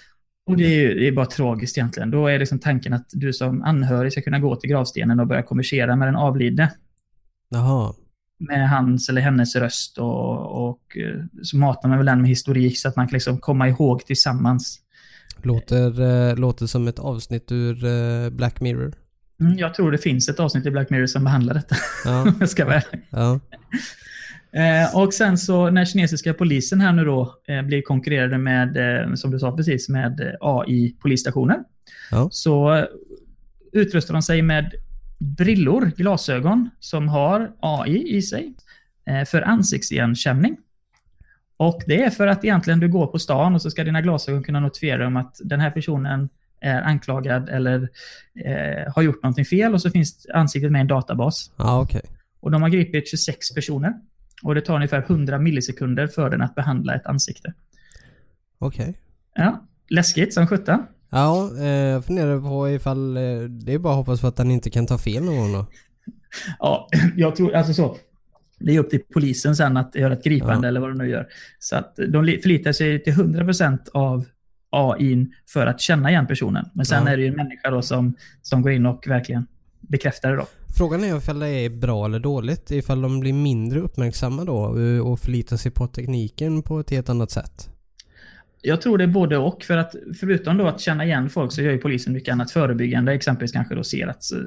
Och 0.50 0.58
det 0.58 0.64
är, 0.66 0.70
ju- 0.80 1.00
det 1.00 1.08
är 1.08 1.12
bara 1.12 1.26
tragiskt 1.26 1.78
egentligen. 1.78 2.12
Då 2.12 2.28
är 2.28 2.40
liksom 2.40 2.60
tanken 2.60 2.94
att 2.94 3.06
du 3.12 3.34
som 3.34 3.62
anhörig 3.64 4.12
ska 4.12 4.22
kunna 4.22 4.40
gå 4.40 4.56
till 4.56 4.70
gravstenen 4.70 5.20
och 5.20 5.28
börja 5.28 5.44
konversera 5.44 5.96
med 5.96 6.08
den 6.08 6.16
avlidne. 6.16 6.72
Jaha. 7.50 7.94
Med 8.40 8.70
hans 8.70 9.10
eller 9.10 9.22
hennes 9.22 9.56
röst 9.56 9.98
och, 9.98 10.68
och 10.70 10.98
eh, 10.98 11.24
så 11.44 11.58
matar 11.58 11.90
man 11.90 11.98
väl 11.98 12.06
den 12.06 12.22
med 12.22 12.30
historik 12.30 12.78
så 12.80 12.88
att 12.88 12.96
man 12.96 13.08
kan 13.08 13.14
liksom 13.14 13.38
komma 13.38 13.68
ihåg 13.68 14.06
tillsammans. 14.06 14.80
Låter, 15.42 16.02
eh, 16.30 16.36
låter 16.36 16.66
som 16.66 16.88
ett 16.88 17.00
avsnitt 17.00 17.52
ur 17.52 17.86
eh, 17.86 18.30
Black 18.30 18.62
Mirror. 18.62 18.94
Mm, 19.40 19.58
jag 19.58 19.74
tror 19.74 19.92
det 19.92 19.98
finns 19.98 20.30
ett 20.30 20.40
avsnitt 20.40 20.66
i 20.66 20.72
Black 20.72 20.90
Mirror 20.90 21.06
som 21.06 21.24
behandlar 21.24 21.54
detta. 21.54 21.76
Ja. 22.06 22.34
jag 22.40 22.50
ska 22.50 22.66
vara. 22.66 22.82
Ja. 23.10 23.40
eh, 24.62 24.96
Och 24.96 25.14
sen 25.14 25.38
så 25.38 25.70
när 25.70 25.86
kinesiska 25.86 26.34
polisen 26.34 26.82
här 26.82 26.94
nu 26.94 27.06
då 27.06 27.36
eh, 27.48 27.62
blir 27.62 27.82
konkurrerade 27.82 28.38
med, 28.38 28.78
eh, 29.08 29.14
som 29.14 29.32
du 29.32 29.40
sa 29.40 29.56
precis, 29.56 29.90
med 29.90 30.38
AI-polisstationer. 30.42 31.58
Ja. 32.12 32.28
Så 32.32 32.86
utrustar 33.72 34.14
de 34.14 34.22
sig 34.22 34.42
med 34.42 34.72
brillor, 35.18 35.92
glasögon, 35.98 36.70
som 36.80 37.08
har 37.08 37.52
AI 37.60 38.18
i 38.18 38.22
sig 38.22 38.54
eh, 39.06 39.26
för 39.26 39.42
ansiktsigenkänning. 39.42 40.58
Och 41.58 41.84
det 41.88 42.04
är 42.04 42.10
för 42.10 42.28
att 42.28 42.44
egentligen 42.44 42.80
du 42.80 42.88
går 42.88 43.08
på 43.08 43.20
stan 43.20 43.56
och 43.56 43.62
så 43.62 43.72
ska 43.72 43.84
dina 43.84 44.02
glasögon 44.02 44.44
kunna 44.44 44.60
notifiera 44.60 45.08
om 45.08 45.18
att 45.18 45.36
den 45.44 45.60
här 45.60 45.72
personen 45.72 46.30
är 46.62 46.82
anklagad 46.82 47.50
eller 47.50 47.90
eh, 48.46 48.94
har 48.94 49.02
gjort 49.02 49.24
någonting 49.24 49.46
fel 49.46 49.74
och 49.74 49.82
så 49.82 49.90
finns 49.90 50.28
ansiktet 50.34 50.72
med 50.72 50.80
i 50.80 50.82
en 50.82 50.88
databas. 50.88 51.52
Ja, 51.58 51.82
okej. 51.82 52.02
Och 52.40 52.52
de 52.52 52.62
har 52.62 52.70
gripit 52.70 53.10
26 53.10 53.54
personer. 53.56 53.94
Och 54.44 54.56
det 54.56 54.62
tar 54.62 54.76
ungefär 54.76 55.00
100 55.00 55.40
millisekunder 55.40 56.08
för 56.08 56.30
den 56.30 56.42
att 56.42 56.56
behandla 56.56 56.96
ett 56.96 57.06
ansikte. 57.06 57.54
Okej. 58.60 59.00
Ja, 59.36 59.68
läskigt 59.90 60.34
som 60.34 60.48
sjutton. 60.48 60.86
Ja, 61.10 61.50
eh, 61.60 61.66
jag 61.68 62.06
funderar 62.06 62.40
på 62.40 62.70
ifall... 62.70 63.18
Eh, 63.18 63.40
det 63.42 63.74
är 63.74 63.78
bara 63.80 63.94
att 63.94 63.98
hoppas 63.98 64.22
på 64.22 64.28
att 64.28 64.36
den 64.36 64.52
inte 64.52 64.70
kan 64.70 64.86
ta 64.88 64.98
fel 64.98 65.24
någon 65.24 65.54
då. 65.54 65.66
Ja, 66.60 66.88
jag 67.16 67.36
tror, 67.36 67.54
alltså 67.54 67.74
så. 67.74 67.98
Det 68.60 68.76
är 68.76 68.80
upp 68.80 68.90
till 68.90 69.02
polisen 69.14 69.56
sen 69.56 69.78
att 69.78 69.96
göra 69.96 70.14
ett 70.14 70.24
gripande 70.24 70.68
Ja. 70.68 70.70
eller 70.70 70.80
vad 70.80 70.90
de 70.90 70.98
nu 70.98 71.10
gör. 71.10 71.28
Så 71.60 71.76
att 71.76 71.96
de 72.12 72.26
li- 72.26 72.42
förlitar 72.42 72.72
sig 72.72 73.04
till 73.04 73.14
100% 73.14 73.80
av 73.94 74.26
AI 74.70 75.28
för 75.48 75.68
att 75.68 75.82
känna 75.82 76.10
igen 76.10 76.28
personen. 76.28 76.66
Men 76.74 76.86
sen 76.86 77.04
Ja. 77.06 77.12
är 77.12 77.18
det 77.18 77.24
ju 77.24 77.30
en 77.30 77.36
människa 77.36 77.70
då 77.70 77.82
som, 77.82 78.14
som 78.42 78.62
går 78.62 78.72
in 78.72 78.86
och 78.86 79.04
verkligen 79.08 79.46
bekräftar 79.82 80.30
det 80.32 80.36
då. 80.38 80.46
Frågan 80.78 81.04
är 81.04 81.18
ifall 81.18 81.40
det 81.40 81.48
är 81.50 81.70
bra 81.70 82.06
eller 82.06 82.20
dåligt. 82.20 82.72
Ifall 82.72 83.02
de 83.02 83.20
blir 83.20 83.34
mindre 83.34 83.80
uppmärksamma 83.80 84.46
då 84.46 84.58
och 85.04 85.20
förlitar 85.20 85.58
sig 85.58 85.72
på 85.72 85.88
tekniken 85.88 86.62
på 86.64 86.80
ett 86.80 86.90
helt 86.90 87.10
annat 87.10 87.32
sätt. 87.32 87.70
Jag 88.68 88.82
tror 88.82 88.98
det 88.98 89.04
är 89.04 89.08
både 89.08 89.38
och. 89.38 89.64
För 89.64 89.78
att 89.78 89.96
förutom 90.20 90.58
då 90.58 90.68
att 90.68 90.80
känna 90.82 91.06
igen 91.06 91.30
folk 91.30 91.52
så 91.52 91.62
gör 91.62 91.72
ju 91.72 91.78
polisen 91.78 92.14
mycket 92.14 92.32
annat 92.32 92.52
förebyggande. 92.52 93.14
Exempelvis 93.14 93.52
kanske 93.52 93.76
då 93.76 93.84
ser 93.84 94.08
att 94.08 94.32
eh, 94.32 94.40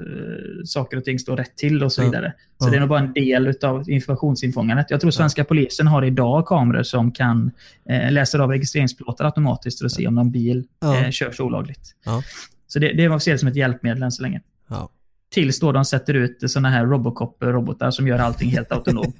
saker 0.64 0.96
och 0.96 1.04
ting 1.04 1.18
står 1.18 1.36
rätt 1.36 1.56
till 1.56 1.84
och 1.84 1.92
så 1.92 2.02
Ja. 2.02 2.06
vidare. 2.06 2.32
Så 2.58 2.66
Ja. 2.66 2.70
det 2.70 2.76
är 2.76 2.80
nog 2.80 2.88
bara 2.88 3.00
en 3.00 3.12
del 3.12 3.54
av 3.62 3.90
informationsinfångandet. 3.90 4.86
Jag 4.90 5.00
tror 5.00 5.10
svenska 5.10 5.44
polisen 5.44 5.86
har 5.86 6.04
idag 6.04 6.46
kameror 6.46 6.82
som 6.82 7.12
kan 7.12 7.50
eh, 7.90 8.12
läsa 8.12 8.42
av 8.42 8.50
registreringsplåtar 8.50 9.24
automatiskt 9.24 9.78
för 9.78 9.86
att 9.86 9.92
se 9.92 10.06
om 10.06 10.14
någon 10.14 10.30
bil 10.30 10.64
Ja. 10.80 11.00
eh, 11.04 11.10
körs 11.10 11.40
olagligt. 11.40 11.94
Ja. 12.04 12.22
Så 12.66 12.78
det, 12.78 12.92
det 12.92 13.08
man 13.08 13.20
ser 13.20 13.32
det 13.32 13.38
som 13.38 13.48
ett 13.48 13.56
hjälpmedel 13.56 14.02
än 14.02 14.12
så 14.12 14.22
länge. 14.22 14.40
Ja. 14.68 14.90
Tills 15.32 15.60
då 15.60 15.72
de 15.72 15.84
sätter 15.84 16.14
ut 16.14 16.50
såna 16.50 16.70
här 16.70 16.86
Robocop-robotar 16.86 17.90
som 17.90 18.06
gör 18.08 18.18
allting 18.18 18.50
helt 18.50 18.72
autonomt. 18.76 19.16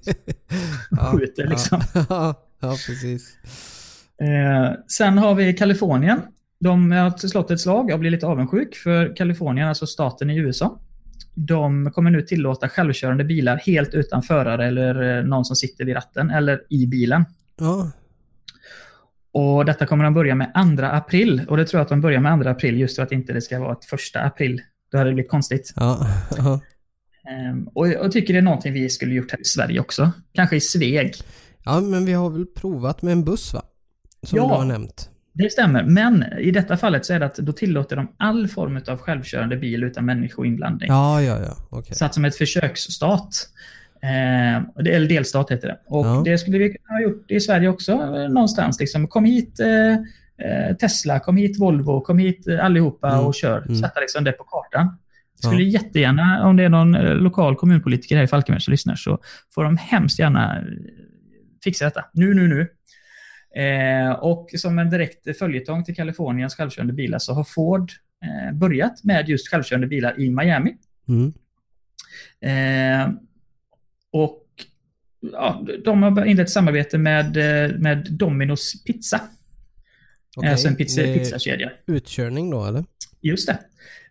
Skjuter 1.13 1.47
liksom. 1.47 1.81
Ja, 2.09 2.35
ja 2.61 2.71
precis. 2.87 3.37
Eh, 4.21 4.73
sen 4.89 5.19
har 5.19 5.35
vi 5.35 5.53
Kalifornien. 5.53 6.21
De 6.61 6.93
har 6.93 7.29
slått 7.29 7.51
ett 7.51 7.61
slag. 7.61 7.91
Jag 7.91 8.01
blir 8.01 8.11
lite 8.11 8.27
avundsjuk 8.27 8.75
för 8.77 9.17
Kalifornien, 9.17 9.69
alltså 9.69 9.87
staten 9.87 10.31
i 10.31 10.37
USA. 10.37 10.81
De 11.35 11.91
kommer 11.91 12.11
nu 12.11 12.23
tillåta 12.23 12.69
självkörande 12.69 13.25
bilar 13.25 13.57
helt 13.57 13.95
utan 13.95 14.23
förare 14.23 14.67
eller 14.67 15.19
eh, 15.19 15.25
någon 15.25 15.45
som 15.45 15.57
sitter 15.57 15.85
vid 15.85 15.97
ratten 15.97 16.31
eller 16.31 16.61
i 16.69 16.87
bilen. 16.87 17.25
Ja, 17.61 17.91
Och 19.33 19.65
Detta 19.65 19.87
kommer 19.87 20.05
de 20.05 20.15
börja 20.15 20.35
med 20.35 20.53
2 20.77 20.85
april. 20.85 21.43
Och 21.49 21.57
det 21.57 21.65
tror 21.65 21.79
jag 21.79 21.83
att 21.83 21.89
de 21.89 22.01
börjar 22.01 22.21
med 22.21 22.43
2 22.43 22.51
april 22.51 22.81
just 22.81 22.97
för 22.97 23.03
att 23.03 23.13
inte 23.13 23.33
det 23.33 23.41
ska 23.41 23.61
vara 23.61 23.73
ett 23.73 23.85
första 23.85 24.21
april. 24.21 24.61
Då 24.93 24.99
hade 24.99 25.11
det 25.11 25.15
blivit 25.15 25.31
konstigt. 25.31 25.73
ja, 25.77 26.07
ja. 26.37 26.61
Ehm, 27.31 27.69
och 27.75 27.89
jag 27.89 28.13
tycker 28.13 28.33
det 28.33 28.39
är 28.39 28.43
någonting 28.43 28.73
vi 28.73 28.89
skulle 28.89 29.15
gjort 29.15 29.31
här 29.31 29.41
i 29.41 29.45
Sverige 29.45 29.81
också. 29.81 30.11
Kanske 30.33 30.57
i 30.57 30.61
Sveg. 30.61 31.15
Ja, 31.65 31.81
men 31.81 32.05
vi 32.05 32.13
har 32.13 32.31
väl 32.31 32.47
provat 32.47 33.03
med 33.03 33.13
en 33.13 33.25
buss 33.25 33.55
va? 33.55 33.63
Som 34.23 34.37
Ja. 34.37 34.43
du 34.45 34.51
har 34.55 34.65
nämnt. 34.65 35.11
Det 35.33 35.53
stämmer, 35.53 35.85
men 35.85 36.25
i 36.39 36.51
detta 36.51 36.77
fallet 36.77 37.07
så 37.07 37.13
är 37.13 37.21
det 37.21 37.27
att 37.27 37.37
då 37.37 37.53
tillåter 37.53 37.97
de 37.97 38.09
all 38.17 38.49
form 38.49 38.81
av 38.89 38.99
självkörande 38.99 39.57
bil 39.57 39.85
utan 39.85 40.05
människoinblandning. 40.07 40.89
Ja, 40.89 41.23
ja, 41.23 41.39
ja. 41.41 41.57
Okej. 41.71 41.95
Satt 41.97 42.15
som 42.15 42.25
ett 42.25 42.37
försöksstat. 42.37 43.49
Eh, 44.03 44.57
eller 44.87 45.09
delstat 45.09 45.51
heter 45.51 45.69
det. 45.69 45.79
Och 45.87 46.07
Ja. 46.07 46.23
det 46.25 46.39
skulle 46.39 46.59
vi 46.59 46.69
kunna 46.69 46.97
ha 46.99 47.03
gjort 47.03 47.31
i 47.31 47.41
Sverige 47.41 47.69
också 47.69 47.97
någonstans. 48.29 48.81
Liksom. 48.81 49.09
Kom 49.09 49.25
hit, 49.25 49.61
eh, 49.61 49.93
eh, 50.47 50.77
Tesla, 50.77 51.21
kom 51.21 51.37
hit 51.37 51.61
Volvo, 51.61 52.01
kom 52.01 52.19
hit 52.19 52.47
eh, 52.49 52.65
allihopa 52.65 53.13
Mm. 53.13 53.27
och 53.27 53.35
kör. 53.35 53.59
Mm. 53.63 53.77
Sätta 53.77 54.01
liksom 54.01 54.25
det 54.25 54.33
på 54.33 54.45
kartan. 54.45 54.99
Skulle 55.43 55.63
Ja. 55.63 55.81
jättegärna, 55.81 56.47
om 56.47 56.57
det 56.57 56.65
är 56.65 56.69
någon 56.69 56.95
eh, 56.95 57.15
lokal 57.15 57.57
kommunpolitiker 57.57 58.17
här 58.17 58.23
i 58.23 58.27
Falkenberg 58.27 58.61
som 58.63 58.71
lyssnar, 58.71 58.95
så 58.95 59.19
får 59.55 59.65
de 59.65 59.77
hemskt 59.77 60.19
gärna 60.19 60.65
fixa 61.65 61.85
detta. 61.85 62.05
Nu, 62.13 62.35
nu, 62.35 62.49
nu. 62.49 62.67
Eh, 63.55 64.11
och 64.11 64.51
som 64.57 64.79
en 64.79 64.91
direkt 64.91 65.39
följetong 65.39 65.85
till 65.85 65.97
Kaliforniens 65.97 66.55
självkörande 66.55 66.93
bilar 66.93 67.19
så 67.19 67.35
har 67.35 67.45
Ford 67.45 67.93
eh, 68.25 68.55
börjat 68.55 69.05
med 69.05 69.29
just 69.29 69.49
självkörande 69.49 69.87
bilar 69.87 70.21
i 70.21 70.31
Miami. 70.31 70.77
Mm. 71.09 71.33
Eh, 72.41 73.15
och 74.13 74.47
ja, 75.33 75.67
de 75.85 76.03
har 76.03 76.25
inlett 76.25 76.51
samarbete 76.51 76.99
med, 76.99 77.37
eh, 77.37 77.77
med 77.79 78.09
Domino's 78.09 78.85
Pizza. 78.87 79.21
Okej, 80.37 80.51
Alltså 80.51 80.69
en 80.69 80.77
pizza, 80.77 81.03
är 81.03 81.19
pizzakedja. 81.19 81.71
Utkörning 81.87 82.51
då 82.51 82.65
eller? 82.65 82.85
Just 83.21 83.49
det. 83.49 83.59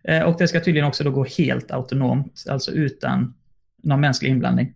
Eh, 0.04 0.22
och 0.22 0.38
det 0.38 0.48
ska 0.48 0.60
tydligen 0.60 0.88
också 0.88 1.04
då 1.04 1.10
gå 1.10 1.24
helt 1.24 1.70
autonomt, 1.70 2.44
alltså 2.48 2.70
utan 2.70 3.34
någon 3.82 4.00
mänsklig 4.00 4.30
inblandning. 4.30 4.74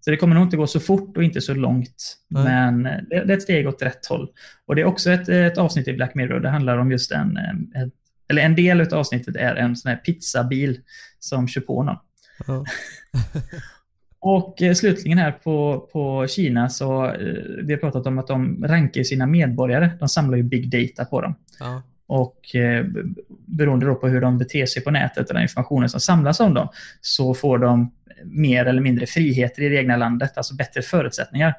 Så 0.00 0.10
det 0.10 0.16
kommer 0.16 0.34
nog 0.34 0.44
inte 0.44 0.56
gå 0.56 0.66
så 0.66 0.80
fort 0.80 1.16
och 1.16 1.24
inte 1.24 1.40
så 1.40 1.54
långt. 1.54 2.16
Nej. 2.28 2.44
Men 2.44 2.86
eh, 2.86 2.92
det, 3.10 3.24
det 3.24 3.32
är 3.32 3.36
ett 3.36 3.42
steg 3.42 3.68
åt 3.68 3.82
rätt 3.82 4.06
håll. 4.06 4.28
Och 4.66 4.76
det 4.76 4.82
är 4.82 4.86
också 4.86 5.10
ett, 5.10 5.28
ett 5.28 5.58
avsnitt 5.58 5.88
i 5.88 5.92
Black 5.92 6.14
Mirror. 6.14 6.40
Det 6.40 6.50
handlar 6.50 6.78
om 6.78 6.90
just 6.90 7.12
en, 7.12 7.36
eh, 7.36 7.82
ett, 7.82 7.92
eller 8.28 8.42
en 8.42 8.54
del 8.54 8.80
av 8.80 8.94
avsnittet 8.94 9.36
är 9.36 9.54
en 9.54 9.76
sån 9.76 9.88
här 9.88 9.96
pizzabil 9.96 10.80
som 11.18 11.48
kör 11.48 11.60
på 11.60 11.82
någon. 11.82 11.96
Ja. 12.46 12.64
Och 14.22 14.62
eh, 14.62 14.74
slutligen 14.74 15.18
här 15.18 15.32
på, 15.32 15.88
på 15.92 16.26
Kina 16.26 16.68
så 16.68 17.06
eh, 17.06 17.34
vi 17.62 17.72
har 17.72 17.78
pratat 17.80 18.06
om 18.06 18.18
att 18.18 18.26
de 18.26 18.64
rankar 18.64 19.02
sina 19.02 19.26
medborgare. 19.26 19.90
De 19.98 20.08
samlar 20.08 20.36
ju 20.36 20.42
big 20.42 20.70
data 20.70 21.04
på 21.04 21.20
dem. 21.20 21.34
ja. 21.60 21.82
Och 22.06 22.54
eh, 22.54 22.86
beroende 23.46 23.86
då 23.86 23.94
på 23.94 24.08
hur 24.08 24.20
de 24.20 24.38
beter 24.38 24.66
sig 24.66 24.84
på 24.84 24.90
nätet 24.90 25.28
och 25.28 25.34
den 25.34 25.42
informationen 25.42 25.88
som 25.88 26.00
samlas 26.00 26.40
om 26.40 26.54
dem 26.54 26.68
så 27.00 27.34
får 27.34 27.58
de 27.58 27.92
mer 28.24 28.66
eller 28.66 28.82
mindre 28.82 29.06
friheter 29.06 29.62
i 29.62 29.68
det 29.68 29.76
egna 29.76 29.96
landet, 29.96 30.32
alltså 30.36 30.54
bättre 30.54 30.82
förutsättningar. 30.82 31.54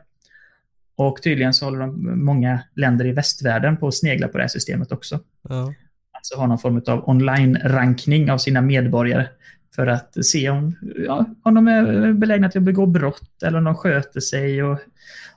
Och 0.95 1.21
tydligen 1.23 1.53
så 1.53 1.65
håller 1.65 1.79
de 1.79 2.19
många 2.25 2.59
länder 2.75 3.05
i 3.05 3.11
västvärlden 3.11 3.77
på 3.77 3.87
att 3.87 3.95
snegla 3.95 4.27
på 4.27 4.37
det 4.37 4.43
här 4.43 4.47
systemet 4.47 4.91
också. 4.91 5.19
ja. 5.49 5.73
Alltså 6.13 6.35
ha 6.35 6.47
någon 6.47 6.59
form 6.59 6.81
av 6.87 7.09
online-rankning 7.09 8.31
av 8.31 8.37
sina 8.37 8.61
medborgare 8.61 9.27
för 9.75 9.87
att 9.87 10.25
se 10.25 10.49
om, 10.49 10.75
ja, 10.95 11.25
om 11.43 11.53
de 11.53 11.67
är 11.67 12.13
belägna 12.13 12.49
till 12.49 12.59
att 12.59 12.65
begå 12.65 12.85
brott 12.85 13.43
eller 13.43 13.57
om 13.57 13.63
de 13.63 13.75
sköter 13.75 14.19
sig 14.19 14.63
och, 14.63 14.79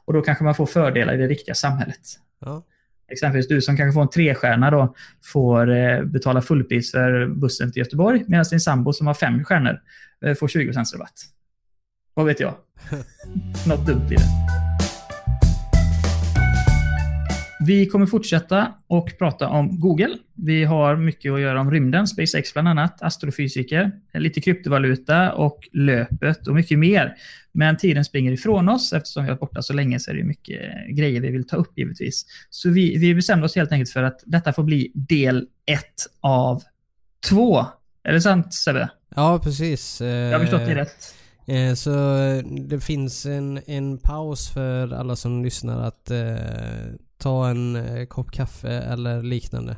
och 0.04 0.12
då 0.12 0.22
kanske 0.22 0.44
man 0.44 0.54
får 0.54 0.66
fördelar 0.66 1.14
i 1.14 1.16
det 1.16 1.26
riktiga 1.26 1.54
samhället. 1.54 2.00
ja. 2.40 2.62
Exempelvis 3.08 3.48
du 3.48 3.60
som 3.60 3.76
kanske 3.76 3.94
får 3.94 4.02
en 4.02 4.10
trestjärna 4.10 4.70
då 4.70 4.94
får 5.22 5.70
eh, 5.70 6.02
betala 6.02 6.42
fullpris 6.42 6.90
för 6.90 7.26
bussen 7.26 7.72
till 7.72 7.80
Göteborg 7.80 8.24
medan 8.28 8.44
din 8.50 8.60
sambo 8.60 8.92
som 8.92 9.06
har 9.06 9.14
fem 9.14 9.44
stjärnor 9.44 9.80
eh, 10.24 10.34
får 10.34 10.48
20 10.48 10.72
rabatt. 10.72 11.12
Vad 12.14 12.26
vet 12.26 12.40
jag? 12.40 12.54
Något 13.66 13.86
dumt 13.86 14.06
blir 14.08 14.18
det. 14.18 14.63
Vi 17.66 17.86
kommer 17.86 18.06
fortsätta 18.06 18.72
och 18.86 19.18
prata 19.18 19.48
om 19.48 19.80
Google. 19.80 20.18
Vi 20.34 20.64
har 20.64 20.96
mycket 20.96 21.32
att 21.32 21.40
göra 21.40 21.60
om 21.60 21.70
rymden, 21.70 22.06
SpaceX 22.06 22.52
bland 22.52 22.68
annat, 22.68 23.02
astrofysiker, 23.02 23.92
lite 24.14 24.40
kryptovaluta 24.40 25.32
och 25.32 25.68
löpet 25.72 26.46
och 26.46 26.54
mycket 26.54 26.78
mer. 26.78 27.14
Men 27.52 27.76
tiden 27.76 28.04
springer 28.04 28.32
ifrån 28.32 28.68
oss. 28.68 28.92
Eftersom 28.92 29.24
vi 29.24 29.30
har 29.30 29.36
borta 29.36 29.62
så 29.62 29.72
länge 29.72 30.00
så 30.00 30.10
är 30.10 30.14
det 30.14 30.24
mycket 30.24 30.60
grejer 30.96 31.20
vi 31.20 31.30
vill 31.30 31.46
ta 31.46 31.56
upp 31.56 31.78
givetvis. 31.78 32.26
Så 32.50 32.70
vi, 32.70 32.98
vi 32.98 33.14
bestämde 33.14 33.44
oss 33.46 33.56
helt 33.56 33.72
enkelt 33.72 33.90
för 33.90 34.02
att 34.02 34.20
detta 34.26 34.52
får 34.52 34.62
bli 34.62 34.92
del 34.94 35.46
ett 35.66 36.06
av 36.20 36.62
två. 37.28 37.66
Är 38.04 38.12
det 38.12 38.20
sant 38.20 38.54
Sebbe? 38.54 38.88
ja 39.16 39.40
precis. 39.42 40.00
Jag 40.00 40.32
har 40.32 40.40
förstått 40.40 40.66
det 40.66 40.74
rätt. 40.74 41.14
Eh, 41.46 41.74
Så 41.74 42.16
eh, 42.16 42.44
det 42.44 42.80
finns 42.80 43.26
en, 43.26 43.60
en 43.66 43.98
paus 43.98 44.50
för 44.50 44.92
alla 44.92 45.16
som 45.16 45.44
lyssnar 45.44 45.82
att 45.82 46.10
eh, 46.10 46.34
ta 47.24 47.48
en 47.48 47.76
eh, 47.76 48.06
kopp 48.06 48.30
kaffe 48.30 48.70
eller 48.70 49.22
liknande. 49.22 49.76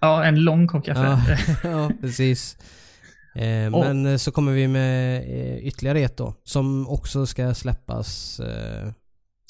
Ja, 0.00 0.24
en 0.24 0.40
lång 0.44 0.66
kopp 0.66 0.84
kaffe. 0.84 1.00
Ja, 1.00 1.36
ja 1.70 1.90
precis. 2.00 2.56
Eh, 3.34 3.74
Och- 3.74 3.84
men 3.86 4.06
eh, 4.06 4.16
så 4.16 4.30
kommer 4.32 4.52
vi 4.52 4.68
med 4.68 5.16
eh, 5.22 5.56
ytterligare 5.58 6.00
ett 6.00 6.16
då. 6.16 6.34
Som 6.44 6.88
också 6.88 7.26
ska 7.26 7.54
släppas. 7.54 8.40
Eh, 8.40 8.92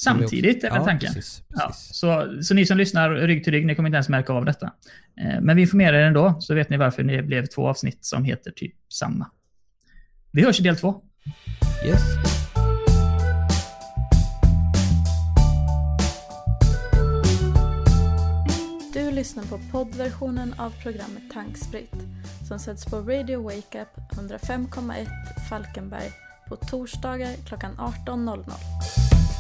Samtidigt 0.01 0.65
är 0.65 0.71
väl 0.71 0.79
ja, 0.81 0.85
tanken. 0.85 1.15
Precis, 1.15 1.43
Ja, 1.49 1.67
precis. 1.67 1.97
så, 1.97 2.39
så 2.43 2.55
ni 2.55 2.67
som 2.67 2.77
lyssnar 2.79 3.11
rygg 3.11 3.45
till 3.45 3.53
rygg, 3.53 3.67
ni 3.67 3.75
kommer 3.75 3.89
inte 3.89 3.97
ens 3.97 4.09
märka 4.09 4.33
av 4.33 4.45
detta. 4.45 4.73
Men 5.41 5.57
vi 5.57 5.63
informerar 5.63 5.99
er 5.99 6.07
ändå, 6.07 6.37
så 6.41 6.55
vet 6.55 6.71
ni 6.71 6.77
varför 6.77 7.03
det 7.03 7.23
blev 7.23 7.47
två 7.47 7.69
avsnitt 7.69 8.05
som 8.05 8.25
heter 8.25 8.51
typ 8.51 8.75
samma. 8.93 9.31
Vi 10.33 10.43
hörs 10.45 10.61
i 10.61 10.63
del 10.63 10.77
två. 10.77 11.01
Yes. 11.87 12.46
Lyssnar 19.17 19.45
på 19.45 19.59
poddversionen 19.73 20.55
av 20.59 20.71
programmet 20.83 21.23
Tankspritt 21.33 21.95
som 22.49 22.59
sätts 22.59 22.85
på 22.85 22.97
Radio 22.97 23.43
Wake 23.43 23.83
Up 23.83 24.19
105,1 24.19 25.07
Falkenberg 25.49 26.11
på 26.49 26.57
torsdagar 26.57 27.35
klockan 27.47 27.77
18.00. 27.77 29.36